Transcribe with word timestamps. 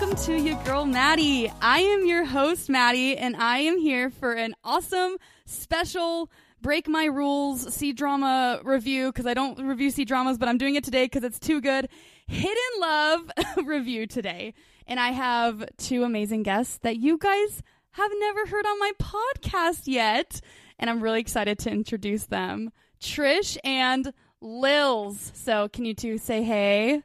welcome 0.00 0.16
to 0.16 0.34
your 0.40 0.56
girl 0.64 0.86
Maddie. 0.86 1.52
I 1.60 1.80
am 1.80 2.06
your 2.06 2.24
host, 2.24 2.70
Maddie, 2.70 3.18
and 3.18 3.36
I 3.36 3.58
am 3.58 3.78
here 3.78 4.08
for 4.08 4.32
an 4.32 4.54
awesome 4.64 5.18
special 5.44 6.30
break 6.62 6.88
my 6.88 7.04
rules 7.04 7.74
C 7.74 7.92
drama 7.92 8.60
review 8.64 9.08
because 9.08 9.26
I 9.26 9.34
don't 9.34 9.58
review 9.58 9.90
C 9.90 10.06
dramas, 10.06 10.38
but 10.38 10.48
I'm 10.48 10.56
doing 10.56 10.74
it 10.74 10.84
today 10.84 11.04
because 11.04 11.22
it's 11.22 11.38
too 11.38 11.60
good. 11.60 11.88
Hidden 12.28 12.80
Love 12.80 13.30
review 13.66 14.06
today. 14.06 14.54
And 14.86 14.98
I 14.98 15.08
have 15.10 15.64
two 15.76 16.02
amazing 16.02 16.44
guests 16.44 16.78
that 16.78 16.96
you 16.96 17.18
guys 17.18 17.62
have 17.90 18.10
never 18.20 18.46
heard 18.46 18.64
on 18.64 18.78
my 18.78 18.92
podcast 18.98 19.82
yet. 19.84 20.40
And 20.78 20.88
I'm 20.88 21.02
really 21.02 21.20
excited 21.20 21.58
to 21.58 21.70
introduce 21.70 22.24
them 22.24 22.70
Trish 23.02 23.58
and 23.64 24.14
Lils. 24.40 25.36
So, 25.36 25.68
can 25.68 25.84
you 25.84 25.92
two 25.92 26.16
say 26.16 26.42
hey? 26.42 27.02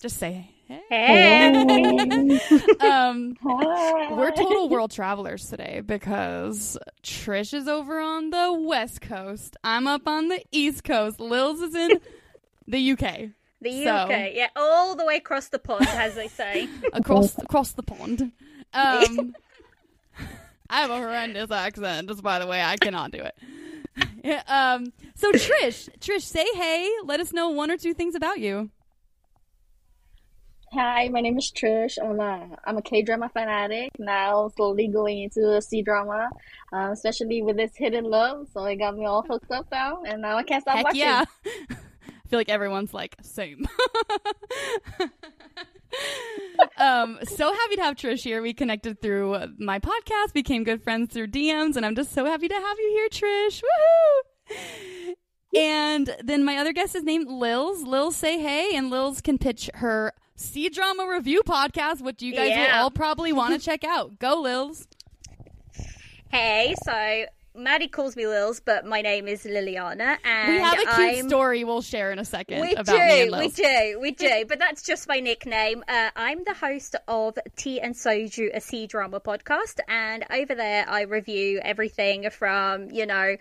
Just 0.00 0.16
say 0.16 0.32
hey. 0.32 0.57
Hey. 0.68 1.46
um, 2.80 3.36
we're 3.42 4.30
total 4.32 4.68
world 4.68 4.90
travelers 4.90 5.46
today 5.48 5.80
because 5.84 6.76
Trish 7.02 7.54
is 7.54 7.66
over 7.68 7.98
on 7.98 8.30
the 8.30 8.52
west 8.52 9.00
coast. 9.00 9.56
I'm 9.64 9.86
up 9.86 10.06
on 10.06 10.28
the 10.28 10.42
east 10.52 10.84
coast. 10.84 11.18
Lils 11.20 11.62
is 11.62 11.74
in 11.74 11.98
the 12.66 12.92
UK. 12.92 13.30
The 13.62 13.84
So- 13.84 13.90
UK, 13.96 14.32
yeah, 14.34 14.48
all 14.56 14.94
the 14.94 15.04
way 15.06 15.16
across 15.16 15.48
the 15.48 15.58
pond, 15.58 15.86
as 15.88 16.14
they 16.14 16.28
say. 16.28 16.68
across 16.92 17.36
across 17.38 17.72
the 17.72 17.82
pond. 17.82 18.32
Um, 18.74 19.34
I 20.70 20.82
have 20.82 20.90
a 20.90 20.98
horrendous 20.98 21.50
accent, 21.50 22.08
just 22.08 22.22
by 22.22 22.38
the 22.38 22.46
way. 22.46 22.62
I 22.62 22.76
cannot 22.76 23.10
do 23.10 23.18
it. 23.20 23.34
Yeah, 24.22 24.42
um, 24.46 24.92
so 25.14 25.30
Trish, 25.32 25.88
Trish, 26.00 26.22
say 26.22 26.44
hey. 26.54 26.88
Let 27.04 27.18
us 27.20 27.32
know 27.32 27.48
one 27.50 27.70
or 27.70 27.76
two 27.76 27.94
things 27.94 28.14
about 28.14 28.38
you. 28.40 28.68
Hi, 30.72 31.08
my 31.08 31.20
name 31.20 31.38
is 31.38 31.50
Trish. 31.50 31.96
I'm 32.02 32.20
a 32.20 32.58
I'm 32.64 32.76
a 32.76 32.82
K 32.82 33.00
drama 33.00 33.30
fanatic 33.30 33.90
now, 33.98 34.48
slowly 34.54 34.86
going 34.88 35.22
into 35.22 35.62
C 35.62 35.80
drama, 35.80 36.28
um, 36.72 36.90
especially 36.90 37.40
with 37.42 37.56
this 37.56 37.70
Hidden 37.74 38.04
Love. 38.04 38.48
So 38.52 38.64
it 38.64 38.76
got 38.76 38.94
me 38.94 39.06
all 39.06 39.22
hooked 39.22 39.50
up 39.50 39.66
now, 39.72 40.02
and 40.06 40.20
now 40.20 40.36
I 40.36 40.42
can't 40.42 40.62
stop 40.62 40.76
Heck 40.76 40.84
watching. 40.84 41.00
yeah! 41.00 41.24
I 41.70 42.28
feel 42.28 42.38
like 42.38 42.50
everyone's 42.50 42.92
like 42.92 43.16
same. 43.22 43.66
um, 46.76 47.18
so 47.24 47.52
happy 47.52 47.76
to 47.76 47.82
have 47.82 47.96
Trish 47.96 48.20
here. 48.20 48.42
We 48.42 48.52
connected 48.52 49.00
through 49.00 49.34
uh, 49.34 49.46
my 49.58 49.78
podcast, 49.78 50.34
became 50.34 50.64
good 50.64 50.82
friends 50.82 51.14
through 51.14 51.28
DMs, 51.28 51.76
and 51.76 51.86
I'm 51.86 51.96
just 51.96 52.12
so 52.12 52.26
happy 52.26 52.48
to 52.48 52.54
have 52.54 52.78
you 52.78 52.90
here, 52.90 53.08
Trish. 53.08 53.62
Woohoo! 53.62 55.14
And 55.56 56.14
then 56.22 56.44
my 56.44 56.58
other 56.58 56.74
guest 56.74 56.94
is 56.94 57.04
named 57.04 57.26
Lils. 57.26 57.82
Lils, 57.84 58.16
say 58.16 58.38
hey, 58.38 58.76
and 58.76 58.90
Lils 58.90 59.22
can 59.22 59.38
pitch 59.38 59.70
her 59.74 60.12
C 60.38 60.68
drama 60.68 61.08
review 61.08 61.42
podcast, 61.44 62.00
which 62.00 62.22
you 62.22 62.32
guys 62.32 62.56
will 62.56 62.76
all 62.76 62.90
probably 62.92 63.32
want 63.32 63.54
to 63.54 63.60
check 63.64 63.82
out. 63.82 64.18
Go, 64.20 64.40
Lils. 64.40 64.86
Hey, 66.30 66.74
so 66.84 67.24
Maddie 67.56 67.88
calls 67.88 68.14
me 68.14 68.22
Lils, 68.22 68.60
but 68.64 68.86
my 68.86 69.02
name 69.02 69.26
is 69.26 69.42
Liliana, 69.42 70.16
and 70.24 70.54
We 70.54 70.60
have 70.60 70.74
a 70.74 70.76
cute 70.76 71.18
I'm... 71.18 71.28
story 71.28 71.64
we'll 71.64 71.82
share 71.82 72.12
in 72.12 72.20
a 72.20 72.24
second 72.24 72.60
We 72.60 72.74
about 72.74 72.94
me 72.94 73.22
and 73.22 73.30
do, 73.32 73.38
we 73.38 73.48
do, 73.50 73.98
we 74.00 74.10
do, 74.12 74.44
but 74.46 74.60
that's 74.60 74.82
just 74.82 75.08
my 75.08 75.18
nickname. 75.18 75.82
Uh, 75.88 76.10
I'm 76.14 76.44
the 76.44 76.54
host 76.54 76.94
of 77.08 77.36
Tea 77.56 77.80
and 77.80 77.96
Soju, 77.96 78.54
a 78.54 78.60
C 78.60 78.86
drama 78.86 79.18
podcast, 79.18 79.80
and 79.88 80.24
over 80.30 80.54
there 80.54 80.88
I 80.88 81.02
review 81.02 81.60
everything 81.64 82.30
from, 82.30 82.92
you 82.92 83.06
know, 83.06 83.36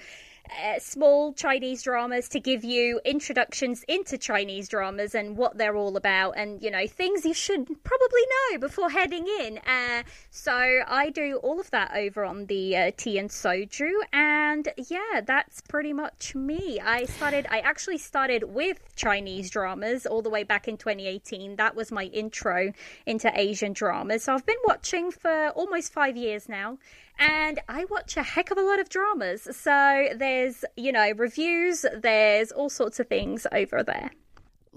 uh, 0.50 0.80
small 0.80 1.34
Chinese 1.34 1.84
dramas 1.84 2.30
to 2.30 2.40
give 2.40 2.64
you 2.64 3.00
introductions 3.06 3.84
into 3.88 4.18
Chinese 4.18 4.68
dramas 4.68 5.16
and 5.16 5.38
what 5.38 5.58
they're 5.58 5.76
all 5.76 5.98
about, 5.98 6.32
and 6.38 6.62
you 6.62 6.72
know 6.72 6.88
things 6.88 7.26
you 7.26 7.34
should 7.34 7.66
probably 7.84 8.22
know 8.52 8.58
before 8.60 8.90
heading 8.90 9.28
in. 9.42 9.60
Uh, 9.60 10.04
so 10.32 10.54
I 10.88 11.10
do 11.10 11.38
all 11.44 11.60
of 11.60 11.72
that 11.72 11.92
over 11.96 12.26
on 12.26 12.46
the 12.46 12.76
uh, 12.76 12.92
Tea 12.98 13.18
and 13.18 13.30
Soju, 13.30 13.92
and 14.14 14.68
yeah, 14.90 15.22
that's 15.26 15.62
pretty 15.62 15.94
much 15.94 16.36
me. 16.36 16.80
I 16.80 17.06
started. 17.06 17.48
I 17.50 17.60
actually 17.60 17.98
started 17.98 18.44
with 18.44 18.96
Chinese 18.96 19.50
dramas 19.50 20.06
all 20.06 20.22
the 20.22 20.30
way 20.30 20.44
back 20.44 20.68
in 20.68 20.78
2018. 20.78 21.56
That 21.56 21.76
was 21.76 21.92
my 21.92 22.06
intro 22.06 22.72
into 23.06 23.32
Asian 23.40 23.74
dramas. 23.74 24.24
So 24.24 24.34
I've 24.34 24.46
been 24.46 24.56
watching 24.66 25.12
for 25.12 25.50
almost 25.50 25.94
five 25.94 26.18
years 26.18 26.50
now 26.50 26.78
and 27.20 27.60
I 27.68 27.86
watch 27.86 28.18
a 28.18 28.24
heck 28.24 28.52
of 28.52 28.58
a 28.58 28.62
lot 28.62 28.80
of 28.80 28.90
dramas. 28.90 29.48
So 29.52 30.10
there's, 30.16 30.64
you 30.76 30.92
know, 30.92 31.12
reviews, 31.16 31.86
there's 32.02 32.52
all 32.52 32.70
sorts 32.70 33.00
of 33.00 33.08
things 33.08 33.48
over 33.52 33.84
there. 33.84 34.12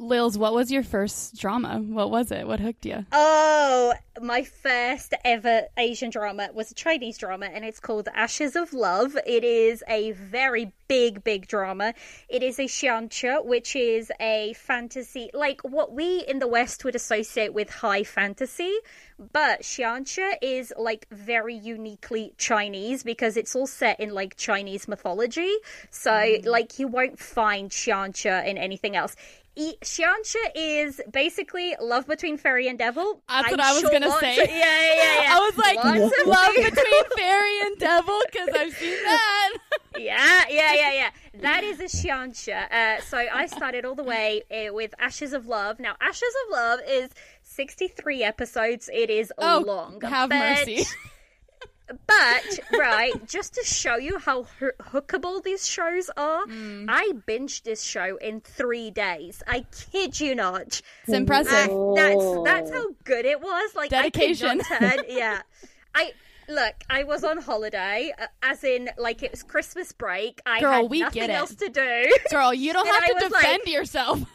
Lils, 0.00 0.38
what 0.38 0.54
was 0.54 0.72
your 0.72 0.82
first 0.82 1.38
drama? 1.38 1.78
What 1.78 2.10
was 2.10 2.32
it? 2.32 2.46
What 2.46 2.58
hooked 2.58 2.86
you? 2.86 3.04
Oh, 3.12 3.92
my 4.20 4.44
first 4.44 5.14
ever 5.24 5.62
Asian 5.76 6.10
drama 6.10 6.48
was 6.54 6.70
a 6.70 6.74
Chinese 6.74 7.18
drama 7.18 7.46
and 7.46 7.64
it's 7.64 7.80
called 7.80 8.08
Ashes 8.14 8.56
of 8.56 8.72
Love. 8.72 9.16
It 9.26 9.44
is 9.44 9.84
a 9.88 10.12
very 10.12 10.72
big, 10.88 11.22
big 11.22 11.46
drama. 11.46 11.94
It 12.28 12.42
is 12.42 12.58
a 12.58 12.64
xianxia, 12.64 13.44
which 13.44 13.76
is 13.76 14.10
a 14.18 14.54
fantasy, 14.54 15.30
like 15.34 15.60
what 15.62 15.92
we 15.92 16.24
in 16.26 16.38
the 16.38 16.48
West 16.48 16.84
would 16.84 16.96
associate 16.96 17.54
with 17.54 17.70
high 17.70 18.02
fantasy. 18.02 18.74
But 19.32 19.62
xianxia 19.62 20.32
is 20.40 20.72
like 20.78 21.06
very 21.10 21.54
uniquely 21.54 22.32
Chinese 22.38 23.02
because 23.02 23.36
it's 23.36 23.54
all 23.54 23.66
set 23.66 24.00
in 24.00 24.14
like 24.14 24.36
Chinese 24.36 24.88
mythology. 24.88 25.52
So, 25.90 26.10
mm. 26.10 26.46
like, 26.46 26.78
you 26.78 26.88
won't 26.88 27.18
find 27.18 27.70
xianxia 27.70 28.46
in 28.46 28.56
anything 28.56 28.96
else. 28.96 29.14
Xianxia 29.82 30.50
is 30.54 31.00
basically 31.12 31.74
love 31.80 32.06
between 32.06 32.36
fairy 32.36 32.68
and 32.68 32.78
devil. 32.78 33.22
That's 33.28 33.46
I'm 33.46 33.50
what 33.52 33.60
I 33.60 33.72
was 33.72 33.80
sure 33.82 33.90
gonna 33.90 34.10
say. 34.20 34.40
of- 34.42 34.48
yeah, 34.48 34.54
yeah, 34.56 34.94
yeah, 34.94 35.22
yeah. 35.22 35.28
I 35.36 35.38
was 35.40 35.56
like, 35.58 35.76
Lots 35.76 36.26
love 36.26 36.54
between 36.56 37.04
fairy 37.16 37.60
and 37.62 37.78
devil 37.78 38.20
because 38.30 38.48
I've 38.56 38.72
seen 38.74 38.96
that. 39.04 39.50
yeah, 39.98 40.44
yeah, 40.48 40.72
yeah, 40.74 40.92
yeah. 40.92 41.10
That 41.40 41.64
is 41.64 41.80
a 41.80 41.84
xianxia. 41.84 42.70
Uh, 42.70 43.00
so 43.02 43.18
I 43.18 43.46
started 43.46 43.84
all 43.84 43.94
the 43.94 44.04
way 44.04 44.42
uh, 44.50 44.72
with 44.72 44.94
Ashes 44.98 45.32
of 45.32 45.46
Love. 45.46 45.78
Now, 45.80 45.94
Ashes 46.00 46.34
of 46.46 46.52
Love 46.52 46.80
is 46.88 47.10
63 47.42 48.22
episodes. 48.24 48.88
It 48.92 49.10
is 49.10 49.32
Oh, 49.38 49.62
long. 49.66 50.00
have 50.02 50.30
mercy. 50.30 50.84
But, 52.06 52.60
right, 52.78 53.12
just 53.26 53.54
to 53.54 53.64
show 53.64 53.96
you 53.96 54.18
how 54.18 54.44
hoo- 54.44 54.70
hookable 54.80 55.42
these 55.42 55.66
shows 55.66 56.08
are, 56.16 56.44
Mm. 56.46 56.86
I 56.88 57.12
binged 57.26 57.62
this 57.64 57.82
show 57.82 58.16
in 58.16 58.40
three 58.40 58.90
days. 58.90 59.42
I 59.48 59.64
kid 59.90 60.20
you 60.20 60.34
not. 60.34 60.80
It's 61.04 61.12
impressive. 61.12 61.70
I- 61.70 61.94
that's 61.96 62.44
that's 62.44 62.70
how 62.70 62.86
good 63.04 63.24
it 63.26 63.40
was. 63.40 63.74
Like 63.74 63.90
Dedication. 63.90 64.60
I 64.70 64.78
turn, 64.78 64.98
yeah, 65.08 65.42
I 65.94 66.12
look. 66.48 66.74
I 66.88 67.02
was 67.04 67.24
on 67.24 67.38
holiday, 67.38 68.12
uh, 68.20 68.26
as 68.42 68.62
in 68.62 68.90
like 68.96 69.22
it 69.24 69.30
was 69.32 69.42
Christmas 69.42 69.90
break. 69.92 70.40
I 70.46 70.60
Girl, 70.60 70.72
had 70.82 70.90
we 70.90 71.00
nothing 71.00 71.20
get 71.22 71.30
it. 71.30 71.34
else 71.34 71.54
to 71.56 71.68
do. 71.68 72.16
Girl, 72.30 72.54
you 72.54 72.72
don't 72.72 72.86
have 72.86 73.04
to 73.06 73.28
defend 73.28 73.62
like- 73.64 73.68
yourself. 73.68 74.20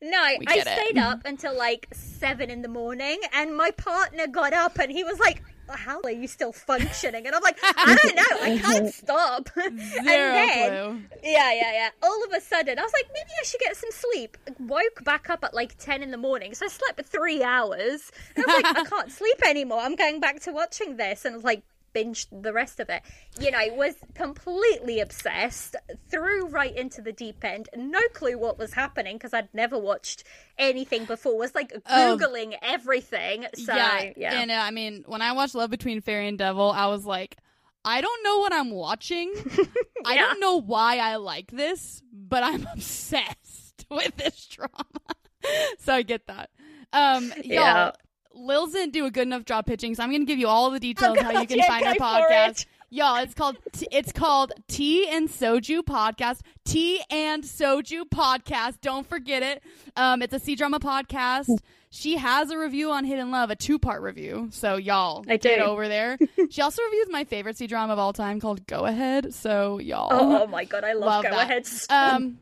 No, 0.00 0.16
I 0.16 0.36
We 0.38 0.46
get 0.46 0.66
it. 0.68 0.78
stayed 0.78 0.98
up 0.98 1.22
until 1.24 1.56
like 1.58 1.88
seven 1.92 2.50
in 2.50 2.62
the 2.62 2.68
morning, 2.68 3.18
and 3.32 3.56
my 3.56 3.72
partner 3.72 4.28
got 4.28 4.52
up 4.52 4.78
and 4.78 4.92
he 4.92 5.02
was 5.02 5.18
like. 5.18 5.42
How 5.68 6.00
are 6.04 6.10
you 6.10 6.26
still 6.26 6.52
functioning? 6.52 7.26
And 7.26 7.34
I'm 7.34 7.42
like, 7.42 7.58
I 7.62 7.96
don't 8.02 8.16
know. 8.16 8.22
I 8.42 8.58
can't 8.58 8.94
stop. 8.94 9.48
and 9.56 9.78
then, 9.78 10.70
clue. 10.70 11.18
Yeah, 11.22 11.52
yeah, 11.52 11.72
yeah. 11.72 11.88
All 12.02 12.24
of 12.24 12.32
a 12.32 12.40
sudden, 12.40 12.78
I 12.78 12.82
was 12.82 12.92
like, 12.92 13.06
maybe 13.12 13.30
I 13.40 13.44
should 13.44 13.60
get 13.60 13.76
some 13.76 13.90
sleep. 13.90 14.36
Woke 14.58 15.04
back 15.04 15.30
up 15.30 15.44
at 15.44 15.54
like 15.54 15.76
10 15.78 16.02
in 16.02 16.10
the 16.10 16.16
morning. 16.16 16.54
So 16.54 16.66
I 16.66 16.68
slept 16.68 16.96
for 16.96 17.02
three 17.02 17.42
hours. 17.42 18.10
And 18.36 18.44
I 18.46 18.54
was 18.54 18.62
like, 18.62 18.76
I 18.76 18.84
can't 18.84 19.10
sleep 19.10 19.40
anymore. 19.46 19.80
I'm 19.80 19.96
going 19.96 20.20
back 20.20 20.40
to 20.40 20.52
watching 20.52 20.96
this. 20.96 21.24
And 21.24 21.34
I 21.34 21.36
was 21.36 21.44
like, 21.44 21.62
binged 21.94 22.26
the 22.42 22.52
rest 22.52 22.80
of 22.80 22.88
it. 22.90 23.02
You 23.40 23.50
know, 23.50 23.58
was 23.72 23.94
completely 24.14 25.00
obsessed, 25.00 25.76
threw 26.10 26.46
right 26.48 26.76
into 26.76 27.00
the 27.02 27.12
deep 27.12 27.44
end. 27.44 27.68
No 27.76 28.00
clue 28.12 28.38
what 28.38 28.58
was 28.58 28.72
happening 28.74 29.16
because 29.16 29.34
I'd 29.34 29.48
never 29.54 29.78
watched 29.78 30.24
anything 30.58 31.04
before. 31.04 31.36
Was 31.38 31.54
like 31.54 31.72
Oh. 31.86 32.18
Googling 32.20 32.54
everything. 32.62 33.46
So, 33.54 33.74
yeah, 33.74 34.12
yeah. 34.16 34.40
and 34.40 34.50
uh, 34.50 34.54
I 34.54 34.70
mean, 34.70 35.04
when 35.06 35.22
I 35.22 35.32
watched 35.32 35.54
Love 35.54 35.70
Between 35.70 36.00
Fairy 36.00 36.28
and 36.28 36.38
Devil, 36.38 36.70
I 36.70 36.86
was 36.86 37.04
like, 37.04 37.36
I 37.84 38.00
don't 38.00 38.22
know 38.24 38.38
what 38.38 38.52
I'm 38.52 38.70
watching. 38.70 39.32
I 40.04 40.16
don't 40.16 40.38
know 40.40 40.60
why 40.60 40.98
I 40.98 41.16
like 41.16 41.50
this, 41.50 42.00
but 42.12 42.42
I'm 42.44 42.66
obsessed 42.72 43.84
with 43.90 44.16
this 44.16 44.46
drama. 44.46 44.84
so 45.80 45.94
I 45.94 46.02
get 46.02 46.26
that. 46.28 46.50
Um, 46.92 47.32
Yeah. 47.42 47.92
Y'all, 48.34 48.44
Lils 48.46 48.72
didn't 48.72 48.92
do 48.92 49.06
a 49.06 49.10
good 49.10 49.26
enough 49.26 49.44
job 49.44 49.66
pitching, 49.66 49.94
so 49.94 50.02
I'm 50.02 50.10
going 50.10 50.22
to 50.22 50.26
give 50.26 50.38
you 50.38 50.48
all 50.48 50.70
the 50.70 50.80
details 50.80 51.18
how 51.18 51.30
you 51.40 51.46
can 51.46 51.58
yeah, 51.58 51.66
find 51.66 51.86
our 51.86 51.94
podcast. 51.94 52.48
it. 52.62 52.66
Y'all, 52.90 53.16
it's 53.16 53.32
called 53.32 53.56
it's 53.90 54.12
called 54.12 54.52
Tea 54.68 55.08
and 55.08 55.28
Soju 55.28 55.80
podcast. 55.82 56.40
Tea 56.64 57.00
and 57.10 57.42
Soju 57.42 58.02
podcast. 58.14 58.82
Don't 58.82 59.08
forget 59.08 59.42
it. 59.42 59.62
Um, 59.96 60.20
it's 60.20 60.34
a 60.34 60.38
C 60.38 60.54
drama 60.54 60.78
podcast. 60.78 61.58
She 61.88 62.16
has 62.18 62.50
a 62.50 62.58
review 62.58 62.90
on 62.90 63.04
Hidden 63.06 63.30
Love, 63.30 63.50
a 63.50 63.56
two 63.56 63.78
part 63.78 64.02
review. 64.02 64.48
So 64.52 64.76
y'all 64.76 65.24
I 65.26 65.38
get 65.38 65.58
do. 65.58 65.64
over 65.64 65.88
there. 65.88 66.18
she 66.50 66.60
also 66.60 66.82
reviews 66.82 67.06
my 67.10 67.24
favorite 67.24 67.56
C 67.56 67.66
drama 67.66 67.94
of 67.94 67.98
all 67.98 68.12
time 68.12 68.40
called 68.40 68.66
Go 68.66 68.84
Ahead. 68.84 69.32
So 69.32 69.78
y'all, 69.78 70.08
Oh, 70.10 70.46
my 70.46 70.64
god, 70.66 70.84
I 70.84 70.92
love, 70.92 71.06
Love 71.06 71.24
Go 71.24 71.30
that. 71.30 71.44
Ahead. 71.50 71.66
so 71.66 71.86
um, 71.94 72.38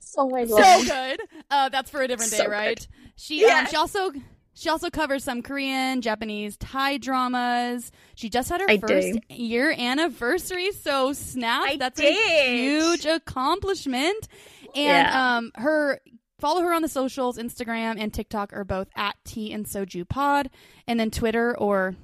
So 0.00 0.28
so 0.46 0.84
good. 0.84 1.20
Uh, 1.48 1.68
that's 1.68 1.90
for 1.90 2.02
a 2.02 2.08
different 2.08 2.32
day, 2.32 2.38
So 2.38 2.44
good. 2.44 2.50
right? 2.50 2.88
She 3.14 3.42
Yeah. 3.46 3.60
um, 3.60 3.66
she 3.66 3.76
also 3.76 4.10
She 4.54 4.68
also 4.68 4.90
covers 4.90 5.24
some 5.24 5.42
Korean, 5.42 6.02
Japanese, 6.02 6.56
Thai 6.58 6.98
dramas. 6.98 7.90
She 8.14 8.28
just 8.28 8.48
had 8.50 8.60
her 8.60 8.66
I 8.68 8.78
first 8.78 9.18
do. 9.28 9.34
year 9.34 9.70
anniversary, 9.76 10.72
so 10.72 11.12
snap! 11.14 11.62
I 11.70 11.76
That's 11.76 11.98
a 11.98 12.02
did. 12.02 12.58
huge 12.58 13.06
accomplishment. 13.06 14.28
And 14.74 15.06
Yeah. 15.08 15.36
um, 15.36 15.52
her 15.54 16.00
follow 16.38 16.60
her 16.62 16.72
on 16.74 16.82
the 16.82 16.88
socials, 16.88 17.38
Instagram 17.38 18.00
and 18.00 18.12
TikTok 18.12 18.52
are 18.52 18.64
both 18.64 18.88
at 18.96 19.16
Tea 19.24 19.52
and 19.52 19.64
Soju 19.64 20.08
Pod, 20.08 20.50
and 20.86 20.98
then 21.00 21.10
Twitter 21.10 21.56
or 21.56 21.94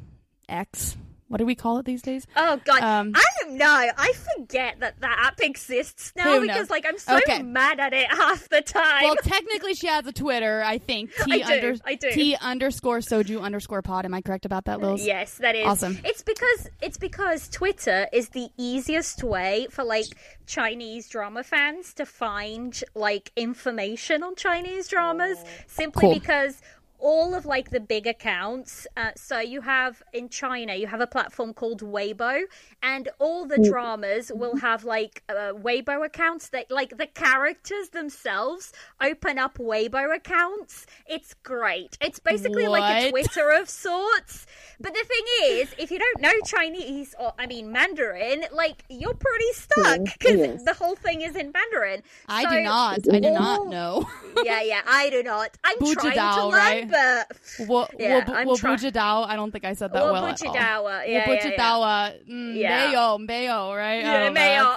X. 0.49 0.97
What 1.29 1.39
do 1.39 1.45
we 1.47 1.55
call 1.55 1.79
it 1.79 1.85
these 1.85 2.01
days? 2.01 2.27
Oh 2.37 2.59
god, 2.65 2.83
Um, 2.83 3.13
I 3.15 3.23
don't 3.43 3.57
know. 3.59 3.67
I 3.97 4.13
forget 4.37 4.81
that 4.81 4.99
that 5.01 5.19
app 5.21 5.41
exists 5.41 6.13
now 6.17 6.41
because 6.41 6.71
like 6.71 6.87
I'm 6.87 6.97
so 6.99 7.17
Okay. 7.19 7.43
mad 7.43 7.79
at 7.81 7.93
it 7.93 8.07
half 8.11 8.49
the 8.49 8.63
time. 8.63 9.05
Well, 9.05 9.17
technically, 9.23 9.75
she 9.75 9.89
has 9.89 10.07
a 10.07 10.13
Twitter. 10.13 10.63
I 10.65 10.79
think 10.79 11.11
T 11.25 11.33
I 11.33 11.39
do, 11.39 11.53
under 11.69 11.83
I 11.85 11.95
do. 11.97 12.11
T 12.11 12.37
underscore 12.41 12.99
Soju 12.99 13.43
underscore 13.43 13.83
Pod. 13.83 14.07
Am 14.07 14.15
I 14.15 14.23
correct 14.23 14.47
about 14.47 14.65
that, 14.65 14.81
Lils? 14.81 15.05
Yes, 15.05 15.35
that 15.35 15.55
is 15.55 15.67
Awesome. 15.67 15.99
It's 16.05 16.23
because 16.23 16.71
it's 16.81 16.97
because 16.97 17.49
Twitter 17.51 18.09
is 18.13 18.31
the 18.31 18.49
easiest 18.57 19.23
way 19.23 19.67
for 19.71 19.85
like 19.85 20.07
Chinese 20.47 21.09
drama 21.11 21.45
fans 21.45 21.93
to 21.95 22.07
find 22.07 22.83
like 22.95 23.33
information 23.37 24.23
on 24.23 24.35
Chinese 24.35 24.89
dramas 24.89 25.45
simply 25.67 26.01
Cool. 26.01 26.15
because 26.15 26.63
all 26.99 27.35
of 27.35 27.47
like 27.47 27.71
the 27.71 27.81
big 27.81 28.07
accounts 28.07 28.87
uh, 28.97 29.11
so 29.17 29.39
you 29.39 29.61
have 29.61 30.03
in 30.13 30.29
china 30.29 30.75
you 30.75 30.87
have 30.87 31.01
a 31.01 31.07
platform 31.07 31.53
called 31.55 31.81
weibo 31.83 32.43
and 32.83 33.09
all 33.19 33.47
the 33.47 33.59
dramas 33.59 34.31
will 34.35 34.57
have 34.57 34.85
like 34.85 35.23
uh, 35.29 35.53
weibo 35.55 36.05
accounts 36.05 36.49
that 36.49 36.71
like 36.71 36.97
the 36.97 37.07
characters 37.07 37.91
themselves 37.91 38.73
open 39.03 39.39
up 39.39 39.59
weibo 39.59 40.15
accounts 40.15 40.87
it's 41.07 41.35
great 41.43 41.97
it's 42.01 42.19
basically 42.19 42.67
like 42.67 43.05
a 43.07 43.11
twitter 43.11 43.51
of 43.51 43.69
sorts 43.69 44.47
but 44.81 44.93
the 44.95 45.05
thing 45.05 45.25
is 45.59 45.75
if 45.79 45.91
you 45.91 45.99
don't 45.99 46.21
know 46.21 46.33
chinese 46.45 47.15
or 47.21 47.33
i 47.39 47.47
mean 47.47 47.71
mandarin 47.71 48.45
like 48.53 48.85
you're 48.89 49.15
pretty 49.15 49.53
stuck 49.53 50.01
because 50.05 50.39
yes. 50.39 50.65
the 50.65 50.75
whole 50.75 50.97
thing 50.97 51.23
is 51.23 51.37
in 51.37 51.53
mandarin 51.53 52.03
I 52.27 52.45
So- 52.45 52.51
do 52.51 52.63
not. 52.63 52.99
I 53.13 53.21
do 53.21 53.31
not 53.31 53.67
know. 53.69 54.07
yeah, 54.45 54.61
yeah, 54.63 54.83
I 54.87 55.11
do 55.11 55.23
not. 55.23 55.57
I'm 55.65 55.79
trying 55.79 56.15
to 56.15 56.47
learn, 56.47 56.53
right? 56.53 56.88
But 56.91 57.69
Wo- 57.69 57.87
Yeah, 57.99 58.25
wo- 58.27 58.35
I'm 58.35 58.47
wo- 58.49 58.57
try- 58.57 58.77
Bujadao. 58.77 59.27
I 59.29 59.37
don't 59.37 59.51
think 59.53 59.65
I 59.65 59.75
said 59.75 59.93
that 59.93 60.03
Wo 60.05 60.13
well 60.13 60.25
at 60.27 60.43
all. 60.43 60.55
Bujadawa, 60.55 61.09
yeah, 61.09 61.27
Wo 61.29 61.33
yeah, 61.35 61.47
yeah. 61.47 61.51
Bujadawa. 61.57 62.29
Mm, 62.29 62.57
Yeah. 62.57 62.87
Mayo, 62.89 63.19
mayo, 63.19 63.75
right? 63.75 64.01
Yeah. 64.03 64.31
Mayo. 64.39 64.77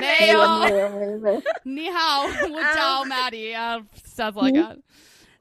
Mayo. 0.00 1.18
Mayo. 1.18 1.42
Ni 1.64 1.86
hao. 1.90 2.26
Wo 2.50 3.02
Um, 3.02 3.08
Maddie. 3.08 3.54
Uh, 3.54 3.80
sounds 4.04 4.36
like 4.36 4.54
that. 4.54 4.78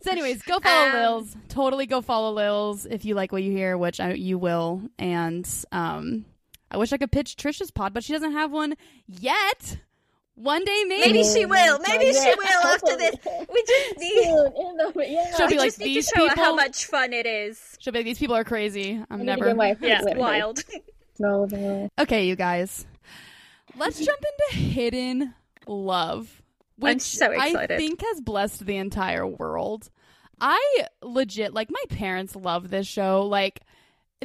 So, 0.03 0.09
anyways, 0.11 0.41
go 0.41 0.59
follow 0.59 0.89
Um, 0.89 0.95
Lils. 0.95 1.35
Totally 1.49 1.85
go 1.85 2.01
follow 2.01 2.33
Lils 2.33 2.87
if 2.89 3.05
you 3.05 3.13
like 3.13 3.31
what 3.31 3.43
you 3.43 3.51
hear, 3.51 3.77
which 3.77 3.99
I, 3.99 4.13
you 4.13 4.37
will. 4.39 4.81
And 4.97 5.47
um, 5.71 6.25
I 6.71 6.77
wish 6.77 6.91
I 6.91 6.97
could 6.97 7.11
pitch 7.11 7.35
Trisha's 7.35 7.69
pod, 7.69 7.93
but 7.93 8.03
she 8.03 8.11
doesn't 8.13 8.31
have 8.31 8.51
one 8.51 8.73
yet. 9.07 9.77
One 10.35 10.63
day, 10.63 10.83
maybe. 10.87 11.11
Maybe 11.11 11.23
she 11.23 11.45
will. 11.45 11.79
Maybe 11.87 12.05
Yeah, 12.07 12.23
she 12.23 12.35
will 12.35 12.65
after 12.67 12.97
this. 12.97 13.15
We 13.53 13.63
just 13.67 13.97
need. 13.99 14.23
Soon, 14.23 14.45
in 14.47 14.77
the- 14.77 15.05
yeah. 15.07 15.35
She'll 15.35 15.47
We 15.47 15.53
be 15.53 15.57
like, 15.59 15.67
just 15.67 15.79
need 15.79 15.85
to 15.87 15.93
"These 15.93 16.07
show 16.15 16.27
her 16.29 16.35
how 16.35 16.55
much 16.55 16.85
fun 16.85 17.13
it 17.13 17.25
is. 17.25 17.77
She'll 17.79 17.93
be 17.93 17.99
like, 17.99 18.05
these 18.05 18.17
people 18.19 18.35
are 18.35 18.43
crazy. 18.43 19.03
I'm 19.09 19.21
I 19.21 19.23
never. 19.23 19.47
Yeah, 19.81 20.01
it's 20.03 20.15
wild. 20.17 20.63
No, 21.19 21.45
no. 21.45 21.89
Okay, 21.99 22.25
you 22.25 22.35
guys. 22.35 22.87
Let's 23.75 23.99
jump 24.05 24.19
into 24.49 24.63
Hidden 24.63 25.33
Love. 25.67 26.41
Which 26.77 26.91
I'm 26.93 26.99
so 26.99 27.31
excited. 27.31 27.75
I 27.75 27.77
think 27.77 28.01
has 28.01 28.21
blessed 28.21 28.65
the 28.65 28.77
entire 28.77 29.27
world. 29.27 29.89
I 30.39 30.87
legit 31.03 31.53
like 31.53 31.69
my 31.69 31.83
parents 31.89 32.35
love 32.35 32.71
this 32.71 32.87
show. 32.87 33.21
Like 33.27 33.59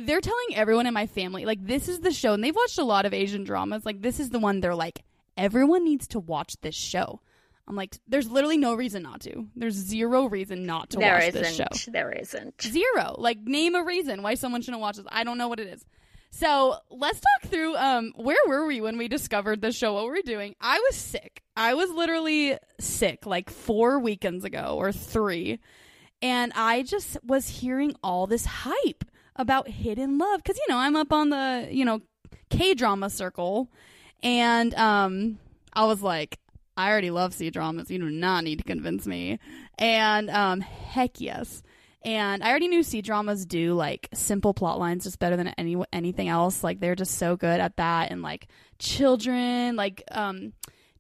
they're 0.01 0.23
telling 0.23 0.55
everyone 0.55 0.87
in 0.87 0.95
my 0.95 1.07
family, 1.07 1.45
like 1.45 1.67
this 1.67 1.89
is 1.89 2.01
the 2.01 2.13
show, 2.13 2.33
and 2.33 2.43
they've 2.43 2.57
watched 2.57 2.79
a 2.79 2.85
lot 2.85 3.05
of 3.05 3.13
Asian 3.13 3.45
dramas. 3.45 3.85
Like 3.85 4.01
this 4.01 4.19
is 4.19 4.31
the 4.31 4.39
one 4.39 4.61
they're 4.61 4.75
like, 4.75 5.03
everyone 5.37 5.85
needs 5.85 6.07
to 6.09 6.21
watch 6.21 6.57
this 6.63 6.75
show. 6.75 7.21
I'm 7.69 7.75
like, 7.75 7.99
there's 8.07 8.31
literally 8.31 8.59
no 8.59 8.75
reason 8.75 9.03
not 9.03 9.21
to. 9.23 9.49
There's 9.57 9.75
zero 9.75 10.27
reason 10.27 10.67
not 10.67 10.91
to 10.91 10.99
There 10.99 11.15
watch 11.15 11.33
this 11.33 11.57
show. 11.57 11.67
There 11.91 12.13
isn't. 12.13 12.63
Zero. 12.63 13.17
Like 13.19 13.41
name 13.41 13.75
a 13.75 13.83
reason 13.83 14.23
why 14.23 14.35
someone 14.35 14.63
shouldn't 14.63 14.81
watch 14.81 14.97
this. 14.97 15.07
I 15.11 15.25
don't 15.25 15.39
know 15.39 15.49
what 15.49 15.59
it 15.59 15.67
is. 15.67 15.85
So 16.31 16.77
let's 16.91 17.19
talk 17.21 17.51
through 17.51 17.77
um 17.77 18.13
where 18.17 18.37
were 18.47 18.67
we 18.67 18.81
when 18.81 18.99
we 18.99 19.09
discovered 19.09 19.63
the 19.63 19.73
show? 19.73 19.95
What 19.95 20.05
were 20.05 20.13
we 20.13 20.23
doing? 20.23 20.55
I 20.61 20.79
was 20.79 20.95
sick. 20.97 21.43
I 21.57 21.75
was 21.75 21.91
literally 21.91 22.57
sick 22.79 23.27
like 23.27 23.51
four 23.51 23.99
weekends 23.99 24.45
ago 24.45 24.77
or 24.79 24.93
three. 24.93 25.59
And 26.23 26.53
I 26.55 26.83
just 26.83 27.19
was 27.25 27.49
hearing 27.49 27.95
all 28.03 28.27
this 28.27 28.47
hype 28.47 29.05
about 29.35 29.69
hidden 29.69 30.19
love. 30.19 30.45
Cause 30.45 30.57
you 30.57 30.73
know, 30.73 30.79
I'm 30.79 30.95
up 30.95 31.13
on 31.13 31.31
the, 31.31 31.69
you 31.71 31.85
know, 31.85 32.01
K 32.49 32.75
drama 32.75 33.11
circle. 33.11 33.71
And 34.27 34.75
um 34.75 35.39
I 35.73 35.85
was 35.85 36.03
like, 36.03 36.41
I 36.77 36.91
already 36.91 37.11
love 37.11 37.33
C 37.33 37.49
dramas. 37.51 37.93
You 37.93 38.01
do 38.01 38.11
not 38.11 38.43
need 38.43 38.59
to 38.59 38.65
convince 38.65 39.07
me. 39.07 39.39
And 39.79 40.29
um 40.31 40.61
heck 40.61 41.21
yes. 41.21 41.63
And 42.03 42.43
I 42.43 42.51
already 42.51 42.67
knew 42.67 42.83
C 42.83 43.03
dramas 43.03 43.47
do 43.47 43.75
like 43.75 44.09
simple 44.13 44.53
plot 44.53 44.81
lines 44.81 45.05
just 45.05 45.21
better 45.21 45.37
than 45.37 45.49
any 45.57 45.77
anything 45.93 46.27
else. 46.27 46.65
Like 46.65 46.81
they're 46.81 46.97
just 46.97 47.19
so 47.19 47.37
good 47.37 47.61
at 47.61 47.77
that 47.77 48.11
and 48.11 48.21
like 48.21 48.49
children, 48.81 49.77
like 49.77 50.03
um 50.11 50.53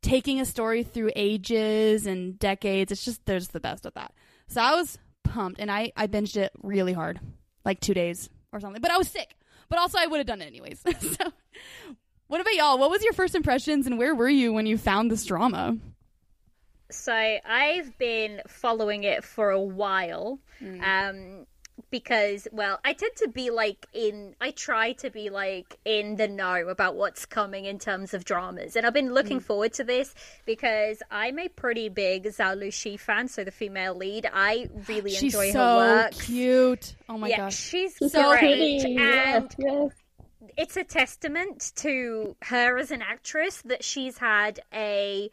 taking 0.03 0.41
a 0.41 0.45
story 0.45 0.85
through 0.85 1.11
ages 1.17 2.07
and 2.07 2.39
decades. 2.39 2.93
It's 2.93 3.05
just 3.05 3.27
they're 3.27 3.41
just 3.41 3.53
the 3.53 3.59
best 3.59 3.87
at 3.87 3.95
that. 3.95 4.15
So 4.47 4.61
I 4.61 4.77
was 4.77 4.99
pumped 5.25 5.59
and 5.59 5.69
I 5.69 5.91
I 5.97 6.07
binged 6.07 6.37
it 6.37 6.53
really 6.63 6.93
hard. 6.93 7.19
Like 7.65 7.81
2 7.81 7.93
days 7.93 8.31
or 8.53 8.61
something. 8.61 8.81
But 8.81 8.93
I 8.93 8.99
was 8.99 9.09
sick. 9.09 9.35
But 9.69 9.81
also 9.81 9.99
I 9.99 10.07
would 10.07 10.19
have 10.19 10.29
done 10.29 10.43
it 10.43 10.47
anyways. 10.47 10.79
so 11.01 11.33
what 12.29 12.41
about 12.41 12.55
y'all? 12.55 12.79
What 12.79 12.91
was 12.91 13.03
your 13.03 13.13
first 13.13 13.35
impressions 13.35 13.87
and 13.87 13.99
where 13.99 14.15
were 14.15 14.29
you 14.29 14.53
when 14.53 14.67
you 14.67 14.79
found 14.79 15.11
this 15.11 15.25
drama? 15.25 15.77
So 16.91 17.13
I've 17.13 17.97
been 17.99 18.43
following 18.47 19.05
it 19.05 19.25
for 19.25 19.51
a 19.51 19.61
while. 19.61 20.39
Hmm. 20.59 20.81
Um 20.83 21.47
because 21.91 22.49
well, 22.53 22.81
I 22.85 22.95
tend 22.95 23.13
to 23.17 23.29
be 23.29 23.51
like 23.51 23.87
in 23.93 24.35
I 24.41 24.51
try 24.51 24.93
to 24.95 25.11
be 25.11 25.31
like 25.31 25.77
in 25.85 26.17
the 26.17 26.27
know 26.27 26.69
about 26.69 26.97
what's 26.97 27.27
coming 27.27 27.65
in 27.67 27.79
terms 27.79 28.15
of 28.15 28.25
dramas. 28.25 28.77
And 28.77 28.87
I've 28.87 28.95
been 28.95 29.13
looking 29.13 29.41
forward 29.41 29.75
to 29.75 29.85
this 29.85 30.15
because 30.47 31.03
I'm 31.11 31.39
a 31.39 31.49
pretty 31.49 31.89
big 31.89 32.25
Zhao 32.25 32.57
Lusi 32.57 32.99
fan, 32.99 33.29
so 33.29 33.45
the 33.45 33.51
female 33.51 33.95
lead. 33.95 34.29
I 34.33 34.69
really 34.89 35.11
She's 35.11 35.35
enjoy 35.35 35.53
so 35.53 35.59
her 35.59 35.77
work. 35.77 36.13
She's 36.15 36.23
cute. 36.23 36.95
Oh 37.09 37.19
my 37.19 37.29
yeah, 37.29 37.37
gosh. 37.37 37.57
she's 37.57 37.95
She's 37.99 38.13
great. 38.13 38.23
so 38.23 38.31
pretty. 38.39 38.97
And 38.97 38.97
Yes, 38.97 39.55
yes. 39.59 39.91
It's 40.57 40.77
a 40.77 40.85
testament 40.85 41.73
to 41.77 42.37
her 42.43 42.79
as 42.79 42.91
an 42.91 43.03
actress 43.03 43.63
that 43.63 43.83
she's 43.85 44.19
had 44.19 44.61
a 44.73 45.31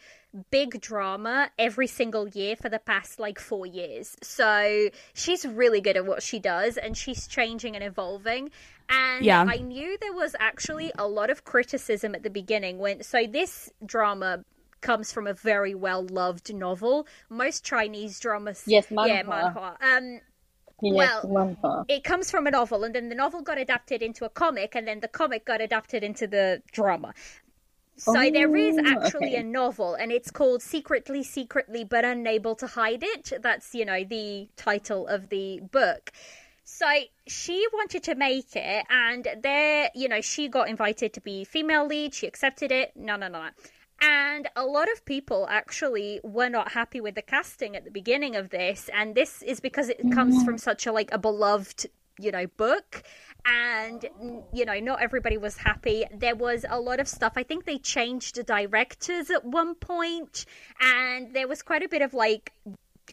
big 0.50 0.82
drama 0.82 1.52
every 1.60 1.86
single 1.88 2.28
year 2.28 2.56
for 2.56 2.68
the 2.70 2.80
past 2.80 3.20
like 3.20 3.40
four 3.40 3.66
years. 3.66 4.18
So 4.24 4.90
she's 5.14 5.46
really 5.46 5.80
good 5.82 5.96
at 5.96 6.06
what 6.06 6.24
she 6.24 6.40
does 6.40 6.78
and 6.78 6.98
she's 6.98 7.28
changing 7.28 7.76
and 7.76 7.84
evolving. 7.84 8.50
And 8.90 9.24
Yeah. 9.24 9.46
I 9.48 9.58
knew 9.58 9.98
there 10.02 10.14
was 10.14 10.36
actually 10.40 10.92
a 10.98 11.08
lot 11.08 11.30
of 11.30 11.44
criticism 11.46 12.16
at 12.16 12.24
the 12.24 12.30
beginning 12.32 12.80
when 12.80 13.04
so 13.04 13.26
this 13.28 13.72
drama 13.86 14.44
comes 14.82 15.14
from 15.14 15.28
a 15.28 15.34
very 15.34 15.76
well 15.76 16.06
loved 16.10 16.54
novel. 16.54 17.08
Most 17.30 17.64
Chinese 17.64 18.20
dramas 18.20 18.64
Yes, 18.66 18.88
yeah, 18.90 19.24
manhwa. 19.24 19.54
manhwa. 19.56 19.78
Um 19.82 20.20
Yes, 20.92 21.24
Well, 21.24 21.88
it 21.88 22.04
comes 22.04 22.32
from 22.32 22.48
a 22.48 22.52
novel 22.52 22.84
and 22.84 22.94
then 22.96 23.10
the 23.10 23.16
novel 23.16 23.42
got 23.42 23.58
adapted 23.58 24.02
into 24.02 24.26
a 24.26 24.30
comic 24.30 24.76
and 24.76 24.88
then 24.88 25.00
the 25.00 25.08
comic 25.08 25.46
got 25.46 25.62
adapted 25.62 26.04
into 26.04 26.28
the 26.28 26.62
drama. 26.72 27.14
So 27.98 28.14
there 28.14 28.56
is 28.56 28.78
Oh, 28.78 28.82
actually 28.86 29.28
okay. 29.28 29.38
a 29.38 29.44
novel 29.44 29.96
and 29.96 30.12
it's 30.12 30.32
called 30.32 30.62
secretly 30.62 31.24
secretly 31.24 31.84
but 31.84 32.04
unable 32.06 32.56
to 32.56 32.68
hide 32.68 33.04
it. 33.04 33.34
That's 33.42 33.74
you 33.76 33.86
know 33.86 34.04
the 34.04 34.50
title 34.58 35.08
of 35.08 35.30
the 35.30 35.62
book. 35.62 36.12
So 36.66 36.88
she 37.28 37.68
wanted 37.74 38.04
to 38.04 38.16
make 38.16 38.56
it 38.56 38.86
and 38.90 39.28
there 39.42 39.90
you 39.96 40.10
know 40.10 40.22
she 40.22 40.48
got 40.50 40.70
invited 40.70 41.14
to 41.14 41.22
be 41.22 41.46
female 41.46 41.86
lead. 41.88 42.14
She 42.14 42.28
accepted 42.28 42.72
it. 42.72 42.94
No 42.96 43.16
no 43.16 43.28
no 43.28 43.50
and 44.04 44.50
a 44.56 44.66
lot 44.66 44.92
of 44.92 45.06
people 45.06 45.48
actually 45.50 46.20
were 46.24 46.50
not 46.50 46.74
happy 46.74 47.00
with 47.00 47.16
the 47.16 47.22
casting 47.22 47.76
at 47.76 47.86
the 47.86 47.92
beginning 47.92 48.36
of 48.36 48.50
this 48.50 48.90
and 48.94 49.16
this 49.16 49.42
is 49.42 49.60
because 49.60 49.90
it 49.90 50.00
comes 50.12 50.44
from 50.44 50.56
mm-hmm. 50.56 50.58
such 50.58 50.86
a 50.86 50.92
like 50.92 51.12
a 51.12 51.18
beloved 51.18 51.88
you 52.20 52.32
know 52.32 52.48
book. 52.48 53.04
And 53.46 54.06
you 54.54 54.64
know 54.66 54.80
not 54.80 55.02
everybody 55.02 55.38
was 55.38 55.58
happy. 55.58 56.06
There 56.16 56.36
was 56.36 56.66
a 56.70 56.80
lot 56.80 57.00
of 57.00 57.08
stuff. 57.08 57.34
I 57.36 57.44
think 57.44 57.66
they 57.66 57.78
changed 57.78 58.36
the 58.36 58.44
directors 58.44 59.30
at 59.30 59.44
one 59.44 59.76
point 59.76 60.46
and 60.80 61.34
there 61.34 61.48
was 61.48 61.62
quite 61.62 61.84
a 61.84 61.90
bit 61.90 62.02
of 62.02 62.14
like 62.14 62.54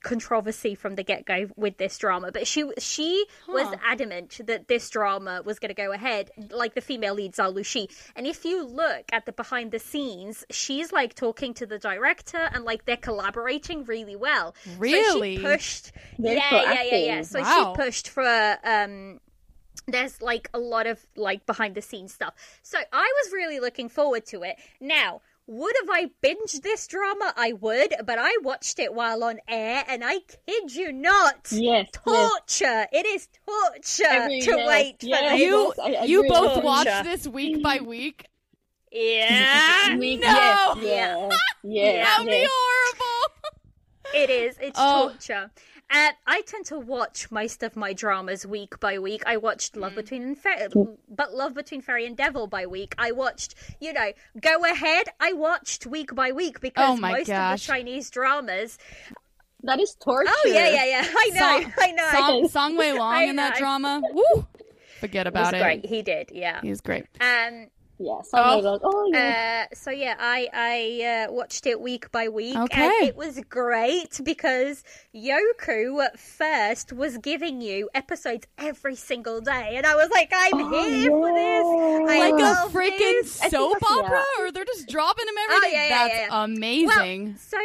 controversy 0.03 0.75
from 0.75 0.95
the 0.95 1.03
get 1.03 1.25
go 1.27 1.49
with 1.57 1.77
this 1.79 1.99
drama, 1.99 2.31
but 2.33 2.47
she 2.47 2.71
she 2.79 3.25
was 3.49 3.67
adamant 3.85 4.41
that 4.47 4.69
this 4.69 4.89
drama 4.91 5.43
was 5.45 5.59
going 5.59 5.69
to 5.71 5.75
go 5.75 5.93
ahead. 5.93 6.31
Like 6.51 6.75
the 6.75 6.81
female 6.81 7.15
lead, 7.15 7.33
Zhao 7.33 7.55
Lusi, 7.55 7.89
and 8.17 8.27
if 8.27 8.45
you 8.45 8.65
look 8.67 9.05
at 9.13 9.27
the 9.27 9.33
behind 9.33 9.73
the 9.73 9.79
scenes, 9.79 10.45
she's 10.51 10.93
like 10.93 11.15
talking 11.15 11.55
to 11.55 11.67
the 11.67 11.79
director, 11.79 12.49
and 12.53 12.65
like 12.65 12.85
they're 12.85 12.97
collaborating 12.97 13.85
really 13.85 14.17
well. 14.17 14.55
So 14.65 14.71
Really? 14.79 15.37
she 15.37 15.43
pushed. 15.43 15.93
Very 16.19 16.37
yeah, 16.37 16.73
yeah, 16.73 16.83
yeah, 16.83 16.97
yeah. 16.97 17.23
So 17.23 17.41
Wow. 17.41 17.75
she 17.77 17.83
pushed 17.83 18.09
for 18.09 18.57
um 18.65 19.21
there's 19.87 20.23
like 20.23 20.49
a 20.55 20.59
lot 20.59 20.87
of 20.87 21.05
like 21.17 21.47
behind 21.47 21.75
the 21.75 21.83
scenes 21.83 22.13
stuff. 22.15 22.35
So 22.63 22.79
I 22.93 23.13
was 23.25 23.33
really 23.33 23.61
looking 23.61 23.89
forward 23.89 24.27
to 24.27 24.43
it. 24.43 24.57
Now, 24.81 25.21
would 25.51 25.75
have 25.81 25.91
I 25.91 26.11
binged 26.23 26.63
this 26.63 26.87
drama? 26.87 27.33
I 27.37 27.53
would, 27.55 27.95
but 28.05 28.19
I 28.19 28.33
watched 28.43 28.79
it 28.79 28.95
while 28.95 29.25
on 29.25 29.39
air, 29.49 29.85
and 29.89 30.03
I 30.05 30.19
kid 30.47 30.75
you 30.75 30.93
not, 30.93 31.49
Yes, 31.51 31.53
yes. 31.53 31.89
torture. 31.93 32.87
It 32.93 33.05
is 33.07 33.29
torture 33.47 34.05
Every- 34.09 34.41
to 34.43 34.51
yes, 34.57 34.69
wait 34.69 35.01
for 35.01 35.07
yes. 35.07 35.31
this. 35.33 35.41
You 35.41 35.73
I- 35.83 35.95
I 35.95 36.05
you 36.05 36.23
both 36.29 36.53
Torture. 36.55 36.61
watched 36.67 37.05
this 37.05 37.27
week 37.27 37.63
by 37.63 37.81
week. 37.81 38.25
Yeah, 38.93 39.97
We- 39.99 40.17
No! 40.17 40.27
Yes, 40.29 40.79
yes, 40.83 41.31
yes, 41.65 42.07
That 42.07 42.25
would 42.25 42.31
be 42.31 42.49
horrible. 42.51 43.35
It 44.15 44.31
is. 44.31 44.57
It's 44.61 44.79
Oh. 44.81 45.11
torture. 45.11 45.51
Uh, 45.93 46.11
I 46.27 46.43
tend 46.43 46.67
to 46.67 46.79
watch 46.79 47.31
most 47.33 47.63
of 47.65 47.75
my 47.75 47.93
dramas 47.93 48.47
week 48.47 48.79
by 48.79 48.99
week. 48.99 49.23
I 49.27 49.37
watched 49.39 49.75
Mm. 49.75 49.81
Love 49.81 49.95
Between 49.97 50.35
Fe- 50.37 50.69
but 51.09 51.35
Love 51.35 51.55
Between 51.55 51.81
Fairy 51.83 52.07
and 52.07 52.17
Devil 52.17 52.47
by 52.47 52.67
week. 52.67 52.95
I 52.97 53.11
watched, 53.13 53.55
you 53.81 53.93
know, 53.93 54.13
Go 54.41 54.65
Ahead. 54.65 55.07
I 55.19 55.33
watched 55.33 55.87
week 55.87 56.15
by 56.15 56.31
week 56.33 56.61
because 56.61 56.89
Oh 56.89 56.97
my 56.97 57.13
most 57.13 57.27
gosh. 57.27 57.61
of 57.63 57.67
the 57.67 57.73
Chinese 57.73 58.09
dramas. 58.11 58.79
That 59.65 59.81
is 59.81 59.95
torture. 60.03 60.31
Oh 60.33 60.43
yeah, 60.47 60.69
yeah, 60.71 60.85
yeah. 60.85 61.05
I 61.07 61.31
know, 61.35 61.63
Song, 61.65 61.73
I 61.79 61.93
know. 61.93 62.11
Song, 62.13 62.49
Song 62.51 62.77
Wei 62.77 62.93
Long 62.93 63.23
in 63.29 63.37
that 63.37 63.57
drama. 63.57 64.01
Woo! 64.13 64.47
Forget 65.01 65.27
It 65.27 65.35
was 65.35 65.49
about 65.49 65.55
it. 65.55 65.63
great. 65.63 65.87
He 65.87 66.03
did, 66.03 66.31
yeah. 66.33 66.61
He 66.63 66.71
was 66.71 66.81
great. 66.81 67.07
Um. 67.21 67.67
Yeah, 68.03 68.23
so 68.23 68.31
Oh. 68.39 68.61
oh, 68.65 68.79
oh 68.83 69.11
yeah. 69.13 69.67
Uh, 69.71 69.75
so 69.75 69.91
yeah, 69.91 70.15
I 70.19 70.49
I 70.55 71.27
uh, 71.29 71.33
watched 71.33 71.67
it 71.67 71.79
week 71.83 72.11
by 72.11 72.29
week, 72.29 72.57
Okay. 72.57 72.83
and 72.83 73.09
it 73.09 73.15
was 73.15 73.39
great 73.51 74.19
because 74.25 74.83
Youku 75.15 76.03
at 76.03 76.19
first 76.19 76.95
was 76.95 77.19
giving 77.19 77.61
you 77.61 77.91
episodes 77.95 78.47
every 78.57 78.95
single 78.97 79.43
day, 79.43 79.75
and 79.77 79.85
I 79.85 79.97
was 79.97 80.09
like, 80.11 80.33
I'm 80.35 80.55
Oh, 80.55 80.89
here 80.89 81.11
for 81.11 81.35
this. 81.35 82.11
I 82.11 82.31
Like 82.31 82.43
a 82.43 82.71
freaking 82.73 83.21
this. 83.23 83.35
Soap 83.51 83.83
opera, 83.83 84.25
yeah. 84.39 84.45
or 84.47 84.51
they're 84.51 84.65
just 84.65 84.89
dropping 84.89 85.27
them 85.27 85.35
every 85.51 85.61
day. 85.69 85.75
Yeah, 85.77 85.83
yeah, 85.83 85.89
That's 86.09 86.15
yeah, 86.15 86.27
yeah. 86.31 86.45
amazing. 86.45 87.37
So 87.37 87.59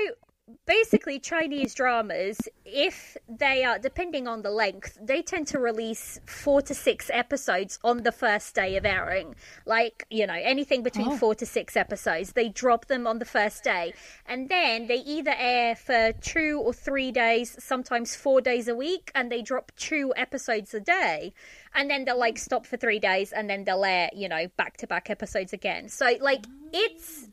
basically, 0.65 1.19
Chinese 1.19 1.73
dramas, 1.73 2.37
if 2.65 3.17
they 3.27 3.63
are 3.63 3.79
depending 3.79 4.27
on 4.27 4.41
the 4.41 4.51
length, 4.51 4.97
they 5.01 5.21
tend 5.21 5.47
to 5.47 5.59
release 5.59 6.19
four 6.25 6.61
to 6.63 6.73
six 6.73 7.09
episodes 7.13 7.79
on 7.83 8.03
the 8.03 8.11
first 8.11 8.55
day 8.55 8.75
of 8.77 8.85
airing. 8.85 9.35
Like 9.65 10.05
you 10.09 10.27
know, 10.27 10.33
anything 10.33 10.83
between 10.83 11.09
Oh. 11.09 11.17
four 11.17 11.35
to 11.35 11.45
six 11.45 11.75
episodes, 11.75 12.33
they 12.33 12.49
drop 12.49 12.85
them 12.85 13.07
on 13.07 13.19
the 13.19 13.25
first 13.25 13.63
day, 13.63 13.93
and 14.25 14.49
then 14.49 14.87
they 14.87 14.97
either 14.97 15.33
air 15.37 15.75
for 15.75 16.13
two 16.21 16.61
or 16.63 16.73
three 16.73 17.11
days, 17.11 17.55
sometimes 17.63 18.15
four 18.15 18.41
days 18.41 18.67
a 18.67 18.75
week, 18.75 19.11
and 19.15 19.31
they 19.31 19.41
drop 19.41 19.71
two 19.75 20.13
episodes 20.15 20.73
a 20.73 20.79
day. 20.79 21.33
And 21.73 21.89
then 21.89 22.05
they'll 22.05 22.17
like 22.17 22.37
stop 22.37 22.65
for 22.65 22.77
three 22.77 22.99
days, 22.99 23.33
and 23.33 23.49
then 23.49 23.65
they'll 23.65 23.83
air, 23.83 24.09
you 24.13 24.29
know, 24.29 24.47
back 24.57 24.77
to 24.77 24.87
back 24.87 25.09
episodes 25.09 25.51
again. 25.53 25.89
So 25.89 26.13
like, 26.21 26.45
it's 26.71 27.27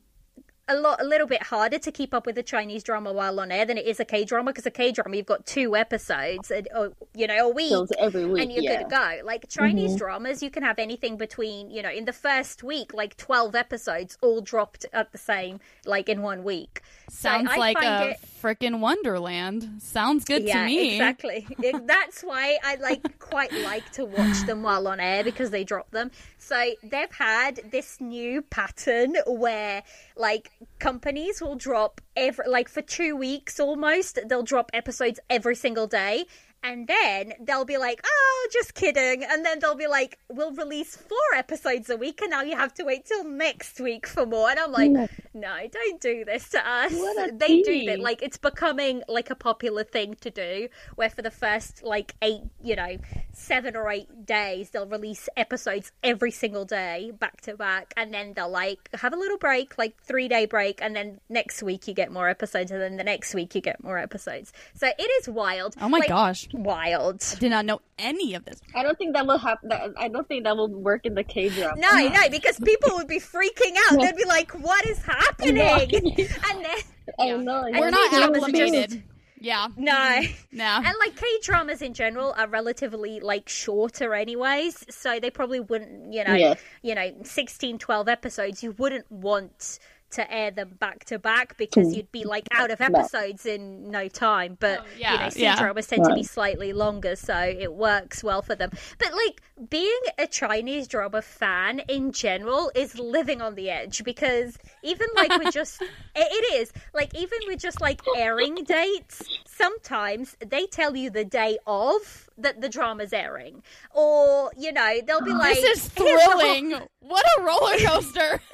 a 0.72 0.80
lot 0.80 1.00
a 1.00 1.04
little 1.04 1.26
bit 1.26 1.42
harder 1.42 1.78
to 1.78 1.92
keep 1.92 2.14
up 2.14 2.26
with 2.26 2.36
a 2.38 2.42
Chinese 2.42 2.82
drama 2.82 3.12
while 3.12 3.38
on 3.40 3.52
air 3.52 3.64
than 3.64 3.78
it 3.78 3.86
is 3.86 4.00
a 4.00 4.04
K 4.04 4.24
drama 4.24 4.52
because 4.52 4.66
a 4.66 4.70
K 4.70 4.92
drama 4.92 5.16
you've 5.16 5.26
got 5.26 5.46
two 5.46 5.76
episodes 5.76 6.50
and, 6.50 6.68
or, 6.74 6.92
you 7.14 7.26
know 7.26 7.48
a 7.48 7.52
week, 7.52 7.88
every 7.98 8.26
week 8.26 8.42
and 8.42 8.52
you're 8.52 8.62
yeah. 8.62 8.78
good 8.78 8.90
to 8.90 8.90
go. 8.90 9.20
Like 9.24 9.48
Chinese 9.48 9.90
mm-hmm. 9.90 9.98
dramas, 9.98 10.42
you 10.42 10.50
can 10.50 10.62
have 10.62 10.78
anything 10.78 11.16
between 11.16 11.70
you 11.70 11.82
know 11.82 11.90
in 11.90 12.04
the 12.04 12.12
first 12.12 12.62
week 12.62 12.94
like 12.94 13.16
twelve 13.16 13.54
episodes 13.54 14.16
all 14.22 14.40
dropped 14.40 14.86
at 14.92 15.12
the 15.12 15.18
same 15.18 15.60
like 15.84 16.08
in 16.08 16.22
one 16.22 16.44
week. 16.44 16.82
Sounds 17.10 17.48
I 17.50 17.56
like 17.56 17.82
a 17.82 18.10
it- 18.10 18.20
frickin' 18.42 18.80
Wonderland. 18.80 19.82
Sounds 19.82 20.24
good 20.24 20.42
yeah, 20.42 20.60
to 20.60 20.66
me. 20.66 20.92
exactly. 20.94 21.46
That's 21.84 22.22
why 22.22 22.58
I 22.64 22.76
like 22.76 23.18
quite 23.18 23.52
like 23.52 23.90
to 23.92 24.04
watch 24.04 24.46
them 24.46 24.62
while 24.62 24.88
on 24.88 24.98
air 24.98 25.22
because 25.22 25.50
they 25.50 25.62
drop 25.62 25.90
them. 25.90 26.10
So 26.38 26.72
they've 26.82 27.12
had 27.12 27.60
this 27.70 28.00
new 28.00 28.42
pattern 28.42 29.14
where 29.26 29.82
like 30.16 30.50
companies 30.78 31.40
will 31.40 31.56
drop 31.56 32.00
every 32.16 32.46
like 32.48 32.68
for 32.68 32.82
two 32.82 33.16
weeks 33.16 33.58
almost. 33.60 34.18
They'll 34.26 34.42
drop 34.42 34.70
episodes 34.74 35.20
every 35.30 35.56
single 35.56 35.86
day. 35.86 36.26
And 36.64 36.86
then 36.86 37.32
they'll 37.40 37.64
be 37.64 37.76
like, 37.78 38.00
oh, 38.04 38.48
just 38.52 38.74
kidding. 38.74 39.24
And 39.24 39.44
then 39.44 39.58
they'll 39.58 39.74
be 39.74 39.86
like, 39.88 40.18
we'll 40.28 40.52
release 40.52 40.96
four 40.96 41.18
episodes 41.36 41.90
a 41.90 41.96
week, 41.96 42.20
and 42.22 42.30
now 42.30 42.42
you 42.42 42.56
have 42.56 42.72
to 42.74 42.84
wait 42.84 43.04
till 43.06 43.24
next 43.24 43.80
week 43.80 44.06
for 44.06 44.24
more. 44.26 44.50
And 44.50 44.58
I'm 44.60 44.72
like, 44.72 44.90
Yeah. 44.92 45.06
no, 45.34 45.56
don't 45.70 46.00
do 46.00 46.24
this 46.24 46.48
to 46.50 46.58
us. 46.68 46.92
What 46.92 47.28
a 47.30 47.32
They 47.36 47.62
do 47.62 47.64
tease. 47.64 47.86
that. 47.88 48.00
Like, 48.00 48.22
it's 48.22 48.36
becoming 48.38 49.02
like 49.08 49.30
a 49.30 49.34
popular 49.34 49.84
thing 49.84 50.14
to 50.20 50.30
do, 50.30 50.68
where 50.94 51.10
for 51.10 51.22
the 51.22 51.30
first 51.30 51.82
like 51.82 52.14
eight, 52.22 52.42
you 52.62 52.76
know, 52.76 52.96
seven 53.32 53.76
or 53.76 53.90
eight 53.90 54.26
days, 54.26 54.70
they'll 54.70 54.86
release 54.86 55.28
episodes 55.36 55.90
every 56.04 56.30
single 56.30 56.64
day, 56.64 57.12
back 57.18 57.40
to 57.42 57.56
back. 57.56 57.92
And 57.96 58.12
then 58.14 58.34
they'll 58.34 58.48
like 58.50 58.88
have 58.94 59.12
a 59.12 59.16
little 59.16 59.38
break, 59.38 59.76
like 59.78 60.00
three 60.02 60.28
day 60.28 60.46
break. 60.46 60.80
And 60.80 60.94
then 60.94 61.20
next 61.28 61.62
week 61.62 61.88
you 61.88 61.94
get 61.94 62.12
more 62.12 62.28
episodes. 62.28 62.70
And 62.70 62.80
then 62.80 62.96
the 62.96 63.04
next 63.04 63.34
week 63.34 63.54
you 63.54 63.60
get 63.60 63.82
more 63.82 63.98
episodes. 63.98 64.52
So 64.74 64.86
it 64.86 65.10
is 65.20 65.28
wild. 65.28 65.74
Oh 65.80 65.88
my 65.88 65.98
Like, 65.98 66.08
gosh. 66.08 66.48
Wild. 66.54 67.22
I 67.36 67.38
did 67.38 67.50
not 67.50 67.64
know 67.64 67.80
any 67.98 68.34
of 68.34 68.44
this. 68.44 68.60
I 68.74 68.82
don't 68.82 68.96
think 68.98 69.14
that 69.14 69.26
will 69.26 69.38
happen. 69.38 69.70
I 69.98 70.08
don't 70.08 70.26
think 70.28 70.44
that 70.44 70.56
will 70.56 70.68
work 70.68 71.06
in 71.06 71.14
the 71.14 71.24
K 71.24 71.48
drama. 71.48 71.80
No, 71.80 72.08
no, 72.08 72.28
because 72.30 72.58
people 72.60 72.90
would 72.96 73.08
be 73.08 73.18
freaking 73.20 73.74
out. 73.90 74.00
They'd 74.00 74.16
be 74.16 74.24
like, 74.24 74.50
"What 74.52 74.86
is 74.86 74.98
happening?" 74.98 75.58
and 75.60 76.64
then 76.64 76.78
oh 77.18 77.36
no, 77.38 77.62
We're 77.72 77.90
not 77.90 78.10
K-dramas 78.10 78.42
are 78.42 78.46
acclimated. 78.46 79.02
Yeah. 79.40 79.66
no, 79.76 80.20
No. 80.52 80.64
and 80.84 80.94
like 81.00 81.16
K 81.16 81.26
dramas 81.42 81.82
in 81.82 81.94
general 81.94 82.32
are 82.36 82.46
relatively 82.46 83.18
like 83.18 83.48
shorter, 83.48 84.14
anyways. 84.14 84.84
So 84.94 85.18
they 85.18 85.30
probably 85.30 85.58
wouldn't, 85.58 86.12
you 86.12 86.22
know, 86.22 86.34
Yeah. 86.34 86.54
you 86.82 86.94
know, 86.94 87.10
16, 87.24 87.78
12 87.78 88.08
episodes. 88.08 88.62
You 88.62 88.70
wouldn't 88.78 89.10
want 89.10 89.80
to 90.12 90.32
air 90.32 90.50
them 90.50 90.76
back 90.78 91.04
to 91.06 91.18
back 91.18 91.56
because 91.56 91.94
you'd 91.94 92.10
be 92.12 92.24
like 92.24 92.46
out 92.52 92.70
of 92.70 92.80
episodes 92.80 93.46
in 93.46 93.90
no 93.90 94.08
time. 94.08 94.56
But 94.60 94.80
Oh, 94.80 94.84
yeah, 94.98 95.12
you 95.12 95.18
know, 95.20 95.28
C 95.30 95.42
yeah. 95.42 95.56
dramas 95.58 95.86
tend 95.86 96.04
to 96.04 96.14
be 96.14 96.22
slightly 96.22 96.72
longer, 96.72 97.16
so 97.16 97.36
it 97.38 97.72
works 97.74 98.22
well 98.24 98.42
for 98.42 98.54
them. 98.54 98.70
But 98.98 99.12
like 99.12 99.42
being 99.68 100.00
a 100.18 100.26
Chinese 100.26 100.88
drama 100.88 101.22
fan 101.22 101.80
in 101.88 102.12
general 102.12 102.70
is 102.74 102.98
living 102.98 103.40
on 103.42 103.54
the 103.54 103.70
edge 103.70 104.02
because 104.04 104.58
even 104.82 105.06
like 105.14 105.36
with 105.38 105.52
just 105.52 105.80
it, 105.82 105.88
it 106.14 106.54
is 106.60 106.72
like 106.94 107.14
even 107.16 107.38
with 107.46 107.60
just 107.60 107.80
like 107.80 108.00
airing 108.16 108.54
dates, 108.64 109.22
sometimes 109.46 110.36
they 110.44 110.66
tell 110.66 110.96
you 110.96 111.10
the 111.10 111.24
day 111.24 111.58
of 111.66 112.28
that 112.38 112.60
the 112.60 112.68
drama's 112.68 113.12
airing, 113.12 113.62
or 113.94 114.50
you 114.56 114.72
know 114.72 115.00
they'll 115.06 115.20
be 115.22 115.32
like, 115.32 115.54
this 115.56 115.78
is 115.86 115.92
"Here's 115.96 116.20
the 116.24 116.30
whole- 116.30 116.40
thrilling. 116.40 116.80
What 117.00 117.24
a 117.38 117.42
roller 117.42 117.76
coaster. 117.78 118.40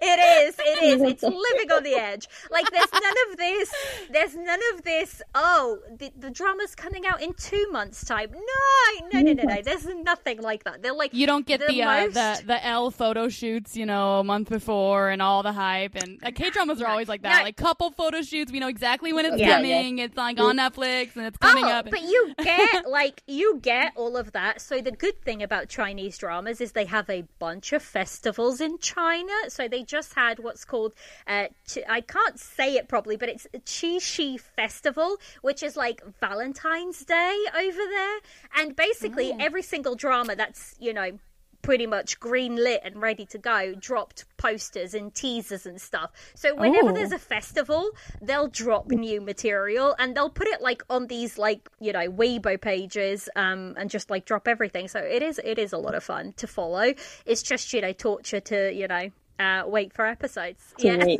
it 0.00 0.46
is. 0.48 0.56
It 0.58 0.82
is. 0.82 1.02
It's 1.02 1.22
living 1.22 1.72
on 1.72 1.82
the 1.82 1.94
edge. 1.94 2.28
Like 2.50 2.70
there's 2.70 2.92
none 2.92 3.14
of 3.30 3.36
this. 3.36 3.72
There's 4.10 4.36
none 4.36 4.60
of 4.74 4.82
this. 4.82 5.22
Oh, 5.34 5.78
the, 5.98 6.10
the 6.18 6.30
drama's 6.30 6.74
coming 6.74 7.06
out 7.06 7.22
in 7.22 7.34
two 7.34 7.66
months' 7.70 8.04
time. 8.04 8.30
No, 8.32 9.08
no, 9.12 9.20
no, 9.20 9.32
no, 9.32 9.42
no. 9.54 9.62
There's 9.62 9.86
nothing 9.86 10.40
like 10.42 10.64
that. 10.64 10.82
They're 10.82 10.92
like 10.94 11.12
You 11.14 11.26
don't 11.26 11.46
get 11.46 11.60
the 11.66 11.82
uh, 11.82 12.02
most- 12.06 12.14
the 12.14 12.42
the 12.46 12.66
L 12.66 12.90
photo 12.90 13.28
shoots, 13.28 13.76
you 13.76 13.86
know, 13.86 14.20
a 14.20 14.24
month 14.24 14.48
before 14.48 15.10
and 15.10 15.20
all 15.22 15.42
the 15.42 15.52
hype. 15.52 15.94
And 15.94 16.18
uh, 16.24 16.30
K 16.34 16.50
dramas 16.50 16.80
are 16.82 16.86
always 16.88 17.08
like 17.08 17.22
that, 17.22 17.38
No. 17.38 17.42
like 17.44 17.56
couple 17.56 17.90
photo 17.90 18.22
shoots. 18.22 18.50
We 18.52 18.60
know 18.60 18.68
exactly 18.68 19.12
when 19.12 19.26
it's 19.26 19.38
Yeah, 19.38 19.56
coming. 19.56 19.98
It's 19.98 20.16
like 20.16 20.38
on 20.40 20.56
Netflix 20.56 21.16
and 21.16 21.26
it's 21.26 21.38
coming 21.38 21.64
oh, 21.64 21.68
up. 21.68 21.86
and- 21.86 21.90
but 21.90 22.02
you 22.02 22.34
get 22.42 22.88
like 22.88 23.22
you 23.26 23.58
get 23.62 23.92
all 23.96 24.16
of 24.16 24.32
that. 24.32 24.60
So 24.60 24.80
the 24.80 24.90
good 24.92 25.20
thing 25.22 25.42
about 25.42 25.68
Chinese 25.68 26.18
dramas 26.18 26.60
is 26.60 26.72
they 26.72 26.86
have 26.86 27.08
a 27.10 27.22
bunch 27.38 27.72
of 27.72 27.82
festivals 27.82 28.60
in 28.60 28.78
China. 28.78 29.32
So 29.48 29.67
they 29.68 29.82
just 29.84 30.14
had 30.14 30.38
what's 30.38 30.64
called 30.64 30.94
uh, 31.26 31.46
Ch- 31.66 31.78
I 31.88 32.00
can't 32.00 32.38
say 32.38 32.74
it 32.76 32.88
properly, 32.88 33.16
but 33.16 33.28
it's 33.28 33.46
Shi 33.66 34.36
Festival, 34.38 35.16
which 35.42 35.62
is 35.62 35.76
like 35.76 36.02
Valentine's 36.20 37.04
Day 37.04 37.44
over 37.56 37.78
there. 37.90 38.18
And 38.56 38.74
basically, 38.76 39.34
every 39.38 39.62
single 39.62 39.94
drama 39.94 40.36
that's 40.36 40.74
you 40.78 40.92
know 40.92 41.18
pretty 41.60 41.88
much 41.88 42.20
green 42.20 42.54
lit 42.54 42.80
and 42.84 43.02
ready 43.02 43.26
to 43.26 43.36
go 43.36 43.74
dropped 43.74 44.24
posters 44.36 44.94
and 44.94 45.12
teasers 45.12 45.66
and 45.66 45.80
stuff 45.80 46.12
so 46.36 46.54
whenever 46.54 46.90
Oh. 46.90 46.92
there's 46.92 47.10
a 47.10 47.18
festival 47.18 47.90
they'll 48.22 48.46
drop 48.46 48.86
new 48.88 49.20
material 49.20 49.92
and 49.98 50.16
they'll 50.16 50.30
put 50.30 50.46
it 50.46 50.62
like 50.62 50.84
on 50.88 51.08
these 51.08 51.36
like 51.36 51.68
you 51.80 51.92
know 51.92 52.08
weibo 52.12 52.60
pages 52.60 53.28
um 53.34 53.74
and 53.76 53.90
just 53.90 54.08
like 54.08 54.24
drop 54.24 54.46
everything 54.46 54.86
so 54.86 55.00
it 55.00 55.20
is 55.20 55.40
it 55.42 55.58
is 55.58 55.72
a 55.72 55.78
lot 55.78 55.96
of 55.96 56.04
fun 56.04 56.32
to 56.36 56.46
follow 56.46 56.94
it's 57.26 57.42
just 57.42 57.72
you 57.72 57.80
know 57.80 57.92
torture 57.92 58.40
to 58.40 58.72
you 58.72 58.86
know 58.86 59.10
uh 59.38 59.62
wait 59.66 59.92
for 59.92 60.06
episodes 60.06 60.74
yeah 60.78 61.16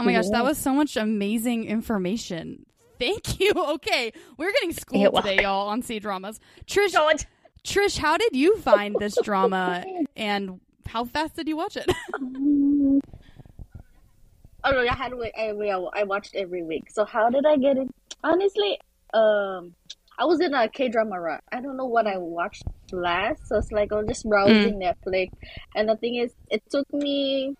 oh 0.00 0.04
my 0.04 0.12
gosh, 0.12 0.28
that 0.30 0.44
was 0.44 0.58
so 0.58 0.72
much 0.72 0.96
amazing 0.96 1.64
information. 1.64 2.66
Thank 2.98 3.40
you. 3.40 3.52
Okay, 3.56 4.12
we're 4.36 4.52
getting 4.52 4.72
schooled 4.72 5.14
today, 5.16 5.42
y'all, 5.42 5.68
on 5.68 5.82
C 5.82 5.98
dramas. 5.98 6.40
Trish, 6.66 6.92
God. 6.92 7.24
Trish, 7.62 7.98
how 7.98 8.16
did 8.16 8.34
you 8.34 8.56
find 8.58 8.96
this 8.98 9.16
drama, 9.22 9.84
and 10.16 10.60
how 10.86 11.04
fast 11.04 11.36
did 11.36 11.46
you 11.48 11.56
watch 11.56 11.76
it? 11.76 11.88
Um, 12.14 13.00
oh 14.64 14.70
no, 14.70 14.80
I 14.80 14.94
had 14.94 15.10
to 15.10 15.16
wait 15.16 15.32
every. 15.36 15.70
I 15.70 16.02
watched 16.04 16.34
every 16.34 16.62
week. 16.62 16.90
So 16.90 17.04
how 17.04 17.28
did 17.28 17.44
I 17.46 17.56
get 17.56 17.76
it? 17.76 17.88
Honestly, 18.24 18.78
um, 19.12 19.74
I 20.20 20.24
was 20.24 20.38
in 20.40 20.52
a 20.52 20.68
K 20.68 20.88
drama 20.90 21.18
rut. 21.18 21.40
I 21.50 21.60
don't 21.62 21.78
know 21.78 21.86
what 21.86 22.06
I 22.06 22.18
watched 22.18 22.62
last, 22.92 23.48
so 23.48 23.56
it's 23.56 23.72
like 23.72 23.90
I'm 23.92 24.06
just 24.06 24.28
browsing 24.28 24.78
Netflix. 24.78 25.28
And 25.74 25.88
the 25.88 25.96
thing 25.96 26.16
is, 26.16 26.32
it 26.50 26.62
took 26.70 26.86
me. 26.92 27.54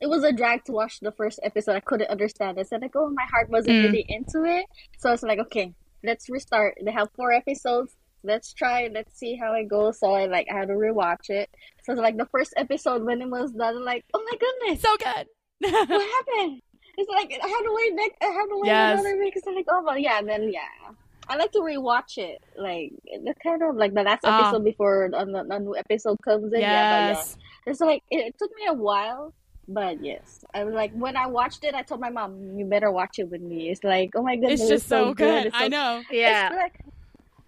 It 0.00 0.06
was 0.08 0.22
a 0.24 0.32
drag 0.32 0.64
to 0.66 0.72
watch 0.72 1.00
the 1.00 1.12
first 1.12 1.40
episode. 1.42 1.74
I 1.76 1.80
couldn't 1.80 2.10
understand 2.10 2.58
it. 2.58 2.68
So 2.68 2.76
like, 2.76 2.92
oh, 2.96 3.10
my 3.10 3.24
heart 3.32 3.50
wasn't 3.50 3.76
Mm. 3.78 3.82
really 3.84 4.04
into 4.08 4.44
it. 4.44 4.66
So 4.98 5.12
it's 5.12 5.22
like, 5.22 5.38
okay, 5.40 5.72
let's 6.04 6.28
restart. 6.28 6.74
They 6.84 6.92
have 6.92 7.08
four 7.16 7.32
episodes. 7.32 7.96
Let's 8.22 8.52
try. 8.54 8.88
Let's 8.92 9.18
see 9.18 9.36
how 9.36 9.52
it 9.54 9.68
goes. 9.68 9.98
So 10.00 10.12
I 10.12 10.26
like 10.26 10.46
I 10.52 10.58
had 10.58 10.68
to 10.68 10.74
rewatch 10.74 11.30
it. 11.30 11.50
So 11.84 11.92
it's 11.92 12.00
like 12.00 12.16
the 12.16 12.26
first 12.30 12.54
episode 12.56 13.04
when 13.04 13.22
it 13.22 13.28
was 13.28 13.50
done, 13.52 13.76
I'm 13.78 13.84
like, 13.84 14.04
oh 14.14 14.22
my 14.30 14.36
goodness, 14.38 14.82
so 14.82 14.96
good. 14.98 15.26
what 15.60 16.02
happened? 16.16 16.60
It's 16.96 17.10
like 17.10 17.30
I 17.42 17.48
had 17.48 17.62
to 17.62 17.72
wait 17.74 17.92
next. 17.94 18.16
I 18.22 18.26
had 18.26 18.46
to 18.46 18.58
wait 18.62 18.68
Yes. 18.68 18.92
another 19.00 19.18
week. 19.18 19.34
It's 19.36 19.46
like 19.46 19.66
oh 19.68 19.82
well, 19.84 19.98
yeah. 19.98 20.22
Then 20.22 20.50
yeah, 20.52 20.94
I 21.28 21.36
like 21.36 21.52
to 21.52 21.60
rewatch 21.60 22.18
it. 22.18 22.42
Like 22.56 22.92
the 23.24 23.34
kind 23.42 23.62
of 23.62 23.76
like 23.76 23.94
the 23.94 24.02
last 24.02 24.20
Ah. 24.24 24.48
episode 24.48 24.64
before 24.64 25.08
the, 25.10 25.24
the, 25.24 25.44
the 25.48 25.58
new 25.58 25.76
episode 25.76 26.18
comes 26.24 26.52
in. 26.52 26.60
Yeah, 26.60 27.12
but 27.12 27.18
yes. 27.18 27.36
yeah, 27.66 27.70
it's 27.70 27.80
like 27.80 28.02
it, 28.10 28.16
it 28.28 28.34
took 28.38 28.50
me 28.56 28.66
a 28.68 28.74
while. 28.74 29.32
But 29.66 30.04
yes, 30.04 30.44
I 30.52 30.64
was 30.64 30.74
like 30.74 30.92
when 30.92 31.16
I 31.16 31.26
watched 31.26 31.64
it, 31.64 31.74
I 31.74 31.82
told 31.82 32.00
my 32.00 32.10
mom, 32.10 32.58
"You 32.58 32.66
better 32.66 32.90
watch 32.90 33.18
it 33.18 33.30
with 33.30 33.40
me." 33.40 33.70
It's 33.70 33.82
like, 33.82 34.10
oh 34.14 34.22
my 34.22 34.36
goodness, 34.36 34.60
It's 34.60 34.68
just 34.68 34.88
so 34.88 35.14
good. 35.14 35.46
It's 35.46 35.56
I 35.58 35.68
know. 35.68 36.02
Yeah. 36.10 36.48
it's 36.48 36.56
like 36.56 36.80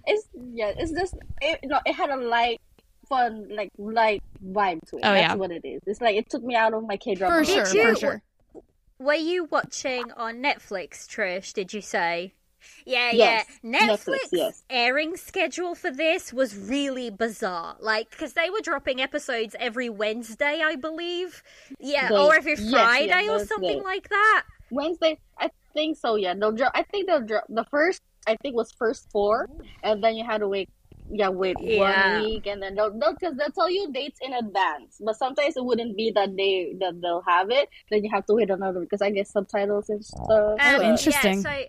it's 0.06 0.28
yeah, 0.54 0.72
it's 0.78 0.92
just 0.92 1.14
it 1.42 1.60
no, 1.64 1.78
it 1.84 1.92
had 1.92 2.08
a 2.10 2.16
light 2.16 2.60
fun 3.08 3.48
like 3.50 3.70
light 3.76 4.22
vibe 4.42 4.80
to 4.88 4.96
it. 4.96 5.00
Oh, 5.04 5.12
That's 5.12 5.20
yeah. 5.20 5.34
what 5.34 5.50
it 5.50 5.66
is. 5.66 5.82
It's 5.86 6.00
like 6.00 6.16
it 6.16 6.30
took 6.30 6.42
me 6.42 6.54
out 6.56 6.72
of 6.72 6.86
my 6.86 6.96
K 6.96 7.14
drama. 7.16 7.36
For 7.36 7.44
sure, 7.44 7.66
you- 7.74 7.94
for 7.94 8.00
sure. 8.00 8.22
Were 8.98 9.12
you 9.14 9.44
watching 9.44 10.10
on 10.12 10.36
Netflix, 10.36 11.06
Trish? 11.06 11.52
Did 11.52 11.74
you 11.74 11.82
say? 11.82 12.32
Yeah, 12.84 13.10
Yes, 13.12 13.46
yeah. 13.62 13.70
Netflix, 13.86 14.06
Netflix 14.06 14.18
yes. 14.32 14.64
airing 14.70 15.16
schedule 15.16 15.74
for 15.74 15.90
this 15.90 16.32
was 16.32 16.56
really 16.56 17.10
bizarre. 17.10 17.76
Like, 17.80 18.10
because 18.10 18.32
they 18.34 18.50
were 18.50 18.60
dropping 18.62 19.00
episodes 19.00 19.54
every 19.58 19.88
Wednesday, 19.88 20.60
I 20.64 20.76
believe. 20.76 21.42
Yeah, 21.80 22.08
They- 22.08 22.16
or 22.16 22.34
every 22.36 22.54
yes, 22.56 22.70
Friday 22.70 23.24
yeah, 23.26 23.32
or 23.32 23.44
something 23.44 23.78
days. 23.78 23.84
like 23.84 24.08
that. 24.08 24.44
Wednesday, 24.70 25.18
I 25.38 25.50
think 25.74 25.96
so. 25.96 26.16
Yeah, 26.16 26.34
they'll 26.34 26.52
drop. 26.52 26.72
I 26.74 26.82
think 26.82 27.06
they'll 27.06 27.20
drop 27.24 27.44
the 27.48 27.64
first. 27.70 28.02
I 28.26 28.36
think 28.42 28.56
was 28.56 28.72
first 28.72 29.08
four, 29.12 29.48
and 29.84 30.02
then 30.02 30.16
you 30.16 30.24
had 30.24 30.38
to 30.38 30.48
wait. 30.48 30.68
Yeah, 31.08 31.28
wait 31.28 31.56
Yeah. 31.60 32.16
one 32.16 32.24
week, 32.24 32.46
and 32.48 32.60
then 32.60 32.74
they'll 32.74 32.90
because 32.90 33.16
they'll, 33.20 33.34
they'll 33.36 33.50
tell 33.52 33.70
you 33.70 33.92
dates 33.92 34.18
in 34.20 34.32
advance. 34.32 35.00
But 35.00 35.14
sometimes 35.14 35.56
it 35.56 35.64
wouldn't 35.64 35.96
be 35.96 36.10
that 36.16 36.34
day 36.34 36.74
that 36.80 37.00
they'll 37.00 37.22
have 37.28 37.48
it. 37.52 37.68
Then 37.92 38.02
you 38.02 38.10
have 38.12 38.26
to 38.26 38.34
wait 38.34 38.50
another 38.50 38.80
because 38.80 39.00
I 39.02 39.10
guess 39.10 39.30
subtitles 39.30 39.88
and 39.88 40.04
stuff. 40.04 40.26
Oh, 40.28 40.56
oh 40.60 40.76
but- 40.78 40.84
interesting. 40.84 41.42
Yeah, 41.44 41.58
so 41.60 41.64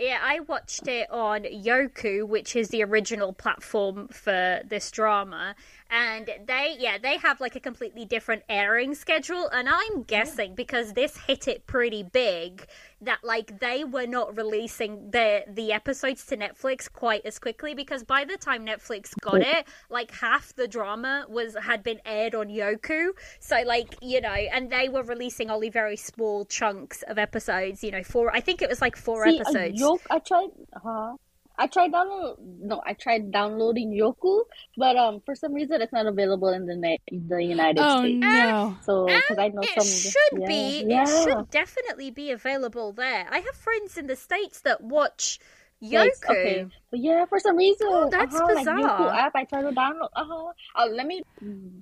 yeah, 0.00 0.18
I 0.22 0.40
watched 0.40 0.88
it 0.88 1.10
on 1.10 1.42
Youku, 1.42 2.26
which 2.26 2.56
is 2.56 2.70
the 2.70 2.82
original 2.82 3.34
platform 3.34 4.08
for 4.08 4.60
this 4.66 4.90
drama, 4.90 5.54
and 5.90 6.30
they 6.46 6.76
yeah 6.78 6.96
they 6.96 7.18
have 7.18 7.40
like 7.40 7.54
a 7.54 7.60
completely 7.60 8.06
different 8.06 8.42
airing 8.48 8.94
schedule, 8.94 9.48
and 9.48 9.68
I'm 9.68 10.02
guessing 10.04 10.54
because 10.54 10.94
this 10.94 11.18
hit 11.18 11.46
it 11.46 11.66
pretty 11.66 12.02
big 12.02 12.66
that 13.02 13.18
like 13.22 13.60
they 13.60 13.84
were 13.84 14.06
not 14.06 14.36
releasing 14.36 15.10
the 15.10 15.44
the 15.48 15.72
episodes 15.72 16.26
to 16.26 16.36
Netflix 16.36 16.90
quite 16.92 17.24
as 17.24 17.38
quickly 17.38 17.74
because 17.74 18.04
by 18.04 18.24
the 18.24 18.36
time 18.36 18.66
Netflix 18.66 19.12
got 19.20 19.40
it, 19.40 19.66
like 19.88 20.10
half 20.10 20.54
the 20.54 20.68
drama 20.68 21.24
was 21.28 21.56
had 21.60 21.82
been 21.82 22.00
aired 22.04 22.34
on 22.34 22.48
Youku, 22.48 23.10
so 23.38 23.62
like 23.64 23.96
you 24.02 24.20
know, 24.20 24.28
and 24.28 24.70
they 24.70 24.88
were 24.88 25.02
releasing 25.02 25.50
only 25.50 25.70
very 25.70 25.96
small 25.96 26.44
chunks 26.44 27.02
of 27.08 27.18
episodes. 27.18 27.82
You 27.82 27.92
know, 27.92 28.02
four. 28.02 28.34
I 28.34 28.40
think 28.40 28.62
it 28.62 28.68
was 28.68 28.80
like 28.80 28.96
four 28.96 29.24
See, 29.24 29.40
episodes. 29.40 29.80
Youku, 29.80 29.98
I 30.10 30.18
tried. 30.18 30.48
Uh, 30.84 31.14
I 31.60 31.66
tried 31.66 31.92
download. 31.92 32.36
No, 32.40 32.80
I 32.86 32.94
tried 32.94 33.30
downloading 33.30 33.92
Youku, 33.92 34.44
but 34.78 34.96
um, 34.96 35.20
for 35.26 35.34
some 35.34 35.52
reason 35.52 35.82
it's 35.82 35.92
not 35.92 36.06
available 36.06 36.48
in 36.48 36.64
the 36.64 36.74
net, 36.74 37.00
in 37.08 37.28
the 37.28 37.44
United 37.44 37.78
Oh 37.78 38.00
States. 38.00 38.16
no. 38.22 38.76
So 38.82 39.06
because 39.06 39.38
I 39.38 39.48
know 39.48 39.62
it 39.62 39.68
some. 39.68 39.84
should 39.84 40.40
yeah, 40.40 40.46
be. 40.48 40.84
Yeah. 40.88 41.02
It 41.02 41.22
should 41.22 41.50
definitely 41.50 42.10
be 42.10 42.30
available 42.30 42.92
there. 42.92 43.26
I 43.30 43.38
have 43.38 43.54
friends 43.54 43.98
in 43.98 44.06
the 44.06 44.16
states 44.16 44.62
that 44.62 44.80
watch 44.80 45.38
Youku. 45.82 45.92
Like, 45.94 46.30
okay. 46.30 46.66
But 46.90 47.00
yeah, 47.00 47.26
for 47.26 47.38
some 47.38 47.56
reason, 47.56 47.86
Oh, 47.90 48.08
that's 48.10 48.34
uh-huh, 48.34 48.46
like 48.54 48.66
bizarre. 48.66 48.78
Youku 48.78 49.14
app, 49.14 49.32
I 49.34 49.44
tried 49.44 49.62
to 49.62 49.72
download. 49.72 50.08
Uh 50.16 50.24
huh. 50.24 50.52
Uh, 50.76 50.86
let 50.90 51.06
me 51.06 51.22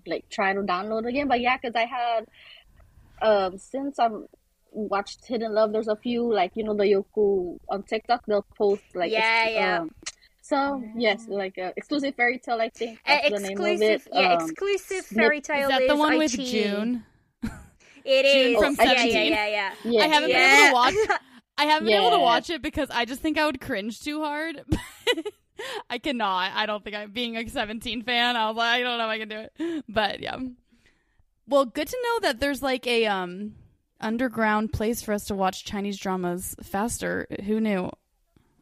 like 0.07 0.25
try 0.31 0.55
to 0.55 0.61
download 0.62 1.07
again. 1.09 1.29
But 1.29 1.41
yeah, 1.41 1.57
because 1.57 1.75
I 1.77 1.87
had 1.87 2.25
um 3.23 3.59
since 3.59 3.99
I've 3.99 4.12
watched 4.72 5.24
Hidden 5.26 5.52
Love, 5.52 5.72
there's 5.72 5.88
a 5.88 5.96
few 5.96 6.33
like 6.33 6.52
you 6.54 6.64
know 6.64 6.74
the 6.74 6.85
Youku 6.85 7.59
on 7.68 7.83
TikTok. 7.85 8.24
They'll 8.26 8.46
post 8.57 8.83
like 8.94 9.11
Yeah, 9.12 9.42
ex- 9.46 9.52
yeah. 9.54 9.78
um, 9.81 9.90
so 10.42 10.83
yes, 10.96 11.26
like 11.28 11.59
uh, 11.59 11.72
exclusive 11.76 12.14
fairy 12.14 12.38
tale. 12.38 12.61
I 12.61 12.68
think 12.70 12.98
Uh, 13.07 13.18
the 13.28 13.38
name 13.40 13.59
of 13.61 13.66
it. 13.66 13.72
exclusive, 13.92 14.09
yeah, 14.12 14.33
Um, 14.35 14.40
exclusive 14.50 15.04
fairy 15.07 15.40
tale 15.40 15.62
Is 15.62 15.68
that 15.68 15.88
the 15.88 15.96
one 15.96 16.16
with 16.18 16.33
iQIYI. 16.33 16.50
June? 16.50 17.04
It 18.04 18.22
June 18.33 18.54
is. 18.54 18.59
from 18.59 18.74
yeah, 18.78 18.92
yeah, 18.92 18.98
17? 19.02 19.33
yeah, 19.33 19.46
yeah. 19.48 19.74
yeah, 19.85 20.00
I 20.02 20.07
haven't 20.07 20.31
Yeah. 20.31 20.37
been 20.38 20.59
able 20.59 20.68
to 20.68 20.72
watch. 20.74 21.20
I 21.59 21.64
haven't 21.64 21.87
been 21.88 22.00
able 22.00 22.11
to 22.16 22.18
watch 22.20 22.48
it 22.50 22.62
because 22.62 22.88
I 22.90 23.04
just 23.04 23.20
think 23.20 23.37
I 23.37 23.44
would 23.44 23.61
cringe 23.61 24.00
too 24.00 24.22
hard. 24.22 24.62
I 25.90 25.98
cannot. 25.98 26.52
I 26.54 26.66
don't 26.66 26.83
think 26.85 26.94
I'm 26.96 27.11
being 27.11 27.37
a 27.37 27.46
17 27.48 28.02
fan. 28.04 28.37
I 28.37 28.46
was 28.48 28.57
like, 28.57 28.81
I 28.81 28.81
don't 28.81 28.96
know 28.96 29.04
if 29.04 29.11
I 29.11 29.18
can 29.18 29.28
do 29.28 29.38
it. 29.40 29.85
But 29.88 30.20
yeah. 30.20 30.37
Well, 31.48 31.64
good 31.66 31.88
to 31.88 31.96
know 32.02 32.20
that 32.28 32.40
there's 32.40 32.62
like 32.62 32.87
a 32.87 33.07
um 33.07 33.57
underground 34.00 34.72
place 34.72 35.02
for 35.02 35.12
us 35.12 35.24
to 35.26 35.34
watch 35.34 35.64
Chinese 35.64 35.98
dramas 35.98 36.54
faster. 36.62 37.26
Who 37.46 37.61
knew? 37.61 37.90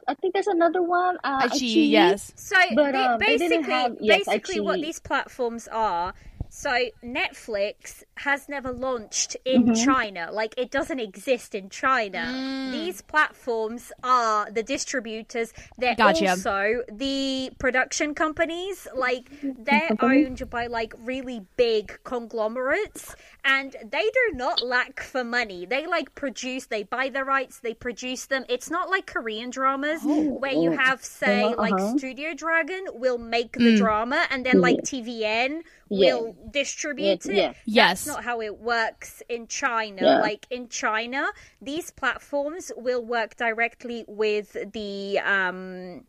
I 0.08 0.14
think 0.14 0.34
there's 0.34 0.46
another 0.46 0.82
one. 0.82 1.18
Uh, 1.24 1.48
Ichi, 1.52 1.66
Ichi. 1.66 1.80
yes. 1.86 2.32
So 2.36 2.56
But, 2.74 2.92
ba- 2.92 3.10
um, 3.12 3.18
basically, 3.18 3.48
didn't 3.48 3.64
have- 3.64 3.96
yes, 4.00 4.24
basically, 4.26 4.60
what 4.60 4.80
these 4.80 5.00
platforms 5.00 5.66
are. 5.68 6.14
So 6.48 6.70
Netflix 7.04 8.04
has 8.16 8.48
never 8.48 8.72
launched 8.72 9.36
in 9.44 9.64
Mm-hmm. 9.64 9.84
China. 9.84 10.28
Like 10.32 10.54
it 10.58 10.70
doesn't 10.70 11.00
exist 11.00 11.54
in 11.54 11.68
China. 11.70 12.18
Mm. 12.18 12.72
These 12.72 13.02
platforms 13.02 13.92
are 14.02 14.50
the 14.50 14.62
distributors. 14.62 15.52
They're 15.78 15.94
Gotcha. 15.96 16.30
also 16.30 16.82
the 16.92 17.50
production 17.58 18.14
companies. 18.14 18.86
Like 18.94 19.28
they're 19.42 19.96
owned 20.00 20.48
by 20.50 20.66
like 20.68 20.94
really 20.98 21.42
big 21.56 21.98
conglomerates, 22.04 23.14
and 23.44 23.74
they 23.84 24.02
do 24.02 24.36
not 24.36 24.62
lack 24.62 25.00
for 25.02 25.24
money. 25.24 25.66
They 25.66 25.86
like 25.86 26.14
produce. 26.14 26.66
They 26.66 26.82
buy 26.84 27.08
the 27.08 27.24
rights. 27.24 27.60
They 27.60 27.74
produce 27.74 28.26
them. 28.26 28.44
It's 28.48 28.70
not 28.70 28.88
like 28.90 29.06
Korean 29.06 29.50
dramas 29.50 30.00
where 30.04 30.52
you 30.52 30.72
oh. 30.72 30.76
have 30.76 31.04
say 31.04 31.42
Uh-huh, 31.42 31.54
like 31.58 31.72
uh-huh. 31.74 31.98
Studio 31.98 32.34
Dragon 32.34 32.84
will 32.94 33.18
make 33.18 33.52
the 33.52 33.66
Mm. 33.74 33.78
drama 33.78 34.26
and 34.30 34.46
then 34.46 34.60
like 34.60 34.76
TVN 34.82 35.62
will 35.88 36.36
distribute 36.52 37.24
Yeah, 37.26 37.32
it. 37.32 37.36
yeah. 37.36 37.52
Yes. 37.64 38.05
That's 38.06 38.16
not 38.16 38.24
how 38.24 38.40
it 38.40 38.58
works 38.58 39.22
in 39.28 39.46
China. 39.46 40.02
Yeah. 40.02 40.20
Like 40.20 40.46
in 40.50 40.68
China, 40.68 41.26
these 41.60 41.90
platforms 41.90 42.72
will 42.76 43.04
work 43.04 43.36
directly 43.36 44.04
with 44.06 44.56
the 44.72 45.18
um 45.20 46.04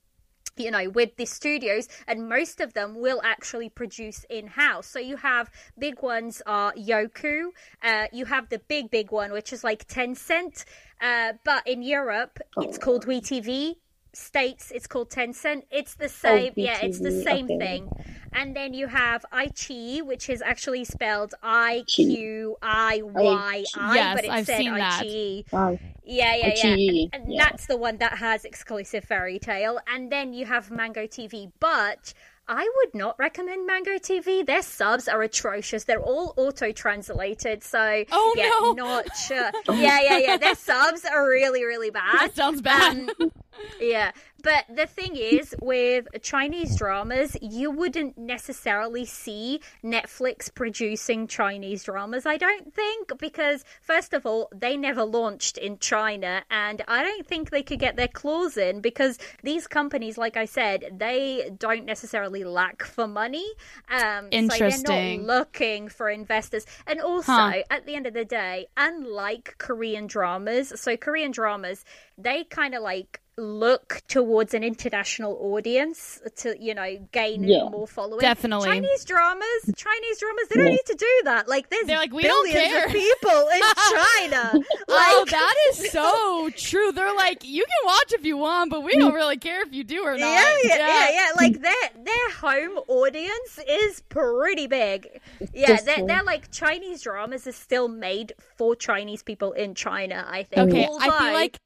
you 0.58 0.72
know, 0.72 0.90
with 0.90 1.16
the 1.18 1.26
studios, 1.26 1.88
and 2.08 2.28
most 2.28 2.60
of 2.60 2.74
them 2.74 3.00
will 3.00 3.22
actually 3.24 3.70
produce 3.70 4.26
in 4.30 4.48
house. 4.48 4.88
So 4.88 5.00
you 5.00 5.18
have 5.18 5.52
big 5.78 6.02
ones 6.02 6.42
are 6.46 6.74
Youku, 6.74 7.50
uh, 7.84 8.08
you 8.12 8.26
have 8.26 8.50
the 8.50 8.60
big, 8.68 8.90
big 8.90 9.12
one, 9.12 9.32
which 9.32 9.54
is 9.54 9.64
like 9.64 9.88
Tencent, 9.88 10.66
uh, 11.00 11.34
but 11.46 11.68
in 11.68 11.84
Europe, 11.84 12.40
it's 12.58 12.78
called 12.78 13.06
WeTV. 13.06 13.76
States, 14.18 14.72
it's 14.74 14.88
called 14.88 15.10
Tencent. 15.10 15.64
It's 15.72 15.96
the 15.96 16.10
same, 16.10 16.54
yeah, 16.56 16.80
it's 16.82 17.00
the 17.00 17.12
same 17.12 17.46
okay. 17.46 17.58
thing. 17.58 17.90
And 18.34 18.56
then 18.56 18.74
you 18.74 18.88
have 18.88 19.26
iQIYI, 19.32 20.04
which 20.04 20.30
is 20.30 20.42
actually 20.42 20.84
spelled 20.86 21.34
I 21.42 21.84
Q 21.88 22.58
I 22.62 23.02
Y 23.04 23.64
I, 23.76 23.96
Yes, 23.96 24.16
but 24.16 24.26
it 24.26 24.32
I've 24.32 24.46
said 24.46 24.58
seen 24.58 24.74
that. 24.76 25.04
iQIYI. 25.04 25.46
Uh, 25.54 25.76
Yeah, 26.04 26.36
yeah, 26.36 26.54
yeah. 26.56 26.76
iQIYI, 26.76 27.10
And 27.14 27.34
yeah. 27.34 27.44
that's 27.50 27.66
the 27.68 27.78
one 27.78 27.98
that 27.98 28.18
has 28.18 28.46
exclusive 28.46 29.04
fairy 29.06 29.40
tale. 29.40 29.80
And 29.88 30.12
then 30.12 30.34
you 30.34 30.46
have 30.46 30.70
Mango 30.72 31.08
TV, 31.08 31.52
but 31.60 32.14
I 32.50 32.70
would 32.78 32.94
not 32.96 33.18
recommend 33.20 33.68
Mango 33.68 33.98
TV. 33.98 34.46
Their 34.46 34.62
subs 34.62 35.08
are 35.10 35.22
atrocious. 35.22 35.84
They're 35.84 36.02
all 36.02 36.34
auto 36.38 36.72
translated, 36.72 37.62
so 37.64 38.04
Oh, 38.12 38.34
yeah, 38.38 38.50
no. 38.62 38.72
not 38.74 39.16
sure. 39.18 39.52
yeah, 39.76 40.00
yeah, 40.02 40.18
yeah. 40.18 40.38
Their 40.38 40.56
subs 40.56 41.04
are 41.06 41.28
really, 41.28 41.66
really 41.66 41.90
bad. 41.90 42.20
That 42.20 42.36
sounds 42.36 42.62
bad. 42.62 43.10
Um, 43.20 43.32
Yeah, 43.80 44.12
but 44.44 44.66
the 44.74 44.86
thing 44.88 45.16
is, 45.16 45.56
with 45.62 46.08
Chinese 46.22 46.76
dramas, 46.78 47.38
you 47.42 47.70
wouldn't 47.72 48.18
necessarily 48.18 49.06
see 49.06 49.62
Netflix 49.84 50.54
producing 50.54 51.28
Chinese 51.28 51.84
dramas, 51.84 52.26
I 52.26 52.38
don't 52.38 52.74
think, 52.74 53.18
because, 53.18 53.64
first 53.82 54.14
of 54.14 54.26
all, 54.26 54.50
they 54.54 54.78
never 54.78 55.04
launched 55.04 55.58
in 55.58 55.78
China, 55.80 56.44
and 56.50 56.82
I 56.88 57.04
don't 57.04 57.28
think 57.28 57.50
they 57.50 57.64
could 57.64 57.80
get 57.80 57.96
their 57.96 58.08
claws 58.08 58.58
in 58.58 58.82
because 58.82 59.18
these 59.44 59.68
companies, 59.68 60.18
like 60.18 60.38
I 60.38 60.46
said, 60.46 60.86
they 60.98 61.52
don't 61.58 61.86
necessarily 61.86 62.44
lack 62.44 62.84
for 62.84 63.08
money. 63.08 63.48
Um, 63.90 64.28
Interesting. 64.32 64.72
So 64.72 64.92
they're 64.92 65.18
not 65.18 65.26
looking 65.26 65.90
for 65.90 66.10
investors. 66.10 66.66
And 66.86 67.02
also, 67.02 67.32
Huh. 67.32 67.64
at 67.70 67.86
the 67.86 67.96
end 67.96 68.08
of 68.08 68.14
the 68.14 68.26
day, 68.26 68.68
unlike 68.78 69.56
Korean 69.58 70.08
dramas, 70.08 70.74
so 70.80 70.96
Korean 70.98 71.32
dramas, 71.32 71.84
they 72.18 72.44
kind 72.44 72.74
of 72.74 72.82
like 72.82 73.22
look 73.38 74.02
towards 74.08 74.54
an 74.56 74.64
international 74.64 75.38
audience 75.40 76.20
to 76.38 76.56
you 76.60 76.74
know 76.74 76.98
gain 77.12 77.44
Yeah. 77.44 77.70
more 77.70 77.86
following 77.88 78.20
Definitely. 78.22 78.68
chinese 78.68 79.06
dramas 79.06 79.46
chinese 79.76 80.20
dramas 80.20 80.48
they 80.50 80.56
don't 80.56 80.72
need 80.72 80.86
to 80.88 80.96
do 80.96 81.22
that 81.26 81.48
like 81.48 81.70
there's 81.70 81.86
They're 81.86 81.98
like, 81.98 82.12
"We 82.14 82.24
don't 82.24 82.50
care." 82.52 82.86
of 82.88 82.92
people 82.92 83.48
in 83.54 83.62
china 83.92 84.54
Oh, 84.90 85.26
that 85.30 85.56
is 85.70 85.92
so 85.92 86.50
true. 86.56 86.92
They're 86.92 87.14
like, 87.14 87.44
you 87.44 87.64
can 87.64 87.86
watch 87.86 88.14
if 88.14 88.26
you 88.26 88.38
want, 88.38 88.72
but 88.72 88.84
we 88.84 88.94
don't 88.98 89.14
really 89.14 89.38
care 89.38 89.62
if 89.64 89.74
you 89.74 89.84
do 89.84 90.02
or 90.04 90.12
not. 90.18 90.20
yeah, 90.20 90.54
yeah, 90.64 90.78
yeah, 90.78 91.10
yeah. 91.12 91.30
Like 91.38 91.62
their 91.62 91.74
their 92.04 92.32
home 92.32 92.78
audience 92.88 93.60
is 93.70 94.02
pretty 94.10 94.68
big. 94.68 95.20
Yeah, 95.54 95.80
they're, 95.82 96.06
they're 96.06 96.24
like 96.24 96.52
Chinese 96.52 97.02
dramas 97.02 97.46
are 97.48 97.52
still 97.52 97.88
made 97.88 98.34
for 98.58 98.76
Chinese 98.76 99.24
people 99.24 99.52
in 99.54 99.76
China. 99.76 100.26
I 100.28 100.44
think. 100.44 100.70
Okay, 100.72 100.88
I 101.00 101.20
feel 101.20 101.34
like 101.34 101.60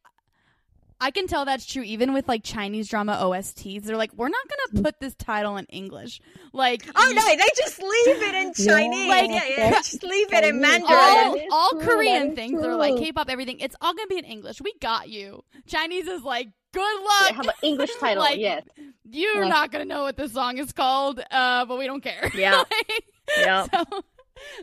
I 1.04 1.10
can 1.12 1.26
tell 1.28 1.46
that's 1.46 1.66
true 1.66 1.82
even 1.82 2.14
with 2.14 2.28
like 2.28 2.44
Chinese 2.44 2.88
drama 2.88 3.18
OSTs. 3.22 3.84
They're 3.84 3.98
like, 3.98 4.14
we're 4.14 4.30
not 4.30 4.46
gonna 4.48 4.84
put 4.84 5.00
this 5.00 5.16
title 5.16 5.58
in 5.58 5.66
English. 5.66 6.22
Like, 6.54 6.88
Oh 6.96 7.14
no, 7.16 7.26
they 7.26 7.50
just 7.58 7.82
leave 7.82 8.22
it 8.22 8.36
in 8.36 8.54
Yeah, 8.58 8.72
Chinese. 8.74 9.10
Like- 9.10 9.30
yeah, 9.32 9.44
yeah, 9.58 9.72
just 9.72 10.04
leave 10.04 10.32
it 10.32 10.44
in 10.44 10.62
Mandarin. 10.62 10.88
all, 10.92 11.38
all 11.52 11.70
true, 11.72 11.82
Korean 11.82 12.30
is 12.30 12.36
things 12.36 12.64
are 12.64 12.76
like. 12.76 12.98
K-pop, 12.98 13.30
everything. 13.30 13.60
It's 13.60 13.76
all 13.82 13.94
gonna 13.96 14.08
be 14.08 14.20
in 14.20 14.26
English. 14.26 14.62
We 14.62 14.74
got 14.80 15.10
you. 15.10 15.44
Chinese 15.66 16.08
is 16.08 16.22
like, 16.22 16.50
good 16.74 16.82
They 17.00 17.04
luck. 17.04 17.32
have 17.36 17.48
an 17.48 17.54
English 17.64 17.92
title. 18.00 18.22
Like, 18.24 18.38
yes. 18.40 18.64
You're 19.10 19.42
Like- 19.42 19.50
not 19.50 19.72
gonna 19.72 19.86
know 19.86 20.04
what 20.04 20.18
this 20.18 20.34
song 20.34 20.58
is 20.60 20.72
called, 20.72 21.20
uh, 21.32 21.66
but 21.66 21.78
we 21.80 21.88
don't 21.88 22.02
care. 22.04 22.30
Yeah. 22.36 22.58
Like, 22.58 23.04
Yeah. 23.40 23.66
So 23.74 24.04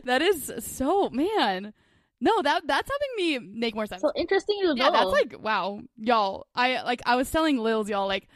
that 0.05 0.21
is 0.21 0.51
so 0.59 1.09
man. 1.09 1.73
No, 2.21 2.41
that 2.41 2.67
that's 2.67 2.89
helping 2.89 3.15
me 3.17 3.59
make 3.59 3.75
more 3.75 3.85
sense. 3.85 4.01
So 4.01 4.11
interesting 4.15 4.59
to 4.61 4.75
know. 4.75 4.85
Yeah, 4.85 4.91
that's 4.91 5.11
like 5.11 5.35
wow, 5.39 5.81
y'all. 5.97 6.47
I 6.53 6.81
like 6.83 7.01
I 7.05 7.15
was 7.15 7.31
telling 7.31 7.57
Lils, 7.57 7.89
y'all, 7.89 8.07
like 8.07 8.27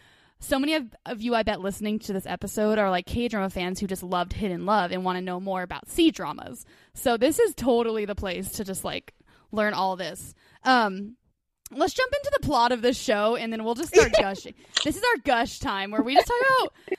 so 0.44 0.60
many 0.60 0.76
of, 0.76 0.94
of 1.06 1.22
you, 1.22 1.36
I 1.36 1.44
bet, 1.44 1.62
listening 1.62 2.00
to 2.00 2.14
this 2.14 2.26
episode 2.26 2.78
are 2.78 2.90
like 2.90 3.06
K 3.06 3.30
drama 3.30 3.50
fans 3.50 3.80
who 3.80 3.88
just 3.88 4.04
loved 4.04 4.34
Hidden 4.34 4.66
Love 4.66 4.92
and 4.92 5.06
want 5.06 5.18
to 5.18 5.22
know 5.22 5.40
more 5.40 5.64
about 5.64 5.90
C 5.90 6.12
dramas. 6.12 6.66
So 6.94 7.16
this 7.18 7.40
is 7.40 7.56
totally 7.56 8.06
the 8.06 8.16
place 8.16 8.52
to 8.54 8.66
just 8.66 8.84
like 8.84 9.14
learn 9.52 9.74
all 9.74 9.96
this. 9.96 10.36
Um, 10.64 11.16
let's 11.72 11.94
jump 11.94 12.12
into 12.14 12.32
the 12.40 12.46
plot 12.46 12.72
of 12.74 12.82
this 12.82 12.98
show 12.98 13.36
and 13.36 13.54
then 13.54 13.64
we'll 13.64 13.76
just 13.76 13.94
start 13.96 14.12
gushing. 14.20 14.54
This 14.84 14.98
is 14.98 15.04
our 15.04 15.22
gush 15.24 15.60
time 15.60 15.92
where 15.92 16.02
we 16.02 16.14
just 16.14 16.28
talk 16.28 16.38
about 16.42 16.98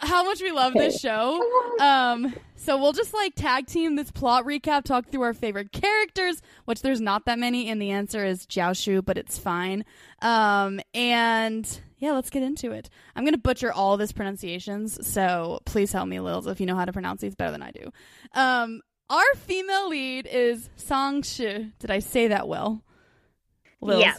how 0.00 0.24
much 0.24 0.40
we 0.40 0.50
love 0.50 0.72
this 0.72 0.98
show. 1.00 1.42
Um, 1.80 2.34
so 2.58 2.76
we'll 2.76 2.92
just 2.92 3.14
like 3.14 3.34
tag 3.34 3.66
team 3.66 3.96
this 3.96 4.10
plot 4.10 4.44
recap, 4.44 4.82
talk 4.84 5.08
through 5.10 5.22
our 5.22 5.32
favorite 5.32 5.72
characters, 5.72 6.42
which 6.64 6.82
there's 6.82 7.00
not 7.00 7.24
that 7.26 7.38
many, 7.38 7.68
and 7.68 7.80
the 7.80 7.90
answer 7.90 8.24
is 8.24 8.46
JiaXu, 8.46 9.04
but 9.04 9.16
it's 9.16 9.38
fine. 9.38 9.84
Um, 10.20 10.80
and 10.92 11.80
yeah, 11.98 12.12
let's 12.12 12.30
get 12.30 12.42
into 12.42 12.72
it. 12.72 12.90
I'm 13.16 13.24
gonna 13.24 13.38
butcher 13.38 13.72
all 13.72 13.96
this 13.96 14.12
pronunciations, 14.12 15.06
so 15.06 15.60
please 15.64 15.92
help 15.92 16.08
me, 16.08 16.18
Lils, 16.18 16.46
if 16.50 16.60
you 16.60 16.66
know 16.66 16.76
how 16.76 16.84
to 16.84 16.92
pronounce 16.92 17.20
these 17.20 17.34
better 17.34 17.52
than 17.52 17.62
I 17.62 17.70
do. 17.70 17.92
Um, 18.34 18.82
our 19.08 19.34
female 19.36 19.88
lead 19.88 20.28
is 20.30 20.68
Sang 20.76 21.22
Zhi. 21.22 21.72
Did 21.78 21.90
I 21.90 22.00
say 22.00 22.28
that 22.28 22.46
well? 22.48 22.82
Lils. 23.80 24.02
Yeah. 24.02 24.16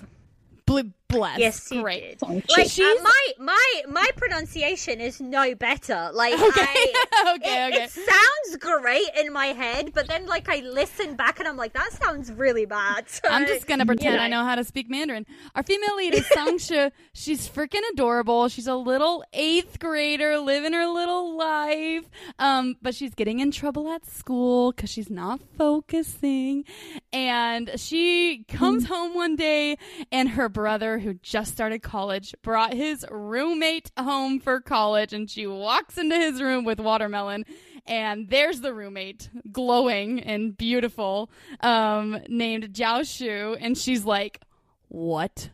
Bl- 0.66 0.80
bless. 1.10 1.40
Yes, 1.40 1.72
you 1.72 1.82
Great. 1.82 2.20
did. 2.20 2.22
Like, 2.22 2.46
uh, 2.80 3.04
my 3.04 3.28
my 3.40 3.82
my 3.90 4.08
pronunciation 4.16 5.02
is 5.02 5.20
no 5.20 5.56
better. 5.56 6.12
Like 6.14 6.34
Okay. 6.40 6.62
I, 6.62 7.34
okay. 7.36 7.68
it, 7.68 7.74
Okay. 7.74 7.84
it 7.84 7.90
sounds 7.92 8.58
great 8.58 9.10
in 9.20 9.34
my 9.34 9.48
head, 9.48 9.92
but 9.94 10.08
then 10.08 10.26
like 10.28 10.48
I 10.50 10.58
listen 10.60 11.16
back 11.16 11.40
and 11.40 11.48
I'm 11.48 11.58
like, 11.58 11.74
that 11.74 11.92
sounds 11.94 12.32
really 12.32 12.66
bad. 12.66 13.10
So, 13.10 13.22
I'm 13.30 13.46
just 13.48 13.68
gonna 13.68 13.86
pretend 13.86 14.16
know. 14.18 14.22
I 14.22 14.28
know 14.28 14.44
how 14.44 14.56
to 14.56 14.64
speak 14.64 14.90
Mandarin. 14.90 15.26
Our 15.56 15.64
female 15.64 15.96
lead 15.98 16.14
is 16.16 16.28
Sang 16.28 16.58
Zhi. 16.58 16.92
She's 17.14 17.50
freaking 17.50 17.82
adorable. 17.92 18.48
She's 18.48 18.68
a 18.68 18.76
little 18.76 19.24
eighth 19.34 19.80
grader 19.80 20.38
living 20.40 20.74
her 20.74 20.86
little 20.88 21.38
life. 21.38 22.06
Um, 22.38 22.76
but 22.82 22.94
she's 22.96 23.14
getting 23.16 23.40
in 23.40 23.52
trouble 23.52 23.90
at 23.90 24.06
school 24.06 24.72
because 24.72 24.90
she's 24.90 25.10
not 25.10 25.42
focusing. 25.58 26.66
And 27.12 27.72
she 27.78 28.46
comes 28.48 28.86
home 28.88 29.16
one 29.16 29.36
day, 29.36 29.78
and 30.12 30.30
her 30.30 30.50
brother, 30.50 30.99
who 31.00 31.16
just 31.16 31.52
started 31.52 31.80
college, 31.80 32.34
brought 32.42 32.74
his 32.74 33.06
roommate 33.10 33.92
home 33.98 34.40
for 34.40 34.60
college, 34.62 35.14
and 35.14 35.30
she 35.30 35.48
walks 35.48 35.98
into 35.98 36.16
his 36.16 36.42
room 36.42 36.66
with 36.66 36.80
watermelon 36.80 37.46
and 37.90 38.30
there's 38.30 38.62
the 38.62 38.74
roommate, 38.74 39.30
glowing 39.52 40.20
and 40.22 40.56
beautiful, 40.56 41.30
um, 41.62 42.20
named 42.30 42.72
JiaXu, 42.72 43.58
and 43.60 43.78
she's 43.78 44.06
like, 44.06 44.40
"What? 44.88 45.50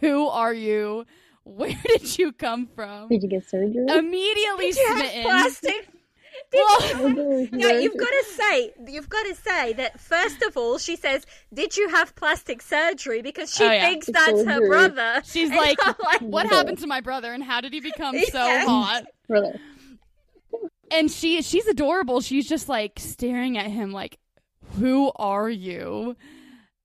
Who 0.00 0.28
are 0.28 0.54
you? 0.54 1.04
Where 1.42 1.76
did 1.86 2.18
you 2.18 2.32
come 2.32 2.68
from?" 2.68 3.08
Did 3.08 3.24
you 3.24 3.28
get 3.28 3.48
surgery? 3.48 3.84
Immediately 3.88 4.70
Did 4.70 4.76
you 4.76 4.86
have 4.88 4.98
smitten. 4.98 5.22
plastic? 5.22 5.88
Did 6.52 6.58
Well, 6.58 7.10
you 7.12 7.48
no, 7.52 7.68
you've 7.68 7.96
got 7.96 8.08
to 8.08 8.24
say, 8.26 8.72
you've 8.88 9.08
got 9.08 9.22
to 9.26 9.34
say 9.36 9.72
that 9.74 10.00
first 10.00 10.42
of 10.42 10.56
all, 10.56 10.78
she 10.78 10.96
says, 10.96 11.24
"Did 11.54 11.76
you 11.76 11.88
have 11.90 12.14
plastic 12.16 12.60
surgery?" 12.60 13.22
Because 13.22 13.54
she 13.54 13.64
Oh, 13.64 13.70
yeah. 13.70 13.86
thinks 13.88 14.06
that's 14.06 14.44
her 14.44 14.66
brother. 14.66 15.22
She's 15.24 15.50
like, 15.56 15.78
like, 16.00 16.20
"What 16.20 16.46
happened 16.46 16.78
to 16.78 16.86
my 16.88 17.00
brother, 17.00 17.32
and 17.32 17.42
how 17.44 17.60
did 17.60 17.72
he 17.72 17.80
become 17.80 18.18
so 18.32 18.44
Yeah. 18.44 18.64
hot?" 18.64 19.04
Really? 19.28 19.52
and 20.90 21.08
she 21.10 21.40
she's 21.42 21.66
adorable. 21.68 22.20
She's 22.20 22.48
just 22.48 22.68
like 22.68 22.98
staring 22.98 23.56
at 23.56 23.66
him 23.66 23.92
like, 23.92 24.18
"Who 24.78 25.12
are 25.16 25.48
you?" 25.48 26.16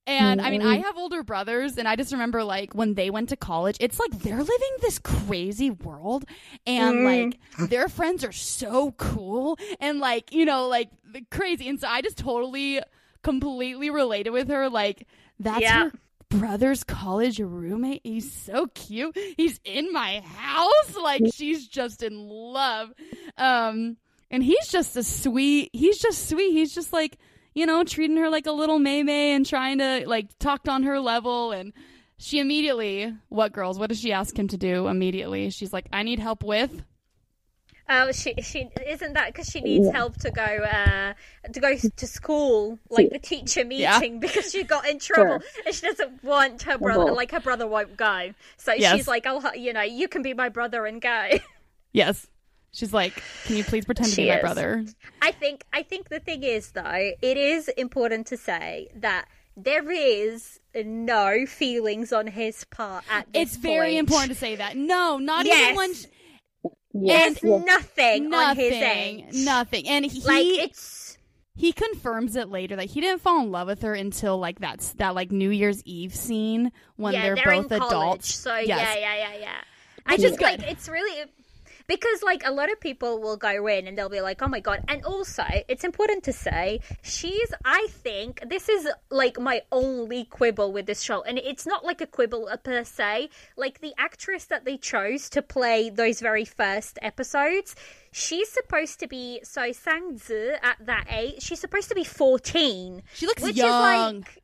And 0.07 0.39
I 0.39 0.51
mean, 0.51 0.61
I 0.61 0.77
have 0.77 0.97
older 0.97 1.23
brothers, 1.23 1.77
and 1.77 1.87
I 1.87 1.95
just 1.95 2.11
remember 2.11 2.43
like 2.43 2.73
when 2.75 2.93
they 2.93 3.09
went 3.09 3.29
to 3.29 3.35
college, 3.35 3.77
it's 3.79 3.99
like 3.99 4.11
they're 4.19 4.37
living 4.37 4.75
this 4.81 4.99
crazy 4.99 5.71
world, 5.71 6.25
and 6.67 7.03
like 7.03 7.39
their 7.69 7.87
friends 7.89 8.23
are 8.23 8.31
so 8.31 8.91
cool, 8.91 9.57
and 9.79 9.99
like 9.99 10.31
you 10.31 10.45
know, 10.45 10.67
like 10.67 10.89
the 11.11 11.21
crazy. 11.31 11.67
And 11.69 11.79
so 11.79 11.87
I 11.87 12.01
just 12.01 12.17
totally, 12.17 12.81
completely 13.23 13.89
related 13.89 14.29
with 14.29 14.49
her. 14.49 14.69
Like 14.69 15.07
that's 15.39 15.61
Yeah. 15.61 15.85
her 15.85 15.91
brother's 16.29 16.83
college 16.83 17.39
roommate. 17.39 18.01
He's 18.03 18.31
so 18.31 18.67
cute. 18.75 19.17
He's 19.37 19.59
in 19.63 19.91
my 19.91 20.19
house. 20.21 20.95
Like 20.95 21.23
she's 21.33 21.67
just 21.67 22.03
in 22.03 22.27
love. 22.27 22.93
Um, 23.37 23.97
and 24.29 24.43
he's 24.43 24.67
just 24.67 24.95
a 24.97 25.03
sweet. 25.03 25.69
He's 25.73 25.97
just 25.97 26.29
sweet. 26.29 26.51
He's 26.51 26.73
just 26.75 26.93
like 26.93 27.17
you 27.55 27.65
know 27.65 27.83
treating 27.83 28.17
her 28.17 28.29
like 28.29 28.45
a 28.45 28.51
little 28.51 28.77
May 28.77 29.01
May 29.01 29.33
and 29.33 29.45
trying 29.45 29.79
to 29.79 30.03
like 30.07 30.37
talk 30.37 30.67
on 30.67 30.83
her 30.83 30.99
level. 30.99 31.51
And 31.51 31.73
she 32.17 32.39
immediately, 32.39 33.13
what 33.29 33.51
girls? 33.53 33.79
What 33.79 33.89
does 33.89 33.99
she 33.99 34.13
ask 34.13 34.37
him 34.37 34.47
to 34.49 34.57
do 34.57 34.87
immediately? 34.87 35.49
She's 35.49 35.73
like, 35.73 35.87
I 35.91 36.03
need 36.03 36.19
help 36.19 36.43
with. 36.43 36.83
Oh, 37.87 38.11
she 38.11 38.33
she 38.41 38.67
isn't 38.87 39.13
that 39.13 39.27
because 39.27 39.47
she 39.47 39.61
needs 39.61 39.85
Yeah. 39.85 39.91
help 39.93 40.17
to 40.21 40.31
go 40.31 40.41
uh 40.41 41.13
to 41.53 41.59
go 41.59 41.75
to 41.77 42.07
school, 42.07 42.79
like 42.89 43.11
the 43.11 43.19
teacher 43.19 43.63
Yeah. 43.69 43.99
meeting, 43.99 44.19
because 44.25 44.51
she 44.51 44.63
got 44.63 44.87
in 44.89 44.97
trouble 44.97 45.39
and 45.65 45.75
she 45.75 45.81
doesn't 45.85 46.23
want 46.23 46.63
her 46.63 46.77
brother, 46.79 47.11
like 47.11 47.29
her 47.31 47.39
brother 47.39 47.67
won't 47.67 47.95
go. 47.95 48.33
So 48.57 48.73
Yes. 48.73 48.95
she's 48.95 49.07
like, 49.07 49.25
"Oh, 49.27 49.53
you 49.53 49.71
know, 49.71 49.81
you 49.83 50.07
can 50.07 50.23
be 50.23 50.33
my 50.33 50.49
brother 50.49 50.85
and 50.85 50.99
go." 51.01 51.29
Yes. 51.93 52.27
She's 52.75 52.93
like, 52.93 53.23
can 53.45 53.55
you 53.55 53.63
please 53.63 53.85
pretend 53.85 54.09
to 54.11 54.15
be 54.17 54.27
my 54.27 54.35
is. 54.35 54.41
brother? 54.41 54.85
I 55.21 55.31
think 55.31 55.63
I 55.73 55.81
think 55.83 56.09
the 56.09 56.19
thing 56.19 56.43
is 56.43 56.71
though, 56.71 57.11
it 57.21 57.38
is 57.38 57.69
important 57.69 58.27
to 58.27 58.38
say 58.38 58.89
that 58.95 59.25
there 59.57 59.89
is 59.89 60.59
no 60.75 61.45
feelings 61.45 62.11
on 62.11 62.27
his 62.27 62.65
part 62.65 63.05
at 63.09 63.31
this 63.31 63.41
It's 63.43 63.55
very 63.55 63.91
point. 63.91 63.99
important 63.99 64.31
to 64.33 64.38
say 64.38 64.57
that. 64.57 64.75
No, 64.75 65.17
not 65.17 65.45
Yes. 65.45 65.63
even 65.63 65.75
when 65.77 65.93
sh- 65.95 66.05
Yes. 66.97 67.39
There's 67.41 67.43
yes. 67.43 67.65
nothing, 67.65 68.33
on 68.33 68.55
his 68.55 68.71
nothing, 68.71 69.23
end. 69.23 69.45
nothing. 69.45 69.88
And 69.89 70.05
he 70.05 70.21
Like 70.21 70.45
it's 70.45 71.17
he 71.57 71.71
confirms 71.71 72.35
it 72.35 72.49
later 72.49 72.75
that 72.75 72.85
he 72.85 72.99
didn't 73.01 73.21
fall 73.21 73.41
in 73.41 73.51
love 73.51 73.67
with 73.67 73.81
her 73.83 73.93
until 73.93 74.38
like 74.38 74.59
that 74.59 74.79
that 74.97 75.15
like 75.15 75.31
New 75.31 75.49
Year's 75.49 75.81
Eve 75.83 76.13
scene 76.15 76.71
when 76.97 77.13
yeah, 77.13 77.21
they're, 77.23 77.35
they're 77.35 77.61
both 77.61 77.71
in 77.71 77.79
college, 77.79 77.91
adults. 77.93 78.35
So 78.35 78.55
Yes. 78.57 78.67
yeah, 78.67 78.95
yeah, 78.95 79.15
yeah, 79.33 79.39
yeah. 79.39 79.57
I 80.05 80.17
think 80.17 80.39
like 80.41 80.61
it's 80.63 80.88
really 80.89 81.23
because 81.88 82.24
like 82.24 82.41
a 82.45 82.52
lot 82.52 82.71
of 82.71 82.80
people 82.80 83.19
will 83.19 83.38
go 83.38 83.67
in 83.67 83.88
and 83.88 83.98
they'll 83.98 84.10
be 84.10 84.21
like, 84.21 84.41
"Oh 84.41 84.48
my 84.48 84.60
god!" 84.60 84.84
And 84.88 85.04
also, 85.04 85.43
it's 85.67 85.84
important 85.84 86.24
to 86.24 86.34
say 86.34 86.80
she's. 87.02 87.54
I 87.63 87.88
think 87.89 88.43
this 88.48 88.69
is 88.69 88.88
like 89.10 89.39
my 89.39 89.62
only 89.71 90.26
quibble 90.26 90.71
with 90.71 90.86
this 90.86 91.02
show, 91.02 91.21
and 91.24 91.38
it's 91.38 91.65
not 91.65 91.86
like 91.86 92.02
a 92.02 92.08
quibble 92.08 92.50
per 92.63 92.84
se. 92.84 93.30
Like 93.58 93.82
the 93.82 93.93
actress 93.98 94.45
that 94.45 94.65
they 94.65 94.78
chose 94.78 95.30
to 95.30 95.41
play 95.41 95.89
those 95.89 96.19
very 96.19 96.45
first 96.45 97.00
episodes, 97.02 97.76
she's 98.12 98.50
supposed 98.50 99.00
to 99.00 99.08
be 99.08 99.41
so 99.43 99.71
Sang 99.71 100.17
Zhi 100.17 100.58
at 100.63 100.78
that 100.86 101.08
age. 101.10 101.41
She's 101.41 101.60
supposed 101.60 101.89
to 101.89 101.95
be 101.95 102.04
fourteen. 102.04 103.04
She 103.13 103.26
looks 103.26 103.43
which 103.43 103.56
young. 103.56 104.17
Is 104.17 104.24
like, 104.24 104.43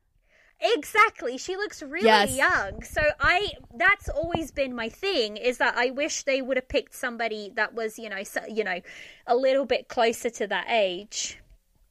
Exactly. 0.61 1.37
She 1.37 1.55
looks 1.55 1.81
really 1.81 2.25
Yes. 2.25 2.37
young. 2.37 2.83
So 2.83 3.01
I 3.19 3.53
that's 3.77 4.07
always 4.09 4.51
been 4.51 4.75
my 4.75 4.89
thing 4.89 5.37
is 5.37 5.57
that 5.57 5.75
I 5.75 5.89
wish 5.89 6.23
they 6.23 6.41
would 6.41 6.57
have 6.57 6.67
picked 6.67 6.93
somebody 6.95 7.51
that 7.55 7.73
was, 7.73 7.97
you 7.97 8.09
know, 8.09 8.23
so, 8.23 8.41
you 8.47 8.63
know, 8.63 8.79
a 9.25 9.35
little 9.35 9.65
bit 9.65 9.87
closer 9.87 10.29
to 10.29 10.47
that 10.47 10.67
age. 10.69 11.39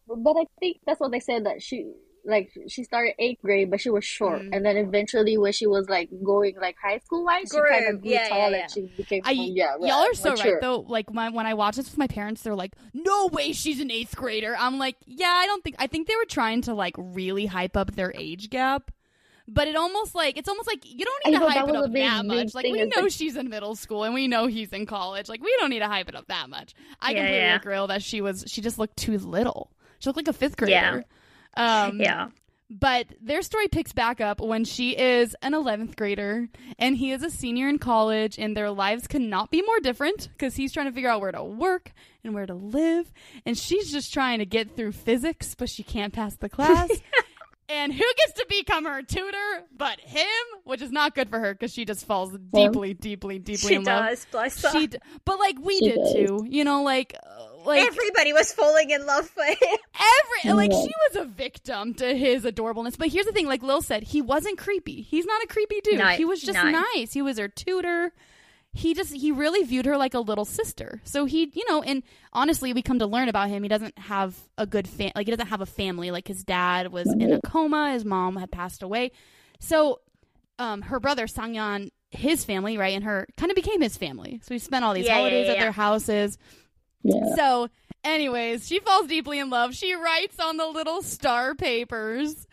But 0.06 0.37
I 0.37 0.44
think 0.59 0.78
that's 0.87 1.00
what 1.00 1.12
they 1.12 1.20
said 1.20 1.46
that 1.46 1.62
she 1.62 1.92
like 2.24 2.50
she 2.68 2.85
started 2.85 3.14
eighth 3.18 3.40
grade, 3.42 3.70
but 3.70 3.80
she 3.80 3.90
was 3.90 4.04
short, 4.04 4.42
Mm. 4.42 4.56
and 4.56 4.64
then 4.66 4.76
eventually 4.76 5.38
when 5.38 5.52
she 5.52 5.66
was 5.66 5.88
like 5.88 6.09
going 6.24 6.54
like 6.61 6.76
high 6.83 6.98
school 6.98 7.24
wise, 7.24 7.50
she 7.52 7.59
kind 7.61 7.87
of 7.94 8.00
grew 8.02 8.11
Yeah, 8.11 8.28
tall 8.28 8.50
yeah, 8.50 8.56
and 8.62 8.70
she 8.70 8.80
became 8.96 9.22
I, 9.24 9.30
yeah. 9.33 9.76
y'all 9.80 9.92
are 10.06 10.14
so 10.14 10.30
mature. 10.30 10.52
right 10.54 10.61
though. 10.61 10.80
Like 10.80 11.12
my, 11.12 11.30
when 11.30 11.46
I 11.46 11.54
watch 11.54 11.76
this 11.76 11.87
with 11.90 11.98
my 11.98 12.06
parents, 12.06 12.42
they're 12.42 12.54
like, 12.54 12.74
"No 12.94 13.26
way, 13.28 13.52
she's 13.52 13.80
an 13.80 13.90
eighth 13.90 14.14
grader." 14.16 14.54
I'm 14.59 14.78
like, 14.78 14.96
"Yeah, 15.06 15.28
I 15.35 15.46
don't 15.46 15.62
think." 15.64 15.76
I 15.78 15.87
think 15.87 16.09
they 16.09 16.16
were 16.16 16.24
trying 16.26 16.62
to 16.62 16.74
like 16.74 16.94
really 16.98 17.46
hype 17.46 17.76
up 17.76 17.92
their 17.96 18.12
age 18.14 18.50
gap, 18.50 18.90
but 19.48 19.66
it 19.66 19.74
almost 19.76 20.14
like 20.14 20.37
it's 20.37 20.48
almost 20.48 20.68
like 20.68 20.80
you 20.85 21.04
don't 21.04 21.22
I 21.26 21.30
need 21.30 21.38
to 21.38 21.48
hype 21.48 21.68
it 21.68 21.72
was 21.72 21.80
a 21.83 21.85
up 21.87 21.92
big- 21.92 22.02
that 22.04 22.24
much. 22.26 22.54
Like 22.54 22.64
we 22.66 22.85
know 22.85 23.00
like- 23.02 23.12
she's 23.12 23.37
in 23.37 23.48
middle 23.48 23.74
school 23.74 24.04
and 24.04 24.14
we 24.14 24.28
know 24.28 24.46
he's 24.46 24.72
in 24.72 24.87
college. 24.87 25.28
Like 25.28 25.42
we 25.42 25.54
don't 25.59 25.70
need 25.70 25.80
to 25.80 25.88
hype 25.88 26.09
it 26.09 26.14
up 26.14 26.26
that 26.28 26.48
much. 26.50 26.74
I 27.00 27.11
Yeah, 27.12 27.16
completely 27.18 27.37
yeah. 27.38 27.56
agree 27.56 27.87
that 27.88 28.02
she 28.02 28.20
was. 28.20 28.44
She 28.46 28.61
just 28.61 28.78
looked 28.78 28.96
too 28.96 29.18
little. 29.18 29.70
She 29.98 30.09
looked 30.09 30.16
like 30.16 30.28
a 30.28 30.33
fifth 30.33 30.56
grader. 30.56 31.04
Um, 31.57 32.01
Yeah. 32.01 32.29
but 32.71 33.07
their 33.21 33.43
story 33.43 33.69
picks 33.69 33.93
back 33.93 34.21
up 34.21 34.41
when 34.41 34.65
she 34.65 34.97
is 34.97 35.35
an 35.43 35.53
11th 35.55 35.97
grader 35.97 36.49
and 36.79 36.97
he 36.97 37.11
is 37.11 37.23
a 37.23 37.31
senior 37.31 37.69
in 37.69 37.79
college, 37.79 38.39
and 38.39 38.57
their 38.57 38.71
lives 38.71 39.07
cannot 39.07 39.51
be 39.51 39.63
more 39.63 39.81
different 39.81 40.29
because 40.33 40.55
he's 40.57 40.73
trying 40.73 40.87
to 40.87 40.93
figure 40.93 41.11
out 41.11 41.21
where 41.21 41.33
to 41.33 41.43
work 41.43 41.93
and 42.25 42.35
where 42.35 42.47
to 42.47 42.55
live. 42.55 43.13
And 43.45 43.57
she's 43.59 43.91
just 43.91 44.13
trying 44.13 44.39
to 44.39 44.47
get 44.47 44.77
through 44.77 44.93
physics, 44.93 45.55
but 45.55 45.69
she 45.69 45.83
can't 45.83 46.13
pass 46.13 46.37
the 46.37 46.49
class. 46.49 46.89
and 47.69 47.93
who 47.93 47.99
gets 48.17 48.33
to 48.35 48.47
become 48.49 48.85
her 48.85 49.03
tutor 49.03 49.65
but 49.77 49.99
him? 50.01 50.27
Which 50.65 50.83
is 50.83 50.91
not 50.93 51.15
good 51.15 51.29
for 51.31 51.39
her 51.41 51.55
because 51.55 51.73
she 51.73 51.85
just 51.85 52.05
falls 52.07 52.37
deeply, 52.55 52.95
deeply, 52.95 53.39
deeply 53.39 53.69
She 53.69 53.75
in 53.77 53.85
love. 53.85 54.11
does, 54.11 54.27
bless 54.31 54.63
her. 54.63 54.71
She, 54.71 54.87
d- 54.89 54.99
but 55.25 55.39
like 55.39 55.57
we 55.61 55.79
She 55.79 55.89
did 55.89 55.97
does. 55.97 56.13
too, 56.13 56.47
you 56.49 56.63
know, 56.65 56.83
like, 56.83 57.15
uh, 57.25 57.47
like 57.64 57.87
Everybody 57.87 58.33
was 58.33 58.53
falling 58.53 58.90
in 58.90 59.05
love 59.07 59.31
with 59.37 59.62
him. 59.62 59.79
every 60.44 60.53
like 60.55 60.73
she 60.73 60.92
was 61.11 61.16
a 61.16 61.25
victim 61.25 61.94
to 61.94 62.14
his 62.16 62.44
adorableness. 62.44 62.96
But 62.99 63.09
here's 63.09 63.27
the 63.27 63.33
thing, 63.33 63.46
like 63.46 63.62
Lil 63.62 63.83
said, 63.83 64.03
he 64.05 64.23
wasn't 64.23 64.59
creepy. 64.59 65.03
He's 65.03 65.27
not 65.27 65.42
a 65.42 65.46
creepy 65.46 65.81
dude. 65.83 65.99
No, 65.99 66.07
he 66.09 66.25
was 66.25 66.40
just 66.40 66.62
no. 66.62 66.70
nice. 66.70 67.12
He 67.12 67.23
was 67.23 67.38
her 67.38 67.49
tutor. 67.49 68.12
He 68.73 68.94
just 68.94 69.12
he 69.12 69.33
really 69.33 69.64
viewed 69.64 69.87
her 69.87 69.96
like 69.96 70.14
a 70.14 70.20
little 70.20 70.44
sister. 70.44 71.01
So 71.03 71.25
he, 71.25 71.51
you 71.55 71.64
know, 71.68 71.83
and 71.83 72.05
honestly, 72.33 72.73
we 72.73 72.83
come 72.83 73.01
to 73.01 73.07
learn 73.07 73.29
about 73.29 73.49
him. 73.49 73.64
He 73.64 73.68
doesn't 73.68 73.99
have 73.99 74.37
a 74.57 74.64
good 74.66 74.87
fam- 74.87 75.11
like 75.16 75.27
he 75.27 75.33
doesn't 75.33 75.49
have 75.49 75.61
a 75.61 75.66
family. 75.66 76.11
Like 76.12 76.29
his 76.29 76.44
dad 76.44 76.92
was 76.92 77.09
in 77.12 77.33
a 77.33 77.40
coma. 77.40 77.92
His 77.92 78.05
mom 78.05 78.37
had 78.37 78.53
passed 78.53 78.83
away. 78.85 79.11
So, 79.59 80.01
um, 80.61 80.83
her 80.83 81.01
brother 81.01 81.27
Sang 81.27 81.55
Yan, 81.57 81.90
his 82.12 82.44
family, 82.44 82.79
right, 82.79 82.94
and 82.94 83.03
her 83.03 83.27
kind 83.37 83.51
of 83.51 83.57
became 83.57 83.81
his 83.81 83.96
family. 83.96 84.40
So 84.44 84.55
he 84.55 84.61
spent 84.61 84.85
all 84.85 84.94
these 84.94 85.05
Yeah, 85.07 85.14
yeah, 85.14 85.18
holidays 85.18 85.46
yeah, 85.46 85.53
at 85.53 85.57
yeah. 85.57 85.62
their 85.64 85.73
houses. 85.73 86.38
Yeah. 87.03 87.35
So, 87.37 87.69
anyways, 88.05 88.67
she 88.67 88.81
falls 88.81 89.07
deeply 89.07 89.39
in 89.39 89.51
love. 89.51 89.75
She 89.75 89.95
writes 89.95 90.39
on 90.39 90.57
the 90.57 90.67
little 90.67 91.03
star 91.03 91.55
papers. 91.55 92.47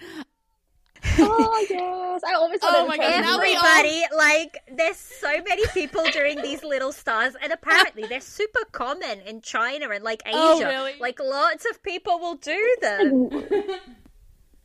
oh 1.20 1.66
yes, 1.70 2.22
I 2.28 2.34
always 2.34 2.60
Oh 2.64 2.88
my 2.88 2.96
to 2.98 3.02
God, 3.04 3.10
try 3.10 3.22
now 3.22 3.38
to 3.38 3.42
we 3.42 3.56
all- 3.56 3.66
Everybody, 3.66 4.04
like, 4.16 4.58
there's 4.76 4.98
so 4.98 5.30
many 5.48 5.66
people 5.74 6.04
doing 6.12 6.42
these 6.42 6.64
little 6.64 6.92
stars, 6.92 7.36
and 7.42 7.52
apparently 7.52 8.06
they're 8.08 8.20
super 8.22 8.62
common 8.72 9.22
in 9.22 9.42
China 9.42 9.90
and 9.90 10.04
like 10.04 10.24
oh, 10.26 10.56
Asia. 10.58 10.66
Oh, 10.66 10.70
really? 10.70 10.94
Like, 11.00 11.20
lots 11.20 11.66
of 11.70 11.82
people 11.84 12.20
will 12.20 12.36
do 12.36 12.76
them. 12.82 13.30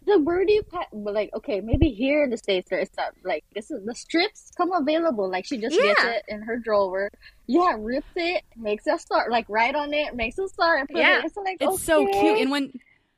The 0.07 0.19
birdie 0.19 0.61
pa- 0.71 0.87
but 0.93 1.15
like 1.15 1.31
okay 1.35 1.61
maybe 1.61 1.91
here 1.91 2.25
in 2.25 2.31
the 2.31 2.37
states 2.37 2.69
there 2.71 2.81
is 2.81 2.89
that 2.97 3.13
like 3.25 3.45
this 3.55 3.71
is 3.71 3.85
the 3.85 3.95
strips 3.95 4.51
come 4.57 4.73
available 4.73 5.31
like 5.31 5.45
she 5.45 5.59
just 5.59 5.77
gets 5.79 6.03
it 6.05 6.23
in 6.29 6.43
her 6.43 6.57
drawer 6.59 7.09
yeah 7.47 7.75
rips 7.79 8.07
it 8.17 8.43
makes 8.57 8.87
a 8.87 8.99
star 8.99 9.29
like 9.31 9.47
write 9.49 9.75
on 9.75 9.93
it 9.95 10.15
makes 10.15 10.39
a 10.39 10.49
star 10.49 10.77
and 10.77 10.89
put 10.89 10.99
Yeah. 10.99 11.19
it 11.19 11.25
it's 11.27 11.37
like 11.37 11.57
It's 11.61 11.83
so 11.83 12.07
cute. 12.07 12.41
And 12.41 12.51
when 12.51 12.73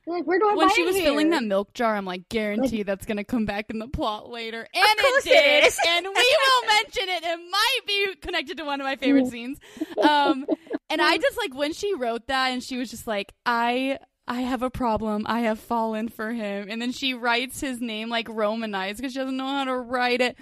like 0.06 0.24
where 0.24 0.38
do 0.38 0.46
I 0.50 0.54
when 0.54 0.68
she 0.74 0.82
was 0.84 0.94
here? 0.96 1.06
filling 1.06 1.30
that 1.30 1.42
milk 1.44 1.72
jar, 1.72 1.96
I'm 1.96 2.04
like, 2.04 2.28
guarantee 2.28 2.82
that's 2.82 3.06
gonna 3.06 3.24
come 3.24 3.46
back 3.46 3.70
in 3.70 3.78
the 3.78 3.88
plot 3.88 4.28
later. 4.28 4.60
And 4.74 4.84
it 4.98 5.24
did. 5.24 5.64
is. 5.64 5.78
and 5.88 6.04
we 6.04 6.12
will 6.12 6.66
mention 6.68 7.08
it. 7.08 7.24
It 7.24 7.40
might 7.50 7.78
be 7.86 8.14
connected 8.20 8.58
to 8.58 8.64
one 8.64 8.82
of 8.82 8.84
my 8.84 8.96
favorite 8.96 9.26
scenes. 9.30 9.58
Um, 9.96 10.44
and 10.90 11.00
I 11.00 11.16
just 11.16 11.38
like 11.38 11.54
when 11.54 11.72
she 11.72 11.94
wrote 11.94 12.26
that, 12.26 12.48
and 12.50 12.62
she 12.62 12.76
was 12.76 12.90
just 12.90 13.06
like, 13.06 13.32
I. 13.46 13.98
I 14.26 14.40
have 14.42 14.62
a 14.62 14.70
problem. 14.70 15.24
I 15.28 15.40
have 15.40 15.58
fallen 15.58 16.08
for 16.08 16.32
him. 16.32 16.68
And 16.70 16.80
then 16.80 16.92
she 16.92 17.12
writes 17.14 17.60
his 17.60 17.80
name 17.80 18.08
like 18.08 18.28
romanized 18.28 18.98
because 18.98 19.12
she 19.12 19.18
doesn't 19.18 19.36
know 19.36 19.46
how 19.46 19.64
to 19.64 19.76
write 19.76 20.20
it. 20.20 20.36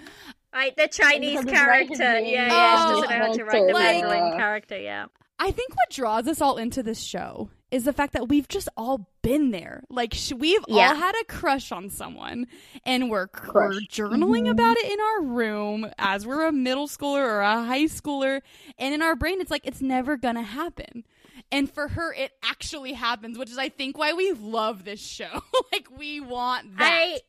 Right, 0.53 0.75
the 0.77 0.87
Chinese 0.87 1.41
Because 1.41 1.45
it's 1.45 1.61
right 1.67 1.87
character. 1.87 2.19
Yeah, 2.19 2.47
yeah. 2.47 2.75
Oh, 2.87 2.95
she 2.95 3.01
doesn't 3.01 3.19
know 3.19 3.25
how 3.25 3.33
to 3.33 3.43
write 3.43 3.67
the 3.67 3.73
like- 3.73 4.03
Mandarin 4.03 4.37
character, 4.37 4.77
yeah. 4.79 5.05
I 5.39 5.51
think 5.51 5.71
what 5.71 5.89
draws 5.89 6.27
us 6.27 6.39
all 6.41 6.57
into 6.57 6.83
this 6.83 7.01
show 7.01 7.49
is 7.71 7.83
the 7.85 7.91
fact 7.91 8.13
that 8.13 8.29
we've 8.29 8.47
just 8.47 8.69
all 8.77 9.09
been 9.23 9.49
there. 9.49 9.83
Like 9.89 10.13
sh- 10.13 10.31
we've 10.31 10.63
Yeah. 10.67 10.89
all 10.89 10.95
had 10.95 11.15
a 11.19 11.25
crush 11.25 11.71
on 11.71 11.89
someone, 11.89 12.45
and 12.85 13.09
we're 13.09 13.21
we're 13.21 13.27
Crush. 13.27 13.75
journaling 13.89 14.43
Mhm. 14.45 14.51
about 14.51 14.77
it 14.77 14.91
in 14.91 14.99
our 15.01 15.21
room 15.23 15.89
as 15.97 16.25
we're 16.25 16.45
a 16.45 16.51
middle 16.53 16.87
schooler 16.87 17.23
or 17.25 17.41
a 17.41 17.63
high 17.65 17.85
schooler, 17.85 18.41
and 18.77 18.93
in 18.93 19.01
our 19.01 19.15
brain 19.15 19.41
it's 19.41 19.51
like 19.51 19.65
it's 19.65 19.81
never 19.81 20.15
gonna 20.17 20.43
happen. 20.43 21.03
And 21.53 21.71
for 21.71 21.87
her, 21.87 22.13
it 22.13 22.31
actually 22.43 22.93
happens, 22.93 23.37
which 23.37 23.49
is 23.49 23.57
I 23.57 23.69
think 23.69 23.97
why 23.97 24.13
we 24.13 24.31
love 24.33 24.83
this 24.83 24.99
show. 24.99 25.41
like 25.71 25.87
we 25.97 26.19
want 26.19 26.77
that. 26.77 26.91
I 26.91 27.19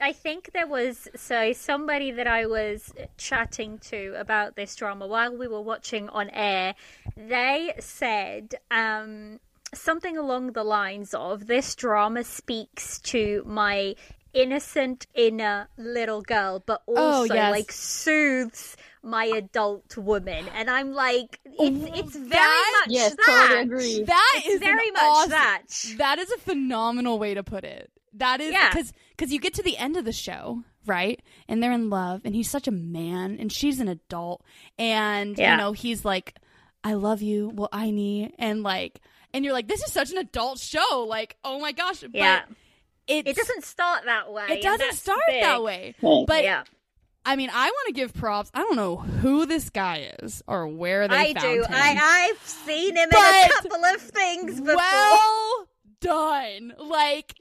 I 0.00 0.12
think 0.12 0.50
there 0.52 0.66
was 0.66 1.08
so 1.16 1.52
somebody 1.52 2.10
that 2.10 2.26
I 2.26 2.46
was 2.46 2.92
chatting 3.16 3.78
to 3.90 4.14
about 4.18 4.56
this 4.56 4.74
drama 4.76 5.06
while 5.06 5.34
we 5.34 5.48
were 5.48 5.62
watching 5.62 6.08
on 6.10 6.28
air. 6.30 6.74
They 7.16 7.72
said 7.78 8.56
um, 8.70 9.40
something 9.72 10.18
along 10.18 10.52
the 10.52 10.64
lines 10.64 11.14
of 11.14 11.46
this 11.46 11.74
drama 11.74 12.24
speaks 12.24 12.98
to 13.00 13.42
my 13.46 13.94
innocent 14.34 15.06
inner 15.14 15.68
little 15.78 16.20
girl, 16.20 16.62
but 16.66 16.82
Oh, 16.88 17.20
also 17.20 17.34
yes. 17.34 17.50
like 17.50 17.72
soothes 17.72 18.76
my 19.06 19.24
adult 19.24 19.96
woman. 19.96 20.46
And 20.54 20.68
I'm 20.68 20.92
like, 20.92 21.40
it's, 21.44 21.98
it's 21.98 22.16
very 22.16 22.28
That- 22.28 22.82
much 22.86 22.92
yes 22.94 23.14
that. 23.14 23.46
totally 23.48 23.60
agree 23.62 24.02
That 24.04 24.32
It's 24.38 24.48
is 24.54 24.60
very 24.60 24.90
much 24.90 25.02
awesome- 25.02 25.30
that. 25.30 25.62
That 25.98 26.18
is 26.18 26.30
a 26.32 26.38
phenomenal 26.38 27.18
way 27.18 27.34
to 27.34 27.42
put 27.42 27.64
it. 27.64 27.90
That 28.14 28.40
is 28.40 28.52
Yeah. 28.52 28.70
because 28.70 28.92
because 29.10 29.32
you 29.32 29.38
get 29.40 29.54
to 29.54 29.62
the 29.62 29.76
end 29.78 29.96
of 29.96 30.04
the 30.04 30.12
show, 30.12 30.62
right? 30.84 31.20
And 31.48 31.62
they're 31.62 31.72
in 31.72 31.88
love, 31.88 32.20
and 32.24 32.34
he's 32.34 32.50
such 32.50 32.66
a 32.68 32.70
man, 32.70 33.38
and 33.40 33.50
she's 33.52 33.80
an 33.80 33.88
adult, 33.88 34.42
and 34.78 35.38
Yeah. 35.38 35.52
you 35.52 35.56
know 35.58 35.72
he's 35.72 36.04
like, 36.04 36.34
"I 36.84 36.94
love 36.94 37.22
you." 37.22 37.50
Well, 37.54 37.68
I 37.72 37.90
need, 37.90 38.34
and 38.38 38.62
like, 38.62 39.00
and 39.32 39.44
you're 39.44 39.54
like, 39.54 39.68
"This 39.68 39.82
is 39.82 39.92
such 39.92 40.10
an 40.10 40.18
adult 40.18 40.58
show." 40.58 41.06
Like, 41.08 41.36
oh 41.44 41.58
my 41.60 41.72
gosh, 41.72 42.04
Yeah. 42.12 42.42
but 42.46 42.56
it's, 43.06 43.28
It 43.30 43.36
doesn't 43.36 43.64
start 43.64 44.04
that 44.06 44.32
way. 44.32 44.46
it 44.50 44.62
doesn't 44.62 44.94
start 44.94 45.20
big. 45.28 45.42
that 45.42 45.62
way. 45.62 45.94
But 46.00 46.42
yeah. 46.42 46.64
I 47.26 47.34
mean, 47.34 47.50
I 47.52 47.66
want 47.66 47.86
to 47.88 47.92
give 47.92 48.14
props. 48.14 48.50
I 48.54 48.60
don't 48.60 48.76
know 48.76 48.96
who 48.96 49.46
this 49.46 49.68
guy 49.68 50.12
is 50.20 50.42
or 50.46 50.68
where 50.68 51.08
they 51.08 51.16
I 51.16 51.34
found 51.34 51.56
do. 51.56 51.62
him. 51.64 51.70
I 51.70 51.94
do. 51.94 52.00
I've 52.02 52.48
seen 52.48 52.96
him 52.96 53.08
in 53.10 53.16
a 53.18 53.48
couple 53.52 53.84
of 53.84 54.00
things 54.00 54.60
before. 54.60 54.76
well 54.76 55.68
done. 56.00 56.72
Like 56.78 57.34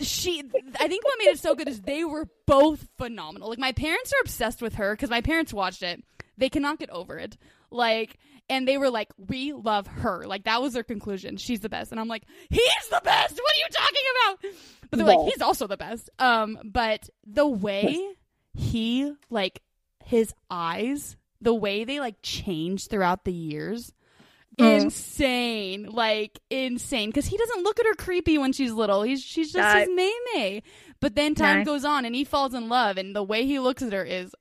she 0.00 0.42
I 0.80 0.88
think 0.88 1.04
what 1.04 1.18
made 1.18 1.28
it 1.28 1.38
so 1.38 1.54
good 1.54 1.68
is 1.68 1.82
they 1.82 2.02
were 2.02 2.26
both 2.46 2.88
phenomenal. 2.96 3.50
Like 3.50 3.58
my 3.58 3.72
parents 3.72 4.10
are 4.12 4.22
obsessed 4.22 4.62
with 4.62 4.76
her 4.76 4.96
cuz 4.96 5.10
my 5.10 5.20
parents 5.20 5.52
watched 5.52 5.82
it. 5.82 6.02
They 6.38 6.48
cannot 6.48 6.78
get 6.78 6.88
over 6.90 7.18
it. 7.18 7.36
Like 7.70 8.16
and 8.48 8.66
they 8.66 8.78
were 8.78 8.90
like 8.90 9.10
we 9.18 9.52
love 9.52 9.86
her. 9.86 10.24
Like 10.26 10.44
that 10.44 10.62
was 10.62 10.72
their 10.72 10.82
conclusion. 10.82 11.36
She's 11.36 11.60
the 11.60 11.68
best. 11.68 11.90
And 11.92 12.00
I'm 12.00 12.08
like, 12.08 12.24
"He's 12.48 12.88
the 12.90 13.00
best. 13.04 13.34
What 13.34 13.54
are 13.54 13.58
you 13.58 13.68
talking 13.70 14.02
about?" 14.16 14.54
But 14.90 14.96
they're 14.96 15.06
like, 15.06 15.32
"He's 15.32 15.42
also 15.42 15.66
the 15.66 15.76
best." 15.76 16.08
Um 16.18 16.58
but 16.64 17.08
the 17.26 17.46
way 17.46 18.14
he 18.54 19.12
like 19.30 19.60
his 20.04 20.32
eyes, 20.50 21.16
the 21.40 21.54
way 21.54 21.84
they 21.84 22.00
like 22.00 22.16
change 22.22 22.88
throughout 22.88 23.24
the 23.24 23.32
years 23.32 23.92
Mm. 24.56 24.82
insane 24.84 25.86
like 25.90 26.38
insane 26.48 27.08
because 27.10 27.26
he 27.26 27.36
doesn't 27.36 27.64
look 27.64 27.80
at 27.80 27.86
her 27.86 27.94
creepy 27.94 28.38
when 28.38 28.52
she's 28.52 28.70
little 28.70 29.02
he's 29.02 29.20
she's 29.20 29.52
just 29.52 29.74
No. 29.74 29.80
his 29.80 29.88
May 29.92 30.14
May. 30.32 30.62
but 31.00 31.16
then 31.16 31.34
time 31.34 31.58
No. 31.58 31.64
goes 31.64 31.84
on 31.84 32.04
and 32.04 32.14
he 32.14 32.22
falls 32.22 32.54
in 32.54 32.68
love 32.68 32.96
and 32.96 33.16
the 33.16 33.22
way 33.24 33.46
he 33.46 33.58
looks 33.58 33.82
at 33.82 33.92
her 33.92 34.04
is 34.04 34.32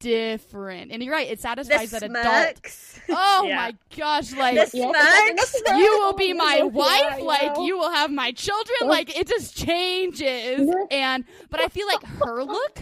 different. 0.00 0.90
And 0.90 1.00
you're 1.00 1.12
right, 1.14 1.28
it 1.30 1.36
The 1.36 1.42
satisfies 1.42 1.90
that 1.92 2.02
adult. 2.02 2.60
Oh 3.08 3.44
Yeah. 3.46 3.54
my 3.54 3.74
gosh, 3.96 4.32
like 4.32 4.54
The 4.54 4.76
Yeah, 4.76 4.90
smirks. 4.90 5.52
that's- 5.52 5.78
you 5.78 5.98
will 6.00 6.14
be 6.14 6.32
my 6.32 6.62
wife, 6.64 7.18
yeah. 7.18 7.24
like 7.24 7.58
you 7.58 7.78
will 7.78 7.90
have 7.92 8.10
my 8.10 8.32
children, 8.32 8.78
like 8.88 9.16
it 9.16 9.28
just 9.28 9.56
changes. 9.56 10.68
And 10.90 11.24
but 11.50 11.60
I 11.60 11.68
feel 11.68 11.86
like 11.86 12.02
her 12.04 12.42
look, 12.42 12.80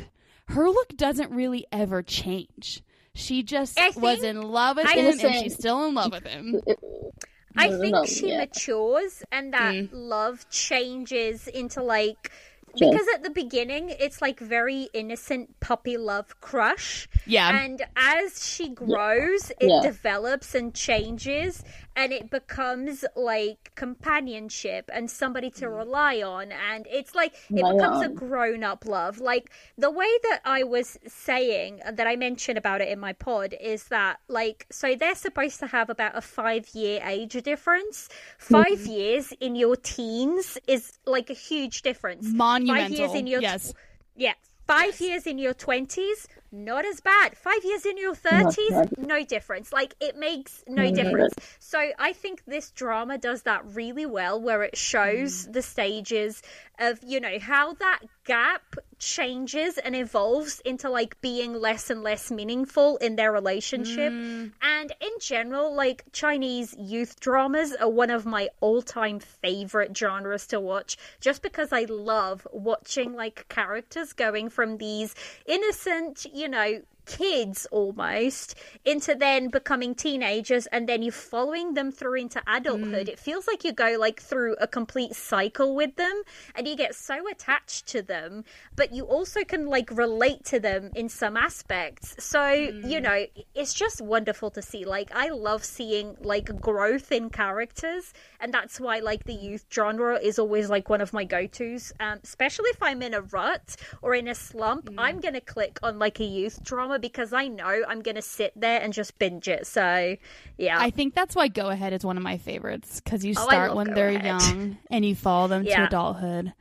her 0.50 0.68
look 0.68 0.96
doesn't 0.96 1.30
really 1.30 1.66
ever 1.72 2.02
change. 2.02 2.82
She 3.14 3.42
just 3.42 3.78
I 3.78 3.90
was 3.96 4.22
in 4.22 4.40
love 4.40 4.76
with 4.76 4.86
I 4.86 4.94
him 4.94 5.18
and 5.20 5.34
she's 5.36 5.54
still 5.54 5.84
in 5.86 5.94
love 5.94 6.12
with 6.12 6.26
him. 6.26 6.60
I 7.56 7.66
No, 7.68 7.76
no, 7.76 7.80
think 7.80 7.92
no, 7.94 8.04
she 8.04 8.28
yeah. 8.30 8.38
matures 8.38 9.22
and 9.32 9.52
that 9.52 9.74
Mm. 9.74 9.88
love 9.92 10.48
changes 10.50 11.48
into 11.48 11.82
like 11.82 12.30
Sure. 12.78 12.88
because 12.92 13.06
at 13.14 13.24
the 13.24 13.30
beginning 13.30 13.90
it's 13.90 14.22
like 14.22 14.38
very 14.38 14.88
innocent 14.94 15.58
puppy 15.58 15.96
love 15.96 16.40
crush 16.40 17.08
Yeah. 17.26 17.64
and 17.64 17.82
as 17.96 18.46
she 18.46 18.68
grows 18.68 19.50
it 19.60 19.68
Yeah. 19.68 19.80
develops 19.82 20.54
and 20.54 20.72
changes 20.72 21.64
and 21.96 22.12
it 22.12 22.30
becomes 22.30 23.04
like 23.16 23.72
companionship 23.74 24.88
and 24.92 25.10
somebody 25.10 25.50
to 25.50 25.68
rely 25.68 26.22
on 26.22 26.52
and 26.52 26.86
it's 26.90 27.14
like 27.14 27.34
it 27.34 27.62
Rely 27.62 27.72
becomes 27.74 28.06
a 28.06 28.08
grown 28.08 28.62
up 28.64 28.84
love 28.86 29.18
like 29.18 29.50
the 29.76 29.90
way 29.90 30.08
that 30.24 30.40
i 30.44 30.62
was 30.62 30.98
saying 31.06 31.80
that 31.92 32.06
i 32.06 32.16
mentioned 32.16 32.58
about 32.58 32.80
it 32.80 32.88
in 32.88 32.98
my 32.98 33.12
pod 33.12 33.54
is 33.60 33.84
that 33.84 34.18
like 34.28 34.66
so 34.70 34.94
they're 34.94 35.14
supposed 35.14 35.58
to 35.60 35.66
have 35.66 35.90
about 35.90 36.16
a 36.16 36.20
five 36.20 36.68
year 36.74 37.00
age 37.04 37.32
difference 37.42 38.08
5 38.38 38.66
Mm-hmm. 38.66 38.90
years 38.90 39.32
in 39.40 39.56
your 39.56 39.76
teens 39.76 40.58
is 40.66 40.98
like 41.06 41.30
a 41.30 41.34
huge 41.34 41.82
difference 41.82 42.26
Monumental. 42.26 42.88
five 42.88 42.98
years 42.98 43.14
in 43.14 43.26
your 43.26 43.40
yes. 43.40 43.72
yeah. 44.16 44.32
Five 44.66 45.00
years 45.00 45.26
in 45.26 45.38
your 45.38 45.52
20s, 45.52 46.26
not 46.52 46.84
as 46.84 47.00
bad. 47.00 47.36
Five 47.36 47.64
years 47.64 47.86
in 47.86 47.96
your 47.96 48.14
30s, 48.14 48.96
no 48.98 49.24
difference. 49.24 49.72
Like, 49.72 49.94
it 50.00 50.16
makes 50.16 50.64
no 50.66 50.82
Mm, 50.90 50.94
difference. 50.94 51.34
So, 51.58 51.90
I 51.98 52.12
think 52.12 52.44
this 52.46 52.70
drama 52.70 53.18
does 53.18 53.42
that 53.42 53.64
really 53.64 54.06
well, 54.06 54.40
where 54.40 54.62
it 54.62 54.76
shows 54.76 55.46
Mm. 55.46 55.52
the 55.52 55.62
stages 55.62 56.42
of, 56.78 56.98
you 57.04 57.20
know, 57.20 57.38
how 57.38 57.74
that 57.74 58.00
gap 58.24 58.76
changes 58.98 59.78
and 59.78 59.96
evolves 59.96 60.60
into 60.60 60.88
like 60.90 61.18
being 61.20 61.54
less 61.54 61.88
and 61.88 62.02
less 62.02 62.30
meaningful 62.30 62.96
in 62.98 63.16
their 63.16 63.32
relationship. 63.32 64.12
Mm. 64.12 64.52
And 64.62 64.92
in 65.00 65.10
general, 65.20 65.74
like 65.74 66.04
Chinese 66.12 66.74
youth 66.78 67.18
dramas 67.18 67.74
are 67.76 67.88
one 67.88 68.10
of 68.10 68.26
my 68.26 68.50
all 68.60 68.82
time 68.82 69.18
favorite 69.18 69.96
genres 69.96 70.46
to 70.48 70.60
watch 70.60 70.96
just 71.20 71.42
because 71.42 71.72
I 71.72 71.84
love 71.88 72.46
watching 72.52 73.14
like 73.14 73.48
characters 73.48 74.12
going 74.12 74.50
from 74.50 74.76
these 74.76 75.14
innocent, 75.46 76.26
you 76.40 76.48
know, 76.48 76.80
kids 77.10 77.66
almost 77.70 78.54
into 78.84 79.14
then 79.14 79.48
becoming 79.48 79.94
teenagers 79.94 80.66
and 80.68 80.88
then 80.88 81.02
you're 81.02 81.12
following 81.12 81.74
them 81.74 81.90
through 81.90 82.20
into 82.20 82.40
adulthood. 82.46 83.06
Mm. 83.06 83.12
It 83.14 83.18
feels 83.18 83.46
like 83.46 83.64
you 83.64 83.72
go 83.72 83.96
like 83.98 84.20
through 84.22 84.54
a 84.60 84.66
complete 84.66 85.14
cycle 85.14 85.74
with 85.74 85.96
them 85.96 86.22
and 86.54 86.66
you 86.66 86.76
get 86.76 86.94
so 86.94 87.28
attached 87.28 87.86
to 87.88 88.00
them 88.00 88.44
but 88.76 88.94
you 88.94 89.04
also 89.04 89.42
can 89.44 89.66
like 89.66 89.90
relate 89.90 90.44
to 90.46 90.60
them 90.60 90.90
in 90.94 91.08
some 91.08 91.36
aspects. 91.36 92.14
So 92.18 92.48
you 92.50 93.00
mm. 93.00 93.02
know 93.02 93.26
it's 93.54 93.74
just 93.74 94.00
wonderful 94.00 94.50
to 94.52 94.62
see. 94.62 94.84
Like 94.84 95.10
i 95.14 95.28
love 95.28 95.64
seeing 95.64 96.16
like 96.20 96.60
growth 96.60 97.10
in 97.12 97.30
characters 97.30 98.12
and 98.40 98.54
that's 98.54 98.78
why 98.80 99.00
like 99.00 99.24
the 99.24 99.34
youth 99.34 99.66
genre 99.72 100.18
is 100.18 100.38
always 100.38 100.70
like 100.70 100.88
one 100.88 101.00
of 101.00 101.12
my 101.12 101.24
go-to's 101.24 101.92
um, 102.00 102.18
especially 102.22 102.70
if 102.70 102.82
i'm 102.82 103.02
in 103.02 103.14
a 103.14 103.22
rut 103.22 103.76
or 104.02 104.14
in 104.14 104.28
a 104.28 104.34
slump 104.34 104.88
i'm 104.98 105.18
mm. 105.18 105.22
gonna 105.22 105.40
click 105.40 105.78
on 105.82 105.98
like 105.98 106.20
a 106.20 106.24
youth 106.24 106.62
drama 106.62 106.98
because 107.00 107.32
i 107.32 107.48
know 107.48 107.82
i'm 107.88 108.00
gonna 108.02 108.22
sit 108.22 108.52
there 108.54 108.80
and 108.80 108.92
just 108.92 109.18
binge 109.18 109.48
it 109.48 109.66
so 109.66 110.16
yeah 110.58 110.78
I 110.78 110.90
think 110.90 111.14
that's 111.14 111.34
why 111.34 111.48
Go 111.48 111.68
Ahead 111.68 111.92
is 111.92 112.04
one 112.04 112.16
of 112.16 112.22
my 112.22 112.36
favorites 112.38 113.00
because 113.00 113.24
you 113.24 113.34
Oh, 113.36 113.42
start 113.48 113.68
love 113.70 113.76
when 113.78 113.86
Go 113.88 113.94
they're 113.94 114.08
Ahead. 114.10 114.24
young 114.24 114.78
and 114.90 115.04
you 115.04 115.14
follow 115.14 115.48
them 115.48 115.64
to 115.64 115.84
adulthood. 115.86 116.52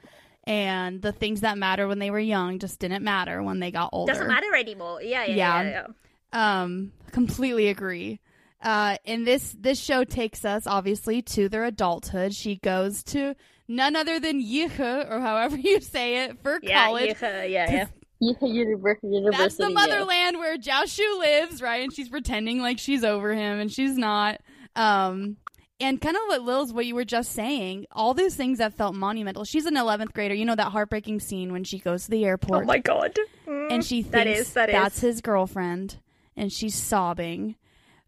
And 0.46 1.02
the 1.02 1.12
things 1.12 1.42
that 1.42 1.58
matter 1.58 1.88
when 1.88 2.00
they 2.00 2.10
were 2.10 2.20
young 2.20 2.58
just 2.60 2.80
didn't 2.80 3.04
matter 3.04 3.44
when 3.44 3.60
they 3.60 3.72
got 3.72 3.90
older. 3.94 4.12
doesn't 4.14 4.28
matter 4.28 4.56
anymore 4.56 5.02
yeah 5.02 5.26
yeah 5.26 5.36
Yeah. 5.36 5.62
yeah, 5.64 5.88
yeah. 6.34 6.62
Um, 6.62 6.92
completely 7.12 7.68
agree. 7.68 8.20
Uh, 8.62 8.98
and 9.06 9.26
this 9.28 9.56
this 9.60 9.80
show 9.80 10.04
takes 10.04 10.44
us 10.46 10.66
obviously 10.68 11.22
to 11.24 11.50
their 11.50 11.66
adulthood. 11.66 12.34
She 12.34 12.56
goes 12.58 13.04
to 13.06 13.36
none 13.68 13.96
other 13.96 14.20
than 14.20 14.42
Yihe, 14.44 14.80
or 15.10 15.20
however 15.20 15.56
you 15.68 15.80
say 15.82 16.24
it, 16.26 16.42
for 16.42 16.60
Yeah, 16.62 16.86
college. 16.86 17.16
yeah, 17.22 17.44
yeah, 17.44 17.72
yeah. 17.72 17.86
Yeah, 18.22 18.34
university, 18.42 19.08
university. 19.08 19.42
That's 19.44 19.56
the 19.56 19.68
yeah. 19.68 19.74
motherland 19.74 20.38
where 20.38 20.58
JiaXu 20.58 21.20
lives, 21.20 21.62
right? 21.62 21.84
And 21.84 21.94
she's 21.94 22.10
pretending 22.10 22.60
like 22.60 22.78
she's 22.80 23.04
over 23.04 23.34
him, 23.34 23.60
and 23.60 23.72
she's 23.72 23.98
not. 23.98 24.42
Um, 24.76 25.38
and 25.80 26.02
kind 26.02 26.16
of 26.18 26.22
what 26.28 26.42
Lil's 26.42 26.74
what 26.74 26.86
you 26.86 26.96
were 26.96 27.06
just 27.06 27.32
saying, 27.32 27.86
all 27.94 28.14
these 28.14 28.36
things 28.36 28.58
that 28.58 28.74
felt 28.74 28.94
monumental. 28.96 29.46
She's 29.46 29.66
an 29.66 29.76
11th 29.76 30.12
grader. 30.14 30.36
You 30.36 30.44
know 30.46 30.56
that 30.56 30.72
heartbreaking 30.74 31.22
scene 31.22 31.54
when 31.54 31.64
she 31.64 31.80
goes 31.80 32.04
to 32.06 32.12
the 32.12 32.26
airport 32.26 32.64
Oh 32.64 32.66
my 32.66 32.80
god. 32.80 33.18
and 33.48 33.84
she 33.86 34.02
thinks 34.02 34.12
That 34.12 34.28
is- 34.28 34.54
that 34.54 34.70
is. 34.70 34.74
that's 34.74 35.00
his 35.00 35.22
girlfriend, 35.22 35.98
and 36.36 36.52
she's 36.52 36.76
sobbing 36.76 37.56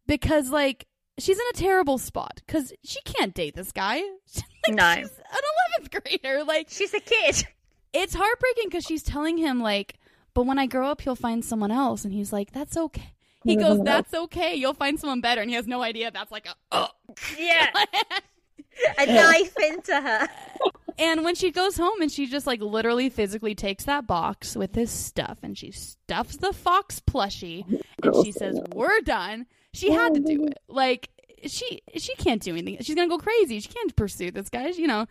because 0.07 0.49
like 0.49 0.85
she's 1.17 1.37
in 1.37 1.45
a 1.51 1.57
terrible 1.57 1.97
spot 1.97 2.41
because 2.45 2.73
she 2.83 2.99
can't 3.05 3.33
date 3.33 3.55
this 3.55 3.71
guy. 3.71 4.01
Like, 4.67 4.75
No. 4.75 4.95
she's 4.95 5.09
an 5.17 5.85
11th 5.87 6.03
grader. 6.03 6.43
Like 6.43 6.67
She's 6.69 6.93
a 6.93 6.99
kid. 6.99 7.47
it's 7.93 8.13
heartbreaking 8.13 8.65
because 8.65 8.83
she's 8.83 9.01
telling 9.01 9.37
him 9.39 9.59
like 9.59 9.95
but 10.33 10.45
when 10.45 10.59
i 10.59 10.65
grow 10.65 10.87
up 10.87 11.01
he'll 11.01 11.15
find 11.15 11.43
someone 11.43 11.71
else 11.71 12.03
and 12.05 12.13
he's 12.13 12.31
like 12.31 12.51
that's 12.51 12.77
okay 12.77 13.13
he 13.43 13.55
goes 13.55 13.81
that's 13.83 14.13
okay 14.13 14.55
you'll 14.55 14.73
find 14.73 14.99
someone 14.99 15.21
better 15.21 15.41
and 15.41 15.49
he 15.49 15.55
has 15.55 15.67
no 15.67 15.81
idea 15.81 16.11
that's 16.11 16.31
like 16.31 16.45
a 16.45 16.55
oh. 16.71 16.87
Yeah. 17.37 17.67
a 18.97 19.05
knife 19.05 19.55
into 19.57 19.99
her. 19.99 20.27
and 20.97 21.23
when 21.23 21.35
she 21.35 21.51
goes 21.51 21.77
home 21.77 22.01
and 22.01 22.11
she 22.11 22.27
just 22.27 22.47
like 22.47 22.61
literally 22.61 23.09
physically 23.09 23.55
takes 23.55 23.85
that 23.85 24.07
box 24.07 24.55
with 24.55 24.75
his 24.75 24.91
stuff 24.91 25.37
and 25.43 25.57
she 25.57 25.71
stuffs 25.71 26.37
the 26.37 26.53
fox 26.53 26.99
plushie 26.99 27.65
and 27.67 28.15
she 28.23 28.29
oh, 28.29 28.31
says 28.31 28.59
we're 28.73 29.01
done. 29.01 29.45
She 29.73 29.91
had 29.91 30.13
to 30.15 30.19
do 30.19 30.45
it. 30.45 30.59
Like 30.67 31.09
she 31.47 31.81
she 31.97 32.15
can't 32.15 32.41
do 32.41 32.55
anything. 32.55 32.83
She's 32.83 32.95
gonna 32.95 33.09
go 33.09 33.17
crazy. 33.17 33.59
She 33.59 33.69
can't 33.69 33.95
pursue 33.95 34.31
this 34.31 34.49
guy 34.49 34.67
you 34.69 34.87
know 34.87 35.07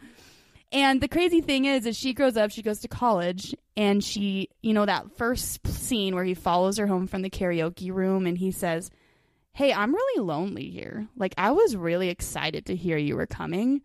And 0.73 1.01
the 1.01 1.09
crazy 1.09 1.41
thing 1.41 1.65
is, 1.65 1.85
is 1.85 1.97
she 1.97 2.13
grows 2.13 2.37
up, 2.37 2.51
she 2.51 2.63
goes 2.63 2.79
to 2.81 2.89
college, 2.89 3.55
and 3.77 4.05
she, 4.05 4.49
you 4.63 4.73
know, 4.73 4.87
that 4.87 5.17
first 5.17 5.67
scene 5.67 6.15
where 6.15 6.25
he 6.25 6.35
follows 6.35 6.79
her 6.79 6.87
home 6.87 7.07
from 7.09 7.23
the 7.23 7.31
karaoke 7.31 7.93
room 7.93 8.27
and 8.27 8.39
he 8.39 8.53
says, 8.53 8.91
Hey, 9.53 9.73
I'm 9.73 9.93
really 9.93 10.25
lonely 10.25 10.71
here. 10.71 11.09
Like, 11.17 11.35
I 11.37 11.51
was 11.51 11.75
really 11.75 12.09
excited 12.09 12.67
to 12.67 12.77
hear 12.77 12.97
you 12.97 13.17
were 13.17 13.27
coming. 13.27 13.83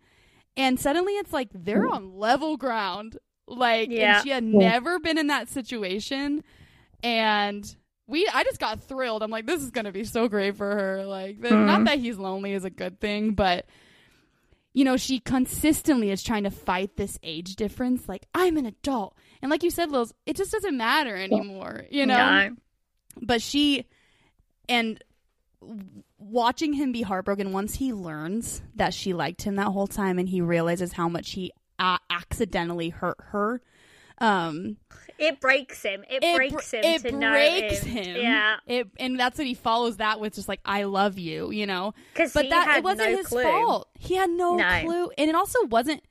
And 0.56 0.78
suddenly 0.78 1.14
it's 1.14 1.32
like 1.32 1.48
they're 1.52 1.86
hmm. 1.86 1.92
on 1.92 2.18
level 2.18 2.56
ground. 2.56 3.18
Like, 3.48 3.90
Yeah. 3.90 4.18
and 4.18 4.22
she 4.22 4.30
had 4.30 4.44
never 4.44 5.00
been 5.00 5.18
in 5.18 5.26
that 5.26 5.48
situation. 5.48 6.44
And 7.02 7.76
we, 8.06 8.28
I 8.32 8.44
just 8.44 8.60
got 8.60 8.80
thrilled. 8.84 9.24
I'm 9.24 9.30
like, 9.30 9.46
this 9.46 9.60
is 9.60 9.72
going 9.72 9.86
to 9.86 9.92
be 9.92 10.04
so 10.04 10.28
great 10.28 10.56
for 10.56 10.70
her. 10.70 11.04
Like, 11.04 11.40
the, 11.40 11.50
not 11.50 11.78
hmm. 11.78 11.84
that 11.84 11.98
he's 11.98 12.16
lonely 12.16 12.52
is 12.52 12.64
a 12.64 12.70
good 12.70 13.00
thing, 13.00 13.32
but 13.32 13.66
you 14.76 14.84
know, 14.84 14.98
she 14.98 15.20
consistently 15.20 16.10
is 16.10 16.22
trying 16.22 16.44
to 16.44 16.50
fight 16.50 16.98
this 16.98 17.18
age 17.22 17.56
difference. 17.56 18.06
Like, 18.06 18.26
I'm 18.34 18.58
an 18.58 18.66
adult. 18.66 19.16
And 19.40 19.50
like 19.50 19.62
you 19.62 19.70
said, 19.70 19.88
Lils, 19.88 20.12
it 20.26 20.36
just 20.36 20.52
doesn't 20.52 20.76
matter 20.76 21.16
anymore, 21.16 21.86
you 21.90 22.04
know? 22.04 22.14
No. 22.14 22.56
But 23.22 23.40
she, 23.40 23.86
and 24.68 25.02
watching 26.18 26.74
him 26.74 26.92
be 26.92 27.00
heartbroken 27.00 27.52
once 27.52 27.74
he 27.74 27.94
learns 27.94 28.60
that 28.74 28.92
she 28.92 29.14
liked 29.14 29.40
him 29.40 29.56
that 29.56 29.68
whole 29.68 29.86
time 29.86 30.18
and 30.18 30.28
he 30.28 30.42
realizes 30.42 30.92
how 30.92 31.08
much 31.08 31.30
he 31.30 31.52
uh, 31.78 31.96
accidentally 32.10 32.90
hurt 32.90 33.16
her. 33.30 33.62
Um, 34.18 34.76
It 35.18 35.40
breaks 35.40 35.82
him. 35.82 36.04
It, 36.10 36.22
it 36.22 36.36
breaks 36.36 36.70
br- 36.70 36.76
him 36.76 36.84
it 36.84 37.02
breaks 37.20 37.80
him. 37.82 38.04
him. 38.04 38.16
Yeah, 38.16 38.56
It, 38.66 38.88
and 38.98 39.18
that's 39.18 39.38
what 39.38 39.46
he 39.46 39.54
follows 39.54 39.96
that 39.98 40.20
with 40.20 40.34
just 40.34 40.48
like, 40.48 40.60
I 40.64 40.82
love 40.84 41.18
you, 41.18 41.50
you 41.50 41.66
know? 41.66 41.94
because 42.12 42.32
but 42.32 42.44
he 42.44 42.50
that 42.50 42.78
it 42.78 42.84
wasn't 42.84 43.10
no 43.12 43.16
his 43.16 43.26
clue. 43.26 43.42
fault. 43.42 43.88
He 43.98 44.14
had 44.16 44.30
no, 44.30 44.56
No. 44.56 44.80
clue, 44.82 45.10
and 45.16 45.28
it 45.30 45.34
also 45.34 45.64
wasn't. 45.66 46.02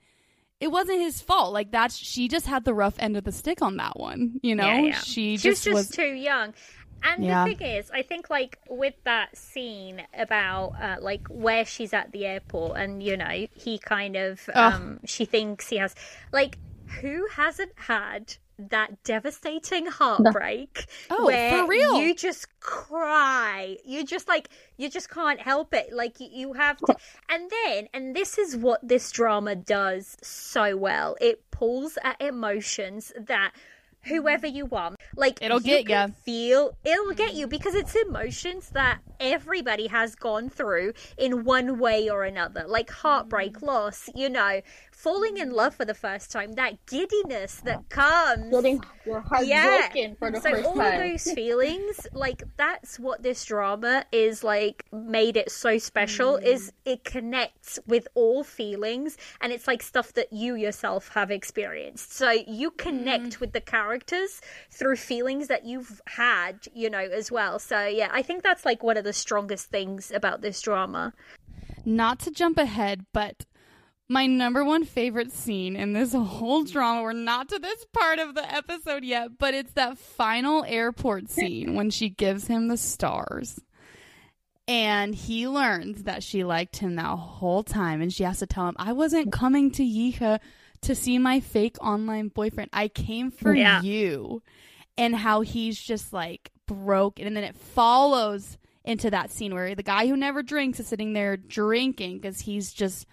It 0.58 0.68
wasn't 0.68 1.00
his 1.00 1.20
fault. 1.20 1.52
Like 1.52 1.70
that's 1.70 1.94
she 1.96 2.28
just 2.28 2.46
had 2.46 2.64
the 2.64 2.72
rough 2.72 2.94
end 2.98 3.16
of 3.16 3.24
the 3.24 3.32
stick 3.32 3.60
on 3.60 3.76
that 3.76 3.98
one. 4.00 4.40
You 4.42 4.54
know, 4.54 4.64
Yeah, 4.66 4.80
yeah. 4.80 4.98
she 5.00 5.36
She 5.36 5.50
was 5.50 5.60
just 5.60 5.64
just 5.64 5.74
was. 5.74 5.88
too 5.90 6.14
young. 6.14 6.54
And 7.02 7.22
Yeah. 7.22 7.44
the 7.46 7.54
thing 7.54 7.66
is, 7.76 7.90
I 7.90 8.00
think 8.00 8.30
like 8.30 8.58
with 8.70 8.94
that 9.04 9.36
scene 9.36 10.02
about 10.18 10.72
uh, 10.80 10.96
like 11.00 11.28
where 11.28 11.66
she's 11.66 11.92
at 11.92 12.10
the 12.12 12.24
airport, 12.24 12.78
and 12.78 13.02
you 13.02 13.18
know 13.18 13.46
he 13.54 13.78
kind 13.78 14.16
of 14.16 14.48
um, 14.54 15.00
she 15.04 15.26
thinks 15.26 15.68
he 15.68 15.76
has 15.76 15.94
like 16.32 16.56
who 17.02 17.26
hasn't 17.32 17.72
had 17.76 18.36
that 18.58 19.02
devastating 19.04 19.86
heartbreak 19.86 20.86
Oh, 21.10 21.26
where 21.26 21.50
for 21.50 21.68
real? 21.68 22.00
you 22.00 22.14
just 22.14 22.46
cry 22.60 23.76
you 23.84 24.04
just 24.04 24.28
like 24.28 24.48
you 24.76 24.88
just 24.88 25.10
can't 25.10 25.40
help 25.40 25.74
it 25.74 25.92
like 25.92 26.20
you, 26.20 26.28
you 26.32 26.52
have 26.54 26.78
to 26.78 26.96
and 27.28 27.50
then 27.50 27.88
and 27.92 28.16
this 28.16 28.38
is 28.38 28.56
what 28.56 28.86
this 28.86 29.10
drama 29.12 29.54
does 29.54 30.16
so 30.22 30.76
well 30.76 31.16
it 31.20 31.50
pulls 31.50 31.98
at 32.02 32.20
emotions 32.20 33.12
that 33.18 33.52
whoever 34.06 34.46
you 34.46 34.68
are 34.72 34.94
Like 35.16 35.42
It'll 35.42 35.60
you 35.60 35.82
get 35.84 36.08
you. 36.08 36.14
Feel 36.24 36.76
it'll 36.84 37.14
get 37.14 37.34
you 37.34 37.46
because 37.46 37.74
it's 37.74 37.94
emotions 37.94 38.70
that 38.70 39.00
everybody 39.20 39.88
has 39.88 40.14
gone 40.14 40.48
through 40.48 40.92
in 41.18 41.44
one 41.44 41.78
way 41.78 42.08
or 42.08 42.24
another. 42.24 42.64
Like 42.66 42.90
heartbreak, 42.90 43.58
mm. 43.58 43.66
loss, 43.66 44.08
you 44.14 44.28
know, 44.28 44.60
falling 44.96 45.36
in 45.36 45.50
love 45.50 45.74
for 45.74 45.84
the 45.84 45.94
first 45.94 46.32
time, 46.32 46.54
that 46.54 46.84
giddiness 46.86 47.60
that 47.60 47.88
comes. 47.90 48.50
Getting 48.50 48.82
your 49.04 49.20
heart 49.20 49.46
Yeah. 49.46 49.88
broken 49.88 50.16
for 50.16 50.30
the 50.30 50.40
so 50.40 50.50
first 50.50 50.64
all 50.64 50.74
time. 50.74 50.94
of 50.94 51.10
those 51.10 51.32
feelings, 51.32 52.06
like 52.12 52.42
that's 52.56 52.98
what 52.98 53.22
this 53.22 53.44
drama 53.44 54.06
is 54.10 54.42
like 54.42 54.86
made 54.90 55.36
it 55.36 55.50
so 55.50 55.76
special. 55.76 56.36
Is 56.36 56.70
mm. 56.70 56.92
it 56.92 57.04
connects 57.04 57.78
with 57.86 58.08
all 58.14 58.42
feelings, 58.42 59.18
and 59.42 59.52
it's 59.52 59.68
like 59.68 59.82
stuff 59.82 60.14
that 60.14 60.32
you 60.32 60.54
yourself 60.54 61.08
have 61.08 61.30
experienced. 61.30 62.14
So 62.14 62.30
you 62.30 62.70
connect 62.70 63.36
mm. 63.36 63.40
with 63.40 63.52
the 63.52 63.60
characters 63.60 64.40
through 64.70 64.96
feelings 64.96 65.48
that 65.48 65.66
you've 65.66 66.00
had, 66.06 66.66
you 66.74 66.88
know, 66.88 66.98
as 66.98 67.30
well. 67.30 67.58
So 67.58 67.86
yeah, 67.86 68.08
I 68.12 68.22
think 68.22 68.42
that's 68.42 68.64
like 68.64 68.82
one 68.82 68.96
of 68.96 69.04
the 69.04 69.12
strongest 69.12 69.66
things 69.66 70.10
about 70.10 70.40
this 70.40 70.62
drama. 70.62 71.12
Not 71.84 72.18
to 72.20 72.30
jump 72.30 72.58
ahead, 72.58 73.04
but 73.12 73.44
my 74.08 74.26
number 74.26 74.64
one 74.64 74.84
favorite 74.84 75.32
scene 75.32 75.74
in 75.76 75.92
this 75.92 76.12
whole 76.14 76.64
drama, 76.64 77.02
we're 77.02 77.12
not 77.12 77.48
to 77.48 77.58
this 77.58 77.84
part 77.92 78.18
of 78.18 78.34
the 78.34 78.52
episode 78.54 79.04
yet, 79.04 79.38
but 79.38 79.54
it's 79.54 79.72
that 79.72 79.98
final 79.98 80.64
airport 80.66 81.28
scene 81.30 81.74
when 81.74 81.90
she 81.90 82.08
gives 82.08 82.46
him 82.46 82.68
the 82.68 82.76
stars. 82.76 83.60
And 84.68 85.14
he 85.14 85.46
learns 85.46 86.04
that 86.04 86.22
she 86.24 86.42
liked 86.42 86.78
him 86.78 86.96
that 86.96 87.04
whole 87.16 87.62
time, 87.62 88.00
and 88.02 88.12
she 88.12 88.24
has 88.24 88.40
to 88.40 88.46
tell 88.46 88.68
him, 88.68 88.74
I 88.78 88.92
wasn't 88.92 89.30
coming 89.32 89.70
to 89.72 89.82
Yihe 89.84 90.40
to 90.82 90.94
see 90.94 91.18
my 91.18 91.38
fake 91.38 91.76
online 91.80 92.28
boyfriend. 92.28 92.70
I 92.72 92.88
came 92.88 93.30
for 93.30 93.54
Yeah. 93.54 93.80
you. 93.82 94.42
And 94.98 95.14
how 95.14 95.42
he's 95.42 95.78
just 95.80 96.12
like 96.12 96.50
broken. 96.66 97.26
And 97.26 97.36
then 97.36 97.44
it 97.44 97.56
follows 97.56 98.56
into 98.84 99.10
that 99.10 99.30
scene 99.30 99.54
where 99.54 99.74
the 99.74 99.82
guy 99.82 100.06
who 100.08 100.16
never 100.16 100.42
drinks 100.42 100.80
is 100.80 100.86
sitting 100.88 101.12
there 101.12 101.36
drinking 101.36 102.18
because 102.18 102.40
he's 102.40 102.72
just. 102.72 103.06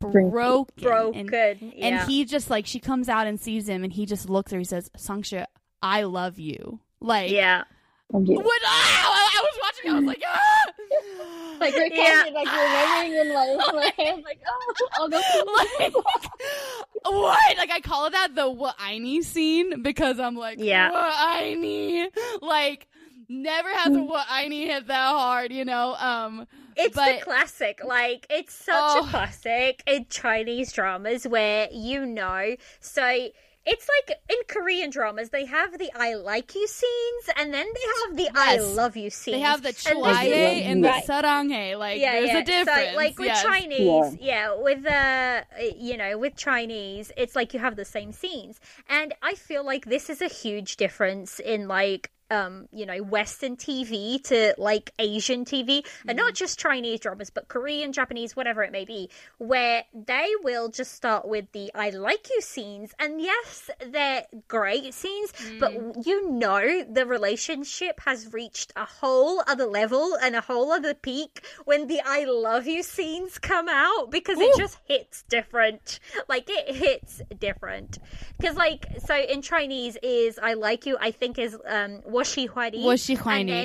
Broken. 0.00 0.30
Broken, 0.30 1.14
And, 1.14 1.30
yeah. 1.76 2.00
and 2.00 2.10
he 2.10 2.24
just 2.24 2.48
like, 2.50 2.66
she 2.66 2.80
comes 2.80 3.08
out 3.08 3.26
and 3.26 3.38
sees 3.38 3.68
him 3.68 3.84
and 3.84 3.92
he 3.92 4.06
just 4.06 4.28
looks 4.30 4.52
at 4.52 4.56
her. 4.56 4.58
He 4.60 4.64
says, 4.64 4.90
Sang 4.96 5.22
Zhi, 5.22 5.44
I 5.82 6.02
love 6.04 6.38
you. 6.38 6.80
Like, 7.00 7.30
yeah. 7.30 7.64
I'm? 8.12 8.26
Ah, 8.28 8.34
I, 8.66 9.38
I 9.38 9.42
was 9.42 9.58
watching, 9.62 9.90
I 9.90 9.94
was 9.94 10.04
like, 10.04 10.22
ah! 10.26 10.72
Like 11.60 11.74
you're 11.74 11.86
Yeah. 11.92 12.22
kind 12.24 12.28
of 12.28 12.34
like 12.34 12.46
remembering 12.46 13.20
in 13.20 13.34
my, 13.34 13.56
my 13.74 13.92
head, 14.02 14.22
like 14.24 14.40
oh, 14.48 14.88
I'll 14.94 15.08
go. 15.10 15.18
like, 15.78 15.94
what? 17.04 17.56
Like 17.58 17.70
I 17.70 17.80
call 17.80 18.08
that 18.10 18.34
the 18.34 18.48
what 18.50 18.74
I 18.78 18.96
need 18.98 19.24
scene 19.24 19.82
because 19.82 20.18
I'm 20.18 20.36
like, 20.36 20.56
Yeah. 20.58 20.90
what 20.90 21.12
I 21.14 21.52
need. 21.54 22.08
Like 22.40 22.88
never 23.30 23.68
has 23.70 23.94
a 23.94 24.02
what 24.02 24.26
I 24.28 24.48
need 24.48 24.66
hit 24.66 24.86
that 24.88 25.08
hard, 25.12 25.52
you 25.52 25.64
know. 25.64 25.94
Um, 25.94 26.46
It's 26.76 26.94
But- 26.96 27.18
the 27.18 27.24
classic. 27.24 27.80
Like 27.84 28.26
it's 28.30 28.52
such 28.54 28.74
Oh. 28.76 29.04
a 29.06 29.08
classic 29.10 29.82
in 29.86 30.06
Chinese 30.10 30.72
dramas 30.72 31.26
where 31.26 31.68
you 31.70 32.04
know. 32.06 32.56
So 32.80 33.28
it's 33.66 33.86
like 34.08 34.18
in 34.30 34.36
Korean 34.48 34.88
dramas 34.88 35.28
they 35.30 35.44
have 35.44 35.76
the 35.78 35.90
I 35.94 36.14
like 36.14 36.54
you 36.54 36.66
scenes 36.66 37.24
and 37.36 37.52
then 37.52 37.66
they 37.66 37.86
have 38.00 38.16
the 38.16 38.30
I 38.34 38.56
love 38.56 38.96
you 38.96 39.10
scenes. 39.10 39.34
they 39.36 39.40
have 39.40 39.62
the 39.62 39.68
And 39.68 39.98
chwaye 39.98 40.62
and 40.64 40.82
the 40.84 40.88
Right. 40.88 41.04
saranghae. 41.04 41.78
Like 41.78 42.00
yeah, 42.00 42.12
there's 42.12 42.28
yeah. 42.30 42.38
a 42.38 42.44
difference. 42.44 42.90
So, 42.92 42.96
like 42.96 43.18
with 43.18 43.26
yes. 43.28 43.42
Chinese, 43.42 44.16
yeah. 44.20 44.54
with 44.56 44.86
uh, 44.86 45.42
you 45.76 45.96
know, 45.98 46.16
with 46.18 46.36
Chinese, 46.36 47.12
it's 47.16 47.36
like 47.36 47.52
you 47.52 47.60
have 47.60 47.76
the 47.76 47.84
same 47.84 48.12
scenes, 48.12 48.58
and 48.88 49.12
I 49.22 49.34
feel 49.34 49.62
like 49.64 49.84
this 49.86 50.08
is 50.08 50.22
a 50.22 50.28
huge 50.28 50.76
difference 50.76 51.38
in 51.38 51.68
like. 51.68 52.10
Um, 52.30 52.68
you 52.72 52.86
know, 52.86 52.98
Western 52.98 53.56
TV 53.56 54.22
to 54.24 54.54
like 54.56 54.92
Asian 54.98 55.44
TV, 55.44 55.84
and 56.06 56.16
not 56.16 56.34
just 56.34 56.58
Chinese 56.58 57.00
dramas, 57.00 57.30
but 57.30 57.48
Korean, 57.48 57.92
Japanese, 57.92 58.36
whatever 58.36 58.62
it 58.62 58.72
may 58.72 58.84
be, 58.84 59.10
where 59.38 59.84
they 59.92 60.28
will 60.42 60.68
just 60.68 60.92
start 60.92 61.26
with 61.26 61.50
the 61.52 61.70
I 61.74 61.90
like 61.90 62.28
you 62.30 62.40
scenes. 62.40 62.92
And 62.98 63.20
yes, 63.20 63.70
they're 63.86 64.24
great 64.48 64.94
scenes, 64.94 65.32
but 65.58 65.72
you 66.06 66.30
know, 66.30 66.84
the 66.84 67.06
relationship 67.06 68.00
has 68.06 68.32
reached 68.32 68.72
a 68.76 68.84
whole 68.84 69.42
other 69.46 69.66
level 69.66 70.16
and 70.22 70.36
a 70.36 70.40
whole 70.40 70.72
other 70.72 70.94
peak 70.94 71.42
when 71.64 71.86
the 71.86 72.00
I 72.04 72.24
love 72.24 72.66
you 72.66 72.82
scenes 72.82 73.38
come 73.38 73.68
out 73.68 74.10
because 74.10 74.38
it 74.38 74.56
just 74.56 74.78
hits 74.86 75.22
different. 75.24 76.00
Like, 76.28 76.48
it 76.48 76.74
hits 76.74 77.22
different. 77.38 77.98
Because, 78.38 78.56
like, 78.56 78.86
so 79.04 79.16
in 79.16 79.42
Chinese 79.42 79.96
is 80.02 80.38
I 80.38 80.54
like 80.54 80.86
you, 80.86 80.96
I 81.00 81.10
think 81.10 81.38
is 81.38 81.56
um, 81.66 82.00
washy 82.20 82.48
whitey. 82.48 82.84
Washy 82.84 83.14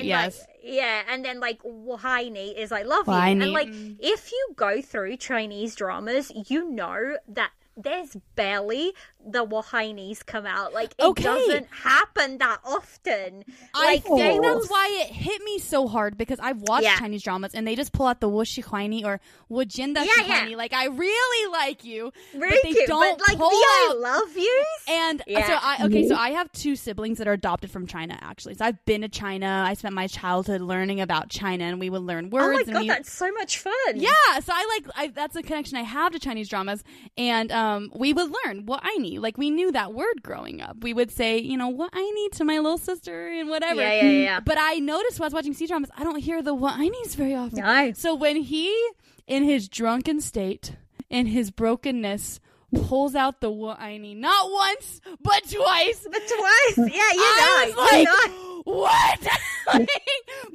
yes. 0.03 0.39
Like, 0.39 0.47
yeah, 0.63 1.03
and 1.09 1.23
then 1.23 1.39
like 1.39 1.59
whiny 1.63 2.57
is 2.57 2.71
like 2.71 2.85
love 2.85 3.07
whiny. 3.07 3.35
you. 3.35 3.41
And 3.43 3.53
like 3.53 3.69
if 3.99 4.31
you 4.31 4.53
go 4.55 4.81
through 4.81 5.17
Chinese 5.17 5.75
dramas, 5.75 6.31
you 6.47 6.69
know 6.69 7.17
that 7.27 7.51
there's 7.77 8.15
barely 8.35 8.93
the 9.25 9.45
Wahainis 9.45 10.25
come 10.25 10.45
out. 10.45 10.73
Like 10.73 10.93
it 10.97 11.03
Okay. 11.03 11.23
doesn't 11.23 11.67
happen 11.71 12.37
that 12.37 12.59
often. 12.63 13.43
I 13.73 13.85
Like 13.85 14.03
think 14.03 14.41
that's 14.43 14.69
why 14.69 15.05
it 15.07 15.13
hit 15.13 15.41
me 15.43 15.59
so 15.59 15.87
hard 15.87 16.17
because 16.17 16.39
I've 16.39 16.61
watched 16.61 16.83
Yeah. 16.83 16.97
Chinese 16.99 17.23
dramas 17.23 17.53
and 17.55 17.67
they 17.67 17.75
just 17.75 17.91
pull 17.91 18.05
out 18.07 18.19
the 18.19 18.29
wushi 18.29 18.63
huaini 18.63 19.03
or 19.03 19.19
wujinda 19.49 20.05
Yeah, 20.05 20.45
yeah. 20.47 20.55
Like 20.55 20.73
I 20.73 20.85
really 20.85 21.51
like 21.51 21.83
you, 21.83 22.11
Really 22.33 22.55
but 22.55 22.63
they 22.63 22.73
cute, 22.73 22.87
don't 22.87 23.17
but 23.17 23.27
like 23.27 23.37
pull 23.37 23.49
I 23.51 23.89
out 23.91 23.99
love 23.99 24.37
you. 24.37 24.65
And 24.87 25.21
uh, 25.21 25.47
so 25.47 25.53
I 25.59 25.77
okay, 25.85 26.07
so 26.07 26.15
I 26.15 26.29
have 26.31 26.51
two 26.51 26.75
siblings 26.75 27.17
that 27.17 27.27
are 27.27 27.33
adopted 27.33 27.71
from 27.71 27.87
China 27.87 28.17
actually. 28.21 28.53
So 28.55 28.65
I've 28.65 28.83
been 28.85 29.01
to 29.01 29.09
China. 29.09 29.63
I 29.67 29.73
spent 29.73 29.95
my 29.95 30.07
childhood 30.07 30.61
learning 30.61 31.01
about 31.01 31.29
China 31.29 31.63
and 31.65 31.79
we 31.79 31.89
would 31.89 32.03
learn 32.03 32.29
words. 32.29 32.45
Oh 32.45 32.51
my 32.53 32.59
and 32.61 32.73
god, 32.73 32.81
we 32.81 32.87
that's 32.87 33.11
so 33.11 33.31
much 33.31 33.57
fun. 33.57 33.73
yeah, 33.95 34.09
so 34.41 34.53
I 34.53 34.79
like 34.79 34.95
I, 34.95 35.07
that's 35.07 35.35
a 35.35 35.41
connection 35.43 35.77
I 35.77 35.81
have 35.83 36.11
to 36.11 36.19
Chinese 36.19 36.47
dramas, 36.49 36.83
and 37.17 37.51
um, 37.51 37.91
we 37.95 38.13
would 38.13 38.31
learn 38.45 38.65
what 38.65 38.81
I 38.83 38.97
need. 38.97 39.14
Like 39.19 39.37
we 39.37 39.49
knew 39.49 39.71
that 39.71 39.93
word 39.93 40.23
growing 40.23 40.61
up. 40.61 40.77
We 40.81 40.93
would 40.93 41.11
say, 41.11 41.37
you 41.37 41.57
know, 41.57 41.69
what 41.69 41.89
I 41.93 42.09
need 42.11 42.33
to 42.33 42.45
my 42.45 42.57
little 42.57 42.77
sister 42.77 43.27
and 43.27 43.49
whatever. 43.49 43.81
Yeah, 43.81 44.01
yeah, 44.01 44.09
yeah. 44.09 44.39
But 44.39 44.57
I 44.59 44.75
noticed 44.75 45.19
while 45.19 45.25
I 45.25 45.27
was 45.27 45.33
watching 45.33 45.53
C 45.53 45.67
dramas, 45.67 45.89
I 45.97 46.03
don't 46.03 46.19
hear 46.19 46.41
the 46.41 46.53
what 46.53 46.75
I 46.77 46.87
needs 46.87 47.15
very 47.15 47.35
often. 47.35 47.59
No. 47.59 47.91
So 47.93 48.15
when 48.15 48.37
he, 48.37 48.75
in 49.27 49.43
his 49.43 49.67
drunken 49.67 50.21
state, 50.21 50.75
in 51.09 51.27
his 51.27 51.51
brokenness, 51.51 52.39
pulls 52.75 53.15
out 53.15 53.41
the 53.41 53.49
whiny 53.49 54.13
not 54.15 54.51
once 54.51 55.01
but 55.21 55.43
twice. 55.49 56.07
But 56.11 56.21
twice. 56.27 56.77
Yeah, 56.77 56.85
you 56.85 56.89
know 56.91 57.55
I 57.57 57.73
know. 57.75 57.81
was 57.81 57.91
you 57.91 58.05
like, 58.05 58.31
know. 58.31 58.61
what? 58.65 59.27
Like, 59.73 59.89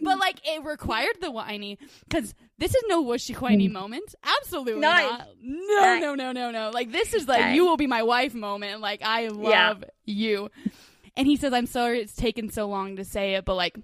but 0.01 0.21
like, 0.21 0.41
it 0.47 0.63
required 0.63 1.17
the 1.21 1.33
whiny 1.33 1.81
because 2.09 2.33
this 2.59 2.77
is 2.77 2.85
no 2.87 3.03
wishy 3.03 3.33
whiny 3.33 3.69
mm. 3.69 3.73
moment. 3.73 4.15
Absolutely 4.41 4.75
No. 4.75 4.89
not. 4.89 5.29
No, 5.43 5.77
No. 5.81 5.99
no, 5.99 6.15
no, 6.15 6.33
no, 6.33 6.51
no. 6.53 6.71
Like 6.71 6.93
this 6.93 7.13
is 7.13 7.27
like 7.27 7.41
Okay. 7.41 7.55
you 7.57 7.65
will 7.67 7.77
be 7.77 7.89
my 7.89 8.05
wife 8.05 8.35
moment. 8.35 8.81
Like 8.81 9.01
I 9.03 9.27
love 9.29 9.83
you. 10.05 10.49
And 11.17 11.27
he 11.27 11.35
says, 11.35 11.53
"I'm 11.53 11.67
sorry 11.67 11.99
it's 12.01 12.15
taken 12.15 12.51
so 12.51 12.69
long 12.69 12.97
to 12.97 13.05
say 13.05 13.35
it, 13.35 13.45
but 13.45 13.57
like, 13.57 13.77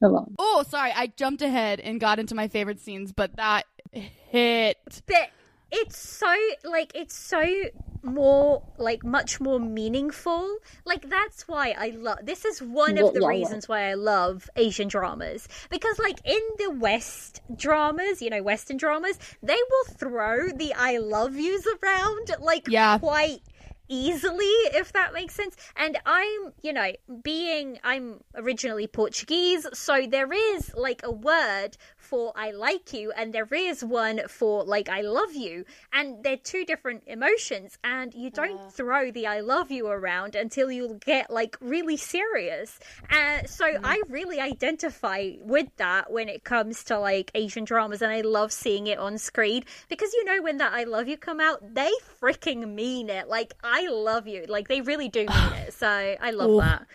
Hello. 0.00 0.26
oh, 0.40 0.64
sorry, 0.68 0.90
I 0.94 1.06
jumped 1.06 1.40
ahead 1.42 1.78
and 1.78 2.00
got 2.00 2.18
into 2.18 2.34
my 2.34 2.48
favorite 2.48 2.80
scenes, 2.80 3.12
but 3.12 3.36
that 3.36 3.64
hit. 3.92 4.76
but 5.06 5.30
it's 5.70 5.98
so 5.98 6.34
like 6.64 6.92
it's 6.94 7.14
so 7.14 7.44
more 8.02 8.62
like 8.78 9.04
much 9.04 9.40
more 9.40 9.58
meaningful 9.58 10.56
like 10.84 11.08
that's 11.10 11.48
why 11.48 11.74
i 11.76 11.88
love 11.90 12.18
this 12.22 12.44
is 12.44 12.62
one 12.62 12.96
of 12.96 13.12
the 13.12 13.20
yeah, 13.20 13.26
yeah. 13.26 13.38
reasons 13.38 13.68
why 13.68 13.90
i 13.90 13.94
love 13.94 14.48
asian 14.56 14.86
dramas 14.88 15.48
because 15.68 15.98
like 15.98 16.18
in 16.24 16.40
the 16.58 16.70
west 16.70 17.40
dramas 17.56 18.22
you 18.22 18.30
know 18.30 18.42
western 18.42 18.76
dramas 18.76 19.18
they 19.42 19.56
will 19.70 19.94
throw 19.94 20.48
the 20.48 20.72
i 20.74 20.96
love 20.98 21.34
yous 21.34 21.66
around 21.82 22.30
like 22.40 22.68
Yeah. 22.68 22.98
quite 22.98 23.40
easily 23.90 24.44
if 24.74 24.92
that 24.92 25.12
makes 25.14 25.34
sense 25.34 25.56
and 25.74 25.98
i'm 26.04 26.52
you 26.62 26.72
know 26.72 26.92
being 27.22 27.78
i'm 27.82 28.20
originally 28.34 28.86
portuguese 28.86 29.66
so 29.72 30.06
there 30.06 30.30
is 30.30 30.70
like 30.76 31.00
a 31.04 31.10
word 31.10 31.70
for 32.08 32.32
i 32.36 32.50
like 32.50 32.92
you 32.92 33.12
and 33.12 33.32
there 33.32 33.48
is 33.52 33.84
one 33.84 34.20
for 34.28 34.64
like 34.64 34.88
i 34.88 35.02
love 35.02 35.34
you. 35.34 35.64
And 35.92 36.22
they're 36.24 36.36
two 36.36 36.64
different 36.64 37.02
emotions 37.06 37.76
and 37.84 38.14
you 38.14 38.30
don't 38.30 38.72
throw 38.72 39.10
the 39.10 39.26
i 39.26 39.40
love 39.40 39.70
you 39.70 39.86
around 39.88 40.34
until 40.34 40.70
you 40.72 40.98
get 41.04 41.30
like 41.30 41.56
really 41.60 41.96
serious. 41.96 42.78
Uh, 43.10 43.44
so 43.46 43.66
i 43.84 44.00
really 44.08 44.40
identify 44.40 45.32
with 45.40 45.68
that 45.76 46.10
when 46.10 46.28
it 46.28 46.44
comes 46.44 46.84
to 46.84 46.98
like 46.98 47.30
asian 47.34 47.64
dramas 47.64 48.02
and 48.02 48.12
i 48.12 48.22
love 48.22 48.52
seeing 48.52 48.86
it 48.86 48.98
on 48.98 49.18
screen. 49.18 49.64
Because 49.88 50.12
you 50.14 50.24
know 50.24 50.42
when 50.42 50.56
that 50.58 50.72
i 50.72 50.84
love 50.84 51.08
you 51.08 51.16
come 51.16 51.40
out 51.40 51.74
they 51.74 51.90
freaking 52.20 52.74
mean 52.74 53.10
it. 53.10 53.28
Like 53.28 53.54
i 53.62 53.86
love 53.88 54.26
you. 54.26 54.46
Like 54.48 54.68
they 54.68 54.80
really 54.80 55.08
do 55.08 55.20
mean 55.20 55.52
it. 55.66 55.74
So 55.74 55.88
i 55.88 56.30
love 56.30 56.50
Ooh. 56.50 56.60
that. 56.60 56.86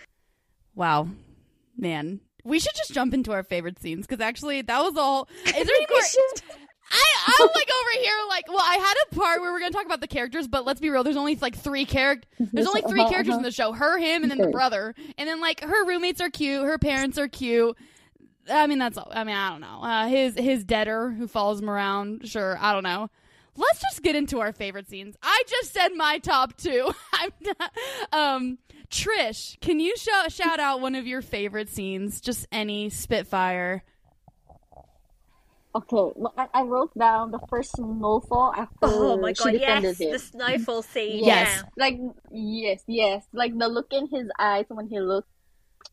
Wow, 0.76 1.07
man, 1.78 2.20
we 2.44 2.60
should 2.60 2.76
just 2.76 2.94
jump 2.94 3.14
into 3.14 3.32
our 3.32 3.44
favorite 3.44 3.80
scenes 3.80 4.06
because 4.08 4.22
actually 4.22 4.62
that 4.62 4.82
was 4.82 4.98
all. 4.98 5.28
Is 5.46 5.52
there 5.52 5.62
any 5.76 5.86
We 5.89 5.96
more? 5.96 6.02
I, 6.96 7.36
I'm 7.39 7.48
like 7.48 7.70
over 7.70 8.04
here, 8.04 8.14
like, 8.30 8.48
well, 8.50 8.60
I 8.62 8.76
had 8.76 8.94
a 9.10 9.16
part 9.16 9.41
where 9.41 9.52
we're 9.52 9.60
gonna 9.60 9.72
talk 9.72 9.86
about 9.86 10.02
the 10.02 10.08
characters, 10.08 10.48
but 10.48 10.66
let's 10.66 10.80
be 10.80 10.89
real. 10.89 11.04
There's 11.04 11.18
only 11.18 11.36
like 11.36 11.56
three 11.56 11.86
characters. 11.86 12.30
There's 12.52 12.68
only 12.68 12.82
3 12.82 13.02
Uh-huh, 13.02 13.10
characters 13.10 13.34
in 13.34 13.39
uh-huh. 13.39 13.44
the 13.48 13.52
show: 13.52 13.72
her, 13.72 13.98
him, 13.98 14.22
and 14.22 14.30
then 14.30 14.38
the 14.38 14.48
brother. 14.50 14.94
And 15.18 15.28
then 15.28 15.41
like 15.41 15.62
her 15.64 15.86
roommates 15.88 16.22
are 16.22 16.30
cute. 16.30 16.64
Her 16.64 16.78
parents 16.78 17.18
are 17.18 17.28
cute. 17.28 17.76
I 18.50 18.68
mean, 18.68 18.78
that's 18.78 18.98
all. 18.98 19.10
I 19.12 19.24
mean, 19.24 19.36
I 19.36 19.50
don't 19.52 19.62
know. 19.62 19.82
Uh, 19.82 20.08
his 20.08 20.36
his 20.38 20.64
debtor 20.66 21.12
who 21.12 21.28
follows 21.28 21.62
him 21.62 21.70
around. 21.70 22.28
Sure, 22.28 22.58
I 22.60 22.74
don't 22.74 22.84
know. 22.84 23.10
Let's 23.56 23.82
just 23.82 24.01
get 24.01 24.16
into 24.16 24.39
our 24.39 24.51
favorite 24.51 24.89
scenes. 24.89 25.16
I 25.22 25.43
just 25.47 25.74
said 25.74 25.89
my 25.95 26.18
top 26.18 26.58
two. 26.58 26.91
I'm 27.14 27.32
not, 27.41 27.72
um, 28.12 28.58
Trish, 28.89 29.60
can 29.62 29.80
you 29.80 29.95
sh- 29.97 30.34
shout 30.34 30.60
out 30.60 30.82
one 30.82 30.95
of 30.95 31.06
your 31.08 31.22
favorite 31.22 31.70
scenes? 31.70 32.20
Just 32.22 32.47
any 32.51 32.89
Spitfire. 32.89 33.84
Okay, 35.76 36.12
well, 36.16 36.34
I, 36.38 36.47
I 36.54 36.62
wrote 36.64 36.95
down 36.97 37.32
the 37.32 37.39
first 37.49 37.76
snowfall 37.76 38.54
after 38.56 38.76
Oh 38.84 39.18
my 39.18 39.34
she 39.34 39.43
god, 39.43 39.51
defended 39.54 39.95
yes, 39.97 40.01
him. 40.01 40.12
the 40.12 40.20
snowfall 40.20 40.82
scene. 40.84 41.24
Yes. 41.26 41.64
Like 41.76 41.97
yes, 42.32 42.84
yes, 42.88 43.26
like 43.34 43.58
the 43.58 43.68
look 43.68 43.88
in 43.91 44.08
his 44.08 44.28
eyes 44.38 44.66
when 44.68 44.88
he 44.88 44.99
looked 44.99 45.30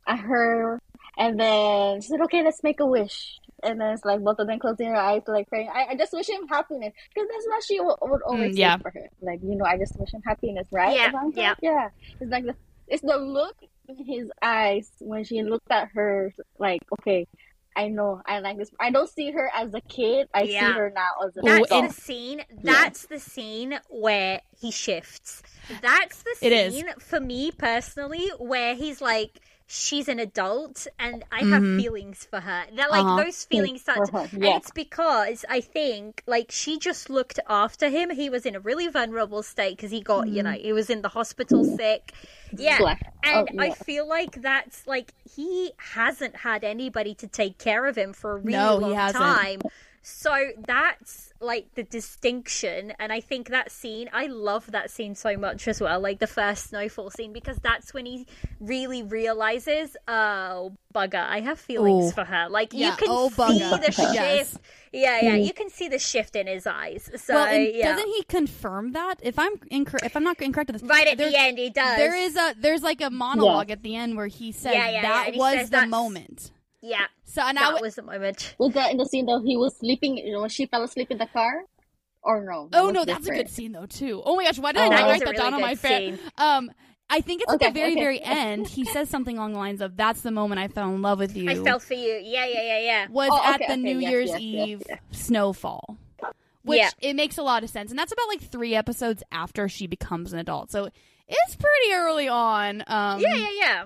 at 0.06 0.18
her, 0.18 0.78
and 1.16 1.40
then 1.40 2.02
she 2.02 2.08
said, 2.08 2.20
"Okay, 2.22 2.42
let's 2.44 2.62
make 2.62 2.80
a 2.80 2.86
wish." 2.86 3.38
And 3.62 3.80
then 3.80 3.92
it's 3.92 4.04
like 4.04 4.20
both 4.22 4.38
of 4.38 4.46
them 4.46 4.58
closing 4.58 4.88
their 4.88 4.96
eyes, 5.00 5.22
like 5.26 5.48
praying. 5.48 5.68
I, 5.72 5.88
I 5.90 5.96
just 5.96 6.12
wish 6.12 6.28
him 6.28 6.46
happiness 6.48 6.92
because 7.14 7.28
that's 7.32 7.46
what 7.46 7.64
she 7.64 7.80
would, 7.80 7.96
would 8.02 8.22
always 8.22 8.54
Mm, 8.54 8.58
yeah. 8.58 8.76
say 8.76 8.82
for 8.82 8.90
her. 8.90 9.10
Like 9.22 9.40
you 9.42 9.56
know, 9.56 9.64
I 9.64 9.78
just 9.78 9.98
wish 9.98 10.12
him 10.12 10.22
happiness, 10.24 10.66
right? 10.72 10.96
Yeah, 10.96 11.08
Ivanka? 11.08 11.40
yeah. 11.40 11.54
yeah. 11.62 11.88
It's 12.20 12.30
like 12.30 12.44
the 12.44 12.54
it's 12.88 13.02
the 13.02 13.16
look 13.16 13.56
in 13.88 14.04
his 14.04 14.30
eyes 14.42 14.90
when 15.00 15.24
she 15.24 15.42
looked 15.42 15.70
at 15.70 15.88
her, 15.94 16.32
like 16.58 16.80
okay. 17.00 17.26
I 17.76 17.86
know. 17.88 18.20
I 18.26 18.40
like 18.40 18.58
this. 18.58 18.68
I 18.80 18.90
don't 18.90 19.08
see 19.08 19.30
her 19.30 19.48
as 19.56 19.72
a 19.74 19.80
kid. 19.82 20.26
I 20.34 20.44
see 20.46 20.54
her 20.56 20.92
now 20.92 21.10
as 21.24 21.36
an 21.36 21.46
Ooh, 21.46 21.52
That's 21.52 21.66
adult. 21.70 21.88
the 21.88 21.94
scene. 21.94 22.42
That's 22.64 23.06
the 23.06 23.20
scene 23.20 23.78
where 23.88 24.40
he 24.60 24.72
shifts. 24.72 25.40
That's 25.80 26.20
the 26.24 26.34
It 26.42 26.52
is. 26.52 26.74
scene 26.74 26.88
for 26.98 27.20
me 27.20 27.52
personally 27.52 28.28
where 28.38 28.74
he's 28.74 29.00
like, 29.00 29.38
she's 29.70 30.08
an 30.08 30.18
adult 30.18 30.86
and 30.98 31.24
I 31.30 31.44
have 31.44 31.64
Mhm. 31.64 31.76
feelings 31.76 32.26
for 32.28 32.40
her. 32.40 32.66
That 32.74 32.90
like 32.90 33.06
Uh-huh. 33.06 33.14
those 33.14 33.44
feelings 33.44 33.82
start. 33.82 34.04
To, 34.04 34.12
her, 34.12 34.28
And 34.42 34.52
it's 34.54 34.70
because 34.70 35.44
I 35.48 35.60
think 35.60 36.22
like 36.26 36.50
she 36.50 36.78
just 36.78 37.08
looked 37.10 37.38
after 37.48 37.88
him. 37.88 38.10
He 38.10 38.28
was 38.30 38.46
in 38.46 38.56
a 38.56 38.60
really 38.60 38.88
vulnerable 38.88 39.42
state 39.42 39.76
because 39.76 39.90
he 39.92 40.00
got 40.02 40.28
you 40.30 40.42
know 40.42 40.52
he 40.52 40.72
was 40.72 40.90
in 40.90 41.02
the 41.02 41.08
hospital 41.10 41.64
sick. 41.64 42.12
Yeah, 42.56 42.80
Black. 42.80 43.00
and 43.22 43.48
Oh, 43.48 43.48
I 43.58 43.70
feel 43.70 44.08
like 44.08 44.42
that's 44.42 44.86
like 44.86 45.12
he 45.24 45.72
hasn't 45.78 46.36
had 46.36 46.64
anybody 46.64 47.14
to 47.16 47.26
take 47.28 47.58
care 47.58 47.86
of 47.86 47.96
him 47.96 48.12
for 48.12 48.32
a 48.32 48.38
really 48.38 48.74
No, 48.74 48.76
long 48.76 49.06
time. 49.06 49.64
So 50.02 50.34
that's 50.66 51.32
like 51.42 51.74
the 51.74 51.82
distinction, 51.82 52.92
and 52.98 53.12
I 53.12 53.20
think 53.20 53.48
that 53.50 53.70
scene, 53.70 54.08
I 54.12 54.26
love 54.26 54.70
that 54.72 54.90
scene 54.90 55.14
so 55.14 55.36
much 55.36 55.68
as 55.68 55.80
well, 55.80 56.00
like 56.00 56.18
the 56.20 56.26
first 56.26 56.70
snowfall 56.70 57.10
scene, 57.10 57.32
because 57.34 57.58
that's 57.58 57.92
when 57.92 58.06
he 58.06 58.26
really 58.60 59.02
realizes, 59.02 59.96
oh 60.08 60.72
bugger, 60.94 61.22
I 61.24 61.40
have 61.40 61.58
feelings 61.60 62.08
Ooh. 62.08 62.12
for 62.12 62.24
her. 62.24 62.48
Like 62.48 62.72
Yeah, 62.72 62.90
you 62.92 62.96
can 62.96 63.08
oh, 63.10 63.28
see 63.28 63.34
bugger. 63.36 63.84
the 63.86 63.92
shift. 63.92 64.14
Yes. 64.14 64.58
Yeah, 64.92 65.20
yeah, 65.22 65.36
mm. 65.36 65.46
you 65.46 65.52
can 65.52 65.68
see 65.70 65.88
the 65.88 65.98
shift 65.98 66.34
in 66.34 66.46
his 66.46 66.66
eyes. 66.66 67.10
So 67.16 67.34
well, 67.34 67.46
and 67.46 67.68
yeah, 67.74 67.92
doesn't 67.94 68.08
he 68.08 68.22
confirm 68.24 68.92
that? 68.92 69.16
If 69.22 69.38
I'm 69.38 69.52
incorrect, 69.70 70.04
if 70.06 70.16
I'm 70.16 70.24
not 70.24 70.40
incorrect 70.40 70.72
with 70.72 70.80
this, 70.80 70.90
right 70.90 71.06
at 71.08 71.18
there's- 71.18 71.32
the 71.32 71.38
end, 71.38 71.58
he 71.58 71.70
does. 71.70 71.96
There 71.98 72.16
is 72.16 72.36
a 72.36 72.54
there's 72.58 72.82
like 72.82 73.00
a 73.02 73.10
monologue 73.10 73.70
at 73.70 73.82
the 73.82 73.96
end 73.96 74.16
where 74.16 74.26
he 74.28 74.50
says 74.52 74.74
Yeah, 74.74 74.86
yeah, 74.86 74.90
yeah, 74.90 75.02
that 75.02 75.28
and 75.28 75.36
was 75.36 75.54
says 75.54 75.66
the 75.68 75.72
that's- 75.72 75.90
moment. 75.90 76.50
Yeah, 76.82 77.06
So 77.24 77.42
and 77.42 77.56
that 77.56 77.64
w- 77.64 77.82
was 77.82 77.94
the 77.96 78.02
moment. 78.02 78.54
Was 78.58 78.72
that 78.74 78.90
in 78.90 78.96
the 78.96 79.04
scene 79.06 79.26
though 79.26 79.40
he 79.42 79.56
was 79.56 79.76
sleeping? 79.78 80.16
You 80.16 80.32
know, 80.32 80.40
when 80.40 80.50
she 80.50 80.66
fell 80.66 80.82
asleep 80.82 81.10
in 81.10 81.18
the 81.18 81.26
car, 81.26 81.64
or 82.22 82.42
no? 82.44 82.68
Oh 82.72 82.86
was 82.86 82.94
no, 82.94 83.04
that's 83.04 83.26
a 83.26 83.30
good 83.32 83.48
scene 83.50 83.72
though 83.72 83.86
too. 83.86 84.22
Oh 84.24 84.36
my 84.36 84.44
gosh, 84.44 84.58
why 84.58 84.72
did 84.72 84.80
Oh, 84.82 84.86
I 84.86 84.88
not 84.88 85.08
write 85.08 85.22
a 85.22 85.24
that 85.24 85.30
really 85.32 85.36
down 85.36 85.54
on 85.54 85.60
my 85.60 85.74
fan? 85.74 86.16
scene. 86.16 86.18
Um, 86.38 86.70
I 87.12 87.20
think 87.22 87.42
it's 87.42 87.52
at 87.52 87.58
the 87.58 87.70
very 87.70 87.92
okay. 87.92 88.00
very 88.00 88.22
end. 88.22 88.68
He 88.68 88.84
says 88.84 89.08
something 89.10 89.36
along 89.36 89.52
the 89.54 89.58
lines 89.58 89.80
of 89.80 89.96
"That's 89.96 90.20
the 90.22 90.30
moment 90.30 90.60
I 90.60 90.68
fell 90.68 90.88
in 90.90 91.02
love 91.02 91.18
with 91.18 91.36
you." 91.36 91.50
I 91.50 91.56
fell 91.56 91.80
for 91.80 91.94
you. 91.94 92.20
Yeah, 92.22 92.46
yeah, 92.46 92.62
yeah, 92.62 92.78
yeah. 92.78 93.06
was 93.10 93.30
Oh, 93.32 93.40
at 93.44 93.58
the 93.58 93.64
okay, 93.64 93.76
New 93.76 93.98
yes, 93.98 94.10
Year's 94.10 94.28
yes, 94.30 94.40
yes, 94.40 94.42
Eve 94.42 94.82
yes. 94.88 95.00
snowfall. 95.10 95.96
Which 96.62 96.78
Yeah. 96.78 96.90
it 97.00 97.16
makes 97.16 97.38
a 97.38 97.42
lot 97.42 97.64
of 97.64 97.70
sense, 97.70 97.90
and 97.90 97.98
that's 97.98 98.12
about 98.12 98.28
like 98.28 98.42
three 98.42 98.74
episodes 98.74 99.22
after 99.32 99.66
she 99.68 99.86
becomes 99.86 100.32
an 100.34 100.38
adult. 100.38 100.70
So 100.70 100.90
it's 101.26 101.56
pretty 101.56 101.94
early 101.94 102.28
on. 102.28 102.82
Um, 102.86 103.18
Yeah, 103.20 103.34
yeah, 103.34 103.48
yeah. 103.58 103.84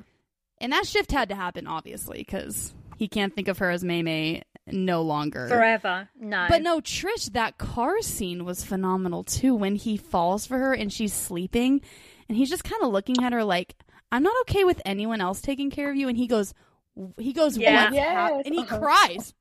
And 0.59 0.73
that 0.73 0.87
shift 0.87 1.13
had 1.13 1.29
to 1.29 1.35
happen, 1.37 1.67
obviously, 1.69 2.19
because 2.19 2.75
he 2.97 3.09
can't 3.09 3.35
think 3.35 3.49
of 3.49 3.59
her 3.59 3.71
as 3.71 3.85
May 3.85 4.03
May 4.03 4.43
no 4.67 5.03
longer. 5.03 5.49
Forever. 5.49 6.09
No. 6.19 6.47
But 6.49 6.63
no, 6.63 6.81
Trish, 6.81 7.33
that 7.33 7.59
car 7.59 8.01
scene 8.01 8.45
was 8.45 8.65
phenomenal 8.65 9.25
too. 9.25 9.55
When 9.55 9.77
he 9.77 9.97
falls 9.97 10.47
for 10.47 10.59
her 10.59 10.73
and 10.73 10.93
she's 10.93 11.13
sleeping, 11.13 11.81
and 12.29 12.39
he's 12.39 12.51
just 12.51 12.65
kind 12.65 12.83
of 12.83 12.91
looking 12.93 13.23
at 13.23 13.33
her 13.33 13.45
like, 13.45 13.77
"I'm 14.11 14.23
not 14.23 14.35
okay 14.43 14.65
with 14.65 14.81
anyone 14.85 15.21
else 15.21 15.41
taking 15.41 15.71
care 15.71 15.91
of 15.91 15.97
you." 15.97 16.09
And 16.09 16.17
he 16.17 16.27
goes, 16.27 16.55
he 17.19 17.33
goes, 17.33 17.57
Yeah. 17.59 17.85
"What's 17.85 17.95
Yes, 17.97 18.43
And 18.47 18.55
he 18.55 18.61
uh-huh. 18.63 18.79
cries, 18.79 19.35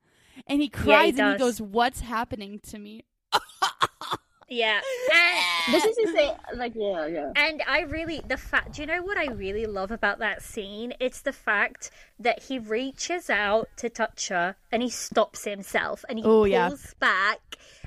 and 0.47 0.61
he 0.61 0.69
cries, 0.69 1.19
and 1.19 1.31
he 1.33 1.37
does. 1.37 1.39
goes, 1.39 1.61
"What's 1.61 2.01
happening 2.01 2.59
to 2.69 2.79
me?" 2.79 3.05
yeah. 4.53 4.79
And, 5.65 5.73
Doesn't 5.73 5.95
she 5.95 6.07
say 6.07 6.35
like 6.55 6.73
yeah, 6.75 7.05
yeah? 7.07 7.31
and 7.37 7.61
I 7.67 7.81
really, 7.81 8.21
the 8.27 8.35
fact, 8.35 8.73
do 8.73 8.81
you 8.81 8.85
know 8.87 9.01
what 9.01 9.17
I 9.17 9.27
really 9.31 9.65
love 9.65 9.91
about 9.91 10.19
that 10.19 10.41
scene? 10.43 10.93
It's 10.99 11.21
the 11.21 11.31
fact 11.31 11.89
that 12.19 12.43
he 12.43 12.59
reaches 12.59 13.29
out 13.29 13.69
to 13.77 13.89
touch 13.89 14.27
her 14.27 14.55
and 14.73 14.83
he 14.83 14.89
stops 14.89 15.45
himself 15.45 16.03
and 16.09 16.19
he 16.19 16.25
Oh, 16.25 16.43
pulls 16.43 16.49
yeah. 16.49 16.69
back. 16.99 17.39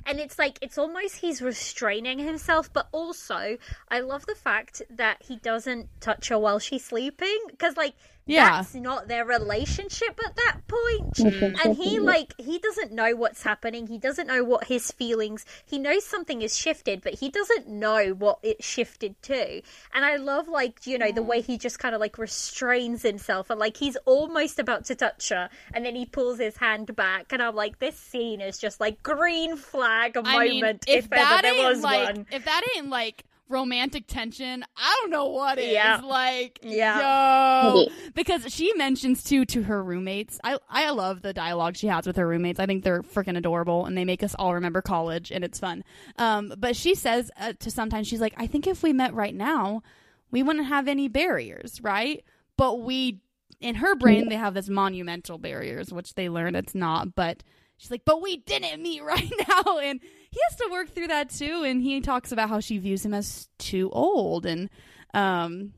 And 0.06 0.20
it's 0.20 0.38
like, 0.38 0.58
it's 0.62 0.78
almost 0.78 1.16
he's 1.16 1.42
restraining 1.42 2.18
himself, 2.20 2.72
but 2.72 2.88
also, 2.92 3.58
I 3.90 4.00
love 4.00 4.24
the 4.26 4.36
fact 4.36 4.80
that 4.88 5.22
he 5.22 5.36
doesn't 5.36 5.88
touch 6.00 6.28
her 6.28 6.38
while 6.38 6.58
she's 6.60 6.84
sleeping. 6.84 7.36
Because, 7.50 7.76
like, 7.76 7.94
Yeah. 8.26 8.56
that's 8.56 8.74
not 8.74 9.08
their 9.08 9.24
relationship 9.24 10.20
at 10.24 10.36
that 10.36 10.58
point. 10.66 11.14
Mm. 11.14 11.64
and 11.64 11.76
he 11.76 11.98
like 11.98 12.34
he 12.38 12.58
doesn't 12.58 12.92
know 12.92 13.14
what's 13.14 13.42
happening. 13.42 13.86
He 13.86 13.98
doesn't 13.98 14.26
know 14.26 14.44
what 14.44 14.64
his 14.66 14.90
feelings 14.90 15.44
he 15.64 15.78
knows 15.78 16.04
something 16.04 16.42
is 16.42 16.56
shifted 16.56 17.02
but 17.02 17.14
he 17.14 17.28
doesn't 17.30 17.68
know 17.68 18.10
what 18.10 18.38
it 18.42 18.62
shifted 18.62 19.20
to. 19.22 19.62
And 19.94 20.04
i 20.04 20.16
love 20.16 20.48
like 20.48 20.86
you 20.86 20.98
know 20.98 21.12
the 21.12 21.20
mm. 21.20 21.26
way 21.26 21.40
he 21.40 21.58
just 21.58 21.78
kind 21.78 21.94
of 21.94 22.00
like 22.00 22.18
restrains 22.18 23.02
himself 23.02 23.50
and 23.50 23.60
like 23.60 23.76
he's 23.76 23.96
almost 24.04 24.58
about 24.58 24.84
to 24.86 24.94
touch 24.94 25.28
her 25.30 25.48
and 25.72 25.84
then 25.84 25.94
he 25.94 26.06
pulls 26.06 26.38
his 26.38 26.56
hand 26.56 26.94
back 26.96 27.32
and 27.32 27.42
i'm 27.42 27.54
like 27.54 27.78
this 27.78 27.96
scene 27.96 28.40
is 28.40 28.58
just 28.58 28.80
like 28.80 29.02
green 29.02 29.56
flag 29.56 30.16
I 30.16 30.22
mean, 30.22 30.60
moment 30.60 30.84
if, 30.86 31.04
if, 31.04 31.10
that 31.10 31.44
ever 31.44 31.56
there 31.56 31.68
was 31.68 31.82
like, 31.82 32.16
one. 32.16 32.26
if 32.30 32.44
that 32.44 32.62
ain't 32.76 32.90
like 32.90 33.24
romantic 33.48 34.06
tension, 34.06 34.64
I 34.76 34.98
don't 35.00 35.10
know 35.10 35.26
what 35.26 35.58
is. 35.58 35.72
Yeah. 35.72 36.00
Like, 36.04 36.58
Yeah. 36.62 37.62
yo, 37.72 37.86
because 38.14 38.52
she 38.52 38.72
mentions 38.74 39.22
too 39.22 39.44
to 39.46 39.62
her 39.64 39.82
roommates. 39.82 40.38
I 40.44 40.58
I 40.68 40.90
love 40.90 41.22
the 41.22 41.32
dialogue 41.32 41.76
she 41.76 41.86
has 41.86 42.06
with 42.06 42.16
her 42.16 42.26
roommates. 42.26 42.58
I 42.60 42.66
think 42.66 42.84
they're 42.84 43.02
freaking 43.02 43.36
adorable, 43.36 43.84
and 43.86 43.96
they 43.96 44.04
make 44.04 44.22
us 44.22 44.34
all 44.38 44.54
remember 44.54 44.82
college, 44.82 45.30
and 45.30 45.44
it's 45.44 45.58
fun. 45.58 45.84
Um, 46.18 46.52
but 46.58 46.76
she 46.76 46.94
says 46.94 47.30
uh, 47.38 47.52
to 47.60 47.70
sometimes 47.70 48.08
she's 48.08 48.20
like, 48.20 48.34
I 48.36 48.46
think 48.46 48.66
if 48.66 48.82
we 48.82 48.92
met 48.92 49.14
right 49.14 49.34
now, 49.34 49.82
we 50.30 50.42
wouldn't 50.42 50.66
have 50.66 50.88
any 50.88 51.08
barriers, 51.08 51.80
right? 51.82 52.24
But 52.56 52.80
we, 52.80 53.20
in 53.60 53.76
her 53.76 53.94
brain, 53.94 54.28
they 54.28 54.36
have 54.36 54.54
this 54.54 54.68
monumental 54.68 55.38
barriers, 55.38 55.92
which 55.92 56.14
they 56.14 56.28
learn 56.28 56.54
it's 56.56 56.74
not, 56.74 57.14
but. 57.14 57.42
She's 57.78 57.90
like, 57.90 58.06
but 58.06 58.22
we 58.22 58.38
didn't 58.38 58.82
meet 58.82 59.02
right 59.04 59.30
now, 59.46 59.76
and 59.80 60.00
he 60.30 60.40
has 60.48 60.58
to 60.58 60.68
work 60.70 60.90
through 60.90 61.08
that 61.08 61.30
too. 61.30 61.62
And 61.64 61.82
he 61.82 62.00
talks 62.00 62.32
about 62.32 62.48
how 62.48 62.60
she 62.60 62.78
views 62.78 63.04
him 63.04 63.14
as 63.14 63.48
too 63.58 63.90
old, 63.92 64.46
and 64.46 64.68
um, 65.14 65.72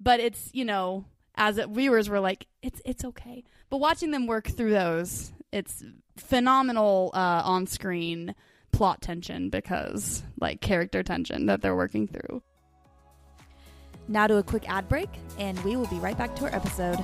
but 0.00 0.20
it's 0.20 0.50
you 0.52 0.64
know, 0.64 1.04
as 1.34 1.58
it, 1.58 1.68
viewers 1.68 2.08
were 2.08 2.20
like, 2.20 2.46
it's 2.62 2.80
it's 2.84 3.04
okay. 3.04 3.44
But 3.70 3.78
watching 3.78 4.10
them 4.10 4.26
work 4.26 4.48
through 4.48 4.72
those, 4.72 5.32
it's 5.50 5.82
phenomenal 6.16 7.10
uh, 7.14 7.42
on 7.44 7.66
screen 7.66 8.34
plot 8.72 9.00
tension 9.00 9.50
because 9.50 10.22
like 10.40 10.60
character 10.60 11.02
tension 11.02 11.46
that 11.46 11.62
they're 11.62 11.76
working 11.76 12.08
through. 12.08 12.42
Now 14.08 14.26
to 14.26 14.36
a 14.36 14.42
quick 14.42 14.68
ad 14.68 14.88
break, 14.88 15.08
and 15.38 15.62
we 15.64 15.76
will 15.76 15.86
be 15.86 15.98
right 15.98 16.18
back 16.18 16.34
to 16.36 16.44
our 16.44 16.54
episode. 16.54 16.98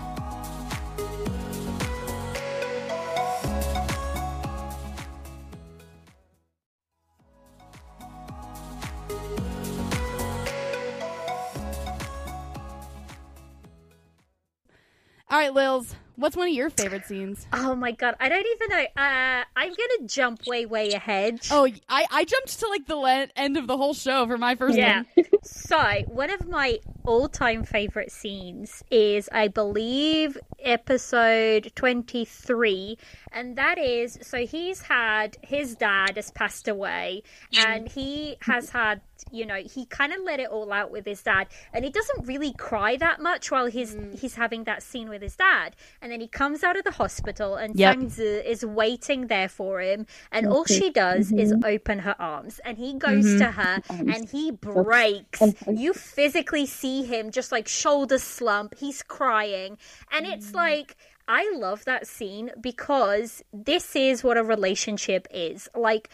All 15.38 15.44
right, 15.44 15.54
Lils, 15.54 15.94
what's 16.16 16.34
one 16.36 16.48
of 16.48 16.52
your 16.52 16.68
favorite 16.68 17.04
scenes? 17.06 17.46
oh 17.52 17.76
my 17.76 17.92
god 17.92 18.16
i 18.18 18.28
don't 18.28 18.44
even 18.44 18.68
know 18.76 18.84
uh 19.00 19.44
i'm 19.54 19.68
gonna 19.68 20.06
jump 20.08 20.44
way 20.48 20.66
way 20.66 20.90
ahead 20.90 21.38
Oh, 21.52 21.68
I, 21.88 22.06
I 22.10 22.24
jumped 22.24 22.58
to 22.58 22.66
like 22.68 22.86
the 22.88 22.96
le- 22.96 23.28
end 23.36 23.56
of 23.56 23.68
the 23.68 23.76
whole 23.76 23.94
show 23.94 24.26
for 24.26 24.36
my 24.36 24.56
first 24.56 24.76
Yeah. 24.76 25.04
one. 25.14 25.26
so 25.44 25.78
one 26.08 26.30
of 26.32 26.48
my 26.48 26.80
all-time 27.06 27.62
favorite 27.62 28.10
scenes 28.10 28.82
is, 28.90 29.28
I 29.30 29.46
believe, 29.46 30.36
episode 30.68 31.72
23 31.74 32.98
and 33.32 33.56
that 33.56 33.78
is 33.78 34.18
so 34.22 34.44
he's 34.46 34.82
had 34.82 35.36
his 35.42 35.74
dad 35.74 36.16
has 36.16 36.30
passed 36.30 36.68
away 36.68 37.22
and 37.56 37.88
he 37.88 38.36
has 38.42 38.70
had 38.70 39.00
you 39.32 39.44
know 39.46 39.56
he 39.56 39.84
kind 39.86 40.12
of 40.12 40.20
let 40.24 40.38
it 40.40 40.48
all 40.48 40.70
out 40.72 40.90
with 40.90 41.04
his 41.06 41.22
dad 41.22 41.46
and 41.72 41.84
he 41.84 41.90
doesn't 41.90 42.26
really 42.26 42.52
cry 42.52 42.96
that 42.96 43.20
much 43.20 43.50
while 43.50 43.66
he's 43.66 43.96
he's 44.18 44.34
having 44.34 44.64
that 44.64 44.82
scene 44.82 45.08
with 45.08 45.22
his 45.22 45.36
dad 45.36 45.74
and 46.02 46.12
then 46.12 46.20
he 46.20 46.28
comes 46.28 46.62
out 46.62 46.76
of 46.76 46.84
the 46.84 46.90
hospital 46.92 47.54
and 47.56 47.74
Yep. 47.78 47.94
Sang 47.94 48.10
Zhi 48.10 48.44
is 48.44 48.64
waiting 48.64 49.26
there 49.28 49.48
for 49.48 49.80
him 49.80 50.06
and 50.32 50.46
all 50.46 50.64
she 50.64 50.90
does 50.90 51.32
is 51.32 51.54
open 51.64 52.00
her 52.00 52.16
arms 52.18 52.60
and 52.64 52.76
he 52.78 52.94
goes 52.94 53.38
to 53.38 53.46
her 53.52 53.80
and 53.88 54.28
he 54.28 54.50
breaks. 54.50 55.40
you 55.66 55.92
physically 55.94 56.66
see 56.66 57.04
him 57.04 57.30
just 57.30 57.52
like 57.52 57.68
shoulder 57.68 58.18
slump. 58.18 58.74
He's 58.78 59.02
crying 59.02 59.78
and 60.12 60.26
it's 60.26 60.54
like 60.58 60.96
I 61.28 61.52
love 61.54 61.84
that 61.84 62.06
scene 62.06 62.50
because 62.58 63.44
this 63.52 63.94
is 63.94 64.24
what 64.24 64.38
a 64.38 64.42
relationship 64.42 65.28
is. 65.30 65.68
Like, 65.74 66.08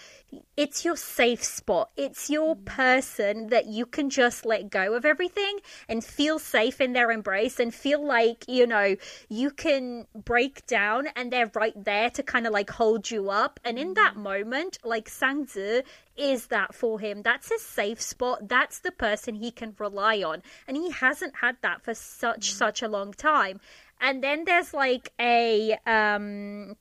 it's 0.57 0.84
your 0.84 0.97
safe 0.97 1.45
spot. 1.45 1.90
It's 1.97 2.28
your 2.28 2.57
mm. 2.57 2.64
person 2.64 3.47
that 3.49 3.66
you 3.66 3.86
can 3.86 4.11
just 4.11 4.45
let 4.45 4.70
go 4.70 4.95
of 4.95 5.05
everything 5.05 5.61
and 5.88 6.05
feel 6.05 6.40
safe 6.40 6.80
in 6.80 6.95
their 6.95 7.12
embrace 7.12 7.61
and 7.61 7.72
feel 7.72 8.05
like, 8.05 8.45
you 8.49 8.66
know, 8.66 8.97
you 9.28 9.53
can 9.53 10.09
break 10.16 10.66
down 10.66 11.07
and 11.14 11.32
they're 11.32 11.53
right 11.55 11.84
there 11.84 12.11
to 12.11 12.22
kind 12.24 12.45
of 12.45 12.53
like 12.53 12.70
hold 12.70 13.09
you 13.09 13.30
up. 13.30 13.61
And 13.64 13.78
in 13.78 13.95
that 13.95 14.14
mm. 14.16 14.22
moment, 14.22 14.78
like 14.82 15.09
Sang 15.09 15.47
Zhi 15.47 15.84
is 16.16 16.47
that 16.47 16.74
for 16.74 16.99
him. 16.99 17.22
That's 17.22 17.51
his 17.51 17.62
safe 17.62 18.01
spot. 18.01 18.49
That's 18.49 18.80
the 18.80 18.92
person 18.92 19.36
he 19.36 19.53
can 19.53 19.74
rely 19.78 20.22
on. 20.24 20.42
And 20.66 20.76
he 20.76 20.90
hasn't 20.90 21.36
had 21.36 21.57
that 21.62 21.82
for 21.82 21.95
such, 21.95 22.51
mm. 22.51 22.53
such 22.53 22.82
a 22.82 22.88
long 22.88 23.12
time. 23.12 23.61
And 24.01 24.22
then 24.22 24.45
there's 24.45 24.74
like 24.74 25.12
a 25.20 25.76
um 25.86 26.76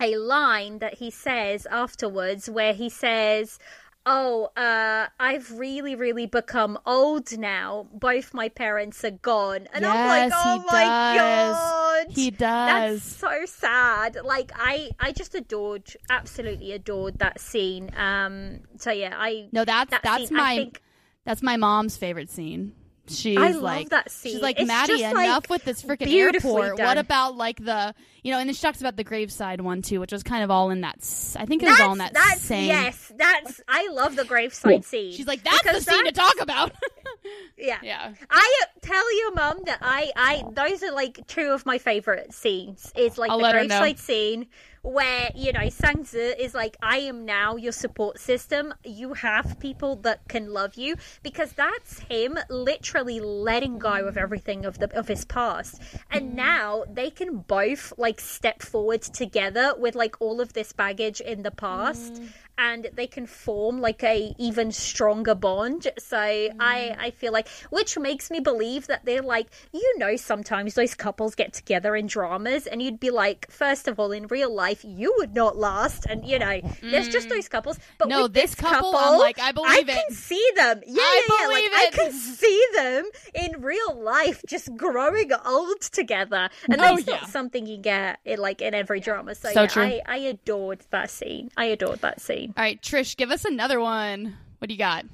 a 0.00 0.16
line 0.16 0.78
that 0.78 0.94
he 0.94 1.10
says 1.10 1.66
afterwards 1.66 2.48
where 2.48 2.72
he 2.72 2.88
says 2.88 3.58
oh 4.06 4.48
uh 4.56 5.06
i've 5.20 5.50
really 5.52 5.94
really 5.94 6.24
become 6.26 6.78
old 6.86 7.36
now 7.36 7.86
both 7.92 8.32
my 8.32 8.48
parents 8.48 9.04
are 9.04 9.10
gone 9.10 9.66
and 9.74 9.84
i'm 9.84 10.08
like 10.08 10.32
oh 10.34 10.64
my 10.70 10.84
does. 11.16 11.56
god 11.56 12.06
He 12.14 12.30
does. 12.30 12.38
that's 12.40 13.02
so 13.02 13.44
sad 13.44 14.16
like 14.24 14.52
i 14.54 14.90
i 15.00 15.12
just 15.12 15.34
adored 15.34 15.94
absolutely 16.08 16.72
adored 16.72 17.18
that 17.18 17.40
scene 17.40 17.90
um 17.96 18.60
so 18.78 18.90
yeah 18.90 19.14
i 19.18 19.48
No, 19.52 19.64
that's 19.64 19.90
that 19.90 20.02
that's 20.02 20.28
scene, 20.28 20.36
my 20.36 20.56
think, 20.56 20.82
that's 21.24 21.42
my 21.42 21.56
mom's 21.56 21.96
favorite 21.96 22.30
scene. 22.30 22.72
She's 23.10 23.38
I 23.38 23.50
love 23.50 23.62
like 23.62 23.88
that 23.90 24.10
scene. 24.10 24.32
She's 24.32 24.42
like 24.42 24.58
It's 24.58 24.66
Maddie, 24.68 24.98
just, 24.98 25.14
like, 25.14 25.26
enough 25.26 25.48
with 25.50 25.64
this 25.64 25.82
freaking 25.82 26.06
beautifully 26.06 26.62
airport. 26.62 26.76
done. 26.78 26.86
What 26.86 26.98
about 26.98 27.36
like 27.36 27.64
the 27.64 27.94
you 28.22 28.32
know? 28.32 28.38
And 28.38 28.48
then 28.48 28.54
she 28.54 28.62
talks 28.62 28.80
about 28.80 28.96
the 28.96 29.04
graveside 29.04 29.60
one 29.60 29.82
too, 29.82 30.00
which 30.00 30.12
was 30.12 30.22
kind 30.22 30.42
of 30.44 30.50
all 30.50 30.70
in 30.70 30.82
that. 30.82 30.96
s- 30.98 31.36
I 31.38 31.44
think 31.46 31.62
it 31.62 31.66
was 31.68 31.80
all 31.80 31.92
in 31.92 31.98
that 31.98 32.14
that's 32.14 32.40
same. 32.42 32.66
yes 32.66 33.12
that's 33.16 33.60
i 33.68 33.88
love 33.92 34.16
the 34.16 34.24
graveside 34.24 34.84
scene 34.84 35.12
She's 35.12 35.26
like, 35.26 35.42
that's 35.42 35.62
because 35.62 35.84
the 35.84 35.90
scene 35.92 36.04
to 36.04 36.12
talk 36.12 36.40
about. 36.40 36.72
yeah 37.58 37.78
yeah. 37.82 38.12
I 38.30 38.54
uh, 38.62 38.66
tell 38.82 39.16
your 39.18 39.32
mum 39.34 39.60
that 39.66 39.78
I, 39.82 40.10
I, 40.16 40.44
those 40.52 40.82
are 40.82 40.92
like 40.92 41.26
two 41.26 41.48
of 41.50 41.66
my 41.66 41.78
favorite 41.78 42.32
scenes. 42.32 42.92
It's 42.96 43.18
like 43.18 43.30
I'll 43.30 43.38
the 43.38 43.42
let 43.44 43.54
her 43.54 43.62
know. 43.64 43.80
graveside 43.80 43.98
scene 43.98 44.46
where 44.88 45.30
you 45.34 45.52
know 45.52 45.68
Sang 45.68 46.04
Zhi 46.04 46.34
is 46.38 46.54
like, 46.54 46.76
I 46.82 46.98
am 46.98 47.24
now 47.24 47.56
your 47.56 47.72
support 47.72 48.18
system. 48.18 48.74
You 48.84 49.14
have 49.14 49.60
people 49.60 49.96
that 49.96 50.26
can 50.28 50.52
love 50.52 50.74
you. 50.74 50.96
Because 51.22 51.52
that's 51.52 52.00
him 52.00 52.38
literally 52.48 53.20
letting 53.20 53.78
go 53.78 54.06
of 54.06 54.16
everything 54.16 54.64
of 54.64 54.78
the 54.78 54.96
of 54.96 55.08
his 55.08 55.24
past, 55.24 55.80
and 56.10 56.32
mm. 56.32 56.34
now 56.34 56.84
they 56.90 57.10
can 57.10 57.38
both 57.38 57.92
like 57.98 58.20
step 58.20 58.62
forward 58.62 59.02
together 59.02 59.74
with 59.78 59.94
like 59.94 60.16
all 60.20 60.40
of 60.40 60.52
this 60.52 60.72
baggage 60.72 61.20
in 61.20 61.42
the 61.42 61.50
past 61.50 62.14
mm. 62.14 62.28
And 62.58 62.88
they 62.94 63.06
can 63.06 63.26
form 63.26 63.80
like 63.80 64.02
a 64.02 64.34
even 64.38 64.72
stronger 64.72 65.34
bond. 65.34 65.86
So 65.98 66.18
i 66.18 66.50
mm. 66.58 66.96
i 66.98 67.10
feel 67.10 67.32
like 67.32 67.48
which 67.70 67.96
makes 67.96 68.30
me 68.30 68.40
believe 68.40 68.88
that 68.88 69.04
they're 69.04 69.22
like 69.22 69.48
you 69.72 69.98
know 69.98 70.16
sometimes 70.16 70.74
those 70.74 70.94
couples 70.94 71.34
get 71.34 71.52
together 71.52 71.94
in 71.94 72.06
dramas 72.06 72.66
and 72.66 72.82
you'd 72.82 72.98
be 73.00 73.10
like 73.10 73.50
first 73.50 73.86
of 73.86 74.00
all 74.00 74.10
in 74.12 74.26
real 74.26 74.52
life 74.52 74.84
you 74.84 75.14
would 75.18 75.34
not 75.34 75.56
last. 75.56 76.06
And 76.06 76.26
you 76.26 76.38
know 76.38 76.60
there's 76.82 77.08
just 77.08 77.28
mm. 77.28 77.30
those 77.30 77.48
couples 77.48 77.78
but 77.98 78.08
No, 78.08 78.22
with 78.22 78.34
this 78.34 78.48
this 78.48 78.54
couple, 78.54 78.96
I'm 78.96 79.18
like, 79.18 79.38
I 79.38 79.52
believe 79.52 79.86
can 79.86 79.88
it. 79.88 79.92
I 79.92 80.02
can 80.06 80.14
see 80.14 80.50
them. 80.56 80.82
Yeah 80.86 81.02
I 81.02 81.22
yeah, 81.28 81.36
yeah. 81.40 81.48
like 81.48 81.64
believe 81.64 81.70
i 81.74 81.90
can 81.92 82.12
see 82.12 82.64
them 82.74 83.04
in 83.34 83.62
real 83.62 84.02
life 84.02 84.42
just 84.46 84.74
growing 84.76 85.30
old 85.44 85.80
together. 85.80 86.48
And 86.68 86.80
Oh, 86.80 86.96
that's 86.96 87.06
yeah. 87.06 87.14
not 87.16 87.28
something 87.28 87.66
you 87.66 87.76
get 87.76 88.20
in 88.24 88.38
like 88.38 88.62
in 88.62 88.74
every 88.74 89.00
drama. 89.00 89.34
So, 89.34 89.50
So 89.52 89.62
yeah, 89.62 89.66
true. 89.66 89.82
I, 89.82 90.02
I 90.06 90.16
adored 90.18 90.80
that 90.90 91.10
scene. 91.10 91.50
I 91.56 91.66
adored 91.66 92.00
that 92.00 92.20
scene 92.20 92.47
All 92.48 92.54
right, 92.56 92.80
Trish, 92.80 93.16
give 93.16 93.30
us 93.30 93.44
another 93.44 93.80
one. 93.80 94.36
What 94.58 94.68
do 94.68 94.74
you 94.74 94.78
got? 94.78 95.04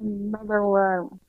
Another 0.00 0.62
one. 0.66 1.20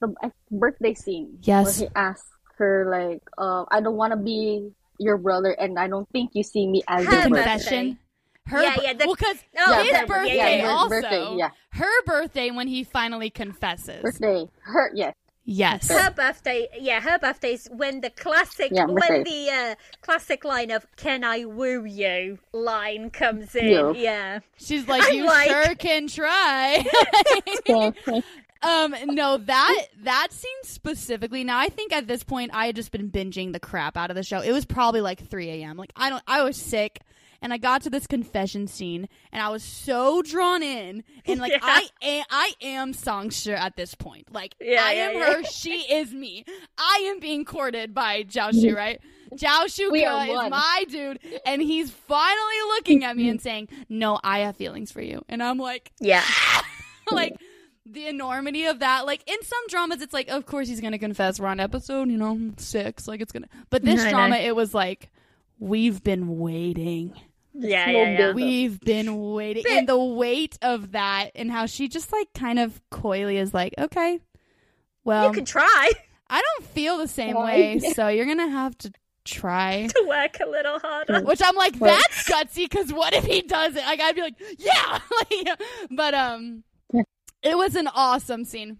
The 0.00 0.14
uh, 0.22 0.30
birthday 0.50 0.94
scene. 0.94 1.38
Yes. 1.42 1.78
Where 1.80 1.88
he 1.88 1.94
asks 1.94 2.26
her 2.58 2.88
like, 2.90 3.22
uh, 3.38 3.64
I 3.70 3.80
don't 3.80 3.96
want 3.96 4.12
to 4.12 4.16
be 4.16 4.70
your 4.98 5.18
brother, 5.18 5.50
and 5.50 5.78
I 5.78 5.88
don't 5.88 6.08
think 6.10 6.30
you 6.34 6.42
see 6.42 6.66
me 6.66 6.82
as 6.88 7.04
Her 7.04 7.12
your 7.12 7.28
brother. 7.28 7.42
Confession. 7.44 7.98
Her 8.46 8.62
Yeah, 8.62 8.76
yeah, 8.82 8.92
the- 8.92 9.06
well, 9.06 9.14
because 9.16 9.36
No, 9.54 9.74
his 9.82 9.86
yeah, 9.88 10.00
her- 10.00 10.06
birthday 10.06 10.36
yeah, 10.36 10.56
yeah, 10.56 10.68
also. 10.70 10.88
birthday, 10.90 11.34
yeah. 11.36 11.50
Her 11.70 12.02
birthday 12.04 12.50
when 12.50 12.68
he 12.68 12.84
finally 12.84 13.30
confesses. 13.30 14.02
Birthday. 14.02 14.48
Her, 14.60 14.90
yes. 14.94 15.14
Yes. 15.46 15.88
her 15.90 16.10
birthday 16.10 16.68
yeah 16.80 17.00
her 17.00 17.18
birthday's 17.18 17.68
when 17.70 18.00
the 18.00 18.08
classic 18.10 18.70
Yeah, 18.72 18.86
when 18.86 19.24
the 19.24 19.50
uh, 19.50 19.74
classic 20.00 20.42
line 20.44 20.70
of 20.70 20.86
can 20.96 21.22
i 21.22 21.44
woo 21.44 21.84
you 21.84 22.38
line 22.52 23.10
comes 23.10 23.54
in 23.54 23.68
Yeah. 23.68 23.92
yeah 23.92 24.38
She's 24.56 24.88
like, 24.88 25.02
I'm 25.04 25.14
you 25.14 25.26
like- 25.26 25.48
sure 25.50 25.74
can 25.74 26.08
try. 26.08 26.84
um, 28.62 28.94
no, 29.08 29.36
that 29.36 29.86
that 30.04 30.28
scene 30.32 30.50
specifically. 30.62 31.44
Now, 31.44 31.58
I 31.58 31.68
think 31.68 31.92
at 31.92 32.06
this 32.06 32.22
point, 32.22 32.50
I 32.54 32.66
had 32.66 32.76
just 32.76 32.90
been 32.92 33.10
binging 33.10 33.52
the 33.52 33.60
crap 33.60 33.96
out 33.98 34.10
of 34.10 34.16
the 34.16 34.22
show. 34.22 34.40
It 34.40 34.52
was 34.52 34.64
probably 34.64 35.02
like 35.02 35.28
3 35.28 35.50
a.m. 35.50 35.76
Like 35.76 35.92
I 35.96 36.08
don't, 36.08 36.22
I 36.26 36.42
was 36.42 36.56
sick, 36.56 37.00
and 37.44 37.52
I 37.52 37.58
got 37.58 37.82
to 37.82 37.90
this 37.90 38.08
confession 38.08 38.66
scene, 38.66 39.08
and 39.30 39.40
I 39.40 39.50
was 39.50 39.62
so 39.62 40.22
drawn 40.22 40.62
in, 40.62 41.04
and 41.26 41.38
like 41.38 41.52
Yeah. 41.52 41.60
I, 41.62 41.88
am, 42.02 42.24
I 42.30 42.52
am 42.62 42.92
Sang 42.92 43.28
Zhi 43.28 43.54
at 43.54 43.76
this 43.76 43.94
point. 43.94 44.32
Like 44.32 44.56
Yeah, 44.60 44.82
I 44.82 44.94
yeah, 44.94 45.08
am 45.08 45.14
yeah. 45.14 45.32
her, 45.34 45.44
she 45.44 45.82
is 45.92 46.12
me. 46.12 46.44
I 46.76 47.08
am 47.12 47.20
being 47.20 47.44
courted 47.44 47.94
by 47.94 48.24
JiaXu, 48.24 48.74
right? 48.76 49.00
JiaXu 49.34 49.94
is 49.94 50.50
my 50.50 50.84
dude, 50.88 51.20
and 51.46 51.62
he's 51.62 51.90
finally 51.90 52.60
looking 52.68 53.04
at 53.04 53.16
me 53.16 53.28
and 53.28 53.40
saying, 53.40 53.68
"No, 53.88 54.18
I 54.24 54.40
have 54.40 54.56
feelings 54.56 54.90
for 54.90 55.02
you," 55.02 55.24
and 55.28 55.42
I'm 55.42 55.58
like, 55.58 55.92
yeah 56.00 56.24
like 57.12 57.34
the 57.86 58.06
enormity 58.06 58.66
of 58.66 58.80
that. 58.80 59.06
Like 59.06 59.22
in 59.26 59.42
some 59.42 59.66
dramas, 59.68 60.00
it's 60.02 60.12
like, 60.14 60.28
of 60.28 60.46
course 60.46 60.68
he's 60.68 60.80
gonna 60.80 60.98
confess. 60.98 61.38
We're 61.38 61.48
on 61.48 61.60
episode, 61.60 62.10
you 62.10 62.16
know, 62.16 62.52
six. 62.56 63.06
Like 63.06 63.20
it's 63.20 63.32
gonna. 63.32 63.48
But 63.70 63.82
this 63.84 64.00
I 64.00 64.04
know. 64.04 64.10
drama, 64.10 64.36
it 64.36 64.56
was 64.56 64.74
like, 64.74 65.10
we've 65.58 66.02
been 66.02 66.38
waiting. 66.38 67.14
Yeah 67.54 67.88
yeah 67.90 68.18
yeah. 68.18 68.32
We've 68.32 68.78
been 68.80 69.30
waiting, 69.32 69.62
But- 69.66 69.72
and 69.72 69.88
the 69.88 69.98
weight 69.98 70.58
of 70.62 70.92
that, 70.92 71.30
and 71.34 71.50
how 71.50 71.66
she 71.66 71.88
just 71.88 72.12
like 72.12 72.28
kind 72.34 72.58
of 72.58 72.80
coyly 72.90 73.36
is 73.38 73.54
like, 73.54 73.74
okay, 73.78 74.20
well, 75.04 75.26
you 75.28 75.32
can 75.32 75.44
try 75.44 75.90
I 76.28 76.40
don't 76.42 76.66
feel 76.70 76.98
the 76.98 77.08
same 77.08 77.34
Why? 77.34 77.44
way, 77.44 77.78
so 77.94 78.08
you're 78.08 78.26
gonna 78.26 78.48
have 78.48 78.76
to 78.78 78.92
try. 79.24 79.86
to 79.86 80.04
work 80.06 80.36
a 80.44 80.48
little 80.48 80.78
harder 80.80 81.20
Which 81.22 81.40
I'm 81.44 81.54
like, 81.56 81.74
Well- 81.78 81.94
that's 81.96 82.28
gutsy. 82.28 82.68
Because 82.68 82.92
what 82.92 83.12
if 83.14 83.24
he 83.24 83.42
does 83.42 83.76
it? 83.76 83.84
Like 83.84 84.00
I'd 84.00 84.14
be 84.14 84.22
like, 84.22 84.34
yeah. 84.58 84.98
like, 85.30 85.60
but 85.90 86.14
um, 86.14 86.64
it 87.42 87.56
was 87.56 87.74
an 87.76 87.88
awesome 87.88 88.44
scene. 88.44 88.78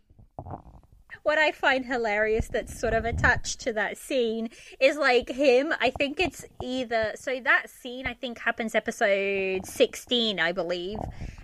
What 1.25 1.39
I 1.39 1.51
find 1.51 1.85
hilarious 1.85 2.49
that's 2.49 2.79
sort 2.79 2.93
of 2.95 3.05
attached 3.05 3.61
to 3.63 3.73
that 3.73 3.99
scene 3.99 4.51
is 4.79 4.97
like 4.97 5.29
him. 5.29 5.75
I 5.81 5.91
think 5.91 6.21
it's 6.21 6.45
either 6.63 7.13
so 7.17 7.41
that 7.41 7.69
scene 7.69 8.07
I 8.07 8.15
think 8.15 8.39
happens 8.39 8.75
episode 8.75 9.67
sixteen, 9.67 10.39
I 10.39 10.53
believe, 10.53 10.99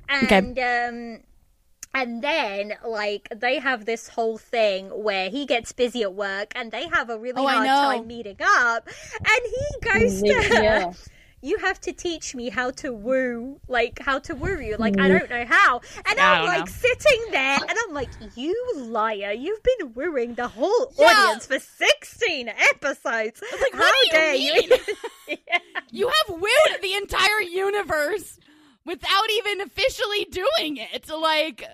and 0.08 0.58
um. 0.58 1.24
And 1.92 2.22
then, 2.22 2.74
like, 2.86 3.26
they 3.34 3.58
have 3.58 3.84
this 3.84 4.06
whole 4.06 4.38
thing 4.38 4.90
where 4.90 5.28
he 5.28 5.44
gets 5.44 5.72
busy 5.72 6.02
at 6.02 6.14
work 6.14 6.52
and 6.54 6.70
they 6.70 6.86
have 6.86 7.10
a 7.10 7.18
really 7.18 7.42
Oh, 7.42 7.48
hard 7.48 7.66
time 7.66 8.06
meeting 8.06 8.36
up. 8.40 8.88
And 9.16 9.40
he 9.44 9.98
goes 9.98 10.22
to 10.22 10.34
her, 10.34 10.62
yeah. 10.62 10.92
You 11.42 11.56
have 11.58 11.80
to 11.82 11.92
teach 11.92 12.34
me 12.34 12.50
how 12.50 12.70
to 12.82 12.92
woo, 12.92 13.60
like, 13.66 13.98
how 14.00 14.18
to 14.20 14.34
woo 14.34 14.60
you. 14.60 14.76
Like, 14.76 15.00
I 15.00 15.08
don't 15.08 15.30
know 15.30 15.44
how. 15.46 15.80
And 16.08 16.20
I 16.20 16.40
I'm 16.40 16.46
like 16.46 16.66
know. 16.66 16.72
sitting 16.72 17.22
there 17.30 17.58
and 17.66 17.78
I'm 17.88 17.94
like, 17.94 18.10
You 18.36 18.72
liar. 18.76 19.32
You've 19.32 19.62
been 19.62 19.94
wooing 19.94 20.34
the 20.34 20.48
whole 20.48 20.92
Yeah. 20.98 21.06
audience 21.06 21.46
for 21.46 21.58
16 21.58 22.48
episodes. 22.48 23.42
like, 23.60 23.72
how 23.72 23.78
what 23.78 23.94
do 24.02 24.06
you 24.06 24.12
dare 24.12 24.32
mean? 24.34 24.62
you? 24.70 24.76
yeah. 25.28 25.58
You 25.92 26.06
have 26.08 26.36
wooed 26.40 26.82
the 26.82 26.94
entire 26.94 27.40
universe 27.40 28.38
without 28.84 29.30
even 29.38 29.60
officially 29.62 30.24
doing 30.30 30.76
it. 30.76 31.08
Like, 31.08 31.64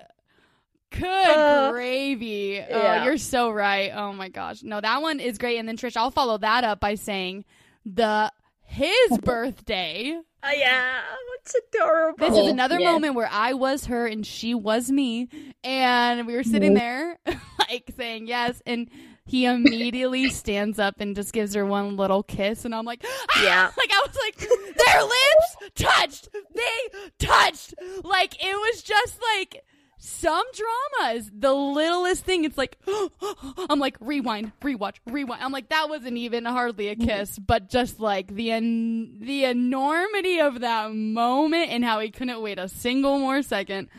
Good 0.89 1.03
Uh, 1.05 1.71
gravy. 1.71 2.59
Oh, 2.61 3.03
you're 3.03 3.17
so 3.17 3.49
right. 3.51 3.91
Oh 3.93 4.13
my 4.13 4.29
gosh. 4.29 4.63
No, 4.63 4.79
that 4.81 5.01
one 5.01 5.19
is 5.19 5.37
great. 5.37 5.57
And 5.57 5.67
then 5.67 5.77
Trish, 5.77 5.97
I'll 5.97 6.09
follow 6.11 6.37
that 6.39 6.63
up 6.63 6.79
by 6.79 6.95
saying 6.95 7.43
the 7.85 8.31
his 8.67 9.17
birthday. 9.23 10.19
Oh 10.43 10.51
yeah, 10.51 11.01
it's 11.39 11.55
adorable. 11.73 12.29
This 12.29 12.37
is 12.37 12.47
another 12.47 12.79
yeah. 12.79 12.91
moment 12.91 13.15
where 13.15 13.29
I 13.31 13.53
was 13.53 13.85
her 13.85 14.05
and 14.05 14.25
she 14.25 14.53
was 14.53 14.91
me, 14.91 15.29
and 15.63 16.27
we 16.27 16.35
were 16.35 16.43
sitting 16.43 16.73
there 16.73 17.17
like 17.69 17.89
saying 17.97 18.27
yes, 18.27 18.61
and 18.65 18.89
he 19.25 19.45
immediately 19.45 20.29
stands 20.29 20.79
up 20.79 20.99
and 20.99 21.15
just 21.15 21.33
gives 21.33 21.53
her 21.55 21.65
one 21.65 21.97
little 21.97 22.23
kiss, 22.23 22.65
and 22.65 22.75
I'm 22.75 22.85
like, 22.85 23.03
"Ah!" 23.05 23.43
Yeah. 23.43 23.63
like 23.77 23.91
I 23.91 24.05
was 24.05 24.17
like, 24.25 24.49
their 24.85 25.03
lips 25.03 25.73
touched, 25.75 26.29
they 26.53 26.99
touched, 27.19 27.73
like 28.03 28.35
it 28.43 28.55
was 28.55 28.83
just 28.83 29.19
like. 29.35 29.63
Some 29.99 30.43
dramas, 30.53 31.31
the 31.33 31.53
littlest 31.53 32.23
thing, 32.23 32.45
it's 32.45 32.57
like, 32.57 32.77
I'm 33.69 33.79
like, 33.79 33.97
rewind, 33.99 34.51
rewatch, 34.61 34.95
rewind. 35.07 35.43
I'm 35.43 35.51
like, 35.51 35.69
that 35.69 35.89
wasn't 35.89 36.17
even 36.17 36.45
hardly 36.45 36.89
a 36.89 36.95
kiss, 36.95 37.39
but 37.39 37.67
just 37.69 37.99
like 37.99 38.27
the 38.27 38.51
en- 38.51 39.17
the 39.19 39.45
enormity 39.45 40.39
of 40.39 40.59
that 40.61 40.93
moment 40.93 41.71
and 41.71 41.83
how 41.83 41.99
he 41.99 42.11
couldn't 42.11 42.41
wait 42.41 42.59
a 42.59 42.67
single 42.69 43.17
more 43.17 43.41
second. 43.41 43.89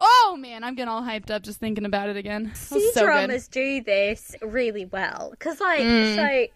Oh 0.00 0.36
man, 0.38 0.64
I'm 0.64 0.74
getting 0.74 0.88
all 0.88 1.02
hyped 1.02 1.30
up 1.30 1.42
just 1.42 1.60
thinking 1.60 1.84
about 1.84 2.08
it 2.08 2.16
again. 2.16 2.52
C 2.54 2.80
so 2.92 3.00
good. 3.00 3.04
dramas 3.04 3.48
do 3.48 3.82
this 3.82 4.34
really 4.42 4.86
well 4.86 5.28
because, 5.30 5.60
like, 5.60 5.80
Mm. 5.82 6.16
so 6.16 6.46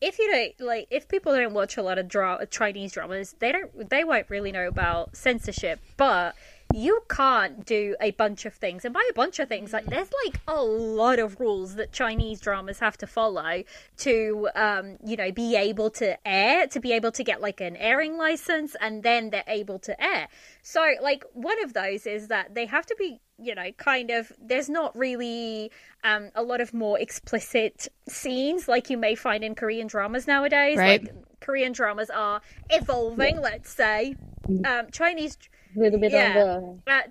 if 0.00 0.18
you 0.18 0.30
don't 0.30 0.66
like, 0.66 0.86
if 0.90 1.08
people 1.08 1.34
don't 1.34 1.52
watch 1.52 1.76
a 1.76 1.82
lot 1.82 1.98
of 1.98 2.08
dra- 2.08 2.46
Chinese 2.50 2.92
dramas, 2.92 3.34
they 3.38 3.52
don't, 3.52 3.90
they 3.90 4.02
won't 4.04 4.30
really 4.30 4.50
know 4.52 4.66
about 4.66 5.14
censorship, 5.14 5.78
but. 5.98 6.34
You 6.72 7.02
can't 7.08 7.66
do 7.66 7.96
a 8.00 8.12
bunch 8.12 8.46
of 8.46 8.54
things, 8.54 8.84
and 8.84 8.94
by 8.94 9.06
a 9.10 9.12
bunch 9.12 9.38
of 9.38 9.48
things, 9.48 9.72
like 9.72 9.86
there's 9.86 10.10
like 10.24 10.40
a 10.46 10.62
lot 10.62 11.18
of 11.18 11.40
rules 11.40 11.74
that 11.74 11.92
Chinese 11.92 12.40
dramas 12.40 12.78
have 12.78 12.96
to 12.98 13.06
follow 13.06 13.64
to, 13.98 14.48
um, 14.54 14.96
you 15.04 15.16
know, 15.16 15.32
be 15.32 15.56
able 15.56 15.90
to 15.90 16.16
air, 16.26 16.66
to 16.68 16.78
be 16.78 16.92
able 16.92 17.12
to 17.12 17.24
get 17.24 17.40
like 17.40 17.60
an 17.60 17.76
airing 17.76 18.16
license, 18.16 18.76
and 18.80 19.02
then 19.02 19.30
they're 19.30 19.44
able 19.46 19.78
to 19.80 20.00
air. 20.02 20.28
So, 20.62 20.94
like, 21.02 21.24
one 21.32 21.62
of 21.64 21.72
those 21.72 22.06
is 22.06 22.28
that 22.28 22.54
they 22.54 22.66
have 22.66 22.86
to 22.86 22.96
be, 22.98 23.20
you 23.38 23.54
know, 23.54 23.72
kind 23.72 24.10
of, 24.10 24.32
there's 24.40 24.68
not 24.68 24.96
really 24.96 25.72
um, 26.04 26.30
a 26.34 26.42
lot 26.42 26.60
of 26.60 26.72
more 26.72 26.98
explicit 27.00 27.88
scenes 28.08 28.68
like 28.68 28.90
you 28.90 28.96
may 28.96 29.14
find 29.14 29.42
in 29.42 29.54
Korean 29.54 29.86
dramas 29.86 30.26
nowadays. 30.26 30.78
Right. 30.78 31.02
Like, 31.02 31.14
Korean 31.40 31.72
dramas 31.72 32.10
are 32.10 32.42
evolving, 32.68 33.40
let's 33.40 33.70
say. 33.70 34.14
Um, 34.64 34.88
Chinese, 34.92 35.38
little 35.76 35.98
bit 36.00 36.12
Yeah. 36.12 36.38
on 36.56 36.82
uh, 36.86 37.00
the 37.02 37.10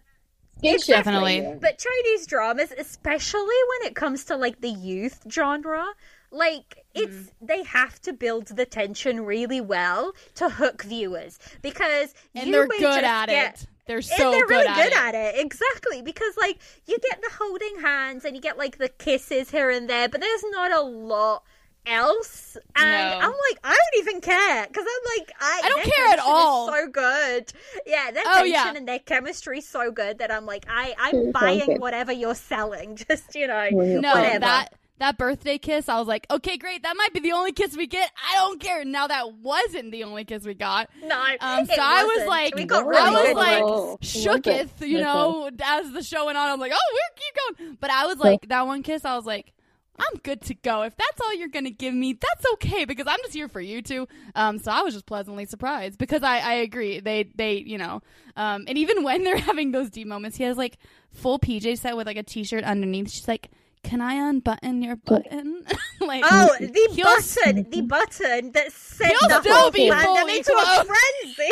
skin 0.60 0.74
shift 0.80 0.88
Definitely. 0.88 1.57
but 1.62 1.78
Chinese 1.80 2.28
dramas, 2.28 2.74
especially 2.78 3.41
when 3.41 3.89
it 3.89 3.95
comes 3.95 4.26
to 4.26 4.36
like 4.36 4.62
the 4.62 4.70
youth 4.70 5.26
genre, 5.32 5.86
like 6.32 6.84
it's 6.93 7.16
Mm-hmm. 7.16 7.45
they 7.45 7.64
have 7.64 7.99
to 8.01 8.14
build 8.14 8.47
the 8.47 8.66
tension 8.66 9.26
really 9.26 9.62
well 9.62 10.14
to 10.36 10.49
hook 10.49 10.84
viewers 10.84 11.39
because 11.62 12.14
and 12.36 12.47
you 12.47 12.51
they're 12.53 12.68
may 12.68 12.78
good 12.78 13.01
just 13.01 13.03
at 13.03 13.26
get- 13.30 13.62
it. 13.62 13.68
They're 13.88 13.97
and 13.97 14.05
so 14.05 14.30
they're 14.32 14.45
good, 14.45 14.49
really 14.53 14.68
at, 14.68 14.76
good 14.76 14.93
it. 14.93 14.97
at 14.99 15.16
it. 15.16 15.36
Exactly. 15.43 16.03
Because 16.03 16.38
like 16.38 16.60
you 16.86 16.99
get 16.99 17.20
the 17.22 17.30
holding 17.39 17.80
hands 17.82 18.24
and 18.24 18.36
you 18.36 18.41
get 18.41 18.55
like 18.55 18.78
the 18.78 18.89
kisses 18.89 19.49
here 19.49 19.72
and 19.72 19.89
there, 19.89 20.07
but 20.07 20.22
there's 20.22 20.43
not 20.51 20.72
a 20.72 20.82
lot 20.82 21.41
else. 21.86 22.57
And 22.75 22.89
No. 22.89 23.19
I'm 23.25 23.32
like, 23.32 23.59
I 23.63 23.69
don't 23.75 24.07
even 24.07 24.21
care. 24.21 24.67
Because 24.67 24.86
I'm 24.88 25.19
like, 25.19 25.32
I, 25.39 25.61
I 25.63 25.69
don't 25.69 25.84
care 25.93 26.07
at 26.13 26.19
all. 26.19 26.67
so 26.71 26.88
good. 26.88 27.51
Yeah, 27.86 28.11
their 28.11 28.23
Oh, 28.25 28.38
tension 28.38 28.51
yeah. 28.53 28.73
and 28.75 28.88
their 28.88 28.99
chemistry 28.99 29.61
so 29.61 29.91
good 29.91 30.19
that 30.19 30.32
I'm 30.32 30.45
like, 30.45 30.65
I, 30.69 30.93
I'm 30.99 31.15
It's 31.15 31.32
buying 31.34 31.65
good. 31.65 31.80
whatever 31.82 32.11
you're 32.11 32.36
selling. 32.36 32.95
Just, 33.09 33.36
you 33.36 33.47
know, 33.47 33.67
No, 33.71 34.13
whatever. 34.13 34.39
that 34.39 34.73
that 34.99 35.17
birthday 35.17 35.57
kiss, 35.57 35.88
I 35.88 35.97
was 35.97 36.09
like, 36.09 36.27
okay, 36.30 36.57
great. 36.57 36.84
That 36.84 36.93
might 36.97 37.13
be 37.13 37.21
the 37.21 37.32
only 37.32 37.53
kiss 37.53 37.77
we 37.77 37.88
get. 37.88 38.11
I 38.30 38.36
don't 38.39 38.59
care. 38.59 38.84
Now 38.84 39.07
that 39.07 39.34
wasn't 39.36 39.91
the 39.93 40.03
only 40.03 40.25
kiss 40.25 40.43
we 40.43 40.53
got. 40.55 40.89
no, 41.01 41.15
Um, 41.39 41.63
it 41.63 41.69
so 41.69 41.82
I 41.82 42.03
was 42.03 42.11
wasn't. 42.15 42.30
like, 42.30 42.55
we 42.55 42.65
got 42.65 42.84
I 42.84 42.88
really 42.88 42.99
I 43.01 43.09
was 43.11 43.27
good 43.27 43.36
like 43.38 43.63
ones. 43.63 43.97
Shooketh, 44.01 44.86
you 44.86 44.99
know, 44.99 45.49
as 45.63 45.91
the 45.93 46.03
show 46.03 46.25
went 46.25 46.38
on. 46.38 46.49
I'm 46.49 46.59
like, 46.59 46.73
oh, 46.75 46.93
we're 46.93 47.15
keep 47.15 47.57
going. 47.67 47.77
But 47.80 47.91
I 47.91 48.07
was 48.07 48.17
like, 48.17 48.49
that 48.49 48.67
one 48.67 48.84
kiss, 48.84 49.05
I 49.05 49.15
was 49.15 49.25
like, 49.25 49.53
I'm 50.00 50.20
good 50.24 50.41
to 50.43 50.54
go. 50.54 50.84
If 50.84 50.95
that's 50.95 51.22
all 51.22 51.34
you're 51.36 51.47
gonna 51.50 51.70
give 51.70 51.93
me, 51.93 52.14
that's 52.14 52.45
okay 52.54 52.86
because 52.86 53.06
I'm 53.08 53.20
just 53.24 53.34
here 53.34 53.47
for 53.47 53.62
you 53.62 53.82
two. 53.82 54.08
Um, 54.36 54.60
so 54.60 54.72
I 54.72 54.82
was 54.82 54.93
just 54.93 55.06
pleasantly 55.06 55.45
surprised 55.45 55.97
because 55.97 56.24
I, 56.24 56.39
I 56.39 56.54
agree. 56.56 57.00
They 57.00 57.24
they 57.36 57.54
you 57.58 57.78
know, 57.78 58.02
um, 58.36 58.66
and 58.68 58.78
even 58.78 59.04
when 59.04 59.24
they're 59.24 59.38
having 59.38 59.72
those 59.72 59.89
deep 59.89 60.08
moments, 60.08 60.38
he 60.38 60.43
has 60.45 60.58
like 60.58 60.78
full 61.12 61.39
PJ 61.39 61.78
set 61.80 61.97
with 61.97 62.08
like 62.08 62.18
a 62.18 62.24
t-shirt 62.24 62.64
underneath. 62.64 63.12
She's 63.12 63.28
like, 63.28 63.50
"Can 63.84 64.02
I 64.02 64.14
unbutton 64.30 64.82
your 64.82 64.95
button?" 64.95 65.64
like, 66.02 66.24
Oh, 66.26 66.50
the 66.60 67.02
button, 67.04 67.70
the 67.70 67.82
button 67.82 68.52
that 68.54 68.72
sent 68.72 69.14
the 69.28 69.41
still 69.41 69.54
whole 69.54 69.72
be 69.72 69.89
fandom 69.89 70.36
into 70.36 70.54
a 70.54 70.86
frenzy. 70.86 71.52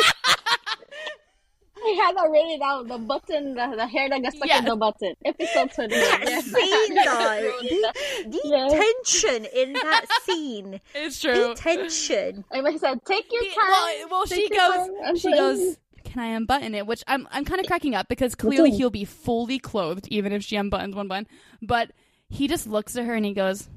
I 1.84 2.02
had 2.04 2.16
that 2.16 2.28
written 2.30 2.58
down. 2.58 2.88
The 2.88 2.98
button, 2.98 3.54
the, 3.54 3.76
the 3.76 3.86
hair 3.86 4.08
that 4.08 4.22
got 4.22 4.32
stuck 4.32 4.48
Yes. 4.48 4.58
in 4.60 4.64
the 4.66 4.76
button. 4.76 5.14
Episode 5.24 5.70
20. 5.72 5.94
that 5.94 6.20
Yeah. 6.28 6.40
scene, 6.40 6.94
though, 6.94 7.52
the, 7.62 8.30
the 8.30 8.40
Yes. 8.44 8.72
tension 9.06 9.44
in 9.54 9.72
that 9.74 10.06
scene, 10.24 10.80
it's 10.94 11.20
the 11.22 11.32
true. 11.32 11.54
tension. 11.54 12.44
I 12.52 12.60
must 12.60 12.80
said, 12.80 12.98
take 13.04 13.30
your 13.32 13.42
time. 13.42 13.54
well, 13.70 14.08
well, 14.10 14.26
she 14.26 14.48
goes. 14.48 14.58
time, 14.58 14.90
and 15.04 15.18
She 15.18 15.32
goes. 15.32 15.76
Can 16.04 16.22
I 16.22 16.26
unbutton 16.28 16.74
it? 16.74 16.86
Which 16.86 17.04
I'm 17.06 17.28
I'm 17.30 17.44
kind 17.44 17.60
of 17.60 17.66
cracking 17.66 17.94
up 17.94 18.08
because 18.08 18.34
clearly 18.34 18.70
he'll 18.70 18.88
be 18.88 19.04
fully 19.04 19.58
clothed 19.58 20.08
even 20.10 20.32
if 20.32 20.42
she 20.42 20.56
unbuttons 20.56 20.94
one 20.94 21.06
button. 21.06 21.26
But 21.60 21.90
he 22.30 22.48
just 22.48 22.66
looks 22.66 22.96
at 22.96 23.04
her 23.04 23.14
and 23.14 23.26
he 23.26 23.34
goes, 23.34 23.68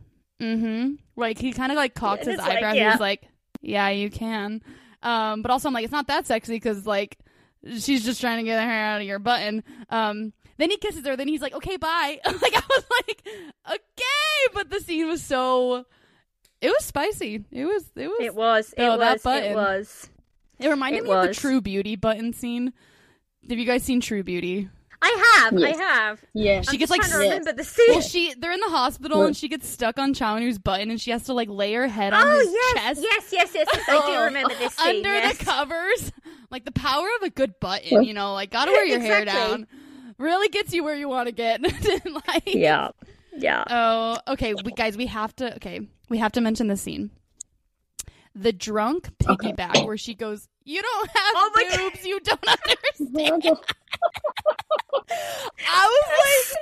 "Mm-hmm." 0.42 0.94
Like 1.18 1.38
he 1.38 1.52
kind 1.52 1.74
of 1.74 1.76
like 1.76 1.94
cocks 1.94 2.22
And 2.22 2.30
his 2.32 2.40
it's 2.40 2.48
like, 2.48 2.58
eyebrows. 2.60 2.76
yeah. 2.78 2.92
He's 2.92 3.00
like, 3.02 3.28
"Yeah, 3.62 3.90
you 3.90 4.10
can." 4.10 4.62
Um, 5.04 5.42
but 5.42 5.52
also 5.52 5.68
I'm 5.68 5.74
like, 5.74 5.84
it's 5.84 5.92
not 5.92 6.08
that 6.08 6.26
sexy 6.26 6.54
because 6.56 6.86
like 6.88 7.18
she's 7.66 8.04
just 8.06 8.22
trying 8.22 8.38
to 8.38 8.44
get 8.44 8.60
her 8.62 8.70
hair 8.70 8.86
out 8.86 9.02
of 9.02 9.08
your 9.08 9.20
button. 9.20 9.64
Um, 9.90 10.34
then 10.58 10.70
he 10.70 10.78
kisses 10.78 11.06
her. 11.06 11.16
Then 11.16 11.28
he's 11.28 11.42
like, 11.42 11.54
"Okay, 11.56 11.78
bye." 11.78 12.20
like 12.26 12.56
I 12.56 12.62
was 12.70 12.84
like, 13.08 13.28
"Okay," 13.70 14.54
but 14.54 14.70
the 14.70 14.80
scene 14.80 15.08
was 15.08 15.22
so. 15.24 15.86
It 16.62 16.70
was 16.70 16.86
spicy. 16.86 17.44
It 17.52 17.66
was. 17.66 17.86
It 17.96 18.08
was. 18.08 18.18
It 18.22 18.36
was. 18.36 18.74
It 18.78 18.84
Oh, 18.84 18.98
that 18.98 19.14
was. 19.14 19.22
button. 19.24 19.52
It 19.52 19.56
was. 19.56 20.10
It 20.60 20.70
reminded 20.70 21.00
It 21.00 21.04
me 21.06 21.12
of 21.12 21.28
the. 21.28 21.34
True 21.34 21.62
Beauty 21.62 21.96
button 21.96 22.34
scene. 22.34 22.74
Have 23.50 23.58
you 23.58 23.66
guys 23.66 23.82
seen 23.84 24.00
True 24.02 24.24
Beauty? 24.24 24.70
I 25.02 25.40
have. 25.42 25.60
Yes. 25.60 25.78
I 25.78 25.84
have. 25.84 26.22
Yeah. 26.34 26.62
She 26.62 26.70
I'm 26.72 26.78
gets 26.78 26.92
like 26.92 27.02
trying 27.02 27.12
to 27.12 27.18
yes. 27.18 27.30
remember 27.30 27.54
the 27.54 27.64
scene. 27.64 27.86
well, 27.90 28.02
she 28.02 28.34
they're 28.36 28.52
in 28.52 28.60
the 28.60 28.70
hospital 28.70 29.24
and 29.24 29.36
she 29.36 29.48
gets 29.48 29.68
stuck 29.68 29.98
on 29.98 30.14
Cha 30.14 30.36
Eun-woo's 30.36 30.60
button 30.60 30.92
and 30.92 31.02
she 31.02 31.12
has 31.12 31.24
to 31.24 31.34
like 31.34 31.50
lay 31.50 31.74
her 31.74 31.88
head 31.88 32.14
on 32.14 32.28
oh 32.28 32.40
his 32.40 32.52
yes, 32.52 32.74
chest 32.74 33.02
yes, 33.02 33.30
yes, 33.32 33.52
yes, 33.56 33.68
yes. 33.74 33.90
I 33.90 34.06
do 34.06 34.20
remember 34.26 34.54
this 34.56 34.76
scene. 34.76 34.98
under 34.98 35.10
yes. 35.14 35.38
the 35.38 35.46
covers. 35.46 36.12
Like 36.50 36.66
the 36.66 36.72
power 36.72 37.08
of 37.20 37.28
a 37.28 37.30
good 37.30 37.60
button, 37.60 38.04
you 38.04 38.14
know, 38.14 38.34
like 38.34 38.52
gotta 38.52 38.72
wear 38.72 38.86
your 38.86 39.00
hair 39.00 39.26
down. 39.26 39.68
Really 40.18 40.50
gets 40.50 40.74
you 40.74 40.84
where 40.84 40.96
you 40.96 41.10
want 41.10 41.28
to 41.28 41.32
get. 41.32 41.62
like, 42.28 42.44
Yeah. 42.46 42.90
Yeah. 43.36 43.64
Oh, 43.70 44.34
okay, 44.34 44.54
we, 44.54 44.72
guys, 44.72 44.98
we 44.98 45.08
have 45.08 45.36
to. 45.38 45.56
Okay, 45.56 45.82
we 46.10 46.18
have 46.18 46.34
to 46.34 46.42
mention 46.42 46.68
the 46.68 46.78
scene. 46.78 47.12
The 48.36 48.52
drunk 48.52 49.10
piggyback 49.18 49.86
where 49.86 49.98
she 49.98 50.14
goes, 50.14 50.48
"You 50.64 50.82
don't 50.82 51.10
have 51.10 51.34
Oh 51.36 51.52
my 51.56 51.64
God. 51.70 51.78
boobs, 51.80 52.06
you 52.06 52.20
don't 52.20 52.48
understand." 52.48 53.44
I 55.70 55.88
was 55.88 56.54
like, 56.54 56.58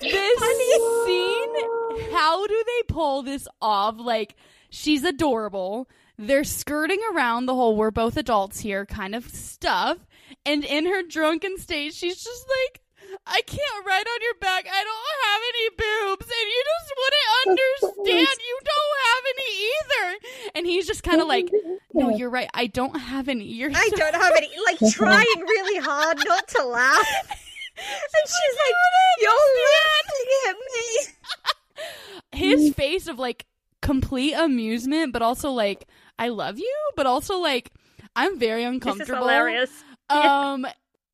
this 0.00 1.06
scene, 1.06 2.12
how 2.12 2.46
do 2.46 2.64
they 2.66 2.82
pull 2.88 3.22
this 3.22 3.46
off? 3.60 3.96
Like, 3.98 4.34
she's 4.70 5.04
adorable. 5.04 5.88
They're 6.18 6.44
skirting 6.44 7.00
around 7.14 7.46
the 7.46 7.54
whole 7.54 7.76
we're 7.76 7.90
both 7.90 8.16
adults 8.16 8.60
here 8.60 8.84
kind 8.86 9.14
of 9.14 9.28
stuff. 9.28 9.98
And 10.44 10.64
in 10.64 10.86
her 10.86 11.02
drunken 11.02 11.58
state, 11.58 11.94
she's 11.94 12.22
just 12.22 12.46
like, 12.48 12.80
I 13.26 13.40
can't 13.42 13.86
ride 13.86 14.06
on 14.06 14.18
your 14.22 14.34
back. 14.40 14.66
I 14.70 14.84
don't 14.84 15.08
have 15.24 15.42
any 15.48 15.68
boobs. 15.70 16.26
And 16.26 16.46
you 16.50 16.62
just 16.70 16.92
wouldn't 17.00 17.28
understand. 17.46 18.38
You 18.38 18.58
don't 18.64 18.96
have 19.06 19.24
any 19.36 19.50
either. 19.66 20.18
And 20.56 20.66
he's 20.66 20.86
just 20.86 21.02
kind 21.02 21.20
of 21.20 21.28
like, 21.28 21.50
No, 21.94 22.10
you're 22.10 22.30
right. 22.30 22.48
I 22.54 22.66
don't 22.66 22.98
have 22.98 23.28
any. 23.28 23.44
You're 23.44 23.70
I 23.74 23.88
don't 23.96 24.14
have 24.14 24.32
any. 24.36 24.50
Like 24.64 24.78
trying 24.92 25.24
really 25.38 25.80
hard 25.84 26.18
not 26.26 26.48
to 26.48 26.64
laugh. 26.66 27.06
And 27.82 28.26
she's 28.26 28.56
like, 28.66 28.74
"You're 29.22 29.32
laughing 29.72 30.28
at 30.48 30.56
me." 30.74 32.38
his 32.66 32.74
face 32.74 33.06
of 33.06 33.18
like 33.18 33.46
complete 33.80 34.34
amusement, 34.34 35.14
but 35.14 35.22
also 35.22 35.50
like 35.50 35.88
I 36.18 36.28
love 36.28 36.58
you, 36.58 36.76
but 36.94 37.06
also 37.06 37.38
like 37.38 37.72
I'm 38.14 38.38
very 38.38 38.64
uncomfortable. 38.64 38.98
This 38.98 39.06
is 39.06 39.08
uncomfortable. 39.08 39.28
hilarious. 39.28 39.84
Um, 40.10 40.66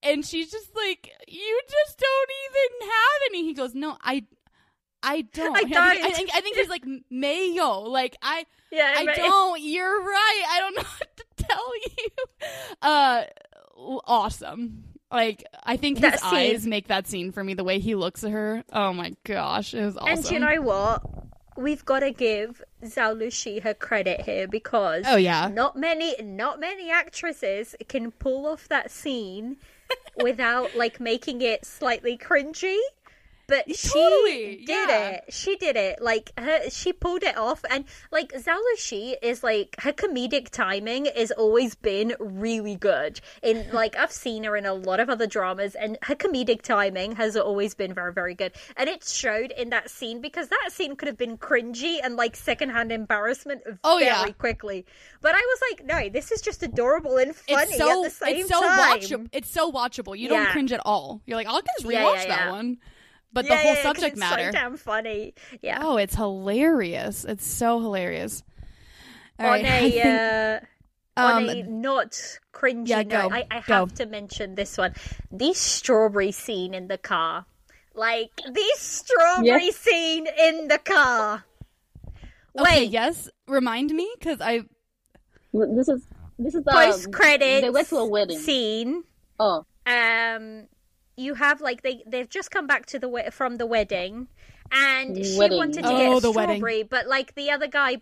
and 0.06 0.24
she's 0.24 0.50
just 0.50 0.74
like, 0.74 1.10
you 1.28 1.60
just 1.68 1.98
don't 1.98 2.30
even 2.50 2.88
have 2.88 3.20
any. 3.30 3.42
He 3.44 3.54
goes, 3.54 3.74
no, 3.74 3.96
I, 4.02 4.24
I 5.02 5.22
don't. 5.22 5.56
I 5.56 5.60
think- 5.60 5.76
I 5.76 6.10
think 6.10 6.30
I 6.34 6.40
think 6.40 6.56
he's 6.56 6.68
like 6.68 6.84
mayo. 7.10 7.80
Like 7.80 8.16
I, 8.22 8.46
Yeah, 8.70 8.94
I 8.96 9.04
don't. 9.14 9.60
You're 9.62 10.00
right. 10.02 10.42
I 10.50 10.58
don't 10.60 10.76
know 10.76 10.82
what 10.82 11.16
to 11.16 11.44
tell 11.44 11.72
you. 11.96 12.08
Uh, 12.82 13.22
awesome. 14.06 14.84
Like 15.10 15.44
I 15.62 15.76
think 15.76 15.98
his 15.98 16.20
eyes 16.22 16.66
make 16.66 16.88
that 16.88 17.06
scene 17.06 17.30
for 17.32 17.42
me. 17.44 17.54
The 17.54 17.62
way 17.64 17.78
he 17.78 17.94
looks 17.94 18.24
at 18.24 18.32
her. 18.32 18.64
Oh 18.72 18.92
my 18.92 19.12
gosh, 19.24 19.72
it 19.74 19.84
was 19.84 19.96
awesome. 19.96 20.08
And 20.08 20.30
you 20.30 20.38
know 20.40 20.62
what? 20.62 21.02
We've 21.56 21.84
got 21.86 22.00
to 22.00 22.10
give 22.10 22.62
Zhao 22.82 23.16
Lusi 23.16 23.62
her 23.62 23.72
credit 23.72 24.20
here 24.22 24.46
because 24.46 25.04
Oh, 25.06 25.16
yeah. 25.16 25.48
not 25.48 25.74
many 25.76 26.14
not 26.22 26.60
many 26.60 26.90
actresses 26.90 27.74
can 27.88 28.10
pull 28.10 28.46
off 28.46 28.68
that 28.68 28.90
scene 28.90 29.56
without 30.22 30.74
like 30.76 31.00
making 31.00 31.42
it 31.42 31.64
slightly 31.64 32.16
cringy. 32.16 32.78
But 33.48 33.74
she 33.76 33.88
Totally, 33.88 34.56
did 34.66 34.88
yeah. 34.88 35.08
it. 35.10 35.24
She 35.32 35.56
did 35.56 35.76
it. 35.76 36.02
Like 36.02 36.32
her, 36.38 36.68
she 36.70 36.92
pulled 36.92 37.22
it 37.22 37.36
off. 37.36 37.64
And 37.70 37.84
like 38.10 38.32
Zhao 38.32 38.58
Lusi 38.74 39.14
is 39.22 39.44
like 39.44 39.76
her 39.80 39.92
comedic 39.92 40.48
timing 40.50 41.06
has 41.16 41.30
always 41.30 41.74
been 41.76 42.14
really 42.18 42.74
good. 42.74 43.20
In 43.42 43.64
like 43.72 43.96
I've 43.96 44.10
seen 44.10 44.44
her 44.44 44.56
in 44.56 44.66
a 44.66 44.74
lot 44.74 44.98
of 44.98 45.08
other 45.08 45.26
dramas, 45.28 45.74
and 45.76 45.96
her 46.02 46.14
comedic 46.16 46.62
timing 46.62 47.12
has 47.16 47.36
always 47.36 47.74
been 47.74 47.94
very, 47.94 48.12
very 48.12 48.34
good. 48.34 48.52
And 48.76 48.88
it 48.88 49.04
showed 49.04 49.52
in 49.52 49.70
that 49.70 49.90
scene 49.90 50.20
because 50.20 50.48
that 50.48 50.68
scene 50.70 50.96
could 50.96 51.06
have 51.08 51.18
been 51.18 51.38
cringy 51.38 51.98
and 52.02 52.16
like 52.16 52.34
secondhand 52.36 52.90
embarrassment 52.90 53.62
Oh, 53.84 53.98
very 53.98 54.06
yeah. 54.06 54.32
quickly. 54.32 54.84
But 55.20 55.34
I 55.34 55.38
was 55.40 55.58
like, 55.70 55.86
no, 55.86 56.08
this 56.08 56.32
is 56.32 56.40
just 56.40 56.62
adorable 56.62 57.16
and 57.16 57.34
funny 57.34 57.62
it's 57.62 57.78
so 57.78 58.04
at 58.04 58.10
the 58.10 58.16
same 58.16 58.36
it's 58.38 58.48
so 58.48 58.60
time. 58.60 58.98
watchable. 58.98 59.28
It's 59.32 59.50
so 59.50 59.70
watchable. 59.70 60.18
You 60.18 60.28
don't 60.28 60.42
Yeah. 60.42 60.52
cringe 60.52 60.72
at 60.72 60.80
all. 60.84 61.20
You're 61.26 61.36
like, 61.36 61.46
I'll 61.46 61.62
just 61.62 61.84
rewatch 61.86 61.92
Yeah, 61.92 62.22
yeah, 62.22 62.26
that 62.28 62.50
one. 62.50 62.78
But 63.36 63.44
Yeah, 63.44 63.50
the 63.50 63.56
whole 63.60 63.66
yeah, 63.66 63.74
'cause 63.74 63.82
subject 63.82 64.12
it's 64.14 64.18
matter. 64.20 64.46
So 64.46 64.52
damn 64.52 64.76
funny. 64.78 65.34
Yeah. 65.60 65.78
Oh, 65.82 65.98
it's 65.98 66.14
hilarious. 66.14 67.26
It's 67.26 67.46
so 67.46 67.80
hilarious. 67.80 68.42
All 69.38 69.44
on 69.44 69.52
right, 69.52 69.64
I 69.66 69.76
a 69.76 69.90
think- 69.90 70.64
uh, 71.18 71.20
um, 71.20 71.44
on 71.44 71.48
a 71.50 71.62
not 71.64 72.12
cringy 72.54 72.88
yeah, 72.88 73.02
note, 73.02 73.32
I, 73.34 73.46
I 73.50 73.58
have 73.60 73.92
to 73.96 74.06
mention 74.06 74.54
this 74.54 74.78
one. 74.78 74.94
The 75.30 75.52
strawberry 75.52 76.32
scene 76.32 76.72
in 76.72 76.88
the 76.88 76.96
car. 76.96 77.44
Like 77.94 78.30
the 78.36 78.70
strawberry 78.78 79.66
Yes. 79.66 79.76
scene 79.76 80.26
in 80.38 80.68
the 80.68 80.78
car. 80.78 81.44
okay, 82.58 82.80
Wait, 82.80 82.90
yes. 82.90 83.28
Remind 83.46 83.90
me 83.90 84.10
because 84.18 84.40
I 84.40 84.62
This 85.52 85.88
is 85.90 86.06
this 86.38 86.54
is 86.54 86.64
the 86.64 86.70
post 86.72 87.12
credit. 87.12 87.60
They 87.60 87.70
went 87.70 87.88
to 87.88 87.96
a 87.96 88.06
wedding. 88.06 88.38
scene. 88.38 89.04
Oh, 89.38 89.66
Um, 89.86 90.68
you 91.16 91.34
have 91.34 91.60
like 91.60 91.82
they 91.82 92.02
they've 92.06 92.28
just 92.28 92.50
come 92.50 92.66
back 92.66 92.86
to 92.86 92.98
the 92.98 93.28
from 93.32 93.56
the 93.56 93.66
wedding, 93.66 94.28
and 94.70 95.16
she 95.24 95.38
wanted 95.38 95.82
to 95.84 95.88
Oh, 95.92 95.96
get 95.98 96.16
a 96.16 96.20
the 96.20 96.30
wedding. 96.30 96.56
strawberry, 96.56 96.82
but 96.82 97.06
like 97.06 97.34
the 97.34 97.50
other 97.50 97.66
guy 97.66 97.98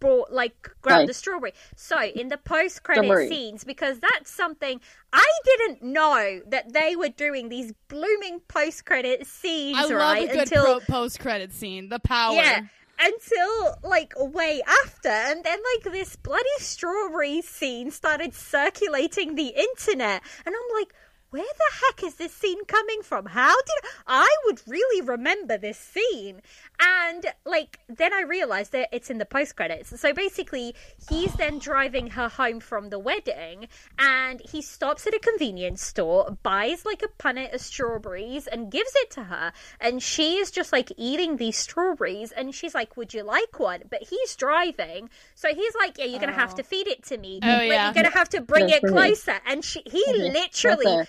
brought 0.00 0.32
like 0.32 0.54
grabbed 0.80 1.00
Right. 1.00 1.06
the 1.06 1.14
strawberry. 1.14 1.52
So 1.76 2.00
in 2.02 2.28
the 2.28 2.38
post 2.38 2.82
credit 2.82 3.28
scenes, 3.28 3.64
because 3.64 4.00
that's 4.00 4.30
something 4.30 4.80
I 5.12 5.26
didn't 5.44 5.82
know 5.82 6.40
that 6.48 6.72
they 6.72 6.96
were 6.96 7.10
doing 7.10 7.48
these 7.48 7.72
blooming 7.88 8.40
post 8.48 8.86
credit 8.86 9.26
scenes, 9.26 9.76
I 9.78 9.82
love 9.82 9.90
right? 9.92 10.24
a 10.28 10.32
good 10.32 10.38
Until 10.52 10.80
post 10.80 11.20
credit 11.20 11.52
scene. 11.52 11.90
The 11.90 12.00
power. 12.00 12.34
yeah. 12.34 12.62
Until 13.00 13.76
like 13.84 14.12
way 14.16 14.60
after, 14.84 15.08
and 15.10 15.44
then 15.44 15.58
like 15.76 15.92
this 15.92 16.16
bloody 16.16 16.42
strawberry 16.58 17.42
scene 17.42 17.92
started 17.92 18.34
circulating 18.34 19.36
the 19.36 19.48
internet, 19.56 20.20
and 20.44 20.52
I'm 20.54 20.76
like, 20.80 20.92
where 21.30 21.42
the 21.42 21.86
heck 21.86 22.02
is 22.04 22.14
this 22.14 22.32
scene 22.32 22.64
coming 22.64 23.02
from? 23.02 23.26
How 23.26 23.54
did 23.54 23.90
I 24.06 24.28
would 24.46 24.60
really 24.66 25.02
remember 25.06 25.58
this 25.58 25.78
scene? 25.78 26.40
And 26.80 27.26
like 27.44 27.80
then 27.88 28.12
I 28.12 28.22
realized 28.22 28.72
that 28.72 28.88
it's 28.92 29.10
in 29.10 29.18
the 29.18 29.24
post 29.26 29.56
credits. 29.56 29.98
So 30.00 30.12
basically, 30.12 30.74
he's 31.08 31.32
then 31.34 31.58
driving 31.58 32.08
her 32.10 32.28
home 32.28 32.60
from 32.60 32.90
the 32.90 32.98
wedding, 32.98 33.68
and 33.98 34.40
he 34.50 34.62
stops 34.62 35.06
at 35.06 35.14
a 35.14 35.18
convenience 35.18 35.82
store, 35.82 36.36
buys 36.42 36.84
like 36.84 37.02
a 37.02 37.22
punnet 37.22 37.54
of 37.54 37.60
strawberries, 37.60 38.46
and 38.46 38.70
gives 38.70 38.92
it 38.96 39.10
to 39.12 39.24
her. 39.24 39.52
And 39.80 40.02
she 40.02 40.36
is 40.36 40.50
just 40.50 40.72
like 40.72 40.92
eating 40.96 41.36
these 41.36 41.56
strawberries, 41.56 42.32
and 42.32 42.54
she's 42.54 42.74
like, 42.74 42.96
"Would 42.96 43.12
you 43.12 43.22
like 43.22 43.58
one?" 43.58 43.82
But 43.90 44.04
he's 44.04 44.36
driving, 44.36 45.10
so 45.34 45.48
he's 45.54 45.74
like, 45.74 45.98
"Yeah, 45.98 46.06
you're 46.06 46.20
gonna 46.20 46.32
have 46.32 46.54
to 46.56 46.62
feed 46.62 46.86
it 46.88 47.02
to 47.06 47.18
me. 47.18 47.40
Oh, 47.42 47.46
Like, 47.46 47.68
yeah. 47.68 47.84
you're 47.86 47.94
gonna 47.94 48.10
have 48.16 48.28
to 48.30 48.40
bring 48.40 48.68
Yeah, 48.68 48.76
it 48.76 48.80
for 48.80 48.86
me. 48.88 48.92
closer." 48.92 49.40
And 49.46 49.64
she, 49.64 49.82
he 49.84 50.04
literally 50.32 50.86
Okay. 50.86 51.08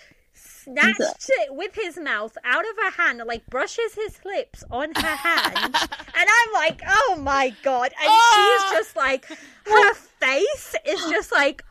Snatched 0.72 1.30
it 1.42 1.54
with 1.54 1.76
his 1.76 1.98
mouth 1.98 2.38
out 2.44 2.64
of 2.70 2.76
her 2.84 2.92
hand, 3.04 3.22
like 3.26 3.46
brushes 3.48 3.94
his 3.96 4.20
lips 4.26 4.64
on 4.72 4.92
her 4.96 5.02
hand. 5.16 5.58
and 5.58 5.76
I'm 6.16 6.54
like, 6.54 6.82
"Oh 6.88 7.18
my 7.20 7.54
god!" 7.64 7.92
And 8.00 8.10
Ah! 8.10 8.68
she's 8.70 8.78
just 8.80 8.96
like, 8.96 9.26
her 9.66 9.94
face 9.94 10.76
is 10.86 11.00
just 11.10 11.32
like. 11.32 11.64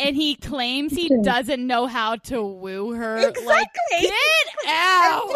And 0.00 0.14
he 0.16 0.36
claims 0.36 0.92
he 0.92 1.10
doesn't 1.22 1.66
know 1.66 1.86
how 1.86 2.16
to 2.16 2.42
woo 2.42 2.92
her. 2.92 3.16
Like, 3.20 3.28
Exactly. 3.36 4.00
get 4.02 4.12
out. 4.68 5.32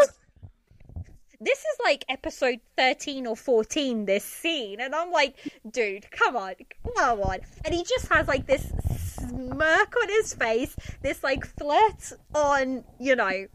this 1.41 1.59
is 1.59 1.79
like 1.85 2.05
episode 2.09 2.61
13 2.77 3.27
or 3.27 3.35
14 3.37 4.05
this 4.05 4.25
scene 4.25 4.81
and 4.81 4.95
i'm 4.95 5.11
like 5.11 5.35
dude 5.69 6.09
come 6.13 6.37
on 6.37 6.55
come 6.97 7.19
on 7.21 7.39
and 7.65 7.75
he 7.75 7.83
just 7.83 8.07
has 8.13 8.29
like 8.29 8.47
this 8.47 8.71
smirk 9.29 9.95
on 10.03 10.09
his 10.09 10.35
face 10.35 10.75
this 11.03 11.23
like 11.23 11.45
flirt 11.47 12.13
on 12.35 12.85
you 12.99 13.15
know 13.17 13.47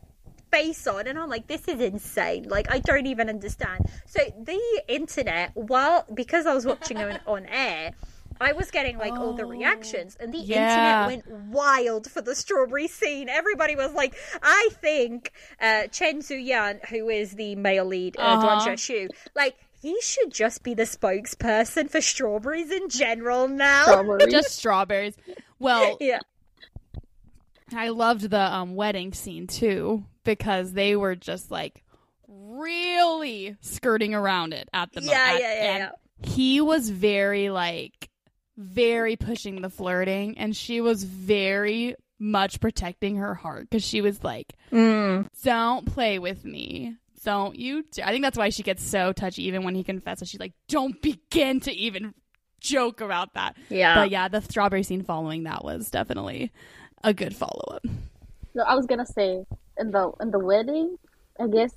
face 0.51 0.87
on 0.87 1.07
and 1.07 1.19
i'm 1.19 1.29
like 1.29 1.47
this 1.47 1.67
is 1.67 1.81
insane 1.81 2.47
like 2.47 2.71
i 2.71 2.79
don't 2.79 3.05
even 3.05 3.29
understand 3.29 3.85
so 4.05 4.19
the 4.43 4.61
internet 4.87 5.51
while 5.55 6.05
because 6.13 6.45
i 6.45 6.53
was 6.53 6.65
watching 6.65 6.97
it 6.97 7.21
on 7.27 7.45
air 7.51 7.91
I 8.39 8.51
was 8.51 8.69
getting 8.69 8.99
like 8.99 9.13
all 9.13 9.33
the 9.33 9.45
Oh, 9.45 9.47
reactions, 9.49 10.15
and 10.19 10.31
the 10.31 10.37
yeah. 10.37 11.09
internet 11.09 11.25
went 11.25 11.49
wild 11.51 12.11
for 12.11 12.21
the 12.21 12.35
strawberry 12.35 12.87
scene. 12.87 13.29
Everybody 13.29 13.75
was 13.75 13.93
like, 13.93 14.13
I 14.43 14.69
think 14.79 15.31
uh, 15.59 15.87
Chen 15.87 16.21
Zheyuan, 16.21 16.85
who 16.85 17.09
is 17.09 17.31
the 17.31 17.55
male 17.55 17.85
lead, 17.85 18.15
uh, 18.15 18.21
Uh-huh. 18.21 18.59
Duan 18.59 18.59
JiaXu, 18.59 19.09
like 19.35 19.55
he 19.81 19.99
should 20.01 20.31
just 20.31 20.61
be 20.61 20.75
the 20.75 20.83
spokesperson 20.83 21.89
for 21.89 21.99
strawberries 21.99 22.69
in 22.69 22.89
general 22.89 23.47
now. 23.47 23.85
Strawberry. 23.85 24.29
Just 24.29 24.51
strawberries. 24.51 25.15
Well, 25.59 25.97
yeah, 26.01 26.19
I 27.75 27.89
loved 27.89 28.29
the 28.29 28.39
um, 28.53 28.75
wedding 28.75 29.13
scene 29.13 29.47
too 29.47 30.05
because 30.23 30.73
they 30.73 30.95
were 30.95 31.15
just 31.15 31.51
like 31.51 31.83
really 32.27 33.55
skirting 33.61 34.13
around 34.13 34.53
it 34.53 34.69
at 34.73 34.91
the 34.93 35.01
yeah, 35.01 35.11
at- 35.33 35.39
yeah, 35.39 35.53
yeah, 35.63 35.77
yeah. 35.77 35.91
He 36.23 36.61
was 36.61 36.89
very 36.89 37.49
like 37.49 38.09
very 38.57 39.15
pushing 39.15 39.61
the 39.61 39.69
flirting, 39.69 40.37
and 40.37 40.55
she 40.55 40.81
was 40.81 41.03
very 41.03 41.95
much 42.19 42.59
protecting 42.59 43.17
her 43.17 43.35
heart 43.35 43.69
because 43.69 43.83
she 43.83 44.01
was 44.01 44.23
like, 44.23 44.53
Mm. 44.71 45.27
"Don't 45.43 45.85
play 45.85 46.17
with 46.19 46.43
me." 46.43 46.95
Don't 47.23 47.55
you? 47.59 47.83
d-" 47.91 48.01
I 48.03 48.11
think 48.11 48.23
that's 48.23 48.37
why 48.37 48.49
she 48.49 48.63
gets 48.63 48.81
so 48.83 49.11
touchy 49.11 49.43
even 49.43 49.63
when 49.63 49.75
he 49.75 49.83
confesses. 49.83 50.29
She's 50.29 50.39
like, 50.39 50.53
"Don't 50.67 50.99
begin 51.01 51.59
to 51.61 51.71
even 51.73 52.13
joke 52.59 53.01
about 53.01 53.33
that." 53.33 53.55
Yeah. 53.69 53.95
But 53.95 54.09
yeah, 54.11 54.27
the 54.27 54.41
strawberry 54.41 54.83
scene 54.83 55.03
following 55.03 55.43
that 55.43 55.63
was 55.63 55.89
definitely 55.89 56.51
a 57.03 57.13
good 57.13 57.35
follow 57.35 57.63
up. 57.75 57.85
So 58.55 58.63
I 58.63 58.75
was 58.75 58.85
gonna 58.85 59.05
say 59.05 59.45
in 59.77 59.91
the 59.91 60.11
in 60.21 60.31
the 60.31 60.39
wedding, 60.39 60.97
I 61.39 61.47
guess 61.47 61.73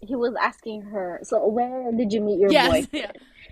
he 0.00 0.16
was 0.16 0.34
asking 0.40 0.82
her. 0.82 1.20
So 1.22 1.46
where 1.46 1.92
did 1.92 2.12
you 2.12 2.20
meet 2.20 2.40
your 2.40 2.50
Yes, 2.50 2.68
boyfriend? 2.70 2.88
yeah. 2.92 3.10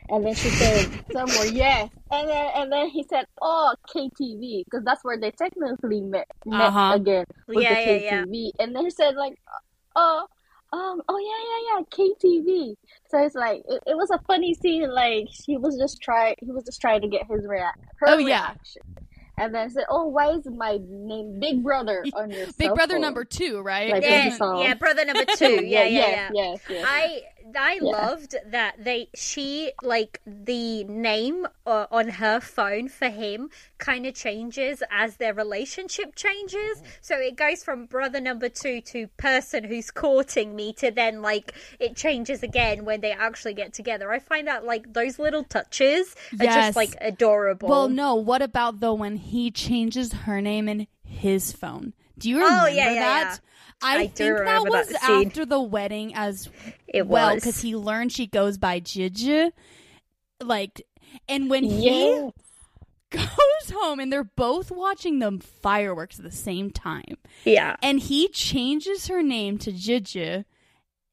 And 0.09 0.27
then 0.27 0.35
she 0.35 0.49
said 0.51 0.89
somewhere, 1.13 1.47
yes. 1.47 1.89
And 2.11 2.29
then 2.29 2.51
and 2.57 2.73
then 2.73 2.89
he 2.89 3.05
said, 3.05 3.27
oh, 3.41 3.75
KTV, 3.95 4.65
because 4.65 4.85
that's 4.85 5.05
where 5.05 5.19
they 5.19 5.31
technically 5.31 6.01
met, 6.01 6.27
met 6.45 6.75
Uh-huh. 6.75 6.95
again 6.95 7.25
with 7.47 7.59
Yeah, 7.63 7.75
the 7.75 7.81
yeah, 7.81 7.97
yeah. 7.99 8.25
KTV. 8.25 8.51
And 8.59 8.75
then 8.75 8.85
he 8.85 8.91
said 8.91 9.15
like, 9.15 9.35
oh, 9.95 10.27
um, 10.73 11.03
oh 11.09 11.19
yeah, 11.19 11.41
yeah, 11.51 11.79
yeah, 11.79 12.07
KTV. 12.15 12.77
So 13.09 13.19
it's 13.25 13.35
like 13.35 13.63
it, 13.69 13.83
it 13.87 13.97
was 13.97 14.11
a 14.11 14.19
funny 14.27 14.55
scene. 14.55 14.91
Like 14.91 15.27
he 15.47 15.57
was 15.57 15.77
just 15.77 16.01
try 16.01 16.35
he 16.41 16.51
was 16.53 16.65
just 16.65 16.81
trying 16.81 17.01
to 17.03 17.09
get 17.09 17.23
his 17.29 17.47
react 17.47 17.81
her 17.99 18.07
Oh, 18.09 18.19
yeah. 18.19 18.49
reaction. 18.51 18.83
And 19.39 19.55
then 19.55 19.71
said, 19.71 19.85
oh, 19.89 20.07
why 20.07 20.33
is 20.33 20.45
my 20.47 20.79
name 20.87 21.41
Big 21.41 21.63
Brother 21.63 22.05
on 22.15 22.31
your 22.31 22.45
Big 22.59 22.67
cell 22.67 22.75
Brother 22.75 22.95
phone? 22.95 23.01
number 23.01 23.25
two, 23.25 23.63
right? 23.63 23.91
Like, 23.91 24.03
yeah, 24.03 24.37
yeah, 24.59 24.75
brother 24.75 25.07
number 25.07 25.25
two. 25.37 25.65
Yeah, 25.65 25.85
yeah, 25.85 25.89
yeah. 25.89 26.31
yes, 26.31 26.31
yes, 26.35 26.61
yes. 26.69 26.87
I 26.87 27.23
I 27.57 27.75
Yeah. 27.75 27.83
loved 27.83 28.37
that 28.47 28.83
they 28.85 29.09
she 29.15 29.73
like 29.83 30.21
the 30.27 30.85
name 30.85 31.47
uh, 31.67 31.87
on 31.91 32.09
her 32.09 32.41
phone 32.41 32.89
for 32.89 33.09
him 33.09 33.51
kind 33.79 34.07
of 34.07 34.15
changes 34.15 34.83
as 34.91 35.17
their 35.17 35.35
relationship 35.35 36.15
changes. 36.15 36.83
So 37.01 37.17
it 37.19 37.37
goes 37.37 37.63
from 37.65 37.87
brother 37.87 38.21
number 38.21 38.49
two 38.49 38.81
to 38.83 39.07
person 39.17 39.65
who's 39.65 39.91
courting 39.91 40.55
me 40.55 40.73
to 40.75 40.91
then 40.91 41.23
like 41.23 41.55
it 41.79 41.97
changes 41.97 42.43
again 42.43 42.85
when 42.85 43.01
they 43.01 43.13
actually 43.13 43.55
get 43.55 43.73
together. 43.73 44.11
I 44.13 44.19
find 44.19 44.47
that 44.49 44.65
like 44.65 44.93
those 44.93 45.19
little 45.19 45.45
touches 45.45 46.15
are 46.39 46.45
Yes. 46.45 46.55
just 46.55 46.77
like 46.77 46.97
adorable. 47.01 47.69
Well, 47.69 47.89
no. 47.89 48.15
What 48.15 48.43
about 48.43 48.81
though 48.81 48.95
when 48.95 49.17
he 49.17 49.51
changes 49.51 50.13
her 50.13 50.41
name 50.41 50.69
in 50.69 50.87
his 51.03 51.53
phone? 51.53 51.95
Do 52.19 52.29
you 52.29 52.37
remember 52.39 52.65
Oh, 52.65 52.67
yeah, 52.69 52.91
yeah, 52.91 53.01
that? 53.01 53.41
Yeah. 53.83 53.89
I, 53.89 53.97
I 53.99 54.07
think 54.09 54.37
that 54.39 54.63
was 54.63 54.89
that 54.89 55.03
after 55.03 55.47
the 55.47 55.61
wedding 55.61 56.15
as 56.15 56.49
It 56.87 57.07
well 57.07 57.35
because 57.35 57.61
he 57.61 57.77
learned 57.77 58.13
she 58.13 58.27
goes 58.27 58.59
by 58.59 58.81
Jiji. 58.81 59.53
Like, 60.43 60.83
and 61.29 61.51
when 61.51 61.65
he 61.65 62.31
goes 63.11 63.71
home 63.73 64.01
and 64.01 64.13
they're 64.13 64.25
both 64.25 64.71
watching 64.71 65.19
the 65.19 65.41
fireworks 65.63 66.19
at 66.19 66.25
the 66.25 66.31
same 66.31 66.71
time. 66.71 67.17
Yeah. 67.45 67.77
And 67.83 67.99
he 68.01 68.29
changes 68.29 69.09
her 69.09 69.23
name 69.23 69.59
to 69.59 69.73
Jiju. 69.73 70.45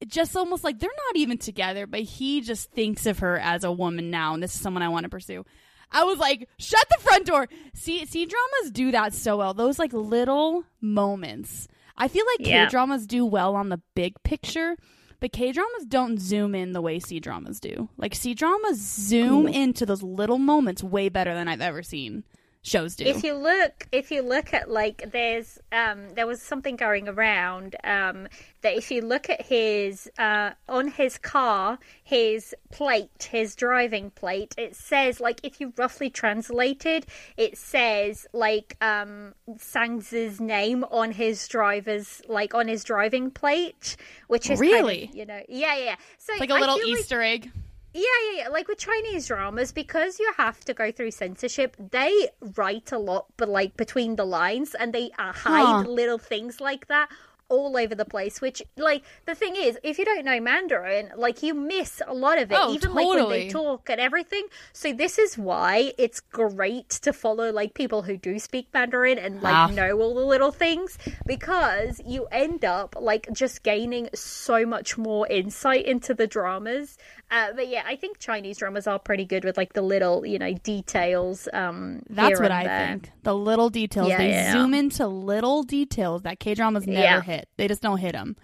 Just 0.06 0.36
almost 0.36 0.64
like 0.64 0.80
they're 0.80 0.90
not 0.90 1.20
even 1.20 1.40
together, 1.40 1.88
but 1.88 2.02
he 2.02 2.42
just 2.42 2.72
thinks 2.72 3.08
of 3.08 3.20
her 3.20 3.40
as 3.40 3.64
a 3.64 3.72
woman 3.72 4.12
now, 4.12 4.36
and 4.36 4.44
this 4.44 4.54
is 4.54 4.62
someone 4.62 4.84
I 4.84 4.90
want 4.90 5.06
to 5.06 5.10
pursue. 5.10 5.44
I 5.92 6.04
was 6.04 6.20
like, 6.20 6.48
shut 6.60 6.86
the 6.90 7.02
front 7.02 7.26
door. 7.26 7.48
See, 7.74 8.06
see, 8.06 8.26
dramas 8.26 8.72
do 8.72 8.92
that 8.92 9.14
so 9.14 9.38
well. 9.38 9.56
Those 9.56 9.80
like 9.80 9.94
little 9.94 10.66
moments. 10.82 11.68
I 11.98 12.08
feel 12.08 12.26
like 12.38 12.48
Yeah. 12.48 12.66
K 12.66 12.70
dramas 12.72 13.08
do 13.08 13.26
well 13.26 13.56
on 13.56 13.70
the 13.70 13.82
big 13.96 14.22
picture, 14.24 14.76
but 15.20 15.32
K 15.32 15.52
dramas 15.52 15.86
don't 15.88 16.20
zoom 16.20 16.54
in 16.56 16.74
the 16.74 16.82
way 16.82 17.00
C 17.00 17.20
dramas 17.20 17.60
do. 17.60 17.90
Like 17.98 18.14
C 18.16 18.34
dramas 18.34 18.80
zoom 18.80 19.48
into 19.48 19.86
those 19.86 20.04
little 20.04 20.38
moments 20.38 20.84
way 20.84 21.10
better 21.10 21.34
than 21.34 21.48
I've 21.48 21.62
ever 21.62 21.82
seen 21.84 22.24
shows 22.64 22.96
do. 22.96 23.06
If 23.06 23.24
you 23.24 23.34
look, 23.34 23.88
if 23.92 24.12
you 24.12 24.22
look 24.22 24.54
at 24.54 24.70
like, 24.70 25.12
there's 25.12 25.60
um, 25.72 26.14
there 26.16 26.28
was 26.28 26.42
something 26.42 26.76
going 26.76 27.08
around 27.08 27.76
um, 27.84 28.28
that 28.62 28.76
if 28.76 28.92
you 28.92 29.02
look 29.02 29.30
at 29.30 29.44
his 29.44 30.10
uh, 30.18 30.52
on 30.68 30.90
his 30.90 31.18
car, 31.18 31.80
his 32.04 32.54
plate, 32.72 33.30
his 33.32 33.56
driving 33.56 34.12
plate, 34.12 34.54
it 34.58 34.76
says 34.76 35.20
like 35.20 35.40
if 35.44 35.60
you 35.62 35.74
roughly 35.78 36.10
translated, 36.10 37.06
it 37.38 37.58
says 37.58 38.28
like 38.34 38.76
um, 38.82 39.34
Sang's 39.58 40.40
name 40.40 40.84
on 40.86 41.12
his 41.12 41.48
driver's 41.48 42.22
like 42.28 42.54
on 42.54 42.68
his 42.68 42.84
driving 42.84 43.32
plate, 43.32 43.96
which 44.28 44.50
is 44.50 44.60
kind 44.60 44.74
of, 44.74 44.80
Really? 44.80 45.10
you 45.14 45.26
know, 45.26 45.42
yeah, 45.48 45.78
yeah. 45.78 45.96
So 46.18 46.34
It's 46.34 46.40
like 46.42 46.50
a 46.50 46.54
I 46.56 46.60
little 46.60 46.78
feel 46.78 46.90
like- 46.90 47.00
Easter 47.00 47.22
egg. 47.22 47.52
Yeah, 47.98 48.32
yeah, 48.32 48.38
yeah. 48.44 48.48
Like 48.50 48.68
with 48.68 48.78
Chinese 48.78 49.28
dramas, 49.28 49.72
because 49.72 50.20
you 50.20 50.32
have 50.38 50.64
to 50.66 50.74
go 50.74 50.92
through 50.92 51.12
censorship, 51.12 51.76
they 51.92 52.30
write 52.56 52.92
a 52.92 52.98
lot, 53.00 53.26
but 53.38 53.50
like 53.50 53.76
between 53.76 54.16
the 54.16 54.26
lines, 54.26 54.76
and 54.76 54.94
they 54.94 55.12
uh, 55.18 55.34
hide 55.34 55.82
Huh. 55.82 55.84
little 55.88 56.18
things 56.20 56.62
like 56.62 56.88
that 56.88 57.10
all 57.50 57.78
over 57.78 57.96
the 57.96 58.06
place. 58.06 58.42
Which, 58.42 58.62
like, 58.78 59.04
the 59.26 59.36
thing 59.36 59.56
is, 59.56 59.78
if 59.84 59.98
you 60.00 60.06
don't 60.06 60.26
know 60.26 60.40
Mandarin, 60.40 61.12
like, 61.16 61.44
you 61.44 61.54
miss 61.54 62.02
a 62.06 62.14
lot 62.14 62.40
of 62.40 62.52
it, 62.52 62.58
Oh, 62.60 62.74
even 62.74 62.94
like 62.94 63.08
when 63.08 63.30
they 63.30 63.50
talk 63.50 63.90
and 63.90 64.00
everything. 64.02 64.46
So 64.74 64.94
this 64.94 65.18
is 65.18 65.38
why 65.38 65.94
it's 65.98 66.20
great 66.20 66.90
to 66.90 67.14
follow 67.14 67.52
like 67.52 67.74
people 67.74 68.02
who 68.04 68.18
do 68.18 68.40
speak 68.40 68.68
Mandarin 68.74 69.18
and 69.18 69.42
like 69.42 69.54
Ah. 69.54 69.68
know 69.68 70.00
all 70.00 70.16
the 70.16 70.26
little 70.26 70.52
things 70.52 70.98
because 71.26 72.02
you 72.06 72.26
end 72.32 72.66
up 72.66 72.96
like 73.00 73.28
just 73.34 73.64
gaining 73.64 74.10
so 74.14 74.66
much 74.66 74.98
more 74.98 75.28
insight 75.28 75.86
into 75.86 76.14
the 76.14 76.28
dramas. 76.28 76.98
Uh, 77.30 77.48
but 77.56 77.68
yeah, 77.68 77.84
I 77.86 77.96
think 77.98 78.20
Chinese 78.20 78.58
dramas 78.58 78.88
are 78.88 78.98
pretty 79.00 79.26
good 79.26 79.44
with 79.44 79.58
like 79.58 79.74
the 79.74 79.82
little, 79.82 80.26
you 80.26 80.40
know, 80.40 80.54
details. 80.54 81.50
Um, 81.52 82.02
That's 82.10 82.40
what 82.40 82.52
I 82.52 82.64
there. 82.64 82.88
think. 82.88 83.12
The 83.24 83.36
little 83.36 83.70
details. 83.70 84.08
Yeah, 84.10 84.18
they 84.18 84.30
yeah. 84.30 84.52
zoom 84.54 84.74
into 84.74 85.06
little 85.08 85.64
details 85.64 86.22
that 86.24 86.40
K 86.40 86.54
dramas 86.54 86.88
never 86.88 87.00
Yeah. 87.02 87.22
hit. 87.22 87.37
They 87.58 87.68
just 87.68 87.82
don't 87.82 87.98
hit 87.98 88.14
them. 88.14 88.36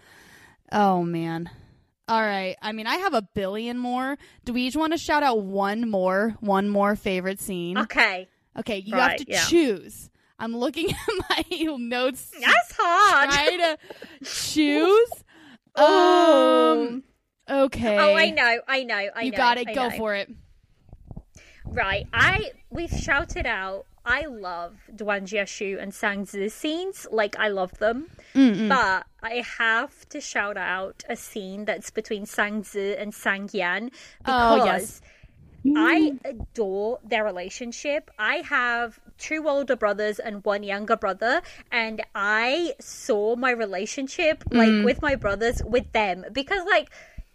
Oh 0.72 1.04
man. 1.04 1.50
All 2.08 2.22
right. 2.22 2.58
I 2.62 2.74
mean, 2.74 2.86
I 2.86 2.98
have 2.98 3.14
a 3.14 3.22
billion 3.22 3.78
more. 3.78 4.18
Do 4.44 4.52
we 4.54 4.64
each 4.64 4.76
want 4.76 4.92
to 4.92 4.98
shout 4.98 5.24
out 5.24 5.42
one 5.44 5.90
more, 5.90 6.36
one 6.42 6.68
more 6.68 6.96
favorite 6.98 7.40
scene? 7.40 7.78
Okay, 7.78 8.28
Okay, 8.60 8.80
you 8.80 8.94
Right, 8.96 9.12
have 9.12 9.20
to 9.20 9.26
yeah. 9.32 9.46
choose. 9.46 10.10
I'm 10.38 10.56
looking 10.56 10.90
at 10.92 10.98
my 11.30 11.76
notes. 11.78 12.30
that's 12.40 12.74
hard. 12.78 13.30
Try 13.32 13.58
to 13.58 13.78
choose. 14.26 15.10
Oh. 15.76 16.88
Um. 16.90 17.04
Okay. 17.50 17.98
Oh, 17.98 18.14
I 18.16 18.30
know, 18.32 18.60
I 18.68 18.84
know, 18.84 18.96
I 18.96 19.14
know. 19.16 19.22
You 19.22 19.32
know. 19.32 19.38
got 19.38 19.58
it. 19.58 19.68
I 19.70 19.74
Go 19.74 19.90
know. 19.90 19.98
for 19.98 20.16
it. 20.16 20.30
Right. 21.66 22.08
I 22.14 22.52
we've 22.70 22.92
shouted 22.92 23.46
out. 23.46 23.86
I 24.06 24.26
love 24.26 24.76
Duan 24.94 25.22
JiaXu 25.22 25.82
and 25.82 25.94
Sang 25.94 26.26
Zhi 26.26 26.50
scenes. 26.52 27.08
Like 27.10 27.38
I 27.40 27.48
love 27.48 27.78
them. 27.80 28.08
Mm-mm. 28.36 28.70
But 28.70 29.06
I 29.22 29.44
have 29.60 30.08
to 30.10 30.20
shout 30.22 30.58
out 30.58 31.04
a 31.10 31.16
scene 31.16 31.66
that's 31.66 31.92
between 31.92 32.26
Sang 32.26 32.64
Zhi 32.64 33.00
and 33.00 33.14
Sang 33.14 33.50
Yan 33.54 33.92
because 34.20 34.62
Oh, 34.62 34.66
yes. 34.66 35.02
I 35.78 36.14
adore 36.26 37.00
their 37.08 37.24
relationship. 37.24 38.12
I 38.20 38.38
have 38.38 39.00
two 39.18 39.48
older 39.48 39.78
brothers 39.78 40.20
and 40.20 40.44
one 40.44 40.64
younger 40.64 40.98
brother, 40.98 41.42
and 41.72 42.02
I 42.14 42.74
saw 42.82 43.36
my 43.38 43.52
relationship 43.52 44.44
like 44.52 44.68
Mm. 44.70 44.84
with 44.84 45.02
my 45.02 45.16
brothers 45.16 45.62
with 45.64 45.90
them 45.94 46.26
because 46.34 46.66
like 46.66 46.90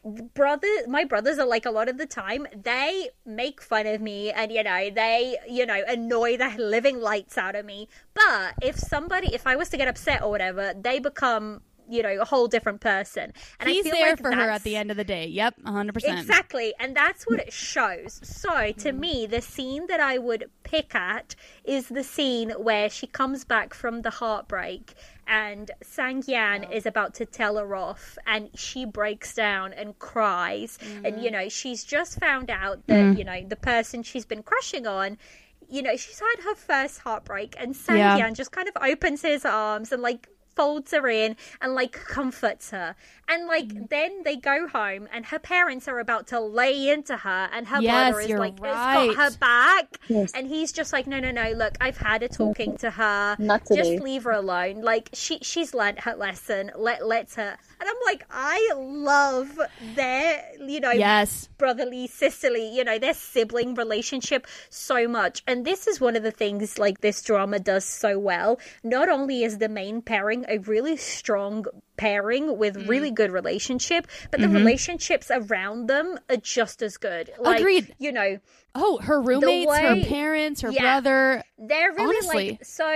brother 0.04 0.68
my 0.86 1.04
brothers 1.04 1.38
are 1.38 1.46
like 1.46 1.66
a 1.66 1.70
lot 1.70 1.88
of 1.88 1.98
the 1.98 2.06
time 2.06 2.46
they 2.54 3.08
make 3.26 3.60
fun 3.60 3.86
of 3.86 4.00
me 4.00 4.30
and 4.30 4.52
you 4.52 4.62
know 4.62 4.90
they 4.90 5.36
you 5.48 5.66
know 5.66 5.82
annoy 5.88 6.36
the 6.36 6.48
living 6.58 7.00
lights 7.00 7.36
out 7.36 7.56
of 7.56 7.64
me 7.66 7.88
but 8.14 8.54
if 8.62 8.78
somebody 8.78 9.34
if 9.34 9.46
i 9.46 9.56
was 9.56 9.68
to 9.68 9.76
get 9.76 9.88
upset 9.88 10.22
or 10.22 10.30
whatever 10.30 10.72
they 10.80 10.98
become 10.98 11.60
you 11.88 12.02
know 12.02 12.20
a 12.20 12.24
whole 12.24 12.46
different 12.46 12.80
person 12.80 13.32
and 13.58 13.68
He's 13.68 13.86
i 13.86 13.90
feel 13.90 13.98
there 13.98 14.10
like 14.10 14.20
for 14.20 14.32
her 14.32 14.50
at 14.50 14.62
the 14.62 14.76
end 14.76 14.90
of 14.90 14.96
the 14.96 15.04
day. 15.04 15.26
Yep, 15.26 15.62
100%. 15.64 16.18
Exactly, 16.18 16.74
and 16.78 16.94
that's 16.94 17.24
what 17.24 17.40
it 17.40 17.52
shows. 17.52 18.20
So, 18.22 18.72
to 18.72 18.92
me, 18.92 19.26
the 19.26 19.40
scene 19.40 19.86
that 19.86 20.00
I 20.00 20.18
would 20.18 20.50
pick 20.62 20.94
at 20.94 21.34
is 21.64 21.88
the 21.88 22.04
scene 22.04 22.50
where 22.50 22.90
she 22.90 23.06
comes 23.06 23.44
back 23.44 23.74
from 23.74 24.02
the 24.02 24.10
heartbreak 24.10 24.94
and 25.28 25.70
Sang 25.82 26.24
Yan 26.26 26.64
is 26.64 26.86
about 26.86 27.14
to 27.14 27.26
tell 27.26 27.56
her 27.56 27.76
off, 27.76 28.18
and 28.26 28.48
she 28.54 28.84
breaks 28.84 29.34
down 29.34 29.72
and 29.72 29.98
cries. 29.98 30.78
And, 31.04 31.22
you 31.22 31.28
mm. 31.28 31.32
know, 31.32 31.48
she's 31.48 31.84
just 31.84 32.18
found 32.18 32.50
out 32.50 32.86
that, 32.86 32.94
mm. 32.94 33.18
you 33.18 33.24
know, 33.24 33.44
the 33.46 33.56
person 33.56 34.02
she's 34.02 34.24
been 34.24 34.42
crushing 34.42 34.86
on. 34.86 35.18
You 35.68 35.82
know, 35.82 35.96
she's 35.96 36.18
had 36.18 36.42
her 36.44 36.54
first 36.54 37.00
heartbreak, 37.00 37.54
and 37.58 37.76
Sang 37.76 37.98
Yeah. 37.98 38.16
Yan 38.16 38.34
just 38.34 38.52
kind 38.52 38.68
of 38.68 38.76
opens 38.82 39.22
his 39.22 39.44
arms 39.44 39.92
and, 39.92 40.02
like, 40.02 40.28
folds 40.56 40.90
her 40.90 41.06
in 41.06 41.36
and 41.60 41.74
like 41.74 41.92
comforts 41.92 42.72
her 42.72 42.96
and 43.28 43.46
like 43.46 43.68
Mm. 43.68 43.88
then 43.90 44.22
they 44.24 44.36
go 44.36 44.66
home 44.68 45.08
and 45.12 45.26
her 45.26 45.38
parents 45.38 45.88
are 45.88 45.98
about 45.98 46.26
to 46.28 46.40
lay 46.40 46.88
into 46.88 47.16
her 47.16 47.48
and 47.52 47.66
her 47.68 47.80
Yes, 47.80 48.10
brother 48.10 48.20
is 48.20 48.28
you're 48.28 48.38
like 48.38 48.58
right. 48.60 49.08
has 49.08 49.16
got 49.16 49.24
her 49.32 49.38
back 49.38 49.98
Yes. 50.08 50.32
and 50.34 50.46
he's 50.48 50.72
just 50.72 50.92
like 50.92 51.06
no 51.06 51.20
no 51.20 51.30
no 51.30 51.50
look 51.52 51.74
i've 51.80 51.98
had 51.98 52.22
a 52.22 52.28
talking 52.28 52.76
to 52.78 52.90
her 52.90 53.36
Not 53.38 53.66
today. 53.66 53.82
just 53.94 54.02
leave 54.02 54.24
her 54.24 54.30
alone 54.32 54.80
like 54.82 55.10
she 55.12 55.38
she's 55.42 55.74
learned 55.74 56.00
her 56.00 56.14
lesson 56.14 56.70
let 56.76 57.06
let 57.06 57.34
her 57.34 57.56
and 57.80 57.88
i'm 57.88 57.96
like 58.06 58.24
i 58.30 58.72
love 58.76 59.58
their 59.94 60.42
you 60.66 60.80
know 60.80 60.90
Yes. 60.92 61.48
brotherly 61.58 62.06
sisterly 62.06 62.74
you 62.74 62.84
know 62.84 62.98
their 62.98 63.14
sibling 63.14 63.74
relationship 63.74 64.46
so 64.70 65.06
much 65.08 65.42
and 65.46 65.64
this 65.64 65.86
is 65.86 66.00
one 66.00 66.16
of 66.16 66.22
the 66.22 66.30
things 66.30 66.78
like 66.78 67.00
this 67.00 67.22
drama 67.22 67.58
does 67.58 67.84
so 67.84 68.18
well 68.18 68.58
not 68.82 69.08
only 69.08 69.42
is 69.44 69.58
the 69.58 69.68
main 69.68 70.00
pairing 70.02 70.44
a 70.48 70.58
really 70.58 70.96
strong 70.96 71.64
pairing 71.96 72.56
with 72.58 72.76
Mm. 72.76 72.88
really 72.88 73.10
good 73.20 73.30
relationship 73.40 74.02
but 74.30 74.38
the 74.40 74.48
relationships 74.60 75.28
around 75.40 75.88
them 75.88 76.18
are 76.30 76.36
just 76.56 76.82
as 76.82 76.96
good 76.96 77.24
like 77.38 77.58
Mm-hmm. 77.58 77.62
Agreed. 77.62 77.94
you 77.98 78.12
know 78.12 78.30
Oh, 78.80 78.98
her 78.98 79.20
roommates, 79.20 79.76
her 79.76 79.96
parents, 80.04 80.60
her 80.60 80.70
Yeah. 80.70 80.82
brother. 81.00 81.42
they're 81.58 81.90
really 81.92 82.16
Honestly. 82.18 82.50
like 82.52 82.64
so 82.64 82.88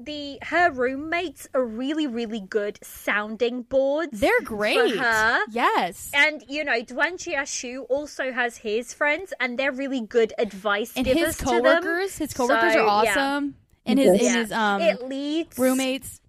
the 0.00 0.38
her 0.42 0.70
roommates 0.72 1.46
are 1.54 1.64
really 1.64 2.06
really 2.08 2.40
good 2.40 2.78
sounding 2.82 3.62
boards 3.62 4.18
They're 4.20 4.40
great. 4.42 4.96
her. 4.96 5.38
Yes. 5.50 6.10
and 6.14 6.42
you 6.48 6.64
know, 6.64 6.80
Duan 6.82 7.14
JiaXu 7.22 7.84
also 7.88 8.32
has 8.32 8.56
his 8.58 8.92
friends, 8.94 9.32
and 9.40 9.58
they're 9.58 9.72
really 9.84 10.00
good 10.00 10.32
advice 10.38 10.92
And 10.96 11.04
givers 11.06 11.26
his 11.26 11.36
to 11.38 11.44
them. 11.44 11.62
coworkers, 11.62 12.18
his 12.18 12.32
coworkers 12.34 12.72
So, 12.72 12.86
are 12.88 13.04
yeah. 13.04 13.10
awesome. 13.12 13.54
And 13.86 13.98
his, 13.98 14.20
Yes. 14.20 14.32
and 14.32 14.38
his 14.42 14.52
um 14.52 14.80
it 14.82 15.02
leads 15.14 15.58
roommates. 15.58 16.20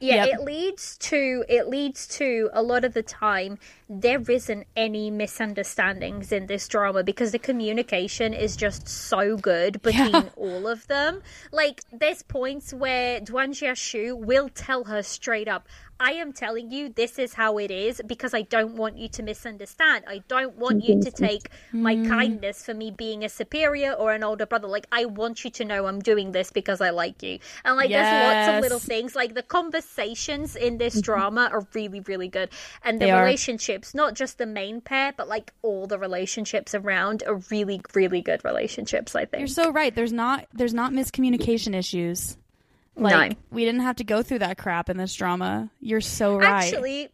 Yeah, 0.00 0.26
Yep. 0.26 0.34
it 0.34 0.44
leads 0.44 0.96
to 0.98 1.44
it 1.48 1.68
leads 1.68 2.06
to 2.18 2.50
a 2.52 2.62
lot 2.62 2.84
of 2.84 2.94
the 2.94 3.02
time 3.02 3.58
there 3.88 4.20
isn't 4.30 4.66
any 4.76 5.10
misunderstandings 5.10 6.30
in 6.30 6.46
this 6.46 6.68
drama 6.68 7.02
because 7.02 7.32
the 7.32 7.38
communication 7.38 8.32
is 8.34 8.54
just 8.56 8.86
so 8.88 9.36
good 9.36 9.80
between 9.82 10.10
Yeah. 10.12 10.28
all 10.36 10.68
of 10.68 10.86
them. 10.86 11.22
Like 11.52 11.82
there's 11.92 12.22
points 12.22 12.72
where 12.72 13.20
Duan 13.20 13.50
JiaXu 13.50 14.16
will 14.16 14.48
tell 14.50 14.84
her 14.84 15.02
straight 15.02 15.48
up, 15.48 15.66
I 16.00 16.12
am 16.12 16.32
telling 16.32 16.70
you 16.70 16.88
this 16.88 17.18
is 17.18 17.34
how 17.34 17.58
it 17.58 17.70
is 17.70 18.00
because 18.06 18.32
I 18.34 18.42
don't 18.42 18.74
want 18.76 18.98
you 18.98 19.08
to 19.08 19.22
misunderstand. 19.22 20.04
I 20.06 20.22
don't 20.28 20.56
want 20.56 20.84
you 20.84 21.00
to 21.02 21.10
take 21.10 21.50
my 21.72 21.96
Mm. 21.96 22.08
kindness 22.08 22.64
for 22.64 22.74
me 22.74 22.90
being 22.90 23.24
a 23.24 23.28
superior 23.28 23.92
or 23.92 24.12
an 24.12 24.22
older 24.22 24.46
brother. 24.46 24.68
Like 24.68 24.86
I 24.92 25.04
want 25.06 25.44
you 25.44 25.50
to 25.50 25.64
know 25.64 25.86
I'm 25.86 26.00
doing 26.00 26.32
this 26.32 26.50
because 26.52 26.80
I 26.80 26.90
like 26.90 27.22
you. 27.22 27.38
And 27.64 27.76
like 27.76 27.90
there's 27.90 28.12
lots 28.12 28.48
of 28.48 28.62
little 28.62 28.78
things 28.78 29.14
like 29.16 29.34
the 29.34 29.42
conversations 29.42 30.54
in 30.56 30.78
this 30.78 31.00
drama 31.00 31.48
are 31.52 31.66
really 31.74 32.00
really 32.00 32.28
good 32.28 32.50
and 32.84 33.00
the 33.00 33.06
They 33.06 33.10
are. 33.10 33.22
relationships 33.22 33.94
not 33.94 34.14
just 34.14 34.38
the 34.38 34.46
main 34.46 34.80
pair 34.80 35.12
but 35.16 35.28
like 35.28 35.52
all 35.62 35.86
the 35.86 35.98
relationships 35.98 36.74
around 36.74 37.22
are 37.26 37.36
really 37.50 37.80
really 37.94 38.20
good 38.22 38.44
relationships 38.44 39.14
i 39.16 39.24
think 39.24 39.40
You're 39.40 39.48
so 39.48 39.70
right. 39.72 39.94
There's 39.94 40.12
not 40.12 40.46
there's 40.52 40.74
not 40.74 40.92
miscommunication 40.92 41.74
issues. 41.74 42.36
Like 42.98 43.36
we 43.50 43.64
didn't 43.64 43.82
have 43.82 43.96
to 43.96 44.04
go 44.04 44.22
through 44.22 44.40
that 44.40 44.58
crap 44.58 44.88
in 44.90 44.96
this 44.96 45.14
drama. 45.14 45.70
You're 45.80 46.00
so 46.00 46.36
right. 46.36 46.64
actually 46.64 47.08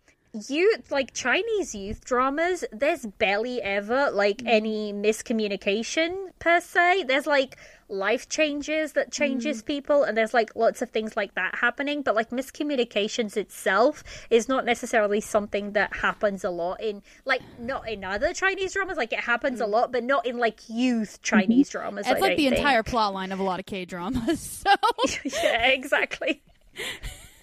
you 0.49 0.75
like 0.91 1.15
chinese 1.15 1.77
youth 1.77 2.05
dramas 2.05 2.65
there's 2.73 3.07
barely 3.07 3.63
ever 3.63 4.11
like 4.11 4.39
Mm. 4.39 4.49
any 4.49 4.93
miscommunication 4.93 6.31
per 6.41 6.61
se 6.61 7.05
there's 7.05 7.27
like 7.27 7.57
life 7.89 8.29
changes 8.29 8.93
that 8.93 9.13
changes 9.13 9.63
mm. 9.63 9.67
people 9.67 10.03
and 10.05 10.17
there's 10.17 10.35
like 10.35 10.55
lots 10.57 10.83
of 10.83 10.91
things 10.91 11.17
like 11.17 11.35
that 11.35 11.55
happening 11.57 12.03
but 12.03 12.15
like 12.15 12.31
miscommunications 12.31 13.37
itself 13.37 14.03
is 14.31 14.49
not 14.49 14.65
necessarily 14.65 15.21
something 15.21 15.73
that 15.73 15.95
happens 15.97 16.45
a 16.45 16.51
lot 16.51 16.81
in 16.83 17.03
like 17.25 17.43
not 17.59 17.89
in 17.89 18.05
other 18.05 18.33
chinese 18.33 18.73
dramas 18.73 18.97
like 18.97 19.13
it 19.13 19.21
happens 19.21 19.61
a 19.61 19.65
mm. 19.65 19.71
lot 19.71 19.93
but 19.93 20.03
not 20.03 20.27
in 20.27 20.39
like 20.39 20.61
youth 20.69 21.21
mm-hmm. 21.23 21.39
chinese 21.39 21.69
dramas 21.69 22.07
It's 22.07 22.09
I 22.09 22.13
like 22.13 22.21
don't 22.21 22.37
the 22.37 22.45
think. 22.49 22.57
entire 22.57 22.83
plot 22.83 23.15
line 23.15 23.33
of 23.33 23.41
a 23.41 23.43
lot 23.43 23.61
of 23.61 23.67
K 23.67 23.85
dramas. 23.85 24.63
So 24.65 24.71
yeah 25.43 25.69
exactly 25.69 26.43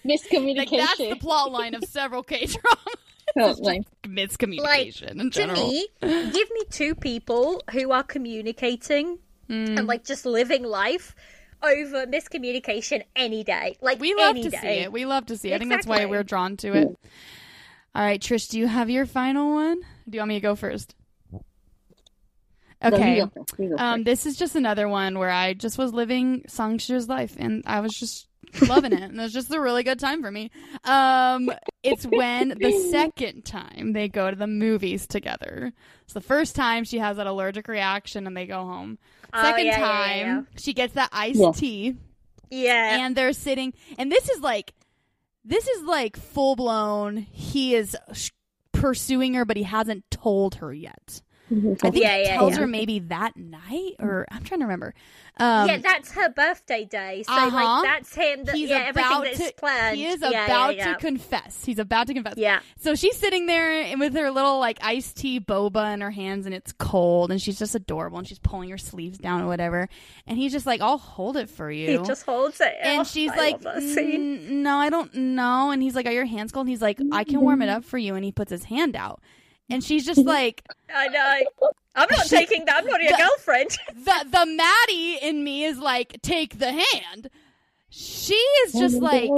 Miscommunication. 0.04 0.56
like 0.56 0.70
that's 0.70 0.98
the 0.98 1.16
plot 1.16 1.52
line 1.52 1.74
of 1.74 1.84
several 1.84 2.22
K 2.22 2.46
dramas. 2.46 3.60
Like, 3.60 3.82
Miscommunication 4.02 5.20
in 5.20 5.30
to 5.30 5.46
me 5.46 5.86
give 6.00 6.50
me 6.50 6.64
two 6.70 6.94
people 6.94 7.62
who 7.72 7.92
are 7.92 8.02
communicating 8.02 9.18
Mm. 9.48 9.78
and 9.78 9.86
like 9.86 10.04
just 10.04 10.24
living 10.24 10.62
life 10.62 11.14
over 11.62 12.06
miscommunication 12.06 13.02
any 13.14 13.44
day 13.44 13.76
like 13.80 14.00
We 14.00 14.14
love 14.14 14.30
any 14.30 14.42
to 14.44 14.50
day. 14.50 14.58
see 14.60 14.68
it. 14.84 14.92
We 14.92 15.04
love 15.04 15.26
to 15.26 15.36
see 15.36 15.52
it. 15.52 15.56
I 15.56 15.58
think 15.58 15.70
that's 15.70 15.86
why 15.86 16.06
we're 16.06 16.22
drawn 16.24 16.56
to 16.58 16.72
it. 16.74 16.88
All 17.94 18.02
right, 18.02 18.20
Trish, 18.20 18.48
do 18.50 18.58
you 18.58 18.66
have 18.66 18.88
your 18.88 19.04
final 19.06 19.54
one? 19.54 19.80
Do 20.08 20.16
you 20.16 20.20
want 20.20 20.30
me 20.30 20.34
to 20.36 20.40
go 20.40 20.56
first? 20.56 20.94
no, 21.32 21.40
Okay. 22.84 23.20
go 23.20 23.26
first, 23.34 23.56
go 23.58 23.76
Um, 23.78 24.04
this 24.04 24.26
is 24.26 24.36
just 24.36 24.56
another 24.56 24.88
one 24.88 25.18
where 25.18 25.30
I 25.30 25.54
just 25.54 25.78
was 25.78 25.92
living 25.92 26.44
Sang 26.48 26.78
Zhi's 26.78 27.08
life 27.08 27.36
and 27.38 27.62
I 27.66 27.80
was 27.80 27.92
just 27.92 28.26
loving 28.60 28.92
it. 28.92 29.02
And 29.02 29.18
it 29.18 29.22
was 29.22 29.32
just 29.32 29.52
a 29.52 29.60
really 29.60 29.82
good 29.82 29.98
time 29.98 30.22
for 30.22 30.30
me. 30.30 30.50
Um, 30.84 31.50
it's 31.82 32.04
when 32.04 32.50
the 32.58 32.88
second 32.90 33.44
time 33.44 33.92
they 33.92 34.08
go 34.08 34.30
to 34.30 34.36
the 34.36 34.46
movies 34.46 35.06
together. 35.06 35.72
So 36.06 36.18
the 36.18 36.24
first 36.26 36.54
time 36.54 36.84
she 36.84 36.98
has 36.98 37.16
that 37.16 37.26
allergic 37.26 37.68
reaction 37.68 38.26
and 38.26 38.36
they 38.36 38.46
go 38.46 38.62
home. 38.64 38.98
Oh, 39.34 39.42
Second 39.42 39.66
yeah, 39.66 39.72
yeah, 39.72 39.86
time 39.86 40.18
yeah, 40.18 40.34
yeah. 40.36 40.42
she 40.58 40.72
gets 40.74 40.94
that 40.94 41.08
iced 41.12 41.38
Yeah. 41.38 41.52
tea 41.54 41.96
yeah 42.54 43.06
and 43.06 43.16
they're 43.16 43.32
sitting 43.32 43.72
and 43.96 44.12
this 44.12 44.28
is 44.28 44.42
like 44.42 44.74
this 45.42 45.66
is 45.66 45.84
like 45.84 46.18
full 46.18 46.54
blown 46.54 47.16
he 47.16 47.74
is 47.74 47.96
sh- 48.12 48.28
pursuing 48.72 49.32
her 49.32 49.46
but 49.46 49.56
he 49.56 49.62
hasn't 49.62 50.04
told 50.10 50.56
her 50.56 50.70
yet 50.70 51.22
i 51.52 51.90
think 51.90 51.96
Yeah, 51.96 52.16
he 52.16 52.22
yeah, 52.24 52.36
tells 52.36 52.52
yeah. 52.54 52.60
her 52.60 52.66
maybe 52.66 52.98
that 53.00 53.36
night 53.36 53.96
or 53.98 54.26
i'm 54.30 54.42
trying 54.44 54.60
to 54.60 54.66
remember 54.66 54.94
um 55.38 55.66
yeah, 55.68 55.78
that's 55.78 56.12
her 56.12 56.28
birthday 56.28 56.84
day. 56.84 57.22
So 57.26 57.32
Uh-huh. 57.32 57.56
like 57.56 57.84
that's 57.84 58.14
him. 58.14 58.44
That, 58.44 58.54
he's 58.54 58.68
yeah, 58.68 58.90
about 58.90 59.24
everything 59.24 59.38
that's 59.38 59.50
to 59.50 59.56
planned. 59.58 59.96
he 59.96 60.06
is 60.06 60.16
about 60.22 60.72
to 60.76 60.94
confess 60.96 61.64
he's 61.64 61.78
about 61.78 62.06
to 62.08 62.14
confess 62.14 62.34
Yeah. 62.36 62.60
so 62.78 62.94
she's 62.94 63.16
sitting 63.16 63.46
there 63.46 63.96
with 63.96 64.14
her 64.14 64.30
little 64.30 64.58
like 64.58 64.78
iced 64.82 65.16
tea 65.16 65.40
boba 65.40 65.94
in 65.94 66.00
her 66.02 66.10
hands 66.10 66.44
and 66.46 66.54
it's 66.54 66.72
cold 66.72 67.30
and 67.30 67.40
she's 67.40 67.58
just 67.58 67.74
adorable 67.74 68.18
and 68.18 68.28
she's 68.28 68.38
pulling 68.38 68.68
her 68.70 68.76
sleeves 68.78 69.16
down 69.18 69.40
or 69.40 69.46
whatever 69.46 69.88
and 70.26 70.36
he's 70.38 70.52
just 70.52 70.66
like 70.66 70.80
i'll 70.82 70.98
hold 70.98 71.36
it 71.38 71.48
for 71.48 71.70
you 71.70 71.98
He 71.98 72.06
just 72.06 72.26
holds 72.26 72.60
it, 72.60 72.74
And 72.82 73.00
Oh, 73.00 73.04
she's 73.04 73.30
I 73.30 73.36
like, 73.36 73.64
love 73.64 73.74
that 73.76 73.82
scene. 73.82 74.38
"Mm, 74.38 74.50
no, 74.62 74.76
I 74.76 74.90
don't 74.90 75.14
know. 75.14 75.70
And 75.70 75.82
he's 75.82 75.94
like, 75.94 76.06
are 76.06 76.12
your 76.12 76.24
hands 76.26 76.52
cold? 76.52 76.66
And 76.66 76.70
he's 76.70 76.82
like, 76.82 77.00
I 77.12 77.24
can 77.24 77.40
warm 77.40 77.62
it 77.62 77.68
up 77.68 77.84
for 77.84 77.96
you. 77.98 78.14
And 78.14 78.24
he 78.24 78.32
puts 78.32 78.50
his 78.50 78.64
hand 78.64 78.94
out. 78.96 79.20
And 79.70 79.82
she's 79.82 80.04
just 80.04 80.24
like, 80.24 80.62
I 80.94 81.08
know. 81.08 81.70
I'm 81.94 82.08
not 82.10 82.26
taking 82.26 82.64
that. 82.66 82.78
I'm 82.78 82.86
not 82.86 83.00
your 83.02 83.12
The- 83.12 83.16
girlfriend. 83.18 83.70
the 83.94 84.26
the 84.30 84.46
Maddie 84.46 85.18
in 85.22 85.44
me 85.44 85.64
is 85.64 85.78
like, 85.78 86.20
take 86.22 86.58
the 86.58 86.72
hand. 86.72 87.28
She 87.90 88.34
is 88.34 88.72
just 88.72 88.96
like, 89.00 89.30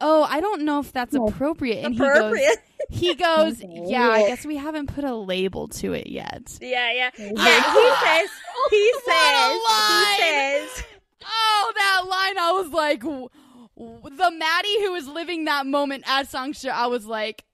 oh, 0.00 0.22
I 0.28 0.40
don't 0.40 0.62
know 0.62 0.80
if 0.80 0.92
that's 0.92 1.14
appropriate. 1.14 1.84
And 1.84 1.94
Appropriate. 1.94 2.58
he 2.88 3.14
goes, 3.16 3.58
he 3.60 3.66
goes, 3.66 3.90
yeah, 3.90 4.08
I 4.08 4.26
guess 4.26 4.46
we 4.46 4.56
haven't 4.56 4.86
put 4.94 5.04
a 5.04 5.14
label 5.14 5.68
to 5.68 5.92
it 5.92 6.06
yet. 6.06 6.56
Yeah, 6.62 6.90
yeah. 6.92 7.10
Yeah. 7.18 7.30
Yeah, 7.36 7.72
he 7.74 8.06
says. 8.06 8.30
He 8.70 8.92
What 9.04 9.06
a 9.06 9.50
says. 9.50 9.60
line. 9.68 10.16
He 10.16 10.68
says. 10.68 10.84
Oh, 11.22 11.72
that 11.76 12.02
line! 12.08 12.38
I 12.38 12.52
was 12.52 12.68
like, 12.72 13.00
w- 13.00 13.28
w- 13.76 14.16
the 14.16 14.30
Maddie 14.30 14.82
who 14.82 14.92
was 14.92 15.06
living 15.06 15.44
that 15.44 15.66
moment 15.66 16.04
at 16.06 16.28
Sang 16.30 16.54
Zhi. 16.54 16.70
I 16.70 16.86
was 16.86 17.04
like, 17.04 17.44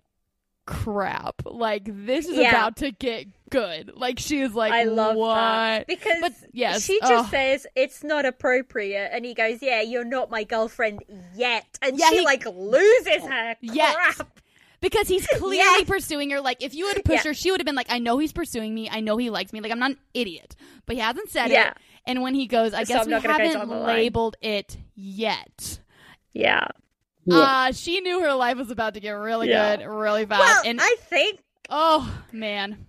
crap! 0.66 1.42
Like 1.44 1.84
this 1.86 2.26
is 2.26 2.36
Yeah. 2.36 2.50
about 2.50 2.76
to 2.78 2.90
get 2.90 3.26
good. 3.50 3.92
Like 3.94 4.18
she 4.18 4.40
is 4.40 4.54
like, 4.54 4.72
I 4.72 4.84
love 4.84 5.16
what? 5.16 5.34
that 5.34 5.86
because 5.86 6.18
But 6.20 6.32
yes, 6.52 6.84
she 6.84 7.00
just 7.00 7.30
says 7.30 7.66
it's 7.74 8.04
not 8.04 8.26
appropriate, 8.26 9.10
and 9.12 9.24
he 9.24 9.32
goes, 9.34 9.62
"Yeah, 9.62 9.80
you're 9.80 10.04
not 10.04 10.30
my 10.30 10.44
girlfriend 10.44 11.02
yet," 11.34 11.64
and 11.80 11.98
Yeah, 11.98 12.08
she 12.10 12.18
he- 12.18 12.24
like 12.24 12.44
loses 12.46 13.22
her 13.24 13.56
Yet. 13.60 13.94
crap. 13.94 14.40
because 14.80 15.08
he's 15.08 15.26
clearly 15.38 15.56
Yes. 15.56 15.84
pursuing 15.84 16.30
her. 16.30 16.40
Like 16.40 16.62
if 16.62 16.74
you 16.74 16.86
had 16.88 17.02
pushed 17.04 17.24
Yeah. 17.24 17.30
her, 17.30 17.34
she 17.34 17.50
would 17.50 17.60
have 17.60 17.66
been 17.66 17.74
like, 17.76 17.90
I 17.90 17.98
know 17.98 18.18
he's 18.18 18.32
pursuing 18.32 18.74
me. 18.74 18.88
I 18.90 19.00
know 19.00 19.16
he 19.16 19.30
likes 19.30 19.52
me. 19.52 19.60
Like 19.60 19.72
I'm 19.72 19.78
not 19.78 19.92
an 19.92 19.98
idiot, 20.14 20.54
but 20.84 20.96
he 20.96 21.00
hasn't 21.02 21.30
said 21.30 21.50
Yeah. 21.50 21.70
it. 21.70 21.76
And 22.04 22.22
when 22.22 22.34
he 22.34 22.46
goes, 22.46 22.72
I 22.74 22.84
So 22.84 22.94
guess 22.94 23.06
we 23.06 23.12
haven't 23.14 23.68
labeled 23.70 24.36
it 24.42 24.76
yet. 24.94 25.80
Yeah. 26.32 26.68
Yeah. 27.26 27.36
Uh, 27.38 27.72
she 27.72 28.00
knew 28.00 28.20
her 28.20 28.32
life 28.34 28.56
was 28.56 28.70
about 28.70 28.94
to 28.94 29.00
get 29.00 29.10
really 29.12 29.48
Yeah. 29.48 29.76
good, 29.76 29.86
really 29.86 30.24
fast. 30.26 30.40
Well, 30.40 30.62
and 30.64 30.78
I 30.80 30.96
think 31.00 31.40
oh 31.68 32.22
man, 32.32 32.85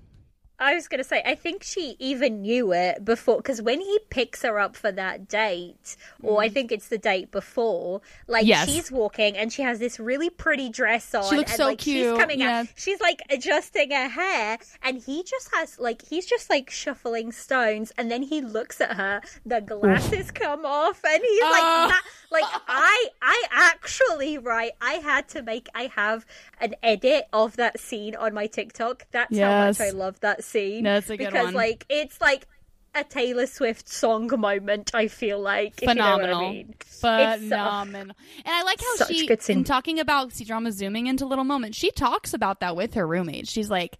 I 0.59 0.73
was 0.73 0.87
going 0.87 0.97
to 0.97 1.03
say, 1.03 1.21
I 1.23 1.35
think 1.35 1.61
she 1.63 1.95
even 1.99 2.41
knew 2.41 2.73
it 2.73 3.05
before, 3.05 3.37
because 3.37 3.61
when 3.61 3.79
he 3.79 3.99
picks 4.09 4.41
her 4.41 4.59
up 4.59 4.75
for 4.75 4.91
that 4.91 5.27
date, 5.27 5.95
or 6.23 6.41
I 6.41 6.49
think 6.49 6.71
it's 6.71 6.87
the 6.87 6.97
date 6.97 7.31
before, 7.31 8.01
like 8.27 8.45
Mm. 8.45 8.49
Yes. 8.49 8.67
she's 8.69 8.91
walking 8.91 9.37
and 9.37 9.53
she 9.53 9.61
has 9.61 9.77
this 9.79 9.99
really 9.99 10.29
pretty 10.29 10.69
dress 10.69 11.13
on. 11.13 11.29
She 11.29 11.35
looks 11.37 11.51
and, 11.51 11.57
so 11.57 11.65
like, 11.65 11.77
cute, 11.79 12.09
She's 12.11 12.19
coming 12.19 12.39
yeah. 12.39 12.59
out. 12.61 12.67
She's 12.75 12.99
like 13.01 13.21
adjusting 13.29 13.91
her 13.91 14.07
hair, 14.07 14.57
and 14.81 14.97
he 15.01 15.21
just 15.23 15.53
has 15.53 15.77
like 15.79 16.01
he's 16.07 16.25
just 16.25 16.49
like 16.49 16.69
shuffling 16.71 17.31
stones, 17.31 17.91
and 17.97 18.09
then 18.09 18.23
he 18.23 18.41
looks 18.41 18.81
at 18.81 18.93
her. 18.97 19.21
The 19.45 19.61
glasses 19.61 20.31
come 20.31 20.65
off, 20.65 21.03
and 21.05 21.21
he's 21.21 21.41
like, 21.41 21.61
Oh. 21.63 21.87
that, 21.89 22.03
like 22.31 22.43
I, 22.67 23.07
I 23.21 23.43
actually 23.51 24.37
right. 24.37 24.71
I 24.81 24.93
had 24.93 25.27
to 25.29 25.43
make. 25.43 25.67
I 25.75 25.83
have 25.95 26.25
an 26.59 26.75
edit 26.81 27.27
of 27.31 27.55
that 27.57 27.79
scene 27.79 28.15
on 28.15 28.33
my 28.33 28.47
TikTok. 28.47 29.05
That's 29.11 29.31
Yes. 29.31 29.77
how 29.77 29.83
much 29.83 29.93
I 29.93 29.95
love 29.95 30.19
that 30.21 30.43
scene. 30.47 30.83
That's 30.83 31.09
a 31.09 31.17
good 31.17 31.27
because 31.27 31.45
one. 31.45 31.53
like 31.53 31.85
it's 31.89 32.19
like 32.21 32.47
a 32.95 33.03
Taylor 33.03 33.45
Swift 33.45 33.87
song 33.89 34.29
moment. 34.39 34.91
I 34.93 35.07
feel 35.07 35.39
like 35.39 35.81
if 35.81 35.87
you 35.89 35.95
know 35.95 36.03
I 36.03 36.19
phenomenal. 36.19 36.65
It's, 36.79 37.03
uh, 37.03 37.37
phenomenal. 37.37 38.15
and 38.45 38.47
I 38.55 38.63
like 38.63 38.79
how 38.81 39.05
she, 39.05 39.29
in 39.49 39.63
talking 39.63 39.99
about 39.99 40.33
C 40.33 40.43
drama 40.45 40.71
zooming 40.71 41.07
into 41.07 41.25
little 41.25 41.43
moments, 41.43 41.77
she 41.77 41.91
talks 41.91 42.33
about 42.33 42.61
that 42.61 42.75
with 42.75 42.95
her 42.95 43.05
roommate. 43.05 43.47
She's 43.47 43.69
like, 43.69 43.97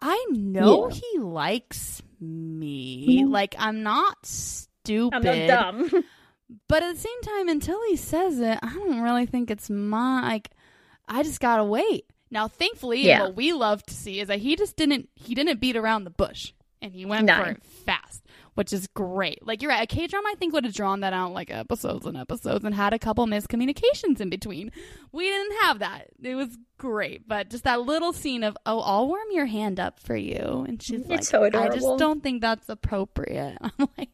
I 0.00 0.26
know 0.30 0.88
Yeah. 0.88 0.96
he 1.12 1.18
likes 1.18 2.02
me. 2.20 3.24
Like 3.26 3.54
I'm 3.58 3.82
not 3.82 4.24
stupid. 4.26 5.14
I'm 5.14 5.22
not 5.22 5.46
dumb. 5.46 6.04
But 6.66 6.82
at 6.82 6.96
the 6.96 7.00
same 7.00 7.20
time, 7.22 7.48
until 7.48 7.78
he 7.88 7.94
says 7.94 8.40
it, 8.40 8.58
I 8.60 8.74
don't 8.74 9.02
really 9.02 9.24
think 9.26 9.52
it's 9.52 9.70
my 9.70 10.20
like. 10.22 10.50
I 11.06 11.22
just 11.22 11.38
gotta 11.38 11.62
wait. 11.62 12.09
Now, 12.30 12.48
thankfully, 12.48 13.02
Yeah. 13.04 13.22
what 13.22 13.34
we 13.36 13.52
love 13.52 13.82
to 13.84 13.94
see 13.94 14.20
is 14.20 14.28
that 14.28 14.38
he 14.40 14.56
just 14.56 14.76
didn't 14.76 15.08
he 15.14 15.34
didn't 15.34 15.60
beat 15.60 15.76
around 15.76 16.04
the 16.04 16.10
bush, 16.10 16.52
and 16.80 16.94
he 16.94 17.04
went 17.04 17.26
No. 17.26 17.42
for 17.42 17.50
it 17.50 17.62
fast, 17.64 18.24
which 18.54 18.72
is 18.72 18.86
great. 18.86 19.44
Like 19.46 19.62
you're 19.62 19.70
right, 19.70 19.82
a 19.82 19.86
K 19.86 20.06
drama 20.06 20.28
I 20.30 20.34
think 20.36 20.52
would 20.52 20.64
have 20.64 20.74
drawn 20.74 21.00
that 21.00 21.12
out 21.12 21.32
like 21.32 21.50
episodes 21.50 22.06
and 22.06 22.16
episodes, 22.16 22.64
and 22.64 22.74
had 22.74 22.92
a 22.92 22.98
couple 22.98 23.26
miscommunications 23.26 24.20
in 24.20 24.30
between. 24.30 24.70
We 25.12 25.24
didn't 25.24 25.56
have 25.62 25.80
that. 25.80 26.08
It 26.22 26.34
was 26.36 26.56
great, 26.78 27.26
but 27.26 27.50
just 27.50 27.64
that 27.64 27.82
little 27.82 28.12
scene 28.12 28.44
of 28.44 28.56
oh, 28.64 28.80
I'll 28.80 29.08
warm 29.08 29.28
your 29.32 29.46
hand 29.46 29.80
up 29.80 29.98
for 29.98 30.14
you, 30.16 30.64
and 30.68 30.80
she's 30.82 31.06
like, 31.06 31.24
so 31.24 31.44
I 31.44 31.68
just 31.68 31.98
don't 31.98 32.22
think 32.22 32.40
that's 32.42 32.68
appropriate. 32.68 33.58
I'm 33.60 33.88
like. 33.98 34.10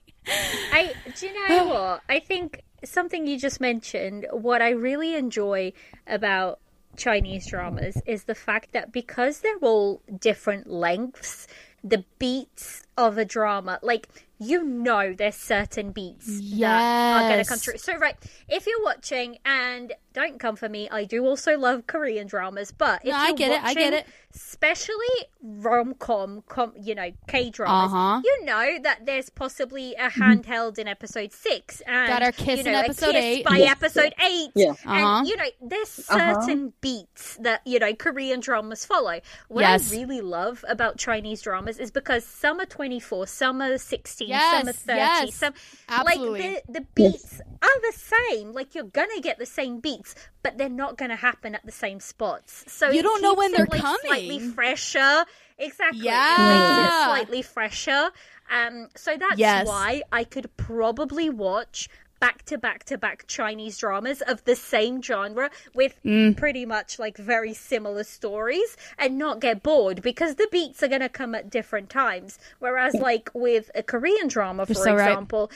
I 0.72 0.92
do 1.20 1.26
you 1.28 1.48
know 1.48 1.66
what? 1.68 2.02
I 2.08 2.18
think 2.18 2.62
something 2.84 3.26
you 3.26 3.38
just 3.38 3.60
mentioned, 3.60 4.26
what 4.32 4.60
I 4.62 4.70
really 4.70 5.14
enjoy 5.14 5.72
about 6.06 6.58
Chinese 6.97 7.47
dramas 7.47 8.03
is 8.07 8.24
the 8.24 8.34
fact 8.34 8.72
that 8.72 8.92
because 8.92 9.40
they're 9.40 9.59
all 9.62 10.03
different 10.18 10.68
lengths, 10.68 11.47
the 11.84 12.05
beats 12.18 12.82
of 12.97 13.18
a 13.18 13.24
drama, 13.24 13.78
like 13.82 14.09
you 14.38 14.64
know 14.64 15.14
there's 15.14 15.36
certain 15.36 15.92
beats 15.92 16.40
that 16.61 16.84
are 17.12 17.24
going 17.24 17.38
to 17.38 17.44
come 17.44 17.59
Yes. 17.59 17.64
through. 17.64 17.78
So 17.78 17.97
right, 17.99 18.16
if 18.49 18.66
you're 18.66 18.82
watching 18.82 19.38
and 19.44 19.92
don't 20.16 20.40
come 20.40 20.56
for 20.56 20.68
me, 20.68 20.88
I 20.90 21.04
do 21.04 21.24
also 21.26 21.58
love 21.58 21.86
Korean 21.86 22.26
dramas, 22.26 22.72
but 22.72 23.05
if 23.05 23.12
No, 23.12 23.18
I 23.18 23.28
you're 23.28 23.36
get 23.36 23.51
it, 23.52 23.62
I 23.62 23.74
get 23.74 23.93
watching 23.93 23.98
it. 24.01 24.06
especially 24.34 25.16
rom-com 25.43 26.43
you 26.82 26.94
know 26.94 27.10
k-dramas 27.28 27.93
Uh-huh. 27.93 28.20
you 28.24 28.44
know 28.44 28.78
that 28.82 29.06
there's 29.06 29.30
possibly 29.30 29.94
a 29.94 30.09
handheld 30.09 30.78
in 30.78 30.88
episode 30.88 31.32
six 31.32 31.80
and 31.86 32.09
Got 32.09 32.22
our 32.22 32.32
kiss 32.32 32.60
you 32.60 32.66
in 32.66 32.72
know, 32.72 32.80
a 32.80 32.84
episode 32.84 33.12
kiss 33.12 33.24
eight. 33.24 33.44
by 33.44 33.56
Yeah. 33.59 33.70
episode 33.70 34.14
eight 34.28 34.51
Yeah. 34.55 34.70
Uh-huh. 34.70 34.90
and 35.18 35.28
you 35.28 35.36
know 35.36 35.44
there's 35.62 35.88
certain 35.88 36.72
beats 36.80 37.36
that 37.40 37.60
you 37.64 37.78
know 37.78 37.94
korean 37.94 38.40
dramas 38.40 38.84
follow 38.84 39.20
what 39.48 39.60
Yes. 39.62 39.93
i 39.93 39.97
really 39.97 40.20
love 40.20 40.64
about 40.68 40.98
chinese 40.98 41.40
dramas 41.43 41.78
is 41.78 41.90
because 41.90 42.24
some 42.24 42.60
are 42.60 42.66
24 42.66 43.26
some 43.26 43.62
are 43.62 43.78
16 43.78 44.28
Yes, 44.28 44.59
some 44.60 44.68
are 44.68 44.72
30 44.72 44.98
yes. 44.98 45.34
some 45.34 45.55
Absolutely. 45.88 46.40
like 46.43 46.66
the, 46.66 46.72
the 46.80 46.86
beats 46.94 47.40
are 47.62 47.80
the 47.82 47.93
same 47.97 48.52
like 48.52 48.74
you're 48.74 48.84
gonna 48.84 49.20
get 49.20 49.38
the 49.38 49.47
same 49.47 49.80
beats 49.80 50.06
but 50.43 50.59
they're 50.59 50.69
not 50.69 50.97
gonna 50.97 51.16
happen 51.16 51.55
at 51.55 51.65
the 51.65 51.73
same 51.73 52.01
spots. 52.01 52.65
So 52.69 52.91
You 52.91 53.03
don't 53.03 53.23
know 53.23 53.35
when 53.35 53.53
they're 53.53 53.66
like, 53.66 53.81
slightly 54.03 54.39
fresher. 54.39 55.24
Exactly. 55.59 56.01
It 56.01 56.05
Yeah. 56.05 56.87
it 56.87 57.05
slightly 57.07 57.43
fresher. 57.43 58.11
Um, 58.51 58.89
so 58.95 59.16
that's 59.16 59.39
Yes. 59.39 59.66
why 59.66 60.03
I 60.12 60.24
could 60.24 60.55
probably 60.57 61.31
watch 61.31 61.89
back 62.20 62.44
to 62.47 62.59
back 62.59 62.84
to 62.84 62.97
back 62.98 63.24
Chinese 63.26 63.78
dramas 63.78 64.22
of 64.22 64.44
the 64.44 64.56
same 64.56 65.02
genre 65.02 65.51
with 65.74 65.94
Mm. 66.05 66.36
pretty 66.36 66.64
much 66.64 66.98
like 66.98 67.16
very 67.16 67.52
similar 67.52 68.05
stories 68.05 68.76
and 68.98 69.18
not 69.18 69.40
get 69.40 69.62
bored 69.62 70.02
because 70.02 70.36
the 70.36 70.48
beats 70.51 70.82
are 70.82 70.88
going 70.88 71.01
to 71.01 71.09
come 71.09 71.34
at 71.34 71.51
different 71.51 71.90
times. 71.90 72.38
Whereas, 72.59 72.94
like 72.94 73.30
with 73.34 73.70
a 73.74 73.82
Korean 73.82 74.28
drama, 74.28 74.66
for 74.66 74.72
You're 74.72 74.84
so 74.84 74.94
right. 74.94 75.09
example, 75.09 75.51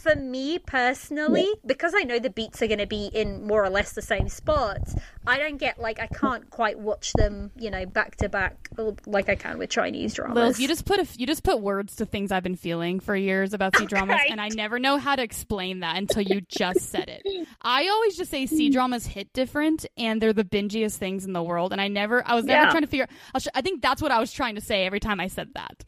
for 0.00 0.14
me 0.16 0.58
personally, 0.58 1.48
because 1.66 1.92
I 1.94 2.02
know 2.02 2.18
the 2.18 2.30
beats 2.30 2.62
are 2.62 2.66
going 2.66 2.78
to 2.78 2.86
be 2.86 3.06
in 3.12 3.46
more 3.46 3.64
or 3.64 3.70
less 3.70 3.92
the 3.92 4.02
same 4.02 4.28
spots, 4.28 4.94
I 5.28 5.38
don't 5.38 5.58
get 5.58 5.78
like 5.78 6.00
I 6.00 6.06
can't 6.06 6.48
quite 6.50 6.78
watch 6.78 7.12
them, 7.12 7.50
you 7.58 7.70
know, 7.70 7.84
back 7.86 8.16
to 8.16 8.28
back 8.28 8.68
like 9.06 9.28
I 9.28 9.34
can 9.34 9.58
with 9.58 9.70
Chinese 9.70 10.14
dramas. 10.14 10.58
Lil, 10.58 10.62
you 10.62 10.68
just 10.68 10.84
put 10.86 10.98
a, 10.98 11.06
you 11.18 11.26
just 11.26 11.42
put 11.42 11.60
words 11.60 11.96
to 11.96 12.06
things 12.06 12.32
I've 12.32 12.42
been 12.42 12.56
feeling 12.56 12.98
for 12.98 13.14
years 13.14 13.52
about 13.52 13.76
C 13.76 13.84
dramas, 13.86 14.14
Right. 14.14 14.30
and 14.30 14.40
I 14.40 14.48
never 14.48 14.78
know 14.78 14.96
how 14.96 15.14
to 15.16 15.22
explain 15.22 15.80
that 15.80 15.96
until 15.98 16.22
you 16.22 16.40
just 16.48 16.80
said 16.90 17.08
it. 17.08 17.46
I 17.60 17.88
always 17.88 18.16
just 18.16 18.30
say 18.30 18.46
C 18.46 18.70
dramas 18.70 19.06
hit 19.06 19.32
different, 19.32 19.84
and 19.96 20.20
they're 20.20 20.32
the 20.32 20.44
bingiest 20.44 20.96
things 20.96 21.24
in 21.26 21.32
the 21.34 21.42
world. 21.42 21.72
And 21.72 21.80
I 21.80 21.88
never, 21.88 22.22
I 22.26 22.34
was 22.34 22.44
never 22.46 22.64
Yeah. 22.64 22.70
trying 22.70 22.82
to 22.84 22.88
figure. 22.88 23.06
I, 23.10 23.14
was, 23.34 23.48
I 23.54 23.60
think 23.60 23.82
that's 23.82 24.00
what 24.00 24.10
I 24.10 24.20
was 24.20 24.32
trying 24.32 24.54
to 24.54 24.60
say 24.62 24.86
every 24.86 25.00
time 25.00 25.20
I 25.20 25.26
said 25.28 25.48
that. 25.54 25.84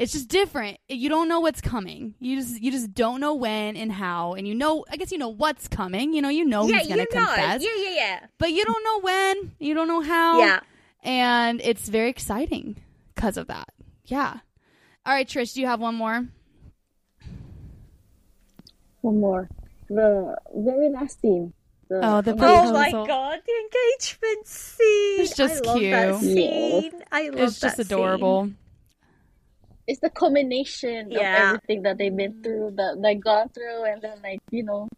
It's 0.00 0.12
just 0.12 0.28
different. 0.28 0.78
You 0.88 1.10
don't 1.10 1.28
know 1.28 1.40
what's 1.40 1.60
coming. 1.60 2.14
You 2.20 2.40
just 2.40 2.58
you 2.58 2.70
just 2.72 2.94
don't 2.94 3.20
know 3.20 3.34
when 3.34 3.76
and 3.76 3.92
how, 3.92 4.32
and 4.32 4.48
you 4.48 4.54
know. 4.54 4.82
I 4.90 4.96
guess 4.96 5.12
you 5.12 5.18
know 5.18 5.28
what's 5.28 5.68
coming. 5.68 6.14
You 6.14 6.22
know, 6.22 6.30
you 6.30 6.46
know 6.46 6.66
yeah, 6.66 6.78
he's 6.78 6.88
gonna 6.88 7.02
you 7.02 7.20
know, 7.20 7.26
confess, 7.26 7.62
yeah, 7.62 7.68
yeah, 7.76 7.90
yeah, 7.90 8.26
but 8.38 8.50
you 8.50 8.64
don't 8.64 8.82
know 8.82 9.00
when. 9.00 9.52
You 9.58 9.74
don't 9.74 9.88
know 9.88 10.00
how 10.00 10.38
yeah. 10.38 10.60
and 11.04 11.60
it's 11.62 11.86
very 11.86 12.08
exciting 12.08 12.76
because 13.14 13.36
of 13.36 13.48
that. 13.48 13.68
Yeah. 14.06 14.38
All 15.04 15.12
right, 15.12 15.28
Trish, 15.28 15.52
do 15.52 15.60
you 15.60 15.66
have 15.66 15.80
one 15.80 15.96
more? 15.96 16.26
One 19.02 19.20
more. 19.20 19.50
The 19.90 20.34
very 20.54 20.88
last 20.88 21.20
scene. 21.20 21.52
The, 21.90 22.00
Oh, 22.02 22.22
the 22.22 22.32
oh 22.32 22.36
how 22.38 22.62
proposal. 22.62 22.68
Oh 22.68 22.72
my 22.72 22.90
god, 23.06 23.40
the 23.44 23.52
engagement 23.52 24.46
scene! 24.46 25.20
It's 25.20 25.36
just 25.36 25.62
cute. 25.62 25.92
I 25.92 26.10
love 26.10 26.20
That 26.22 26.26
cute. 26.26 26.92
scene. 26.92 27.02
I 27.12 27.28
love 27.28 27.40
It's 27.40 27.60
just 27.60 27.76
that 27.76 27.84
adorable. 27.84 28.50
It's 29.90 30.00
the 30.00 30.10
culmination 30.10 31.10
Yeah. 31.10 31.20
of 31.20 31.40
everything 31.56 31.82
that 31.82 31.98
they've 31.98 32.16
been 32.22 32.42
through, 32.42 32.70
mm. 32.70 32.76
that 32.76 33.00
they 33.02 33.14
gone 33.16 33.48
through, 33.50 33.84
and 33.90 34.00
then 34.02 34.18
like 34.22 34.40
you 34.50 34.62
know, 34.62 34.88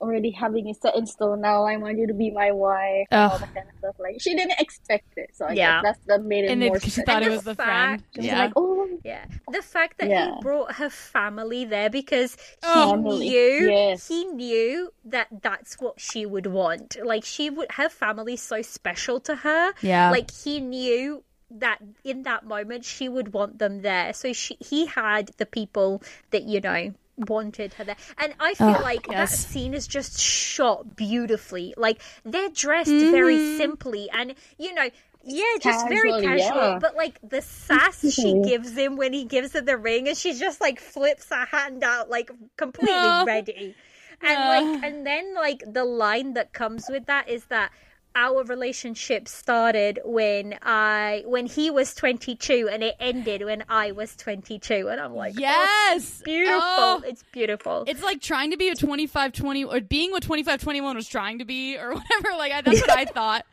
already 0.00 0.30
having 0.30 0.68
it 0.68 0.80
set 0.80 0.94
in 0.96 1.06
stone. 1.06 1.40
Now 1.40 1.64
I 1.64 1.76
want 1.76 1.98
you 1.98 2.06
to 2.06 2.14
be 2.14 2.30
my 2.30 2.50
wife, 2.52 3.06
and 3.10 3.32
all 3.32 3.38
that 3.38 3.52
kind 3.54 3.66
of 3.68 3.74
stuff. 3.78 3.96
Like 3.98 4.16
she 4.20 4.34
didn't 4.34 4.58
expect 4.60 5.10
it, 5.16 5.30
so 5.34 5.46
I 5.46 5.52
Yeah. 5.52 5.82
guess 5.82 5.96
that's 5.96 6.04
that 6.10 6.22
made 6.24 6.44
it 6.44 6.50
And 6.52 6.62
they 6.62 6.68
more 6.68 6.80
she 6.80 6.90
special. 6.90 7.06
thought 7.06 7.22
it 7.22 7.26
And 7.26 7.34
was 7.34 7.44
the 7.44 7.50
the 7.50 7.54
friend. 7.56 8.00
fact- 8.00 8.14
She 8.14 8.20
was 8.20 8.26
Yeah. 8.26 8.38
like, 8.44 8.52
oh, 8.56 8.74
Yeah, 9.04 9.24
the 9.52 9.62
fact 9.62 9.98
that 9.98 10.08
Yeah. 10.08 10.34
he 10.34 10.40
brought 10.42 10.72
her 10.80 10.90
family 10.90 11.64
there 11.64 11.90
because 11.90 12.34
he 12.34 12.66
Oh. 12.66 12.90
Family, 12.92 13.28
knew 13.28 13.70
yes. 13.70 14.08
he 14.08 14.24
knew 14.24 14.92
that 15.04 15.28
that's 15.42 15.72
what 15.80 16.00
she 16.00 16.26
would 16.26 16.46
want. 16.46 16.96
Like 17.12 17.24
she 17.24 17.48
would, 17.50 17.70
her 17.72 17.88
family's 17.88 18.42
so 18.42 18.60
special 18.62 19.20
to 19.28 19.34
her. 19.46 19.72
Yeah. 19.82 20.10
like 20.10 20.30
he 20.44 20.60
knew 20.60 21.22
that 21.50 21.78
in 22.04 22.22
that 22.24 22.44
moment 22.44 22.84
she 22.84 23.08
would 23.08 23.32
want 23.32 23.58
them 23.58 23.82
there. 23.82 24.12
So 24.12 24.32
she, 24.32 24.56
he 24.60 24.86
had 24.86 25.30
the 25.38 25.46
people 25.46 26.02
that 26.30 26.42
you 26.44 26.60
know 26.60 26.92
wanted 27.26 27.74
her 27.74 27.82
there 27.82 27.96
and 28.18 28.32
i 28.38 28.54
feel 28.54 28.68
Ugh, 28.68 28.80
like 28.80 29.04
yes. 29.10 29.30
that 29.32 29.36
scene 29.36 29.74
is 29.74 29.88
just 29.88 30.20
shot 30.20 30.94
beautifully 30.94 31.74
like 31.76 32.00
they're 32.24 32.48
dressed 32.50 32.90
very 32.92 33.36
Mm-hmm. 33.36 33.56
simply 33.56 34.08
and 34.12 34.36
you 34.56 34.72
know 34.72 34.88
yeah 35.24 35.42
just 35.60 35.88
very 35.88 36.12
Casual, 36.12 36.22
casual 36.38 36.56
yeah. 36.62 36.78
but 36.80 36.94
like 36.94 37.18
the 37.28 37.42
sass 37.42 38.08
she 38.14 38.40
gives 38.44 38.70
him 38.76 38.96
when 38.96 39.12
he 39.12 39.24
gives 39.24 39.52
her 39.54 39.60
the 39.60 39.76
ring 39.76 40.06
and 40.06 40.16
she 40.16 40.32
just 40.38 40.60
like 40.60 40.78
flips 40.78 41.28
her 41.30 41.44
hand 41.46 41.82
out 41.82 42.08
like 42.08 42.30
completely 42.56 42.94
No. 42.94 43.24
ready 43.26 43.74
and 44.22 44.38
No. 44.38 44.46
like 44.46 44.84
and 44.84 45.04
then 45.04 45.34
like 45.34 45.64
the 45.66 45.84
line 45.84 46.34
that 46.34 46.52
comes 46.52 46.86
with 46.88 47.06
that 47.06 47.28
is 47.28 47.46
that 47.46 47.72
our 48.18 48.42
relationship 48.42 49.28
started 49.28 50.00
when 50.04 50.58
I 50.62 51.22
when 51.24 51.46
he 51.46 51.70
was 51.70 51.94
22 51.94 52.68
and 52.70 52.82
it 52.82 52.96
ended 52.98 53.44
when 53.44 53.62
I 53.68 53.92
was 53.92 54.16
22 54.16 54.88
and 54.88 55.00
I'm 55.00 55.14
like 55.14 55.34
oh, 55.36 55.40
yes. 55.40 56.20
beautiful 56.24 56.58
Oh. 56.60 57.02
it's 57.06 57.22
beautiful 57.30 57.84
It's 57.86 58.02
like 58.02 58.20
trying 58.20 58.50
to 58.50 58.56
be 58.56 58.68
a 58.70 58.74
25 58.74 59.32
20 59.32 59.64
or 59.64 59.80
being 59.80 60.10
what 60.10 60.24
25 60.24 60.60
21 60.60 60.96
was 60.96 61.08
trying 61.08 61.38
to 61.38 61.44
be 61.44 61.76
or 61.78 61.94
whatever. 61.94 62.36
Like, 62.36 62.52
I, 62.52 62.60
that's 62.62 62.80
what 62.80 62.90
I 62.90 63.04
thought. 63.18 63.46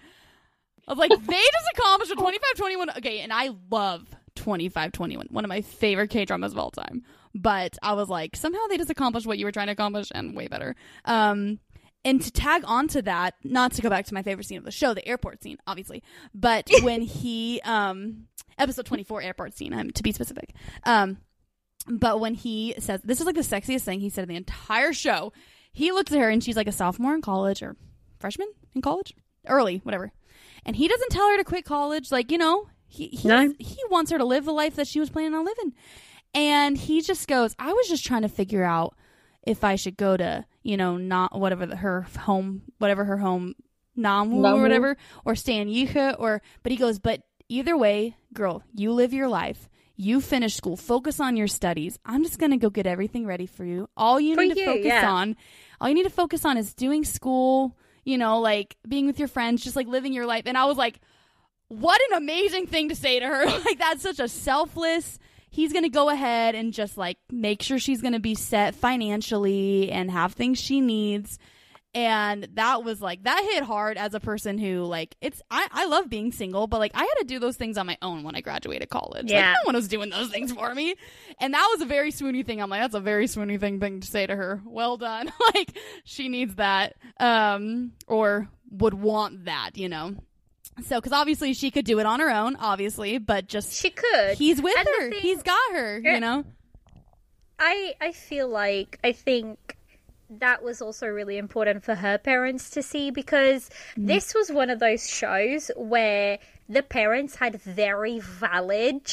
I 0.87 0.91
was 0.91 0.97
like, 0.99 1.11
they 1.11 1.15
just 1.33 1.69
accomplished 1.77 2.11
a 2.11 2.15
25 2.15 2.41
21. 2.57 2.89
Okay, 2.97 3.19
and 3.19 3.31
I 3.31 3.51
love 3.69 4.03
25 4.35 4.91
21, 4.91 5.27
one 5.29 5.45
of 5.45 5.49
my 5.49 5.61
favorite 5.61 6.09
K 6.09 6.25
dramas 6.25 6.53
of 6.53 6.57
all 6.57 6.71
time. 6.71 7.03
But 7.35 7.77
I 7.83 7.93
was 7.93 8.07
like, 8.09 8.35
somehow 8.35 8.61
they 8.69 8.77
just 8.77 8.89
accomplished 8.89 9.27
what 9.27 9.37
you 9.37 9.45
were 9.45 9.51
trying 9.51 9.67
to 9.67 9.73
accomplish 9.73 10.11
and 10.15 10.35
way 10.35 10.47
better. 10.47 10.75
Um, 11.03 11.59
and 12.05 12.21
to 12.21 12.31
tag 12.31 12.63
onto 12.65 13.01
that, 13.01 13.33
not 13.43 13.73
to 13.73 13.81
go 13.81 13.89
back 13.89 14.05
to 14.05 14.13
my 14.13 14.21
favorite 14.21 14.45
scene 14.47 14.57
of 14.57 14.63
the 14.63 14.71
show, 14.71 14.93
the 14.93 15.05
airport 15.05 15.43
scene, 15.43 15.57
obviously, 15.67 16.01
but 16.33 16.69
when 16.83 17.01
he, 17.01 17.59
um, 17.65 18.27
episode 18.57 18.85
24 18.85 19.21
airport 19.21 19.57
scene, 19.57 19.73
um, 19.73 19.91
to 19.91 20.03
be 20.03 20.13
specific, 20.13 20.53
um, 20.85 21.17
but 21.87 22.19
when 22.19 22.33
he 22.33 22.73
says, 22.79 23.01
this 23.03 23.19
is 23.19 23.25
like 23.25 23.35
the 23.35 23.41
sexiest 23.41 23.81
thing 23.81 23.99
he 23.99 24.09
said 24.09 24.23
in 24.23 24.29
the 24.29 24.35
entire 24.35 24.93
show, 24.93 25.33
he 25.73 25.91
looks 25.91 26.11
at 26.13 26.19
her 26.19 26.29
and 26.29 26.43
she's 26.43 26.55
like 26.55 26.67
a 26.67 26.71
sophomore 26.71 27.13
in 27.13 27.21
college 27.21 27.61
or 27.61 27.75
freshman 28.19 28.47
in 28.73 28.81
college, 28.81 29.13
early, 29.47 29.81
whatever. 29.83 30.11
And 30.65 30.75
he 30.75 30.87
doesn't 30.87 31.09
tell 31.11 31.29
her 31.29 31.37
to 31.37 31.43
quit 31.43 31.65
college. 31.65 32.11
Like, 32.11 32.31
you 32.31 32.37
know, 32.39 32.67
he, 32.87 33.07
he, 33.09 33.27
No. 33.27 33.53
he 33.59 33.77
wants 33.91 34.09
her 34.11 34.17
to 34.17 34.25
live 34.25 34.45
the 34.45 34.51
life 34.53 34.75
that 34.77 34.87
she 34.87 34.99
was 34.99 35.09
planning 35.11 35.35
on 35.35 35.45
living. 35.45 35.73
And 36.33 36.75
he 36.77 37.01
just 37.01 37.27
goes, 37.27 37.55
I 37.59 37.71
was 37.73 37.87
just 37.87 38.03
trying 38.05 38.23
to 38.23 38.29
figure 38.29 38.63
out 38.63 38.95
if 39.45 39.63
I 39.63 39.75
should 39.75 39.95
go 39.95 40.17
to, 40.17 40.45
you 40.65 40.77
know, 40.77 40.97
not 40.97 41.39
whatever 41.39 41.67
the, 41.67 41.75
her 41.75 42.01
home, 42.17 42.63
whatever 42.79 43.05
her 43.05 43.17
home, 43.17 43.53
Nanwu, 43.95 44.43
or 44.57 44.61
whatever, 44.61 44.97
or 45.23 45.35
stay 45.35 45.57
in 45.57 45.69
Yihe, 45.69 46.15
or, 46.17 46.41
but 46.63 46.71
he 46.71 46.77
goes, 46.77 46.97
but 46.97 47.21
either 47.47 47.77
way, 47.77 48.17
girl, 48.33 48.63
you 48.73 48.91
live 48.91 49.13
your 49.13 49.27
life. 49.27 49.69
You 49.95 50.19
finish 50.19 50.55
school. 50.55 50.75
Focus 50.75 51.19
on 51.19 51.37
your 51.37 51.47
studies. 51.47 51.99
I'm 52.03 52.23
just 52.23 52.39
going 52.39 52.51
to 52.51 52.57
go 52.57 52.69
get 52.69 52.87
everything 52.87 53.25
ready 53.27 53.45
for 53.45 53.63
you. 53.63 53.87
All 53.95 54.19
you 54.19 54.35
For 54.35 54.41
need 54.41 54.55
to 54.55 54.65
focus 54.65 54.85
yeah. 54.85 55.09
on, 55.09 55.37
all 55.79 55.87
you 55.87 55.95
need 55.95 56.03
to 56.03 56.09
focus 56.09 56.43
on 56.43 56.57
is 56.57 56.73
doing 56.73 57.05
school, 57.05 57.77
you 58.03 58.17
know, 58.17 58.39
like 58.41 58.75
being 58.87 59.05
with 59.05 59.19
your 59.19 59.27
friends, 59.27 59.63
just 59.63 59.75
like 59.75 59.87
living 59.87 60.13
your 60.13 60.25
life. 60.25 60.43
And 60.47 60.57
I 60.57 60.65
was 60.65 60.77
like, 60.77 60.99
what 61.67 62.01
an 62.09 62.17
amazing 62.17 62.65
thing 62.67 62.89
to 62.89 62.95
say 62.95 63.19
to 63.19 63.25
her. 63.25 63.45
like 63.65 63.77
that's 63.77 64.01
such 64.01 64.19
a 64.19 64.27
selfless. 64.27 65.19
He's 65.55 65.71
going 65.71 65.83
to 65.85 65.89
go 65.89 66.09
ahead 66.09 66.53
and 66.53 66.73
just 66.73 66.97
like 66.97 67.17
make 67.31 67.61
sure 67.61 67.79
she's 67.79 68.01
going 68.01 68.11
to 68.11 68.19
be 68.19 68.35
set 68.35 68.75
financially 68.75 69.89
and 69.89 70.11
have 70.11 70.33
things 70.33 70.59
she 70.59 70.81
needs. 70.81 71.39
And 71.93 72.49
that 72.55 72.83
was 72.83 73.01
like 73.01 73.23
that 73.23 73.41
hit 73.53 73.63
hard 73.63 73.97
as 73.97 74.13
a 74.13 74.19
person 74.19 74.57
who 74.57 74.83
like 74.83 75.15
it's 75.21 75.41
I, 75.49 75.65
I 75.71 75.85
love 75.85 76.09
being 76.09 76.33
single, 76.33 76.67
but 76.67 76.81
like 76.81 76.91
I 76.93 76.99
had 76.99 77.21
to 77.21 77.23
do 77.25 77.39
those 77.39 77.55
things 77.55 77.77
on 77.77 77.87
my 77.87 77.97
own 78.01 78.23
when 78.23 78.35
I 78.35 78.41
graduated 78.41 78.89
college. 78.89 79.31
Yeah. 79.31 79.51
Like 79.51 79.59
no 79.63 79.67
one 79.67 79.75
was 79.75 79.87
doing 79.87 80.09
those 80.09 80.29
things 80.29 80.51
for 80.51 80.75
me. 80.75 80.95
And 81.39 81.53
that 81.53 81.69
was 81.71 81.81
a 81.81 81.85
very 81.85 82.11
swoony 82.11 82.45
thing. 82.45 82.61
I'm 82.61 82.69
like, 82.69 82.81
that's 82.81 82.95
a 82.95 82.99
very 82.99 83.27
swoony 83.27 83.57
thing 83.57 83.79
thing 83.79 84.01
to 84.01 84.07
say 84.07 84.27
to 84.27 84.35
her. 84.35 84.61
Well 84.65 84.97
done. 84.97 85.31
like 85.55 85.77
she 86.03 86.27
needs 86.27 86.55
that. 86.55 86.97
Um 87.17 87.93
or 88.07 88.49
would 88.71 88.93
want 88.93 89.45
that, 89.45 89.77
you 89.77 89.87
know. 89.87 90.15
So, 90.83 90.97
because 90.97 91.13
obviously 91.13 91.53
she 91.53 91.71
could 91.71 91.85
do 91.85 91.99
it 91.99 92.05
on 92.05 92.19
her 92.19 92.29
own, 92.29 92.57
obviously, 92.57 93.17
but 93.17 93.47
just 93.47 93.73
she 93.73 93.89
could 93.89 94.37
he's 94.37 94.61
with 94.61 94.77
And 94.77 94.87
her. 94.87 95.09
thing- 95.11 95.21
He's 95.21 95.41
got 95.41 95.71
her, 95.71 95.99
you 95.99 96.19
know. 96.19 96.43
I 97.57 97.93
I 98.01 98.11
feel 98.11 98.49
like 98.49 98.99
I 99.03 99.13
think 99.13 99.77
that 100.29 100.63
was 100.63 100.81
also 100.81 101.07
really 101.07 101.37
important 101.37 101.83
for 101.83 101.95
her 101.95 102.17
parents 102.17 102.71
to 102.71 102.81
see 102.83 103.11
because 103.11 103.69
Mm. 103.97 104.07
this 104.07 104.33
was 104.33 104.51
one 104.51 104.69
of 104.69 104.79
those 104.79 105.07
shows 105.09 105.71
where 105.77 106.39
the 106.67 106.81
parents 106.83 107.35
had 107.35 107.61
very 107.61 108.19
valid 108.19 109.09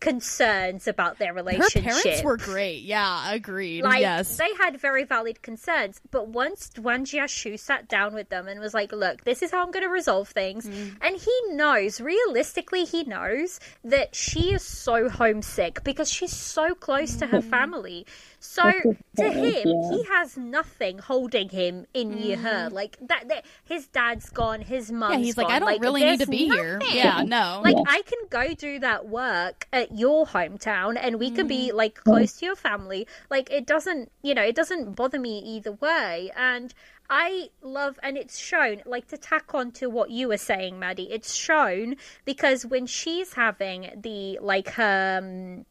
concerns 0.00 0.88
about 0.88 1.18
their 1.18 1.32
relationship. 1.32 1.84
Her 1.84 2.02
parents 2.02 2.22
were 2.24 2.36
great. 2.36 2.82
Yeah, 2.82 3.32
agreed. 3.32 3.82
Like 3.84 4.00
yes. 4.00 4.36
they 4.36 4.52
had 4.58 4.80
very 4.80 5.04
valid 5.04 5.42
concerns, 5.42 6.00
but 6.10 6.28
once 6.28 6.70
Wang 6.78 7.04
JiaXu 7.04 7.58
sat 7.58 7.88
down 7.88 8.14
with 8.14 8.28
them 8.28 8.48
and 8.48 8.58
was 8.60 8.74
like, 8.74 8.92
"Look, 8.92 9.24
this 9.24 9.42
is 9.42 9.50
how 9.50 9.62
I'm 9.62 9.70
going 9.70 9.84
to 9.84 9.90
resolve 9.90 10.28
things," 10.28 10.66
Mm. 10.66 10.96
and 11.00 11.16
he 11.16 11.32
knows, 11.50 12.00
realistically, 12.00 12.84
he 12.84 13.04
knows 13.04 13.60
that 13.84 14.14
she 14.14 14.52
is 14.54 14.62
so 14.64 15.08
homesick 15.08 15.84
because 15.84 16.10
she's 16.10 16.32
so 16.34 16.74
close 16.74 17.16
to 17.16 17.26
Mm. 17.26 17.30
her 17.30 17.42
family. 17.42 18.06
So 18.42 18.62
to 18.72 19.30
him, 19.30 19.68
yeah. 19.68 19.90
he 19.92 20.02
has 20.04 20.36
nothing 20.38 20.98
holding 20.98 21.50
him 21.50 21.86
in 21.92 22.10
Mm. 22.10 22.36
her. 22.38 22.70
Like 22.70 22.96
that, 23.02 23.28
that, 23.28 23.44
his 23.64 23.86
dad's 23.86 24.30
gone, 24.30 24.62
his 24.62 24.90
mom's 24.90 25.18
yeah, 25.18 25.24
he's 25.24 25.36
like, 25.36 25.48
gone. 25.48 25.56
I 25.56 25.58
don't 25.76 25.80
really 25.82 26.00
need 26.02 26.20
to 26.20 26.26
there's 26.26 26.30
be 26.30 26.48
here. 26.48 26.80
Yeah, 26.90 27.22
no. 27.22 27.60
Like 27.62 27.76
Yeah. 27.76 27.82
I 27.86 28.02
can 28.02 28.18
go 28.30 28.54
do 28.54 28.78
that 28.80 29.06
work 29.06 29.68
at 29.72 29.96
your 29.96 30.26
hometown 30.26 30.96
and 31.00 31.18
we 31.18 31.30
can 31.30 31.44
Mm. 31.46 31.48
be 31.48 31.72
like 31.72 31.94
close 31.96 32.32
to 32.38 32.46
your 32.46 32.56
family. 32.56 33.06
Like 33.30 33.50
it 33.50 33.66
doesn't, 33.66 34.10
you 34.22 34.34
know, 34.34 34.42
it 34.42 34.54
doesn't 34.54 34.96
bother 34.96 35.18
me 35.18 35.38
either 35.40 35.72
way. 35.72 36.30
And 36.34 36.72
I 37.10 37.50
love 37.60 37.98
and 38.02 38.16
it's 38.16 38.38
shown 38.38 38.82
like 38.86 39.08
to 39.08 39.18
tack 39.18 39.54
on 39.54 39.72
to 39.72 39.90
what 39.90 40.10
you 40.10 40.28
were 40.28 40.38
saying, 40.38 40.78
Maddie. 40.78 41.10
It's 41.12 41.34
shown 41.34 41.96
because 42.24 42.64
when 42.64 42.86
she's 42.86 43.34
having 43.34 43.90
the 44.00 44.38
like 44.40 44.70
her 44.70 45.18
um, 45.22 45.66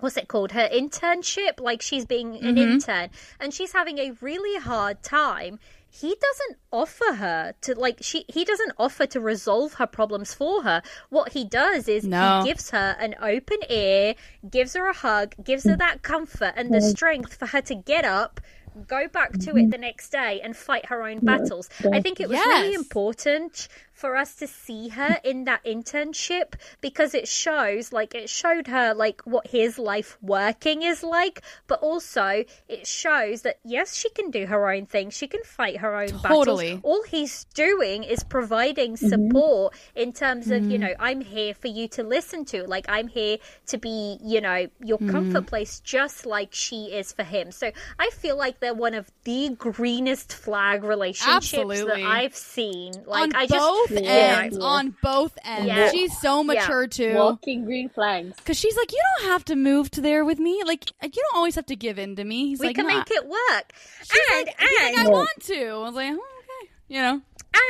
what's 0.00 0.16
it 0.16 0.28
called? 0.28 0.52
Her 0.52 0.68
internship 0.72 1.60
like 1.60 1.82
she's 1.82 2.04
being 2.04 2.36
an 2.36 2.56
Mm-hmm. 2.56 2.72
intern 2.72 3.10
and 3.38 3.54
she's 3.54 3.72
having 3.72 3.98
a 3.98 4.12
really 4.20 4.58
hard 4.60 5.02
time. 5.02 5.58
He 5.92 6.08
doesn't 6.08 6.58
offer 6.70 7.14
her 7.14 7.54
to 7.62 7.74
like 7.74 7.98
she 8.00 8.24
he 8.28 8.44
doesn't 8.44 8.72
offer 8.78 9.06
to 9.06 9.20
resolve 9.20 9.74
her 9.74 9.86
problems 9.86 10.32
for 10.32 10.62
her. 10.62 10.82
What 11.08 11.32
he 11.32 11.44
does 11.44 11.88
is 11.88 12.04
No. 12.04 12.42
he 12.42 12.48
gives 12.48 12.70
her 12.70 12.96
an 13.00 13.16
open 13.20 13.58
ear 13.68 14.14
gives 14.48 14.74
her 14.74 14.86
a 14.86 14.94
hug 14.94 15.34
gives 15.42 15.64
her 15.64 15.76
that 15.76 16.02
comfort 16.02 16.52
and 16.56 16.72
the 16.72 16.80
strength 16.80 17.34
for 17.34 17.46
her 17.46 17.60
to 17.62 17.74
get 17.74 18.04
up 18.04 18.40
go 18.86 19.08
back 19.08 19.32
to 19.36 19.56
it 19.56 19.68
the 19.72 19.78
next 19.78 20.10
day 20.10 20.40
and 20.44 20.56
fight 20.56 20.86
her 20.86 21.02
own 21.02 21.18
battles. 21.18 21.68
I 21.92 22.00
think 22.00 22.20
it 22.20 22.28
was 22.28 22.38
really 22.38 22.74
important 22.74 23.66
for 24.00 24.16
us 24.16 24.34
to 24.36 24.46
see 24.46 24.88
her 24.88 25.18
in 25.24 25.44
that 25.44 25.62
internship 25.64 26.54
because 26.80 27.14
it 27.14 27.28
shows 27.28 27.92
like 27.92 28.14
it 28.14 28.28
showed 28.30 28.66
her 28.66 28.94
like 28.94 29.20
what 29.24 29.46
his 29.48 29.78
life 29.78 30.16
working 30.22 30.82
is 30.82 31.02
like 31.02 31.42
but 31.66 31.78
also 31.80 32.44
it 32.68 32.86
shows 32.86 33.42
that 33.42 33.58
yes 33.64 33.94
she 33.94 34.08
can 34.10 34.30
do 34.30 34.46
her 34.46 34.70
own 34.72 34.86
thing 34.86 35.10
she 35.10 35.26
can 35.26 35.42
fight 35.44 35.76
her 35.78 35.94
own 35.96 36.08
Totally. 36.08 36.74
battles 36.74 36.80
all 36.82 37.02
he's 37.04 37.44
doing 37.54 38.02
is 38.04 38.24
providing 38.24 38.92
Mm-hmm. 38.94 39.08
support 39.08 39.74
in 39.94 40.12
terms 40.12 40.50
of 40.50 40.64
you 40.64 40.78
Mm-hmm. 40.78 40.80
know 40.88 40.94
i'm 40.98 41.20
here 41.20 41.52
for 41.54 41.68
you 41.68 41.86
to 41.88 42.02
listen 42.02 42.44
to 42.46 42.64
like 42.66 42.86
i'm 42.88 43.08
here 43.08 43.36
to 43.66 43.76
be 43.78 44.18
you 44.22 44.40
know 44.40 44.66
your 44.82 44.98
Mm-hmm. 44.98 45.10
comfort 45.10 45.46
place 45.46 45.80
just 45.80 46.24
like 46.26 46.48
she 46.52 46.86
is 47.00 47.12
for 47.12 47.22
him 47.24 47.50
so 47.52 47.70
i 47.98 48.10
feel 48.10 48.36
like 48.36 48.60
they're 48.60 48.74
one 48.74 48.94
of 48.94 49.10
the 49.24 49.50
greenest 49.58 50.32
flag 50.32 50.84
relationships 50.84 51.52
Absolutely. 51.54 52.02
that 52.02 52.08
i've 52.10 52.34
seen 52.34 52.92
like 53.06 53.34
on 53.34 53.36
i 53.36 53.46
just 53.46 53.89
both 53.90 54.02
Yeah. 54.04 54.40
ends. 54.44 54.56
Yeah. 54.58 54.64
On 54.64 54.96
both 55.02 55.38
ends. 55.44 55.66
Yeah. 55.66 55.90
She's 55.90 56.18
so 56.18 56.42
mature 56.42 56.86
too. 56.86 57.14
Walking 57.14 57.64
green 57.64 57.88
flags. 57.88 58.36
Cause 58.44 58.58
she's 58.58 58.76
like, 58.76 58.90
you 58.92 59.00
don't 59.18 59.30
have 59.30 59.44
to 59.46 59.56
move 59.56 59.90
to 59.92 60.00
there 60.00 60.24
with 60.24 60.38
me. 60.38 60.62
Like, 60.64 60.90
you 61.02 61.10
don't 61.10 61.36
always 61.36 61.54
have 61.56 61.66
to 61.66 61.76
give 61.76 61.98
in 61.98 62.16
to 62.16 62.24
me. 62.24 62.48
He's 62.48 62.60
like, 62.60 62.64
we 62.64 62.68
like, 62.68 62.76
can 62.76 62.86
"Nah." 62.86 62.98
make 62.98 63.10
it 63.10 63.26
work 63.26 63.72
She's 64.02 64.20
and 64.36 64.46
like, 64.46 64.56
he's 64.58 64.96
like, 64.96 65.06
I 65.06 65.08
want 65.10 65.28
to. 65.44 65.64
I 65.66 65.78
was 65.78 65.94
like, 65.94 66.10
oh, 66.12 66.14
okay, 66.14 66.70
you 66.88 67.00
know. 67.02 67.20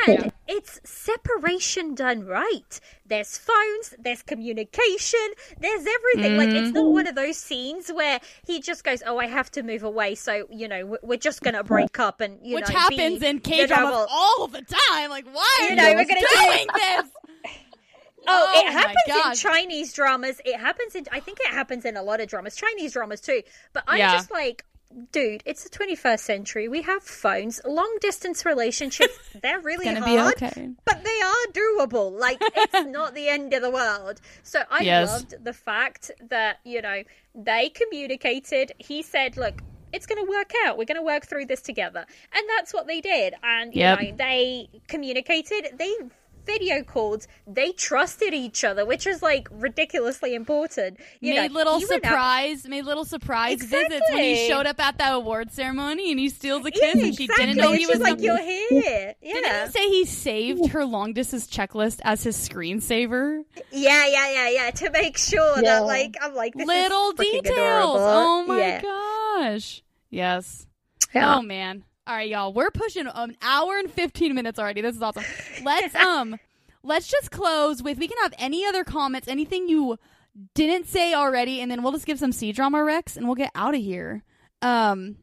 And 0.06 0.32
it's 0.46 0.80
separation 0.84 1.94
done 1.94 2.24
right 2.26 2.80
there's 3.06 3.38
phones 3.38 3.94
there's 3.98 4.22
communication 4.22 5.18
there's 5.58 5.84
everything 5.86 6.36
like 6.36 6.48
it's 6.50 6.68
Mm-hmm. 6.68 6.74
not 6.76 6.92
one 6.92 7.06
of 7.06 7.14
those 7.14 7.36
scenes 7.36 7.88
where 7.90 8.20
he 8.46 8.60
just 8.60 8.84
goes 8.84 9.02
oh 9.06 9.18
i 9.18 9.26
have 9.26 9.50
to 9.50 9.62
move 9.62 9.82
away 9.82 10.14
so 10.14 10.46
you 10.50 10.68
know 10.68 10.96
we're- 11.02 11.16
just 11.18 11.42
gonna 11.42 11.64
break 11.64 11.98
up 11.98 12.20
and 12.20 12.38
you 12.42 12.54
Which 12.56 12.68
know 12.68 12.78
happens 12.78 13.20
be, 13.20 13.26
in 13.26 13.36
you 13.36 13.40
K 13.40 13.58
know, 13.60 13.66
dramas 13.66 13.90
well- 13.92 14.06
all 14.10 14.46
the 14.46 14.62
time. 14.62 15.10
Like, 15.10 15.26
why 15.32 15.46
are 15.60 15.64
You 15.64 15.70
you, 15.70 15.76
know, 15.76 15.92
we're 15.94 16.04
gonna 16.06 16.20
do 16.20 16.26
doing 16.34 16.66
this? 16.74 17.10
Oh, 18.28 18.52
Oh 18.52 18.60
it 18.66 18.72
happens 18.72 18.96
in. 19.26 19.34
Chinese 19.34 19.92
dramas. 19.92 20.40
It 20.44 20.58
happens 20.58 20.94
in. 20.94 21.04
I 21.12 21.20
think 21.20 21.38
it 21.40 21.48
happens 21.48 21.84
in 21.84 21.96
a 21.96 22.02
lot 22.02 22.20
of 22.20 22.28
dramas, 22.28 22.54
Chinese 22.54 22.92
dramas 22.92 23.20
too. 23.20 23.42
But 23.72 23.84
I'm 23.88 23.98
Yeah. 23.98 24.12
just 24.12 24.30
like, 24.30 24.64
dude, 25.12 25.42
it's 25.46 25.64
the 25.64 25.70
21st 25.70 26.20
century. 26.20 26.68
We 26.68 26.82
have 26.82 27.02
phones. 27.02 27.60
Long 27.64 27.96
distance 28.00 28.44
relationships. 28.44 29.16
They're 29.42 29.60
really 29.60 29.94
hard, 29.94 30.34
okay. 30.42 30.70
but 30.84 31.04
they 31.04 31.20
are 31.22 31.52
doable. 31.52 32.12
Like 32.18 32.38
it's 32.40 32.86
not 32.88 33.14
the 33.14 33.28
end 33.28 33.52
of 33.54 33.62
the 33.62 33.70
world. 33.70 34.20
So 34.42 34.62
I 34.70 34.82
Yes. 34.82 35.08
loved 35.08 35.34
the 35.44 35.52
fact 35.52 36.10
that 36.28 36.58
you 36.64 36.82
know 36.82 37.02
they 37.34 37.70
communicated. 37.70 38.72
He 38.78 39.02
said, 39.02 39.36
look. 39.36 39.62
It's 39.92 40.06
going 40.06 40.24
to 40.24 40.30
work 40.30 40.52
out. 40.64 40.78
We're 40.78 40.84
going 40.84 41.00
to 41.00 41.02
work 41.02 41.26
through 41.26 41.46
this 41.46 41.62
together. 41.62 42.06
And 42.32 42.44
that's 42.56 42.72
what 42.72 42.86
they 42.86 43.00
did. 43.00 43.34
And, 43.42 43.74
you 43.74 43.80
Yep. 43.80 43.98
know, 44.00 44.12
they 44.18 44.68
communicated. 44.86 45.70
They 45.76 45.92
video 46.46 46.82
called. 46.82 47.26
They 47.46 47.72
trusted 47.72 48.34
each 48.34 48.64
other, 48.64 48.84
which 48.86 49.06
is 49.06 49.22
like 49.22 49.48
ridiculously 49.50 50.34
important. 50.34 50.98
You 51.20 51.34
made 51.34 51.50
know, 51.52 51.54
little 51.58 51.78
he 51.78 51.86
went 51.86 52.04
out- 52.04 52.10
surprise, 52.10 52.66
made 52.68 52.84
little 52.84 53.04
surprise 53.04 53.62
visits 53.62 54.04
when 54.10 54.22
he 54.22 54.48
showed 54.48 54.66
up 54.66 54.80
at 54.80 54.98
that 54.98 55.14
award 55.14 55.50
ceremony 55.52 56.10
and 56.10 56.18
he 56.20 56.28
steals 56.28 56.64
a 56.66 56.70
Yeah, 56.74 56.92
kiss 56.92 57.02
and 57.02 57.14
she 57.16 57.24
exactly. 57.24 57.46
didn't 57.46 57.58
know 57.62 57.72
he 57.72 57.78
she's 57.80 57.88
was 57.88 57.98
like, 58.00 58.10
coming. 58.12 58.24
"You're 58.24 58.38
here." 58.42 59.14
Yeah. 59.20 59.32
Didn't 59.34 59.66
he 59.66 59.70
say 59.72 59.88
he 59.88 60.04
saved 60.04 60.66
her 60.70 60.84
long 60.84 61.12
distance 61.12 61.46
checklist 61.46 62.00
as 62.04 62.22
his 62.22 62.36
screensaver? 62.36 63.42
yeah, 63.70 64.06
yeah, 64.06 64.32
yeah, 64.32 64.48
yeah. 64.50 64.70
To 64.70 64.90
make 64.90 65.18
sure 65.18 65.56
Yeah. 65.56 65.62
that, 65.80 65.84
like, 65.86 66.16
I'm 66.20 66.34
like, 66.34 66.54
this 66.54 66.66
Little 66.66 67.10
is 67.10 67.16
details. 67.16 67.46
adorable. 67.56 67.96
Oh 67.98 68.44
my 68.46 68.58
yeah. 68.58 68.80
gosh. 68.82 69.82
Yes. 70.10 70.66
Yeah. 71.14 71.36
Oh 71.36 71.42
man. 71.42 71.84
All 72.10 72.16
right, 72.16 72.28
y'all. 72.28 72.52
We're 72.52 72.72
pushing 72.72 73.06
an 73.06 73.36
hour 73.40 73.78
and 73.78 73.88
15 73.88 74.34
minutes 74.34 74.58
already. 74.58 74.80
This 74.80 74.96
is 74.96 75.02
awesome. 75.02 75.22
Let's 75.62 75.94
um 76.06 76.36
let's 76.82 77.06
just 77.06 77.30
close 77.30 77.84
with 77.84 77.98
we 77.98 78.08
can 78.08 78.18
have 78.22 78.34
any 78.36 78.66
other 78.66 78.82
comments, 78.82 79.28
anything 79.28 79.68
you 79.68 79.96
didn't 80.56 80.88
say 80.88 81.14
already 81.14 81.60
and 81.60 81.70
then 81.70 81.84
we'll 81.84 81.92
just 81.92 82.06
give 82.06 82.18
some 82.18 82.32
C 82.32 82.50
drama 82.50 82.82
Rex 82.82 83.16
and 83.16 83.26
we'll 83.26 83.36
get 83.36 83.52
out 83.54 83.76
of 83.76 83.80
here. 83.80 84.24
Um 84.60 85.18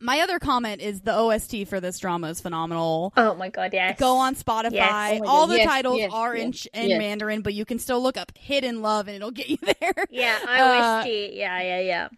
my 0.00 0.20
other 0.20 0.38
comment 0.38 0.80
is 0.80 1.02
the 1.02 1.14
OST 1.14 1.68
for 1.68 1.78
this 1.78 1.98
drama 1.98 2.28
is 2.30 2.40
phenomenal. 2.40 3.12
Oh 3.18 3.34
my 3.34 3.50
god, 3.50 3.74
yes. 3.74 3.98
Go 4.00 4.16
on 4.16 4.34
Spotify. 4.34 4.72
Yes. 4.72 5.20
Oh 5.22 5.28
All 5.28 5.46
the 5.46 5.58
Yes, 5.58 5.66
titles 5.66 5.98
yes, 5.98 6.10
are 6.10 6.34
in 6.34 6.54
in. 6.72 6.96
Mandarin, 6.98 7.42
but 7.42 7.52
you 7.52 7.66
can 7.66 7.78
still 7.78 8.02
look 8.02 8.16
up 8.16 8.32
"Hidden 8.38 8.80
Love" 8.80 9.08
and 9.08 9.16
it'll 9.16 9.30
get 9.30 9.50
you 9.50 9.58
there. 9.80 10.06
Yeah, 10.08 10.38
Uh, 10.48 11.00
OST. 11.02 11.34
yeah, 11.34 11.60
yeah, 11.60 11.80
yeah. 11.80 12.08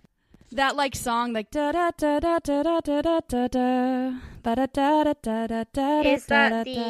That 0.56 0.76
like 0.76 0.94
song 0.96 1.32
like 1.32 1.50
da 1.50 1.72
da 1.72 1.90
da 1.96 2.18
da 2.20 2.38
da 2.38 2.62
da 2.62 2.80
da 2.80 3.00
da 3.02 3.20
da 3.28 3.48
da 3.48 4.12
ba 4.42 4.54
da 4.54 4.66
da 4.66 5.02
da 5.04 5.12
da 5.22 5.46
da 5.46 5.64
da 5.72 6.00
Is 6.02 6.26
da, 6.26 6.48
that 6.48 6.50
da, 6.50 6.64
the, 6.64 6.74
da. 6.74 6.80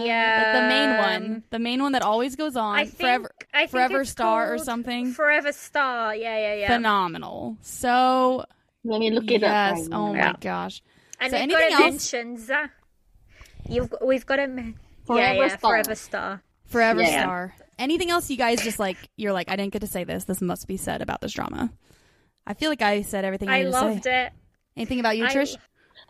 like 0.43 0.53
the 0.53 0.69
main 0.69 0.99
one, 0.99 1.35
um, 1.37 1.43
the 1.51 1.59
main 1.59 1.83
one 1.83 1.93
that 1.93 2.03
always 2.03 2.37
goes 2.37 2.57
on 2.57 2.77
I 2.77 2.85
think, 2.85 2.97
forever, 2.99 3.31
I 3.55 3.59
think 3.61 3.71
Forever 3.71 4.01
it's 4.03 4.11
Star 4.11 4.53
or 4.53 4.57
called 4.57 4.67
something. 4.67 5.13
Forever 5.13 5.53
Star. 5.53 6.15
Yeah, 6.15 6.39
yeah, 6.39 6.55
yeah. 6.55 6.69
phenomenal. 6.77 7.57
So 7.63 8.45
Let 8.85 9.01
me 9.01 9.11
look 9.11 9.31
it 9.31 9.41
yes, 9.43 9.73
up. 9.87 9.91
right 9.93 9.97
oh 9.99 10.13
now. 10.13 10.33
my 10.33 10.37
gosh. 10.41 10.83
and 11.21 11.31
so 11.33 11.39
we've 11.41 11.49
got 11.51 11.63
anything 11.63 11.77
to 11.79 11.83
else? 11.85 12.13
mention 12.13 12.39
Za- 12.39 12.71
You've 13.69 13.91
got, 13.91 14.07
we've 14.07 14.27
got 14.27 14.37
to 14.37 14.47
men- 14.49 14.77
Forever 15.07 15.35
yeah, 15.35 15.41
yeah, 15.47 15.57
Star. 15.57 15.71
Forever 15.71 15.95
Star. 15.95 16.43
Forever 16.67 17.03
Yeah. 17.03 17.23
Star. 17.23 17.55
Anything 17.79 18.11
else 18.11 18.31
you 18.31 18.37
guys 18.37 18.63
just 18.63 18.79
like? 18.79 18.97
You're 19.17 19.33
like, 19.33 19.51
I 19.51 19.57
didn't 19.57 19.73
get 19.73 19.81
to 19.81 19.87
say 19.87 20.05
this. 20.05 20.25
This 20.25 20.41
must 20.41 20.67
be 20.67 20.77
said 20.77 21.03
about 21.03 21.21
this 21.21 21.33
drama. 21.33 21.71
I 22.47 22.55
feel 22.55 22.71
like 22.71 22.83
I 22.83 23.03
said 23.03 23.25
everything 23.25 23.49
I, 23.49 23.55
I 23.55 23.59
needed 23.59 23.73
to 23.73 23.81
loved 23.81 24.05
say. 24.05 24.27
it. 24.27 24.33
Anything 24.77 25.01
about 25.01 25.17
you, 25.17 25.25
I- 25.27 25.35
Trish? 25.35 25.57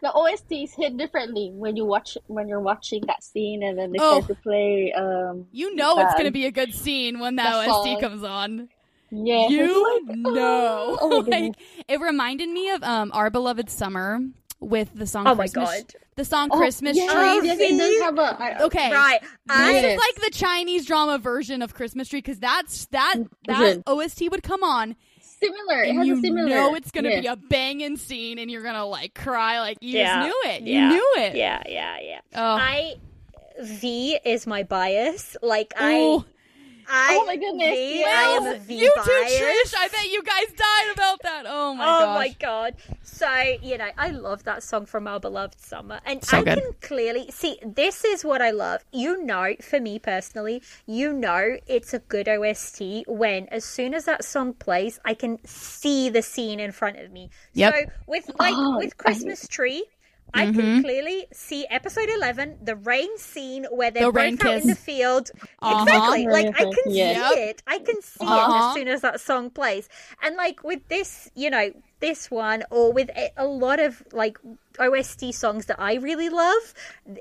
The 0.03 0.09
OSTs 0.13 0.75
hit 0.77 0.97
differently 0.99 1.51
when 1.55 1.75
you 1.77 1.87
watch 1.87 2.19
when 2.27 2.49
you're 2.49 2.61
watching 2.61 3.03
that 3.07 3.23
scene 3.25 3.63
and 3.63 3.79
then 3.79 3.93
they 3.93 3.99
Oh. 4.01 4.21
start 4.21 4.27
to 4.37 4.43
play. 4.43 4.93
Um, 4.93 5.47
You 5.53 5.75
know 5.75 5.99
it's 6.01 6.15
gonna 6.15 6.31
be 6.31 6.45
a 6.45 6.51
good 6.51 6.75
scene 6.75 7.19
when 7.19 7.37
that 7.37 7.51
the 7.65 7.71
OST 7.71 7.93
song. 7.93 8.01
comes 8.01 8.23
on. 8.23 8.69
yeah, 9.11 9.49
You 9.49 10.01
like, 10.07 10.17
know. 10.19 10.99
oh 11.01 11.23
my 11.23 11.29
like 11.39 11.55
it 11.89 11.99
reminded 12.01 12.49
me 12.51 12.71
of 12.71 12.83
um 12.83 13.11
Our 13.15 13.31
Beloved 13.31 13.71
Summer 13.71 14.21
with 14.61 14.91
the 14.95 15.07
song 15.07 15.27
Oh 15.27 15.35
my 15.35 15.45
Christmas 15.45 15.71
God. 15.71 15.95
the 16.17 16.25
song 16.27 16.49
Oh, 16.53 16.59
Christmas 16.59 16.97
yes, 16.97 17.11
Tree. 17.13 17.49
Yes, 17.49 17.59
it 17.59 17.79
does 17.79 18.03
have 18.03 18.19
a. 18.19 18.43
I, 18.43 18.63
Okay. 18.65 18.93
Right. 18.93 19.21
This 19.23 19.31
I, 19.49 19.71
Yes. 19.73 19.85
is 19.85 19.99
like 19.99 20.25
the 20.31 20.37
Chinese 20.37 20.85
drama 20.85 21.17
version 21.19 21.63
of 21.63 21.73
Christmas 21.75 22.09
Tree 22.09 22.19
because 22.21 22.39
that's 22.39 22.85
that 22.87 23.15
that 23.47 23.59
Version. 23.59 23.83
OST 23.87 24.29
would 24.31 24.43
come 24.43 24.63
on 24.63 24.95
Similar. 25.55 25.83
It 25.85 25.95
has 25.95 26.07
you 26.07 26.19
a 26.19 26.21
similar. 26.21 26.49
know 26.49 26.75
it's 26.75 26.91
gonna 26.91 27.11
yes. 27.11 27.21
be 27.23 27.27
a 27.29 27.37
banging 27.37 27.97
scene 27.97 28.39
and 28.39 28.51
you're 28.51 28.63
gonna 28.63 28.87
like 28.87 29.15
cry 29.15 29.61
like 29.61 29.79
you 29.81 29.99
Yeah. 29.99 30.27
just 30.27 30.27
knew 30.29 30.51
it. 30.53 30.63
You 30.63 30.89
knew 30.89 31.15
it. 31.19 31.37
yeah, 31.37 31.63
yeah, 31.69 31.97
yeah. 32.01 32.21
Oh. 32.35 32.43
I 32.61 32.95
V 33.63 34.19
is 34.25 34.47
my 34.47 34.63
bias. 34.65 35.37
Like 35.43 35.73
I, 35.79 35.95
Ooh. 35.99 36.25
I. 36.89 37.19
Oh 37.21 37.27
my 37.27 37.37
goodness, 37.37 37.71
V, 37.75 37.99
yes. 38.01 38.15
I 38.17 38.23
am 38.37 38.43
a 38.43 38.51
Well, 38.51 38.59
V 38.61 38.75
you 38.77 38.93
too, 38.95 39.03
bias. 39.07 39.41
Trish. 39.41 39.75
I 39.79 39.89
bet 39.89 40.11
you 40.11 40.23
guys 40.23 40.47
died 40.57 40.93
about 40.95 41.23
that. 41.23 41.45
Oh 41.47 41.75
my 41.75 41.85
oh 41.85 42.01
gosh. 42.05 42.15
my 42.17 42.29
god! 42.39 42.75
So 43.17 43.31
you 43.63 43.79
know, 43.79 43.89
I 43.97 44.11
love 44.11 44.45
that 44.45 44.63
song 44.63 44.85
from 44.85 45.07
our 45.09 45.19
beloved 45.19 45.59
summer, 45.59 46.01
and 46.05 46.23
So 46.23 46.39
I 46.39 46.43
good. 46.45 46.59
can 46.59 46.73
clearly 46.83 47.31
see 47.31 47.59
this 47.65 48.05
is 48.05 48.25
what 48.27 48.43
I 48.43 48.51
love. 48.51 48.85
You 48.93 49.25
know, 49.25 49.55
for 49.63 49.81
me 49.81 49.99
personally, 49.99 50.63
you 50.87 51.15
know, 51.15 51.57
it's 51.67 51.95
a 51.95 51.99
good 52.01 52.29
OST 52.29 53.05
when 53.07 53.49
as 53.49 53.65
soon 53.65 53.95
as 53.95 54.05
that 54.05 54.23
song 54.23 54.53
plays, 54.53 55.01
I 55.05 55.15
can 55.15 55.39
see 55.47 56.11
the 56.11 56.21
scene 56.21 56.61
in 56.61 56.73
front 56.73 56.99
of 56.99 57.11
me. 57.11 57.31
Yep. 57.55 57.75
So 57.75 57.81
with 58.07 58.31
like 58.39 58.55
Oh, 58.55 58.77
with 58.77 58.93
I- 59.01 59.03
Christmas 59.03 59.49
tree. 59.49 59.85
I 60.35 60.47
Mm-hmm. 60.47 60.59
can 60.61 60.83
clearly 60.83 61.27
see 61.33 61.67
episode 61.71 62.09
11, 62.09 62.59
the 62.63 62.77
rain 62.77 63.17
scene 63.19 63.67
where 63.71 63.91
they're 63.91 64.07
The 64.07 64.13
both 64.13 64.23
rain 64.23 64.39
out 64.43 64.61
in 64.63 64.67
the 64.69 64.75
field. 64.75 65.31
Uh-huh. 65.63 65.83
Exactly. 65.83 66.27
Like, 66.27 66.47
I 66.57 66.65
can 66.65 66.73
kiss, 66.73 66.95
yes. 66.95 67.35
see 67.35 67.41
it. 67.41 67.63
I 67.67 67.79
can 67.79 68.03
see 68.03 68.25
it 68.25 68.29
Uh-huh. 68.29 68.69
as 68.69 68.75
soon 68.75 68.89
as 68.89 69.01
that 69.03 69.21
song 69.21 69.51
plays. 69.51 69.89
And 70.23 70.37
like 70.37 70.63
with 70.63 70.87
this, 70.89 71.31
you 71.35 71.49
know, 71.51 71.71
this 72.01 72.31
one 72.31 72.65
or 72.71 72.93
with 72.93 73.09
a, 73.17 73.31
a 73.39 73.47
lot 73.47 73.81
of 73.81 74.03
like 74.13 74.37
OST 74.81 75.33
songs 75.35 75.67
that 75.67 75.81
I 75.81 75.95
really 75.95 76.29
love, 76.29 76.75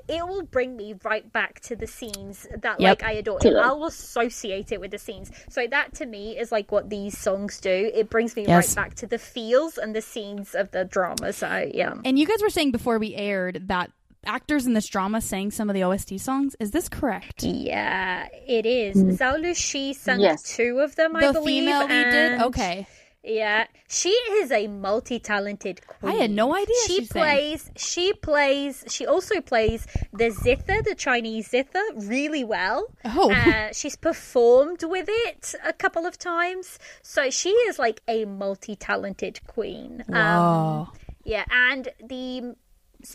it 0.08 0.26
will 0.26 0.42
bring 0.42 0.76
me 0.76 0.94
right 1.04 1.30
back 1.32 1.60
to 1.60 1.76
the 1.76 1.86
scenes 1.86 2.46
that 2.50 2.80
Yep. 2.80 3.02
like 3.02 3.02
I 3.02 3.12
adore. 3.12 3.38
To 3.40 3.50
them. 3.50 3.64
I'll 3.64 3.84
associate 3.84 4.72
it 4.72 4.80
with 4.80 4.90
the 4.90 4.98
scenes. 4.98 5.30
So 5.48 5.66
that 5.66 5.94
to 5.94 6.06
me 6.06 6.38
is 6.38 6.52
like 6.52 6.70
what 6.72 6.90
these 6.90 7.16
songs 7.18 7.60
do. 7.60 7.90
It 7.94 8.10
brings 8.10 8.36
me 8.36 8.46
Yes. 8.46 8.68
right 8.68 8.84
back 8.84 8.94
to 8.96 9.06
the 9.06 9.18
feels 9.18 9.78
and 9.78 9.94
the 9.94 10.02
scenes 10.02 10.54
of 10.54 10.70
the 10.70 10.84
drama. 10.84 11.32
So 11.32 11.70
yeah. 11.72 11.94
And 12.04 12.18
you 12.18 12.26
guys 12.26 12.42
were 12.42 12.50
saying 12.50 12.72
before 12.72 12.98
we 12.98 13.14
aired 13.14 13.68
that 13.68 13.90
actors 14.24 14.66
in 14.66 14.72
this 14.74 14.88
drama 14.88 15.20
sang 15.20 15.52
some 15.52 15.70
of 15.70 15.74
the 15.74 15.84
OST 15.84 16.18
songs. 16.18 16.56
Is 16.58 16.72
this 16.72 16.88
correct? 16.88 17.44
Yeah, 17.44 18.26
it 18.46 18.66
is. 18.66 18.96
Mm. 18.96 19.16
Zhao 19.16 19.40
Lusi 19.40 19.94
sang 19.94 20.18
Yes. 20.20 20.42
two 20.42 20.80
of 20.80 20.96
them, 20.96 21.14
I 21.14 21.28
the 21.28 21.32
believe. 21.34 21.64
female 21.64 21.86
lead 21.86 22.10
did? 22.10 22.42
Okay. 22.42 22.86
Yeah, 23.28 23.66
she 23.88 24.10
is 24.10 24.52
a 24.52 24.68
multi-talented 24.68 25.84
queen. 25.86 26.12
I 26.12 26.14
had 26.22 26.30
no 26.30 26.54
idea 26.54 26.76
She 26.86 26.96
she 27.00 27.04
sang. 27.06 27.22
plays. 27.22 27.70
She 27.76 28.12
plays. 28.12 28.84
She 28.88 29.04
also 29.04 29.40
plays 29.40 29.84
the 30.12 30.30
zither, 30.30 30.80
the 30.82 30.94
Chinese 30.94 31.48
zither, 31.50 31.82
really 31.96 32.44
well. 32.44 32.86
Oh. 33.04 33.32
uh, 33.32 33.72
she's 33.72 33.96
performed 33.96 34.84
with 34.84 35.08
it 35.08 35.54
a 35.64 35.72
couple 35.72 36.06
of 36.06 36.18
times, 36.18 36.78
so 37.02 37.28
she 37.30 37.50
is 37.50 37.78
like 37.80 38.00
a 38.06 38.24
multi-talented 38.26 39.40
queen. 39.48 40.04
Um, 40.08 40.16
Oh. 40.16 40.92
yeah, 41.24 41.44
and 41.50 41.88
the 42.08 42.54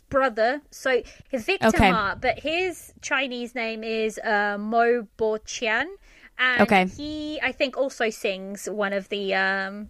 brother, 0.10 0.62
so 0.72 1.02
Victor 1.32 1.68
Okay. 1.70 1.90
Ma, 1.92 2.16
but 2.16 2.40
his 2.40 2.94
Chinese 3.02 3.56
name 3.56 3.84
is 3.84 4.20
uh, 4.20 4.58
Mo 4.60 5.08
Bo 5.18 5.38
Qian, 5.40 5.86
and 6.38 6.62
Okay. 6.64 6.86
he 6.86 7.40
I 7.42 7.52
think 7.54 7.78
also 7.78 8.10
sings 8.10 8.68
one 8.70 8.92
of 8.94 9.08
the. 9.10 9.34
Um, 9.36 9.88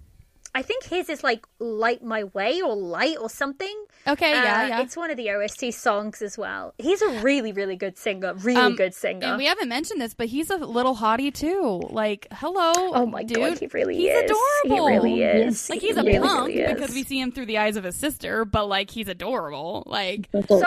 I 0.53 0.61
think 0.63 0.83
his 0.83 1.09
is 1.09 1.23
like 1.23 1.45
"Light 1.59 2.03
My 2.03 2.25
Way" 2.25 2.61
or 2.61 2.75
"Light" 2.75 3.17
or 3.21 3.29
something. 3.29 3.85
Okay, 4.05 4.31
yeah, 4.31 4.63
Uh, 4.63 4.67
yeah. 4.67 4.81
It's 4.81 4.97
one 4.97 5.09
of 5.09 5.15
the 5.17 5.29
OST 5.31 5.71
songs 5.73 6.21
as 6.21 6.37
well. 6.37 6.73
He's 6.77 7.01
a 7.01 7.21
really, 7.21 7.53
really 7.53 7.75
good 7.77 7.97
singer. 7.97 8.33
Really 8.33 8.59
Um, 8.59 8.75
good 8.75 8.93
singer. 8.93 9.27
And 9.27 9.37
we 9.37 9.45
haven't 9.45 9.69
mentioned 9.69 10.01
this, 10.01 10.13
but 10.13 10.27
he's 10.27 10.49
a 10.49 10.57
little 10.57 10.95
hottie 10.95 11.33
too. 11.33 11.81
Like, 11.89 12.27
hello. 12.33 12.71
oh 12.93 13.05
my 13.05 13.23
dude. 13.23 13.37
god, 13.37 13.59
he 13.59 13.67
really 13.67 13.95
he's 13.95 14.11
is. 14.11 14.23
adorable. 14.31 14.87
He 14.87 14.93
really 14.95 15.23
is. 15.23 15.69
Like 15.69 15.79
He 15.81 15.87
he's 15.87 15.97
a 15.97 16.03
really, 16.03 16.19
punk 16.27 16.47
really 16.53 16.73
because 16.73 16.93
we 16.93 17.03
see 17.03 17.19
him 17.21 17.31
through 17.31 17.45
the 17.45 17.57
eyes 17.59 17.75
of 17.77 17.83
his 17.85 17.95
sister, 17.95 18.43
but 18.43 18.67
like 18.67 18.89
he's 18.91 19.07
adorable. 19.07 19.83
Like 19.85 20.27
So 20.49 20.63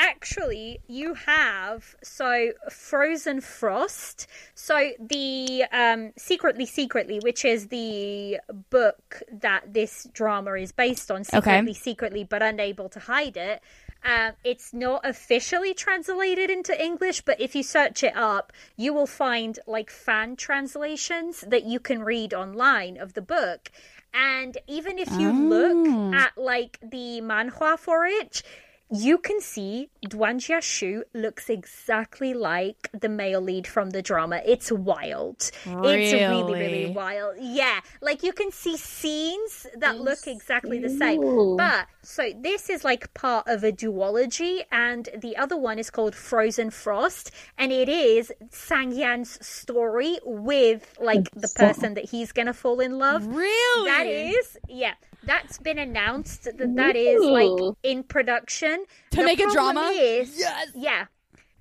actually 0.00 0.80
you 0.88 1.14
have 1.14 1.94
so 2.02 2.52
Frozen 2.70 3.42
Frost. 3.42 4.26
So 4.54 4.92
the 4.98 5.64
um 5.72 6.12
Secretly 6.16 6.66
Secretly, 6.66 7.20
which 7.20 7.44
is 7.44 7.68
the 7.68 8.38
book 8.70 9.22
that 9.30 9.72
this 9.72 10.08
drama 10.12 10.54
is 10.54 10.72
based 10.72 11.10
on, 11.10 11.24
Secretly 11.24 11.74
Secretly 11.74 12.24
but 12.24 12.42
unable 12.42 12.88
to 12.88 12.98
hide 12.98 13.36
it. 13.36 13.62
Um, 14.02 14.32
it's 14.44 14.72
not 14.72 15.02
officially 15.04 15.74
translated 15.74 16.48
into 16.48 16.72
English, 16.82 17.20
but 17.20 17.38
if 17.38 17.54
you 17.54 17.62
search 17.62 18.02
it 18.02 18.16
up, 18.16 18.50
you 18.76 18.94
will 18.94 19.06
find 19.06 19.58
like 19.66 19.90
fan 19.90 20.36
translations 20.36 21.44
that 21.46 21.64
you 21.64 21.78
can 21.80 22.02
read 22.02 22.32
online 22.32 22.96
of 22.96 23.12
the 23.12 23.20
book. 23.20 23.70
And 24.14 24.56
even 24.66 24.98
if 24.98 25.12
you 25.18 25.30
look 25.30 26.14
at 26.14 26.36
like 26.36 26.78
the 26.82 27.20
manhua 27.20 27.76
for 27.76 28.06
it, 28.06 28.42
you 28.90 29.18
can 29.18 29.40
see 29.40 29.88
Duan 30.06 30.36
JiaXu 30.36 31.02
looks 31.14 31.48
exactly 31.48 32.34
like 32.34 32.90
the 32.92 33.08
male 33.08 33.40
lead 33.40 33.66
from 33.66 33.90
the 33.90 34.02
drama. 34.02 34.40
It's 34.44 34.72
wild. 34.72 35.36
It's 35.38 35.64
really, 35.64 36.52
really 36.52 36.52
Really? 36.52 36.90
wild. 36.92 37.36
Yeah, 37.40 37.80
like 38.00 38.22
you 38.22 38.32
can 38.32 38.50
see 38.50 38.76
scenes 38.76 39.66
that 39.78 39.98
look 40.00 40.26
exactly 40.26 40.78
the 40.80 40.90
same. 40.90 41.22
Ooh. 41.22 41.56
But 41.56 41.86
so 42.02 42.30
this 42.40 42.68
is 42.70 42.82
like 42.84 43.12
part 43.14 43.46
of 43.46 43.62
a 43.62 43.72
duology, 43.72 44.64
and 44.72 45.08
the 45.16 45.36
other 45.36 45.56
one 45.56 45.78
is 45.78 45.90
called 45.90 46.14
Frozen 46.14 46.70
Frost, 46.70 47.30
and 47.58 47.70
it 47.72 47.88
is 47.88 48.32
Sang 48.50 48.92
Yan's 48.92 49.44
story 49.46 50.18
with 50.24 50.96
like 51.00 51.30
the 51.32 51.52
person 51.54 51.94
that 51.94 52.06
he's 52.10 52.32
gonna 52.32 52.52
fall 52.54 52.80
in 52.80 52.98
love. 52.98 53.26
really, 53.26 53.90
That 53.90 54.06
is, 54.06 54.58
yeah, 54.68 54.94
that's 55.24 55.58
been 55.58 55.78
announced 55.78 56.44
that 56.44 56.58
that 56.76 56.96
is 56.96 57.22
like 57.22 57.74
in 57.82 58.02
production 58.02 58.84
To 59.12 59.16
The 59.18 59.24
make 59.24 59.40
a 59.40 59.50
drama? 59.50 59.90
Is, 59.94 60.38
Yes. 60.38 60.68
yeah. 60.74 61.06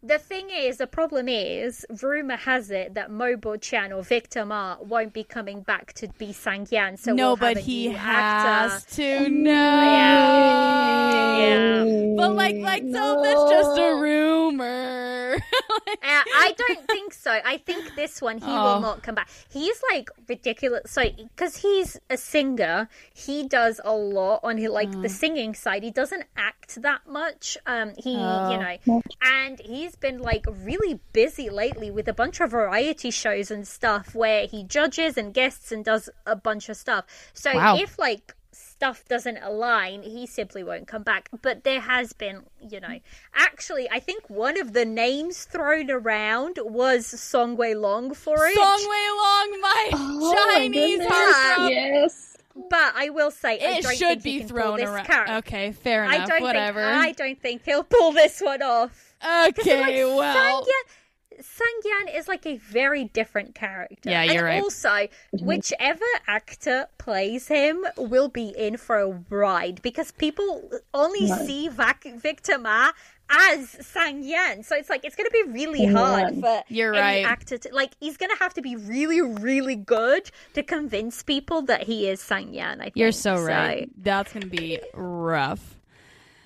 The 0.02 0.18
thing 0.18 0.49
is, 0.49 0.77
the 0.77 0.88
problem 0.88 1.27
is, 1.27 1.86
rumor 2.02 2.38
has 2.38 2.72
it 2.72 2.94
that 2.94 3.11
Ma 3.11 3.26
Boqian 3.36 3.94
or 3.94 4.02
Victor 4.02 4.45
Ma 4.45 4.77
won't 4.80 5.11
be 5.11 5.26
coming 5.26 5.60
back 5.60 5.91
to 5.95 6.07
be 6.18 6.31
Sang 6.31 6.65
Sangyan. 6.65 6.98
So 6.98 7.11
no, 7.14 7.31
we'll 7.31 7.36
have 7.36 7.56
but 7.56 7.57
a 7.57 7.60
he 7.60 7.90
new 7.90 7.98
has 7.98 8.72
actor. 8.86 8.95
to 9.26 9.30
know. 9.30 9.81
Yeah. 11.40 12.15
But 12.18 12.34
like, 12.36 12.56
like, 12.57 12.84
so 12.90 13.22
that's 13.23 13.49
just 13.52 13.77
a 13.77 13.95
rumor. 14.02 15.36
Uh, 16.02 16.24
I 16.36 16.54
don't 16.58 16.88
think 16.88 17.14
so. 17.14 17.32
I 17.32 17.58
think 17.58 17.96
this 17.96 18.22
one 18.22 18.38
he 18.38 18.46
Oh. 18.48 18.64
will 18.76 18.80
not 18.82 19.04
come 19.04 19.16
back. 19.16 19.30
He's 19.52 19.80
like 19.91 20.10
ridiculous. 20.28 20.91
So 20.91 21.04
because 21.10 21.58
he's 21.58 22.00
a 22.10 22.18
singer, 22.18 22.90
he 23.14 23.48
does 23.48 23.80
a 23.84 23.94
lot 23.94 24.40
on 24.44 24.58
his, 24.58 24.70
like 24.70 24.91
the 25.02 25.10
singing 25.10 25.54
side. 25.54 25.84
He 25.84 25.91
doesn't 25.91 26.24
act 26.38 26.82
that 26.82 27.02
much. 27.08 27.58
Um, 27.66 27.94
he 27.98 28.16
Oh. 28.18 28.52
you 28.52 28.58
know, 28.58 29.02
and 29.22 29.60
he's 29.60 29.96
been 29.96 30.20
like 30.20 30.46
really 30.50 31.00
busy 31.14 31.50
lately 31.50 31.91
with 31.91 32.08
a 32.08 32.14
bunch 32.14 32.40
of 32.40 32.52
variety 32.52 33.12
shows 33.12 33.52
and 33.52 33.68
stuff 33.68 34.16
where 34.16 34.48
he 34.48 34.64
judges 34.64 35.18
and 35.18 35.34
guests 35.34 35.72
and 35.72 35.84
does 35.86 36.10
a 36.26 36.36
bunch 36.36 36.70
of 36.70 36.78
stuff. 36.78 37.06
So 37.34 37.54
Wow. 37.54 37.78
if 37.78 38.00
like 38.00 38.36
stuff 38.80 39.03
doesn't 39.10 39.38
align, 39.43 40.03
he 40.03 40.26
simply 40.26 40.64
won't 40.64 40.88
come 40.88 41.03
back. 41.03 41.27
But 41.41 41.65
there 41.65 41.81
has 41.81 42.14
been, 42.14 42.43
you 42.65 42.80
know, 42.80 42.99
actually, 43.35 43.89
I 43.91 43.99
think 43.99 44.30
one 44.30 44.57
of 44.57 44.72
the 44.72 44.85
names 44.85 45.43
thrown 45.43 45.91
around 45.91 46.60
was 46.64 47.06
Song 47.06 47.57
Wei 47.57 47.76
Long 47.76 48.14
for 48.14 48.47
it. 48.47 48.56
Song 48.56 48.80
Wei 48.89 49.07
Long, 49.10 49.61
my 49.61 49.89
Oh 49.95 50.53
Chinese 50.53 50.99
goodness. 50.99 51.11
heartthrob. 51.14 51.69
Yes. 51.72 52.38
But 52.69 52.93
I 52.95 53.10
will 53.10 53.31
say, 53.31 53.60
I 53.60 53.80
It 53.80 53.84
don't 53.84 53.97
should 53.97 54.07
think 54.07 54.23
be 54.23 54.31
he 54.31 54.39
can 54.39 54.47
thrown 54.47 54.77
this 54.77 54.88
around. 54.89 55.06
character. 55.06 55.34
Okay, 55.35 55.72
fair 55.73 56.06
I 56.06 56.15
enough. 56.15 56.30
don't 56.30 56.41
Whatever. 56.41 56.80
think 56.81 57.03
I 57.06 57.11
don't 57.11 57.41
think 57.41 57.65
he'll 57.65 57.84
pull 57.84 58.14
this 58.14 58.39
one 58.39 58.61
off. 58.61 59.14
okay, 59.49 60.06
well. 60.15 60.34
Sang 60.34 60.64
Yan, 60.65 60.84
Sang 61.41 61.68
Yan 61.86 62.16
is 62.16 62.28
like 62.28 62.45
a 62.45 62.57
very 62.57 63.06
different 63.06 63.56
character. 63.56 64.10
Yeah, 64.10 64.24
you're 64.24 64.36
and 64.38 64.44
right. 64.45 64.64
Also, 64.64 64.90
mm-hmm. 64.90 65.45
whichever 65.45 66.06
actor 66.28 66.88
plays 66.98 67.48
him 67.48 67.86
will 67.98 68.30
be 68.30 68.49
in 68.49 68.78
for 68.78 68.99
a 68.99 69.10
ride 69.30 69.82
because 69.82 70.11
people 70.11 70.70
only 70.94 71.30
Right. 71.30 71.45
see 71.45 71.68
Vac- 71.68 72.03
Victor 72.03 72.57
Ma 72.57 72.91
as 73.30 73.70
Sang 73.86 74.24
Yan. 74.24 74.64
So 74.64 74.76
it's 74.76 74.90
like 74.90 75.06
it's 75.06 75.16
going 75.16 75.30
to 75.30 75.45
be 75.45 75.52
really 75.52 75.86
hard 75.86 76.36
Yeah. 76.36 76.41
for 76.41 76.64
You're 76.68 76.94
any 76.95 77.24
right. 77.24 77.32
actor 77.32 77.57
to 77.57 77.70
like. 77.74 77.91
He's 77.99 78.18
going 78.18 78.32
to 78.32 78.38
have 78.44 78.53
to 78.56 78.61
be 78.61 78.76
really, 78.76 79.22
really 79.22 79.76
good 79.76 80.30
to 80.56 80.64
convince 80.64 81.22
people 81.24 81.61
that 81.64 81.84
he 81.84 82.07
is 82.10 82.20
Sang 82.22 82.53
Yan. 82.53 82.82
I 82.82 82.86
think 82.86 82.95
You're 82.98 83.11
so 83.11 83.40
right. 83.41 83.90
That's 83.98 84.34
going 84.34 84.41
to 84.44 84.49
be 84.49 84.80
rough. 84.94 85.76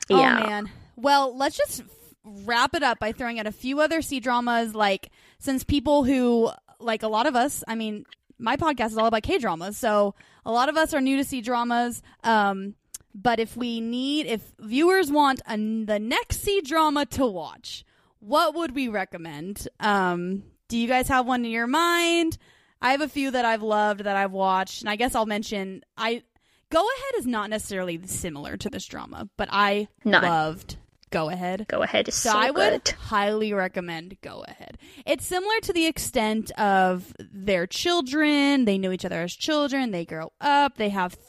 Oh, 0.09 0.19
yeah. 0.19 0.41
Oh, 0.43 0.47
man. 0.47 0.69
Well, 0.95 1.35
let's 1.35 1.57
just 1.57 1.79
f- 1.81 1.87
wrap 2.23 2.73
it 2.75 2.83
up 2.83 2.99
by 2.99 3.11
throwing 3.11 3.39
out 3.39 3.47
a 3.47 3.51
few 3.51 3.79
other 3.79 4.01
C 4.01 4.19
dramas. 4.19 4.73
Like, 4.75 5.11
since 5.39 5.63
people 5.63 6.03
who, 6.03 6.49
like 6.79 7.03
a 7.03 7.07
lot 7.07 7.25
of 7.27 7.35
us, 7.35 7.63
I 7.67 7.75
mean, 7.75 8.05
my 8.39 8.57
podcast 8.57 8.87
is 8.87 8.97
all 8.97 9.07
about 9.07 9.23
K 9.23 9.37
dramas. 9.37 9.77
So 9.77 10.15
a 10.45 10.51
lot 10.51 10.69
of 10.69 10.77
us 10.77 10.93
are 10.93 11.01
new 11.01 11.17
to 11.17 11.23
C 11.23 11.41
dramas. 11.41 12.01
Um, 12.23 12.75
but 13.15 13.39
if 13.39 13.55
we 13.55 13.79
need, 13.79 14.25
if 14.25 14.41
viewers 14.59 15.11
want 15.11 15.41
a, 15.47 15.55
the 15.55 15.99
next 15.99 16.41
C 16.41 16.61
drama 16.61 17.05
to 17.07 17.25
watch, 17.25 17.85
what 18.19 18.55
would 18.55 18.73
we 18.73 18.87
recommend? 18.87 19.67
Um, 19.79 20.43
do 20.67 20.77
you 20.77 20.87
guys 20.87 21.07
have 21.09 21.27
one 21.27 21.45
in 21.45 21.51
your 21.51 21.67
mind? 21.67 22.37
I 22.81 22.91
have 22.91 23.01
a 23.01 23.07
few 23.07 23.31
that 23.31 23.45
I've 23.45 23.61
loved 23.63 24.01
that 24.05 24.15
I've 24.15 24.31
watched, 24.31 24.81
and 24.81 24.89
I 24.89 24.95
guess 24.95 25.13
I'll 25.15 25.25
mention 25.25 25.83
I 25.97 26.23
Go 26.69 26.79
Ahead 26.79 27.19
is 27.19 27.27
not 27.27 27.51
necessarily 27.51 27.99
similar 28.07 28.57
to 28.57 28.69
this 28.69 28.85
drama, 28.87 29.29
but 29.37 29.47
I 29.51 29.87
No. 30.03 30.19
loved 30.19 30.77
Go 31.13 31.29
Ahead. 31.29 31.65
Go 31.69 31.83
ahead. 31.83 32.07
Is 32.07 32.15
So, 32.15 32.31
so, 32.31 32.37
I 32.37 32.49
would 32.51 32.83
good. 32.85 32.89
highly 32.99 33.53
recommend 33.53 34.17
Go 34.21 34.43
Ahead. 34.47 34.77
It's 35.05 35.25
similar 35.25 35.59
to 35.61 35.71
the 35.71 35.85
extent 35.85 36.51
of 36.59 37.13
their 37.19 37.67
children. 37.67 38.65
They 38.65 38.77
know 38.79 38.91
each 38.91 39.05
other 39.05 39.21
as 39.21 39.33
children. 39.33 39.91
They 39.91 40.05
grow 40.05 40.33
up. 40.41 40.77
They 40.77 40.89
have 40.89 41.13
th- 41.15 41.25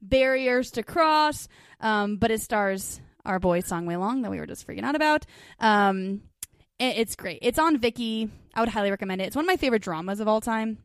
barriers 0.00 0.70
to 0.72 0.82
cross. 0.82 1.48
Um, 1.80 2.16
but 2.16 2.30
it 2.30 2.40
stars 2.40 3.00
our 3.26 3.38
boy 3.38 3.60
Song 3.60 3.84
Wei 3.86 3.96
Long 3.96 4.22
that 4.22 4.30
we 4.30 4.38
were 4.40 4.46
just 4.46 4.66
freaking 4.66 4.84
out 4.84 4.94
about. 4.96 5.26
Um, 5.60 6.22
it- 6.78 6.96
it's 6.96 7.14
great. 7.14 7.40
It's 7.42 7.58
on 7.58 7.78
Viki. 7.78 8.30
I 8.54 8.60
would 8.60 8.70
highly 8.70 8.90
recommend 8.90 9.20
it. 9.20 9.26
It's 9.26 9.36
one 9.36 9.44
of 9.44 9.48
my 9.48 9.56
favorite 9.58 9.82
dramas 9.82 10.20
of 10.20 10.28
all 10.28 10.40
time. 10.40 10.78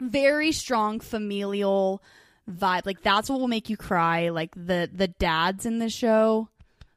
Very 0.00 0.52
strong 0.52 1.00
familial 1.00 2.02
vibe. 2.50 2.86
Like 2.86 3.02
that's 3.02 3.28
what 3.28 3.38
will 3.40 3.48
make 3.48 3.68
you 3.68 3.76
cry. 3.76 4.30
Like 4.30 4.50
the 4.56 4.90
the 4.92 5.06
dads 5.08 5.66
in 5.66 5.78
the 5.78 5.88
show, 5.90 6.48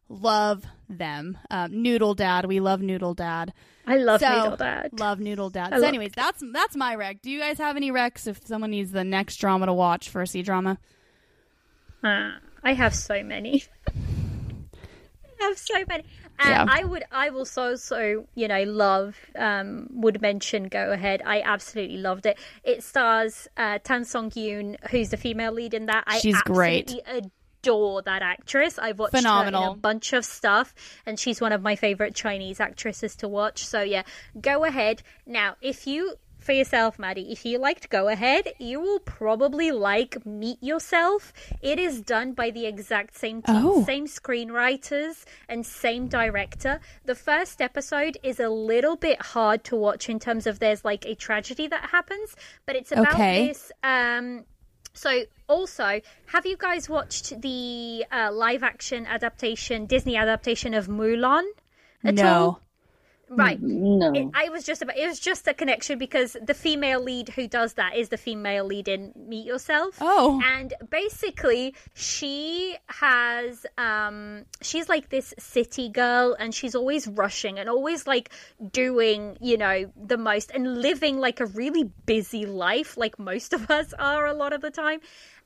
love 0.10 0.66
them. 0.90 1.38
Um, 1.50 1.82
Noodle 1.82 2.14
Dad, 2.16 2.46
we 2.46 2.60
love 2.60 2.82
Noodle 2.82 3.14
Dad. 3.14 3.54
I 3.86 3.98
love 3.98 4.20
So, 4.20 4.30
Noodle 4.30 4.58
Dad. 4.58 4.90
Love 5.00 5.20
Noodle 5.20 5.50
Dad. 5.50 5.68
I 5.74 5.78
So, 5.78 5.82
love- 5.82 5.88
anyways, 5.90 6.12
that's 6.16 6.44
that's 6.54 6.76
my 6.76 6.96
rec. 6.96 7.22
Do 7.22 7.30
you 7.32 7.40
guys 7.40 7.58
have 7.58 7.76
any 7.76 7.92
recs 7.92 8.28
if 8.28 8.46
someone 8.46 8.72
needs 8.72 8.92
the 8.92 9.04
next 9.04 9.38
drama 9.38 9.66
to 9.68 9.74
watch 9.74 10.10
for 10.10 10.22
a 10.22 10.28
C 10.28 10.42
drama? 10.42 10.78
Uh, 12.04 12.32
I 12.64 12.74
have 12.74 12.94
so 12.94 13.24
many. 13.24 13.64
I 15.40 15.44
have 15.44 15.58
so 15.58 15.76
many. 15.88 16.04
And 16.40 16.50
Yeah. 16.50 16.66
I 16.70 16.84
would, 16.84 17.04
I 17.12 17.30
will 17.32 17.46
so, 17.46 17.76
so, 17.76 18.26
you 18.36 18.48
know, 18.48 18.62
love, 18.64 19.16
um, 19.36 19.88
would 19.92 20.22
mention 20.22 20.68
Go 20.68 20.92
Ahead. 20.92 21.22
I 21.26 21.42
absolutely 21.42 21.98
loved 21.98 22.26
it. 22.28 22.38
It 22.64 22.84
stars 22.84 23.48
uh, 23.58 23.80
Tan 23.84 24.04
Songyun, 24.04 24.76
who's 24.92 25.10
the 25.10 25.18
female 25.18 25.52
lead 25.52 25.74
in 25.74 25.88
that. 25.88 26.04
I 26.06 26.20
She's 26.20 26.40
great. 26.44 26.94
Adore 27.68 28.02
that 28.04 28.22
actress. 28.22 28.80
I've 28.80 29.00
watched 29.00 29.24
her 29.24 29.48
in 29.48 29.54
a 29.54 29.74
bunch 29.76 30.14
of 30.14 30.26
stuff, 30.26 30.74
and 31.06 31.20
she's 31.20 31.42
one 31.42 31.52
of 31.52 31.62
my 31.62 31.76
favorite 31.76 32.16
Chinese 32.16 32.60
actresses 32.60 33.16
to 33.18 33.28
watch. 33.28 33.66
So, 33.66 33.82
yeah, 33.82 34.04
Go 34.40 34.64
Ahead. 34.64 35.04
Now, 35.26 35.56
if 35.62 35.86
you 35.88 36.16
for 36.40 36.52
yourself, 36.54 36.98
Maddie. 36.98 37.32
If 37.32 37.46
you 37.46 37.58
liked 37.58 37.90
Go 37.90 38.08
Ahead, 38.08 38.54
you 38.58 38.80
will 38.80 39.00
probably 39.00 39.72
like 39.72 40.26
Meet 40.26 40.62
Yourself. 40.64 41.34
It 41.62 41.78
is 41.78 42.00
done 42.00 42.34
by 42.34 42.52
the 42.52 42.66
exact 42.68 43.18
same 43.18 43.42
team, 43.42 43.66
Oh. 43.66 43.84
same 43.84 44.06
screenwriters, 44.08 45.26
and 45.50 45.66
same 45.66 46.08
director. 46.08 46.80
The 47.04 47.16
first 47.16 47.60
episode 47.62 48.18
is 48.24 48.40
a 48.40 48.48
little 48.50 48.96
bit 48.96 49.22
hard 49.22 49.64
to 49.66 49.76
watch 49.76 50.08
in 50.10 50.20
terms 50.20 50.48
of 50.48 50.60
there's 50.60 50.86
like 50.86 51.06
a 51.06 51.16
tragedy 51.16 51.68
that 51.68 51.90
happens, 51.90 52.34
but 52.66 52.76
it's 52.78 52.92
about 52.94 53.16
Okay. 53.16 53.48
this. 53.48 53.72
Um, 53.84 54.46
so, 54.98 55.24
also, 55.48 56.02
have 56.28 56.48
you 56.48 56.58
guys 56.58 56.90
watched 56.90 57.40
the 57.42 58.04
uh, 58.12 58.32
live 58.32 58.64
action 58.64 59.06
adaptation, 59.06 59.86
Disney 59.86 60.18
adaptation 60.18 60.74
of 60.74 60.88
Mulan? 60.88 61.44
At 62.04 62.20
all? 62.20 62.62
Right. 63.30 63.62
No. 63.62 64.14
It, 64.14 64.28
I 64.34 64.50
was 64.50 64.64
just 64.64 64.82
about. 64.82 64.98
It 64.98 65.06
was 65.06 65.20
just 65.20 65.48
a 65.48 65.54
connection 65.54 65.98
because 65.98 66.38
the 66.42 66.54
female 66.54 67.02
lead 67.02 67.30
who 67.30 67.48
does 67.48 67.74
that 67.74 67.96
is 67.96 68.10
the 68.10 68.18
female 68.18 68.66
lead 68.66 68.88
in 68.88 69.14
Meet 69.16 69.46
Yourself. 69.46 69.98
Oh. 70.00 70.42
And 70.44 70.74
basically, 70.90 71.76
she 71.94 72.78
has. 72.88 73.66
um 73.78 74.46
She's 74.62 74.88
like 74.90 75.10
this 75.10 75.34
city 75.38 75.90
girl, 75.90 76.36
and 76.40 76.54
she's 76.56 76.74
always 76.76 77.08
rushing 77.08 77.60
and 77.60 77.70
always 77.70 78.08
like 78.08 78.32
doing, 78.72 79.38
you 79.42 79.58
know, 79.58 79.92
the 79.96 80.18
most 80.18 80.52
and 80.52 80.82
living 80.82 81.18
like 81.20 81.40
a 81.40 81.46
really 81.46 81.84
busy 82.06 82.46
life, 82.46 82.98
like 82.98 83.20
most 83.20 83.54
of 83.54 83.70
us 83.70 83.94
are 84.00 84.26
a 84.26 84.34
lot 84.34 84.54
of 84.54 84.62
the 84.62 84.72
time. 84.72 85.00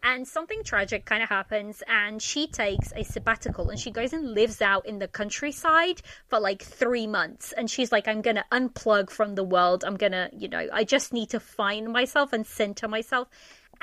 And 0.04 0.28
something 0.28 0.64
tragic 0.64 1.06
kind 1.06 1.22
of 1.22 1.30
happens, 1.30 1.84
and 1.88 2.20
she 2.20 2.48
takes 2.48 2.92
a 2.96 3.04
sabbatical 3.04 3.70
and 3.70 3.80
she 3.80 3.92
goes 3.92 4.14
and 4.14 4.34
lives 4.34 4.60
out 4.60 4.88
in 4.88 4.98
the 4.98 5.08
countryside 5.08 6.02
for 6.28 6.40
like 6.40 6.64
three 6.64 7.06
months. 7.06 7.52
And 7.52 7.70
she's 7.70 7.92
like, 7.92 8.08
I'm 8.08 8.22
going 8.22 8.38
to 8.38 8.46
unplug 8.52 9.12
from 9.12 9.36
the 9.36 9.44
world. 9.44 9.84
I'm 9.84 9.98
going 9.98 10.14
to, 10.14 10.30
you 10.36 10.48
know, 10.48 10.68
I 10.74 10.86
just 10.86 11.14
need 11.14 11.30
to 11.30 11.40
find 11.40 11.94
myself 11.94 12.34
and 12.34 12.48
center 12.48 12.88
myself. 12.88 13.28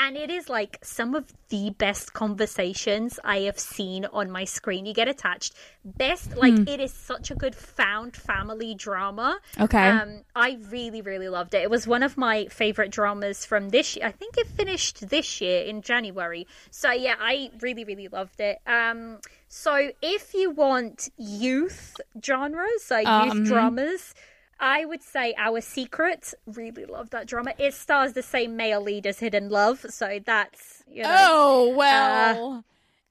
And 0.01 0.17
it 0.17 0.31
is 0.31 0.49
like 0.49 0.79
some 0.83 1.17
of 1.17 1.27
the 1.49 1.71
best 1.71 2.13
conversations 2.13 3.19
I 3.25 3.41
have 3.41 3.59
seen 3.59 4.05
on 4.07 4.31
my 4.31 4.45
screen. 4.45 4.87
You 4.87 4.95
get 4.95 5.09
attached. 5.09 5.55
Best, 5.85 6.37
like, 6.37 6.55
it 6.69 6.79
is 6.81 6.93
such 6.93 7.31
a 7.31 7.35
good 7.35 7.55
found 7.55 8.15
family 8.15 8.75
drama. 8.75 9.41
Okay. 9.59 9.89
Um, 9.89 10.23
I 10.37 10.59
really, 10.71 11.03
really 11.03 11.29
loved 11.29 11.55
it. 11.55 11.63
It 11.63 11.71
was 11.71 11.87
one 11.87 12.03
of 12.03 12.17
my 12.17 12.47
favorite 12.47 12.93
dramas 12.93 13.45
from 13.45 13.71
this 13.71 13.97
year. 13.97 14.07
I 14.07 14.13
think 14.13 14.39
it 14.39 14.47
finished 14.47 15.09
this 15.09 15.41
year 15.41 15.63
in 15.63 15.83
January. 15.83 16.47
So 16.71 16.93
yeah, 16.93 17.15
I 17.19 17.51
really, 17.61 17.85
really 17.85 18.09
loved 18.09 18.39
it. 18.39 18.59
Um, 18.67 19.19
so 19.49 19.91
if 20.01 20.33
you 20.33 20.51
want 20.51 21.09
youth 21.17 22.01
genres, 22.25 22.85
so 22.85 22.99
youth 22.99 23.09
Um, 23.09 23.45
dramas, 23.45 24.15
I 24.61 24.85
would 24.85 25.03
say 25.03 25.35
Our 25.39 25.61
Secret. 25.61 26.35
Really 26.47 26.85
love 26.85 27.11
that 27.11 27.27
drama. 27.27 27.55
It 27.59 27.75
stars 27.75 28.13
the 28.15 28.23
same 28.23 28.57
male 28.57 28.81
lead 28.81 29.07
as 29.07 29.19
Hidden 29.21 29.49
Love, 29.51 29.87
so 29.91 30.19
that's 30.25 30.83
you 30.91 31.03
know. 31.05 31.17
oh 31.19 31.75
well. 31.77 32.65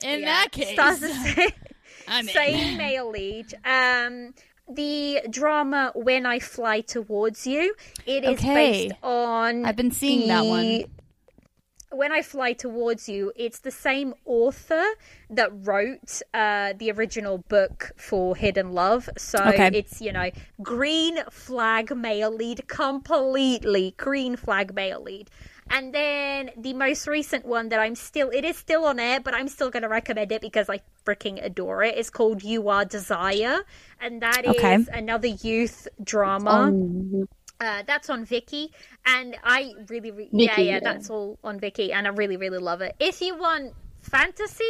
in 0.04 0.20
yeah, 0.22 0.26
that 0.26 0.52
case, 0.52 0.74
stars 0.74 1.00
the 1.00 1.10
same 1.14 2.28
same 2.28 2.78
male 2.78 3.10
lead. 3.10 3.54
Um, 3.66 4.34
the 4.70 5.22
drama 5.30 5.92
When 5.96 6.26
I 6.26 6.40
Fly 6.40 6.82
Towards 6.82 7.48
You. 7.48 7.74
It 8.06 8.24
is 8.26 8.32
Okay. 8.40 8.88
based 8.90 9.00
on. 9.02 9.66
I've 9.66 9.78
been 9.78 9.92
seeing 9.92 10.28
that 10.28 10.46
one. 10.46 10.84
When 11.90 12.12
I 12.12 12.22
Fly 12.22 12.54
Towards 12.54 13.08
You, 13.08 13.32
it's 13.36 13.60
the 13.60 13.72
same 13.72 14.14
author 14.26 14.84
that 15.30 15.50
wrote 15.66 16.22
uh, 16.34 16.74
the 16.78 16.92
original 16.92 17.38
book 17.48 17.92
for 17.96 18.36
Hidden 18.36 18.74
Love. 18.74 19.10
So 19.18 19.42
Okay. 19.48 19.72
it's, 19.72 20.02
you 20.02 20.12
know, 20.12 20.30
green 20.62 21.24
flag 21.32 21.96
male 21.96 22.30
lead, 22.30 22.68
completely 22.68 23.94
green 23.98 24.36
flag 24.36 24.76
male 24.76 25.02
lead. 25.02 25.30
And 25.70 25.94
then 25.94 26.52
the 26.58 26.74
most 26.74 27.08
recent 27.08 27.46
one 27.46 27.70
that 27.70 27.80
I'm 27.80 27.96
still, 27.96 28.30
it 28.32 28.44
is 28.44 28.58
still 28.58 28.86
on 28.86 29.00
air, 29.00 29.20
but 29.20 29.34
I'm 29.34 29.48
still 29.48 29.70
going 29.70 29.84
to 29.84 29.90
recommend 29.90 30.32
it 30.32 30.42
because 30.42 30.70
I 30.70 30.82
freaking 31.06 31.44
adore 31.44 31.84
it. 31.84 31.98
It's 31.98 32.10
called 32.10 32.44
You 32.44 32.68
Are 32.70 32.86
Desire. 32.86 33.60
And 34.00 34.22
that 34.22 34.44
is 34.46 34.50
Okay. 34.52 34.86
another 34.94 35.28
youth 35.28 35.88
drama. 36.04 36.74
Um, 36.74 37.28
Uh, 37.60 37.84
that's 37.88 38.10
on 38.10 38.26
Viki, 38.26 38.70
and 39.06 39.36
I 39.44 39.74
really, 39.88 40.12
re- 40.12 40.30
yeah, 40.32 40.60
yeah, 40.60 40.64
yeah. 40.74 40.80
that's 40.80 41.10
all 41.10 41.40
on 41.44 41.60
Viki, 41.60 41.92
and 41.92 42.06
I 42.06 42.12
really, 42.12 42.38
really 42.38 42.60
love 42.60 42.82
it. 42.82 42.96
If 43.00 43.20
you 43.20 43.36
want 43.36 43.74
fantasy, 44.02 44.64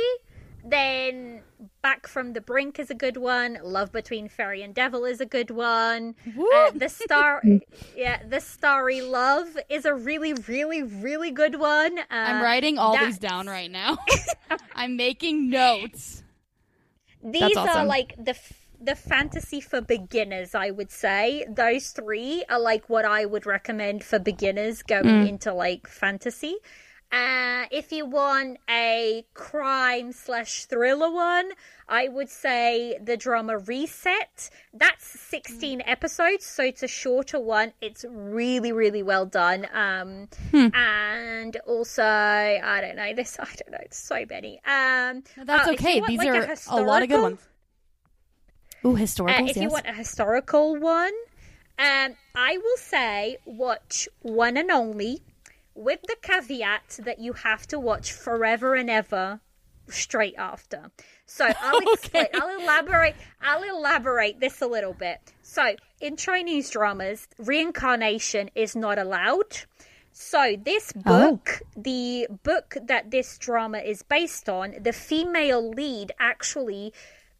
then 0.64 1.42
Back 1.82 2.08
from 2.08 2.34
the 2.34 2.42
Brink 2.42 2.80
is 2.80 2.92
a 2.92 2.96
good 2.96 3.18
one. 3.18 3.58
Love 3.64 3.92
Between 3.92 4.28
Fairy 4.30 4.62
and 4.62 4.76
Devil 4.76 5.06
is 5.06 5.22
a 5.22 5.26
good 5.26 5.50
one. 5.50 6.16
Uh, 6.28 6.72
the 6.72 6.90
Star, 6.90 7.42
yeah, 7.96 8.22
The 8.28 8.40
Starry 8.40 9.02
Love 9.02 9.58
is 9.70 9.86
a 9.86 9.94
really, 9.94 10.34
really, 10.34 10.84
really 10.84 11.32
good 11.32 11.60
one. 11.60 11.98
Uh, 11.98 12.04
I'm 12.10 12.44
writing 12.44 12.78
all 12.78 12.98
these 12.98 13.18
down 13.18 13.48
right 13.48 13.72
now. 13.72 13.98
I'm 14.76 14.98
making 14.98 15.50
notes. 15.50 16.24
These 17.24 17.54
That's 17.56 17.76
are 17.76 17.86
like 17.86 18.14
the 18.24 18.36
the 18.80 18.96
fantasy 18.96 19.60
for 19.62 19.82
beginners, 19.82 20.54
I 20.56 20.72
would 20.72 20.92
say. 20.92 21.46
Those 21.50 21.90
three 21.92 22.44
are 22.50 22.60
like 22.60 22.90
what 22.90 23.06
I 23.06 23.26
would 23.26 23.46
recommend 23.46 24.04
for 24.04 24.20
beginners 24.20 24.84
going 24.84 25.06
Mm. 25.24 25.28
into 25.30 25.54
like 25.54 25.88
fantasy. 25.88 26.56
Uh, 27.10 27.64
if 27.72 27.94
you 27.94 28.06
want 28.06 28.58
a 28.70 29.26
crime 29.34 30.12
slash 30.12 30.66
thriller 30.66 31.10
one, 31.10 31.52
I 31.88 32.10
would 32.10 32.28
say 32.30 32.98
the 33.02 33.16
drama 33.16 33.58
Reset. 33.60 34.50
That's 34.74 35.06
16 35.22 35.82
episodes, 35.86 36.46
so 36.46 36.64
it's 36.64 36.84
a 36.84 36.88
shorter 36.88 37.40
one. 37.40 37.72
It's 37.80 38.04
really, 38.10 38.74
really 38.74 39.04
well 39.04 39.26
done. 39.26 39.68
Um, 39.74 40.28
Hmm. 40.52 40.68
and 40.76 41.56
also, 41.66 42.04
I 42.04 42.82
don't 42.82 42.98
know, 42.98 43.14
this, 43.14 43.38
I 43.40 43.46
don't 43.46 43.72
know, 43.72 43.80
it's 43.82 43.98
so 43.98 44.26
many. 44.30 44.60
Um, 44.66 45.24
No, 45.38 45.46
That's 45.46 45.68
uh, 45.70 45.72
okay. 45.72 46.02
want, 46.02 46.10
These 46.10 46.20
like, 46.20 46.28
are 46.30 46.56
a, 46.72 46.82
lot 46.82 47.04
of 47.04 47.08
good 47.10 47.22
ones. 47.22 47.40
Ooh, 48.86 48.94
uh, 48.94 49.00
historicals. 49.00 49.50
if 49.50 49.58
you 49.58 49.70
want 49.70 49.88
a 49.88 49.94
historical 49.94 50.76
one, 50.76 51.14
um, 51.80 52.16
I 52.36 52.58
will 52.58 52.78
say 52.78 53.38
watch 53.46 54.08
One 54.22 54.58
and 54.58 54.72
Only, 54.72 55.22
with 55.76 56.02
the 56.04 56.16
caveat 56.22 57.00
that 57.04 57.20
you 57.20 57.34
have 57.34 57.68
to 57.68 57.80
watch 57.80 58.12
Forever 58.12 58.74
and 58.76 58.90
Ever 58.90 59.42
straight 59.90 60.36
after. 60.38 60.92
So 61.26 61.46
I'll 61.62 61.80
explain. 61.94 62.28
I'll 62.34 62.60
elaborate. 62.60 63.16
I'll 63.42 63.64
elaborate 63.64 64.40
this 64.40 64.62
a 64.62 64.68
little 64.68 64.94
bit. 64.94 65.20
So 65.42 65.76
in 66.02 66.18
Chinese 66.18 66.70
dramas, 66.70 67.28
reincarnation 67.38 68.50
is 68.56 68.76
not 68.76 68.98
allowed. 68.98 69.62
So 70.12 70.56
this 70.60 70.92
Oh. 71.06 71.32
book, 71.38 71.62
the 71.76 72.28
book 72.44 72.76
that 72.82 73.12
this 73.12 73.38
drama 73.38 73.78
is 73.78 74.02
based 74.02 74.50
on, 74.50 74.74
the 74.82 74.94
female 74.94 75.70
lead 75.70 76.12
actually 76.20 76.92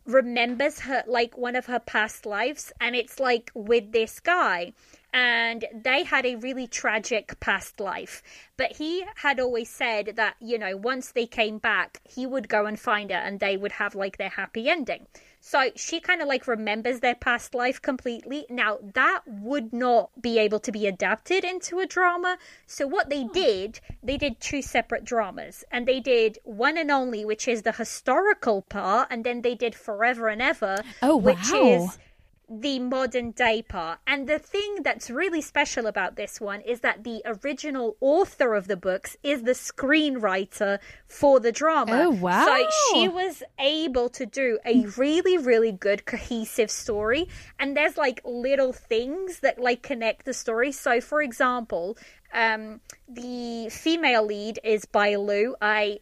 remembers 0.08 0.80
her 0.80 1.04
like 1.06 1.38
one 1.38 1.56
of 1.56 1.66
her 1.66 1.80
past 1.80 2.26
lives 2.26 2.72
and 2.80 2.96
it's 2.96 3.20
like 3.20 3.52
with 3.54 3.92
this 3.92 4.20
guy 4.20 4.74
and 5.18 5.66
they 5.74 6.04
had 6.04 6.28
a 6.28 6.36
really 6.36 6.68
tragic 6.68 7.40
past 7.40 7.80
life. 7.80 8.22
But 8.56 8.74
he 8.74 9.04
had 9.16 9.40
always 9.40 9.70
said 9.70 10.14
that 10.16 10.36
you 10.40 10.60
know 10.60 10.78
once 10.78 11.12
they 11.12 11.26
came 11.26 11.58
back 11.58 12.02
he 12.04 12.26
would 12.28 12.48
go 12.48 12.66
and 12.68 12.80
find 12.80 13.10
her 13.10 13.18
and 13.18 13.40
they 13.40 13.58
would 13.58 13.74
have 13.74 13.96
like 13.96 14.18
their 14.18 14.30
happy 14.30 14.70
ending. 14.70 15.08
So 15.40 15.70
she 15.76 16.00
kind 16.00 16.22
of 16.22 16.28
like 16.28 16.48
remembers 16.48 17.00
their 17.00 17.16
past 17.16 17.56
life 17.56 17.82
completely. 17.82 18.46
Now 18.50 18.78
that 18.94 19.22
would 19.26 19.74
not 19.74 20.10
be 20.22 20.38
able 20.38 20.60
to 20.60 20.72
be 20.72 20.86
adapted 20.88 21.44
into 21.44 21.80
a 21.80 21.88
drama. 21.88 22.38
So 22.68 22.86
what 22.86 23.10
they 23.10 23.24
hmm. 23.24 23.34
did 23.34 23.80
they 24.04 24.18
did 24.18 24.40
two 24.40 24.62
separate 24.62 25.04
dramas. 25.04 25.64
And 25.72 25.88
they 25.88 26.00
did 26.00 26.38
one 26.44 26.78
and 26.78 26.92
only 26.92 27.26
which 27.26 27.48
is 27.48 27.64
the 27.64 27.72
historical 27.72 28.62
part 28.64 29.08
and 29.10 29.24
then 29.24 29.42
they 29.42 29.56
did 29.56 29.74
forever 29.74 30.28
and 30.28 30.42
ever 30.42 30.78
Oh, 31.02 31.18
which 31.18 31.52
wow. 31.52 31.64
is 31.64 31.98
the 32.50 32.80
modern 32.80 33.32
day 33.32 33.62
part. 33.62 34.00
And 34.08 34.28
the 34.28 34.40
thing 34.40 34.78
that's 34.84 35.10
really 35.10 35.42
special 35.42 35.86
about 35.86 36.16
this 36.16 36.40
one 36.40 36.62
is 36.62 36.80
that 36.80 37.04
the 37.04 37.22
original 37.26 37.98
author 38.00 38.54
of 38.56 38.68
the 38.68 38.78
books 38.78 39.18
is 39.22 39.44
the 39.44 39.52
screenwriter 39.52 40.80
for 41.08 41.40
the 41.40 41.52
drama. 41.52 42.04
Oh, 42.06 42.10
wow. 42.12 42.46
So 42.46 42.68
she 42.94 43.10
was 43.10 43.44
able 43.60 44.10
to 44.10 44.26
do 44.26 44.60
a 44.66 44.86
really, 44.98 45.38
really 45.38 45.72
good 45.72 46.06
cohesive 46.06 46.72
story. 46.72 47.28
And 47.60 47.76
there's 47.76 47.98
like 47.98 48.22
little 48.24 48.72
things 48.72 49.42
that 49.42 49.60
like 49.60 49.84
connect 49.84 50.26
the 50.26 50.34
story. 50.34 50.72
So, 50.72 51.02
for 51.02 51.22
example, 51.22 51.98
um, 52.34 52.80
the 53.10 53.70
female 53.70 54.26
lead 54.26 54.60
is 54.64 54.86
Bailu. 54.86 55.54
I 55.62 56.00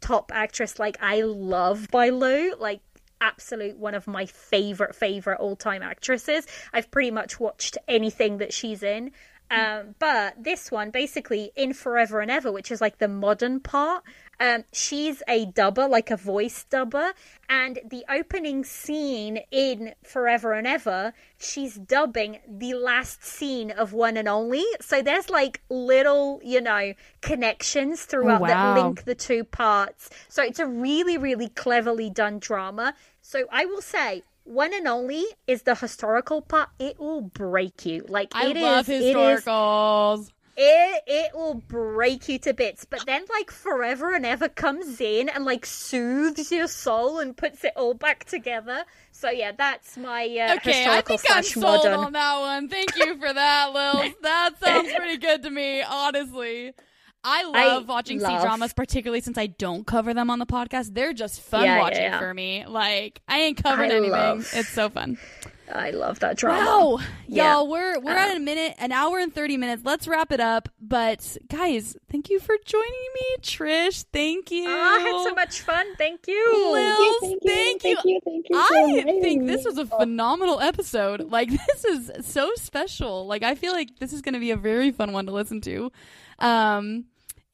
top 0.00 0.32
actress. 0.34 0.78
Like 0.78 0.96
I 1.00 1.22
love 1.22 1.88
Bailu. 1.92 2.58
Like 2.58 2.80
absolute 3.20 3.76
one 3.76 3.94
of 3.94 4.06
my 4.06 4.26
favorite 4.26 4.94
favorite 4.94 5.40
all 5.40 5.56
time 5.56 5.82
actresses. 5.82 6.46
I've 6.72 6.90
pretty 6.90 7.10
much 7.10 7.38
watched 7.40 7.78
anything 7.86 8.38
that 8.38 8.52
she's 8.52 8.82
in. 8.82 9.12
Um, 9.50 9.94
but 9.98 10.42
this 10.42 10.70
one, 10.70 10.90
basically, 10.90 11.52
in 11.56 11.72
Forever 11.72 12.20
and 12.20 12.30
Ever, 12.30 12.52
which 12.52 12.70
is 12.70 12.80
like 12.80 12.98
the 12.98 13.08
modern 13.08 13.60
part, 13.60 14.04
um, 14.40 14.64
she's 14.72 15.22
a 15.28 15.46
dubber, 15.46 15.88
like 15.88 16.10
a 16.10 16.16
voice 16.16 16.64
dubber. 16.70 17.12
And 17.48 17.80
the 17.88 18.04
opening 18.10 18.64
scene 18.64 19.40
in 19.50 19.94
Forever 20.04 20.52
and 20.52 20.66
Ever, 20.66 21.12
she's 21.38 21.74
dubbing 21.76 22.38
the 22.48 22.74
last 22.74 23.24
scene 23.24 23.70
of 23.70 23.92
One 23.92 24.16
and 24.16 24.28
Only. 24.28 24.64
So 24.80 25.02
there's 25.02 25.28
like 25.30 25.60
little, 25.70 26.40
you 26.44 26.60
know, 26.60 26.92
connections 27.20 28.02
throughout 28.04 28.40
Oh, 28.40 28.44
wow. 28.44 28.74
that 28.74 28.82
link 28.82 29.04
the 29.04 29.14
two 29.14 29.44
parts. 29.44 30.10
So 30.28 30.42
it's 30.42 30.58
a 30.58 30.66
really, 30.66 31.16
really 31.18 31.48
cleverly 31.48 32.10
done 32.10 32.38
drama. 32.38 32.94
So 33.22 33.44
I 33.50 33.64
will 33.64 33.82
say, 33.82 34.22
one 34.44 34.72
and 34.72 34.88
only 34.88 35.24
is 35.46 35.62
the 35.62 35.74
historical 35.74 36.40
part. 36.40 36.70
It 36.78 36.98
will 36.98 37.20
break 37.20 37.84
you. 37.84 38.04
Like 38.08 38.28
I 38.34 38.46
it 38.48 38.56
love 38.56 38.88
is- 38.88 39.02
it 39.04 39.16
is- 39.16 39.42
historicals. 39.44 40.30
It 40.60 41.02
it 41.06 41.30
will 41.34 41.54
break 41.54 42.28
you 42.28 42.38
to 42.40 42.52
bits. 42.52 42.84
But 42.84 43.06
then 43.06 43.24
like 43.30 43.50
forever 43.50 44.12
and 44.14 44.26
ever 44.26 44.48
comes 44.48 45.00
in 45.00 45.28
and 45.28 45.44
like 45.44 45.64
soothes 45.64 46.50
your 46.50 46.66
soul 46.66 47.20
and 47.20 47.36
puts 47.36 47.62
it 47.64 47.72
all 47.76 47.94
back 47.94 48.24
together. 48.24 48.84
So 49.12 49.30
yeah, 49.30 49.52
that's 49.56 49.96
my 49.96 50.24
uh, 50.24 50.56
Okay, 50.56 50.84
I 50.88 51.00
think 51.02 51.20
I'm 51.30 51.42
sold 51.44 51.64
modern. 51.84 51.92
on 51.94 52.12
that 52.12 52.40
one. 52.40 52.68
Thank 52.68 52.96
you 52.96 53.16
for 53.18 53.32
that, 53.32 53.72
Lils. 53.72 54.14
That 54.22 54.50
sounds 54.62 54.92
pretty 54.92 55.16
good 55.18 55.42
to 55.44 55.50
me, 55.50 55.82
honestly. 55.82 56.72
I 57.24 57.44
love 57.44 57.88
watching 57.88 58.20
love- 58.20 58.40
C 58.40 58.46
dramas, 58.46 58.72
particularly 58.72 59.20
since 59.20 59.36
I 59.38 59.46
don't 59.48 59.86
cover 59.86 60.14
them 60.14 60.30
on 60.30 60.38
the 60.38 60.46
podcast. 60.46 60.94
They're 60.94 61.12
just 61.12 61.40
fun 61.40 61.64
Yeah, 61.64 61.76
yeah, 61.76 61.80
watching 61.82 62.02
yeah. 62.02 62.18
for 62.18 62.32
me. 62.34 62.64
Like 62.66 63.20
I 63.28 63.40
ain't 63.40 63.62
covering 63.62 63.90
I 63.90 63.94
anything. 63.94 64.10
love- 64.12 64.48
It's 64.54 64.68
so 64.68 64.88
fun. 64.88 65.18
I 65.70 65.90
love 65.90 66.18
that 66.20 66.36
drama. 66.36 66.64
Wow, 66.64 66.98
Yeah. 67.26 67.54
y'all, 67.54 67.68
we're 67.68 67.98
we're 68.00 68.12
at 68.16 68.36
a 68.36 68.40
minute, 68.40 68.74
an 68.78 68.92
hour 68.92 69.18
and 69.18 69.34
thirty 69.34 69.56
minutes. 69.56 69.82
Let's 69.84 70.08
wrap 70.08 70.32
it 70.32 70.40
up. 70.40 70.68
But 70.80 71.36
guys, 71.48 71.96
thank 72.10 72.30
you 72.30 72.40
for 72.40 72.54
joining 72.64 73.08
me, 73.14 73.36
Trish. 73.42 74.04
Thank 74.12 74.50
you. 74.50 74.66
Oh, 74.68 74.96
I 74.96 74.98
had 75.00 75.24
so 75.28 75.34
much 75.34 75.60
fun. 75.60 75.86
Thank 75.96 76.26
you. 76.26 76.72
Lils, 76.74 77.20
Thank 77.20 77.32
you, 77.32 77.38
thank 77.48 77.82
thank 77.82 78.04
you. 78.04 78.10
you, 78.12 78.20
thank 78.24 78.46
you. 78.48 78.56
for 78.56 79.08
I 79.10 79.20
think 79.20 79.46
this 79.46 79.64
was 79.64 79.78
a 79.78 79.86
phenomenal 79.86 80.60
episode. 80.60 81.30
Like 81.30 81.50
this 81.66 81.84
is 81.84 82.26
so 82.26 82.50
special. 82.56 83.26
Like 83.26 83.42
I 83.42 83.54
feel 83.54 83.72
like 83.72 83.98
this 83.98 84.12
is 84.12 84.22
going 84.22 84.34
to 84.34 84.40
be 84.40 84.50
a 84.50 84.56
very 84.56 84.90
fun 84.90 85.12
one 85.12 85.26
to 85.26 85.32
listen 85.32 85.60
to. 85.62 85.92
Um 86.38 87.04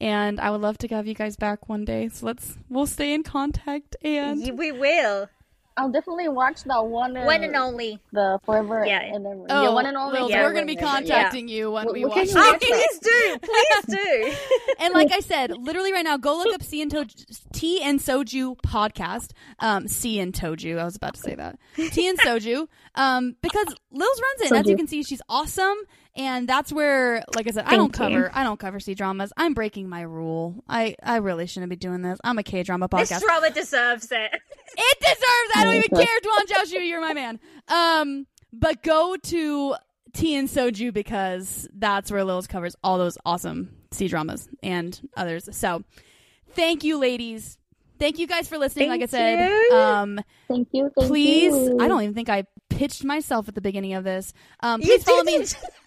and 0.01 0.41
I 0.41 0.51
would 0.51 0.59
love 0.59 0.77
to 0.79 0.87
have 0.89 1.07
you 1.07 1.13
guys 1.13 1.37
back 1.37 1.69
one 1.69 1.85
day. 1.85 2.09
So 2.09 2.25
let's 2.25 2.57
we'll 2.69 2.85
stay 2.85 3.13
in 3.13 3.23
contact 3.23 3.95
and 4.03 4.57
We 4.57 4.71
will. 4.71 5.29
I'll 5.77 5.91
definitely 5.91 6.29
watch 6.29 6.63
that 6.63 6.85
one. 6.85 7.13
One 7.15 7.43
and 7.43 7.55
only. 7.55 7.99
The 8.13 8.39
forever. 8.45 8.85
Yeah. 8.85 9.01
And 9.01 9.25
then, 9.25 9.45
Oh, 9.49 9.63
yeah, 9.63 9.69
one 9.73 9.85
and 9.85 9.97
only. 9.97 10.19
Lils, 10.19 10.29
yeah. 10.29 10.43
we're 10.43 10.53
going 10.53 10.65
to 10.65 10.73
be 10.73 10.79
Forever 10.79 10.97
and 10.97 11.05
ever. 11.09 11.13
contacting 11.19 11.47
you 11.49 11.71
when 11.71 11.85
Well, 11.85 11.93
we 11.93 12.05
well, 12.05 12.15
watch 12.15 12.27
you 12.27 12.33
Oh, 12.37 12.51
watch 12.51 12.63
it. 12.63 12.99
please 12.99 12.99
do. 12.99 13.37
Please 13.41 13.97
do. 13.97 14.73
and 14.79 14.93
like 14.93 15.11
I 15.11 15.19
said, 15.19 15.51
literally 15.57 15.91
right 15.91 16.03
now, 16.05 16.15
go 16.17 16.37
look 16.37 16.55
up 16.55 16.63
C 16.63 16.81
and 16.81 16.89
Toju, 16.91 17.41
Tea 17.51 17.81
and 17.81 17.99
Soju 17.99 18.55
podcast. 18.61 19.31
Um, 19.59 19.87
C 19.89 20.19
and 20.21 20.33
Toju. 20.33 20.79
I 20.79 20.85
was 20.85 20.95
about 20.95 21.15
to 21.15 21.19
say 21.21 21.35
that. 21.35 21.59
T 21.75 22.07
and 22.07 22.17
Soju. 22.25 22.67
Um, 22.95 23.35
because 23.41 23.67
Lils 23.91 24.21
runs 24.21 24.41
it. 24.41 24.51
And 24.51 24.59
as 24.59 24.67
you 24.69 24.77
can 24.77 24.87
see, 24.87 25.03
she's 25.03 25.21
awesome. 25.27 25.75
And 26.17 26.47
that's 26.47 26.71
where, 26.71 27.23
like 27.35 27.45
I 27.47 27.51
said, 27.51 27.65
I 27.65 27.75
don't 27.75 27.93
Thank 27.93 28.11
you. 28.13 28.17
cover, 28.21 28.31
I 28.33 28.43
don't 28.43 28.57
cover 28.59 28.79
C 28.79 28.93
dramas. 28.93 29.33
I'm 29.35 29.53
breaking 29.53 29.89
my 29.89 30.01
rule. 30.01 30.63
I, 30.69 30.95
I 31.03 31.17
really 31.17 31.45
shouldn't 31.45 31.69
be 31.69 31.75
doing 31.75 32.01
this. 32.03 32.19
I'm 32.23 32.37
a 32.37 32.43
K 32.43 32.63
drama 32.63 32.87
podcast 32.87 32.99
This 33.09 33.11
podcast. 33.11 33.21
drama 33.21 33.49
deserves 33.51 34.11
it. 34.11 34.31
It 34.77 34.99
deserves. 34.99 35.51
I 35.55 35.63
don't 35.63 35.75
even 35.75 35.89
care, 35.95 36.19
Duan 36.21 36.47
JiaXu. 36.47 36.87
You're 36.87 36.99
my 37.01 37.13
man. 37.13 37.39
Um, 37.69 38.27
but 38.51 38.81
go 38.83 39.15
to 39.15 39.75
Tea 40.13 40.35
and 40.35 40.49
Soju 40.49 40.93
because 40.93 41.67
that's 41.73 42.11
where 42.11 42.23
Lil's 42.25 42.47
covers 42.47 42.75
all 42.83 42.97
those 42.97 43.17
awesome 43.25 43.69
C 43.91 44.07
dramas 44.09 44.49
and 44.63 44.99
others. 45.15 45.47
So, 45.55 45.83
thank 46.51 46.83
you, 46.83 46.97
ladies. 46.97 47.57
Thank 47.99 48.19
you 48.19 48.27
guys 48.27 48.49
for 48.49 48.57
listening. 48.57 48.89
like 48.89 49.01
I 49.01 49.05
said, 49.05 49.47
you. 49.49 49.75
um, 49.77 50.19
Thank 50.49 50.67
you. 50.73 50.91
Thank 50.97 51.07
please. 51.09 51.53
you. 51.53 51.77
I 51.79 51.87
don't 51.87 52.01
even 52.01 52.13
think 52.15 52.27
I 52.27 52.43
pitched 52.69 53.05
myself 53.05 53.47
at 53.47 53.55
the 53.55 53.61
beginning 53.61 53.93
of 53.93 54.03
this. 54.03 54.33
Um, 54.59 54.81
You 54.81 54.87
please 54.87 55.03
follow 55.05 55.23
me. 55.23 55.45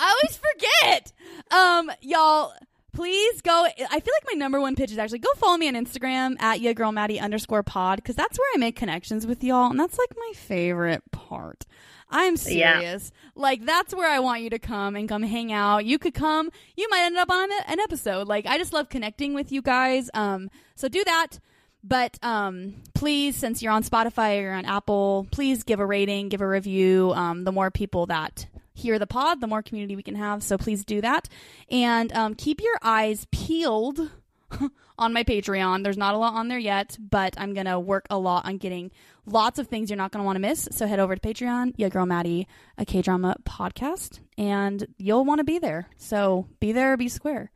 I 0.00 0.10
always 0.22 0.38
forget. 0.38 1.12
Um, 1.50 1.90
y'all, 2.00 2.52
please 2.92 3.40
go. 3.42 3.64
I 3.66 4.00
feel 4.00 4.14
like 4.14 4.26
my 4.32 4.36
number 4.36 4.60
one 4.60 4.74
pitch 4.76 4.90
is 4.92 4.98
actually 4.98 5.18
go 5.20 5.28
follow 5.36 5.56
me 5.56 5.68
on 5.68 5.74
Instagram 5.74 6.40
at 6.40 6.60
ya 6.60 6.72
girl 6.72 6.90
Maddie 6.92 7.20
underscore 7.20 7.62
pod 7.62 7.96
because 7.96 8.16
that's 8.16 8.38
where 8.38 8.48
I 8.54 8.58
make 8.58 8.76
connections 8.76 9.26
with 9.26 9.44
y'all, 9.44 9.70
and 9.70 9.78
that's 9.78 9.98
like 9.98 10.10
my 10.16 10.32
favorite 10.34 11.02
part. 11.12 11.66
I'm 12.12 12.34
Yeah. 12.48 12.80
serious. 12.80 13.12
Like 13.36 13.64
that's 13.64 13.94
where 13.94 14.10
I 14.10 14.18
want 14.18 14.42
you 14.42 14.50
to 14.50 14.58
come 14.58 14.96
and 14.96 15.08
come 15.08 15.22
hang 15.22 15.52
out. 15.52 15.84
You 15.84 15.98
could 15.98 16.14
come. 16.14 16.50
You 16.76 16.88
might 16.90 17.02
end 17.02 17.16
up 17.16 17.30
on 17.30 17.48
an 17.68 17.78
episode. 17.78 18.26
Like 18.26 18.46
I 18.46 18.58
just 18.58 18.72
love 18.72 18.88
connecting 18.88 19.34
with 19.34 19.52
you 19.52 19.62
guys. 19.62 20.10
Um, 20.14 20.50
so 20.74 20.88
do 20.88 21.04
that. 21.04 21.38
But 21.84 22.18
um, 22.22 22.74
please, 22.94 23.36
since 23.36 23.62
you're 23.62 23.72
on 23.72 23.84
Spotify 23.84 24.42
or 24.42 24.50
on 24.52 24.64
Apple, 24.66 25.26
please 25.30 25.62
give 25.62 25.78
a 25.80 25.86
rating, 25.86 26.28
give 26.28 26.40
a 26.42 26.46
review. 26.48 27.12
Um, 27.14 27.44
the 27.44 27.52
more 27.52 27.70
people 27.70 28.06
that 28.06 28.46
hear 28.80 28.98
the 28.98 29.06
pod, 29.06 29.40
the 29.40 29.46
more 29.46 29.62
community 29.62 29.96
we 29.96 30.02
can 30.02 30.16
have. 30.16 30.42
So 30.42 30.58
please 30.58 30.84
do 30.84 31.00
that. 31.00 31.28
And 31.70 32.12
um, 32.12 32.34
keep 32.34 32.60
your 32.60 32.76
eyes 32.82 33.26
peeled 33.30 34.10
on 34.98 35.12
my 35.12 35.24
Patreon. 35.24 35.84
There's 35.84 35.96
not 35.96 36.14
a 36.14 36.18
lot 36.18 36.34
on 36.34 36.48
there 36.48 36.58
yet, 36.58 36.96
but 36.98 37.34
I'm 37.38 37.54
going 37.54 37.66
to 37.66 37.78
work 37.78 38.06
a 38.10 38.18
lot 38.18 38.46
on 38.46 38.58
getting 38.58 38.90
lots 39.26 39.58
of 39.58 39.68
things 39.68 39.90
you're 39.90 39.96
not 39.96 40.12
going 40.12 40.22
to 40.22 40.26
want 40.26 40.36
to 40.36 40.40
miss. 40.40 40.68
So 40.72 40.86
head 40.86 40.98
over 40.98 41.14
to 41.14 41.20
Patreon, 41.20 41.74
Ya 41.76 41.88
Girl 41.88 42.06
Maddie, 42.06 42.46
a 42.78 42.84
K 42.84 43.02
drama 43.02 43.36
podcast, 43.44 44.20
and 44.36 44.86
you'll 44.98 45.24
want 45.24 45.38
to 45.38 45.44
be 45.44 45.58
there. 45.58 45.88
So 45.96 46.46
be 46.58 46.72
there 46.72 46.96
be 46.96 47.08
square. 47.08 47.50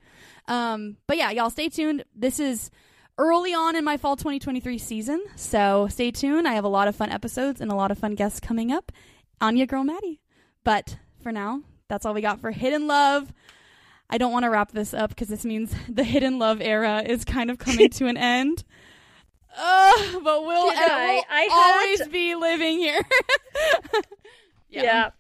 Um, 0.46 0.96
but 1.06 1.16
yeah, 1.16 1.30
y'all 1.30 1.50
stay 1.50 1.68
tuned. 1.68 2.04
This 2.14 2.38
is 2.38 2.70
early 3.18 3.54
on 3.54 3.76
in 3.76 3.84
my 3.84 3.96
fall 3.96 4.16
2023 4.16 4.78
season. 4.78 5.22
So 5.36 5.88
stay 5.88 6.10
tuned. 6.10 6.46
I 6.46 6.54
have 6.54 6.64
a 6.64 6.68
lot 6.68 6.88
of 6.88 6.96
fun 6.96 7.10
episodes 7.10 7.60
and 7.60 7.70
a 7.70 7.74
lot 7.74 7.90
of 7.90 7.98
fun 7.98 8.14
guests 8.14 8.40
coming 8.40 8.72
up 8.72 8.92
on 9.40 9.62
Girl 9.66 9.84
Maddie. 9.84 10.20
But 10.64 10.98
for 11.24 11.32
now, 11.32 11.62
that's 11.88 12.06
all 12.06 12.14
we 12.14 12.20
got 12.20 12.40
for 12.40 12.52
Hidden 12.52 12.86
Love. 12.86 13.32
I 14.08 14.18
don't 14.18 14.30
want 14.30 14.44
to 14.44 14.50
wrap 14.50 14.70
this 14.70 14.94
up 14.94 15.08
because 15.10 15.26
this 15.28 15.44
means 15.44 15.74
the 15.88 16.04
Hidden 16.04 16.38
Love 16.38 16.60
era 16.60 17.02
is 17.04 17.24
kind 17.24 17.50
of 17.50 17.58
coming 17.58 17.90
to 17.90 18.06
an 18.06 18.16
end. 18.16 18.62
Uh, 19.56 19.92
but 20.14 20.42
we'll, 20.44 20.66
know, 20.66 20.72
we'll 20.74 20.76
I- 20.80 21.22
I 21.30 21.48
always 21.52 22.08
be 22.08 22.34
living 22.34 22.76
here. 22.78 23.00
Yeah. 24.68 25.10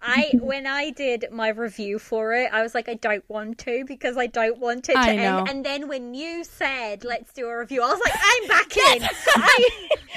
I 0.00 0.30
when 0.40 0.66
I 0.66 0.90
did 0.90 1.26
my 1.30 1.48
review 1.48 1.98
for 1.98 2.32
it, 2.32 2.50
I 2.52 2.62
was 2.62 2.74
like, 2.74 2.88
I 2.88 2.94
don't 2.94 3.22
want 3.28 3.58
to 3.58 3.84
because 3.86 4.16
I 4.16 4.26
don't 4.28 4.58
want 4.58 4.88
it 4.88 4.94
to 4.94 4.98
I 4.98 5.14
know. 5.16 5.38
end. 5.40 5.48
And 5.50 5.64
then 5.66 5.88
when 5.88 6.14
you 6.14 6.42
said 6.42 7.04
let's 7.04 7.34
do 7.34 7.46
a 7.46 7.58
review, 7.58 7.82
I 7.82 7.88
was 7.92 8.00
like, 8.02 8.14
I'm 8.14 8.48
back 8.48 8.76
in. 8.76 9.02
I, 9.36 9.68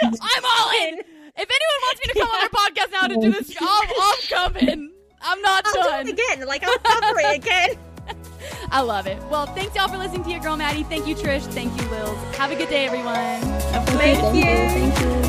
I'm 0.03 0.45
all 0.45 0.69
in. 0.87 0.99
If 1.37 1.49
anyone 1.49 1.81
wants 1.83 2.01
me 2.01 2.13
to 2.13 2.19
come 2.19 2.29
on 2.29 2.39
their 2.39 2.49
podcast 2.49 2.91
now 2.93 3.07
to 3.07 3.15
do 3.21 3.31
this, 3.31 3.55
I'm, 3.59 3.89
I'm 4.01 4.53
coming. 4.53 4.91
I'm 5.25 5.41
not 5.41 5.65
I'll 5.65 5.73
done. 5.73 6.05
do 6.05 6.11
it 6.11 6.19
again. 6.19 6.47
Like 6.47 6.63
I'll 6.63 6.77
cover 6.79 7.19
it 7.19 7.35
again. 7.37 7.77
I 8.71 8.81
love 8.81 9.07
it. 9.07 9.17
Well, 9.29 9.47
thanks 9.47 9.75
y'all 9.75 9.87
for 9.87 9.97
listening 9.97 10.23
to 10.23 10.29
your 10.29 10.39
girl 10.39 10.55
Maddie. 10.55 10.83
Thank 10.83 11.07
you, 11.07 11.15
Trish. 11.15 11.43
Thank 11.47 11.75
you, 11.81 11.87
Lils. 11.89 12.35
Have 12.35 12.51
a 12.51 12.55
good 12.55 12.69
day, 12.69 12.85
everyone. 12.85 13.15
Thank 13.15 13.87
Thank 13.89 14.35
you. 14.35 14.41
you. 14.41 14.91
Thank 14.91 14.99
you. 14.99 15.25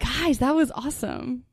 Guys, 0.00 0.38
that 0.38 0.54
was 0.54 0.70
awesome. 0.72 1.44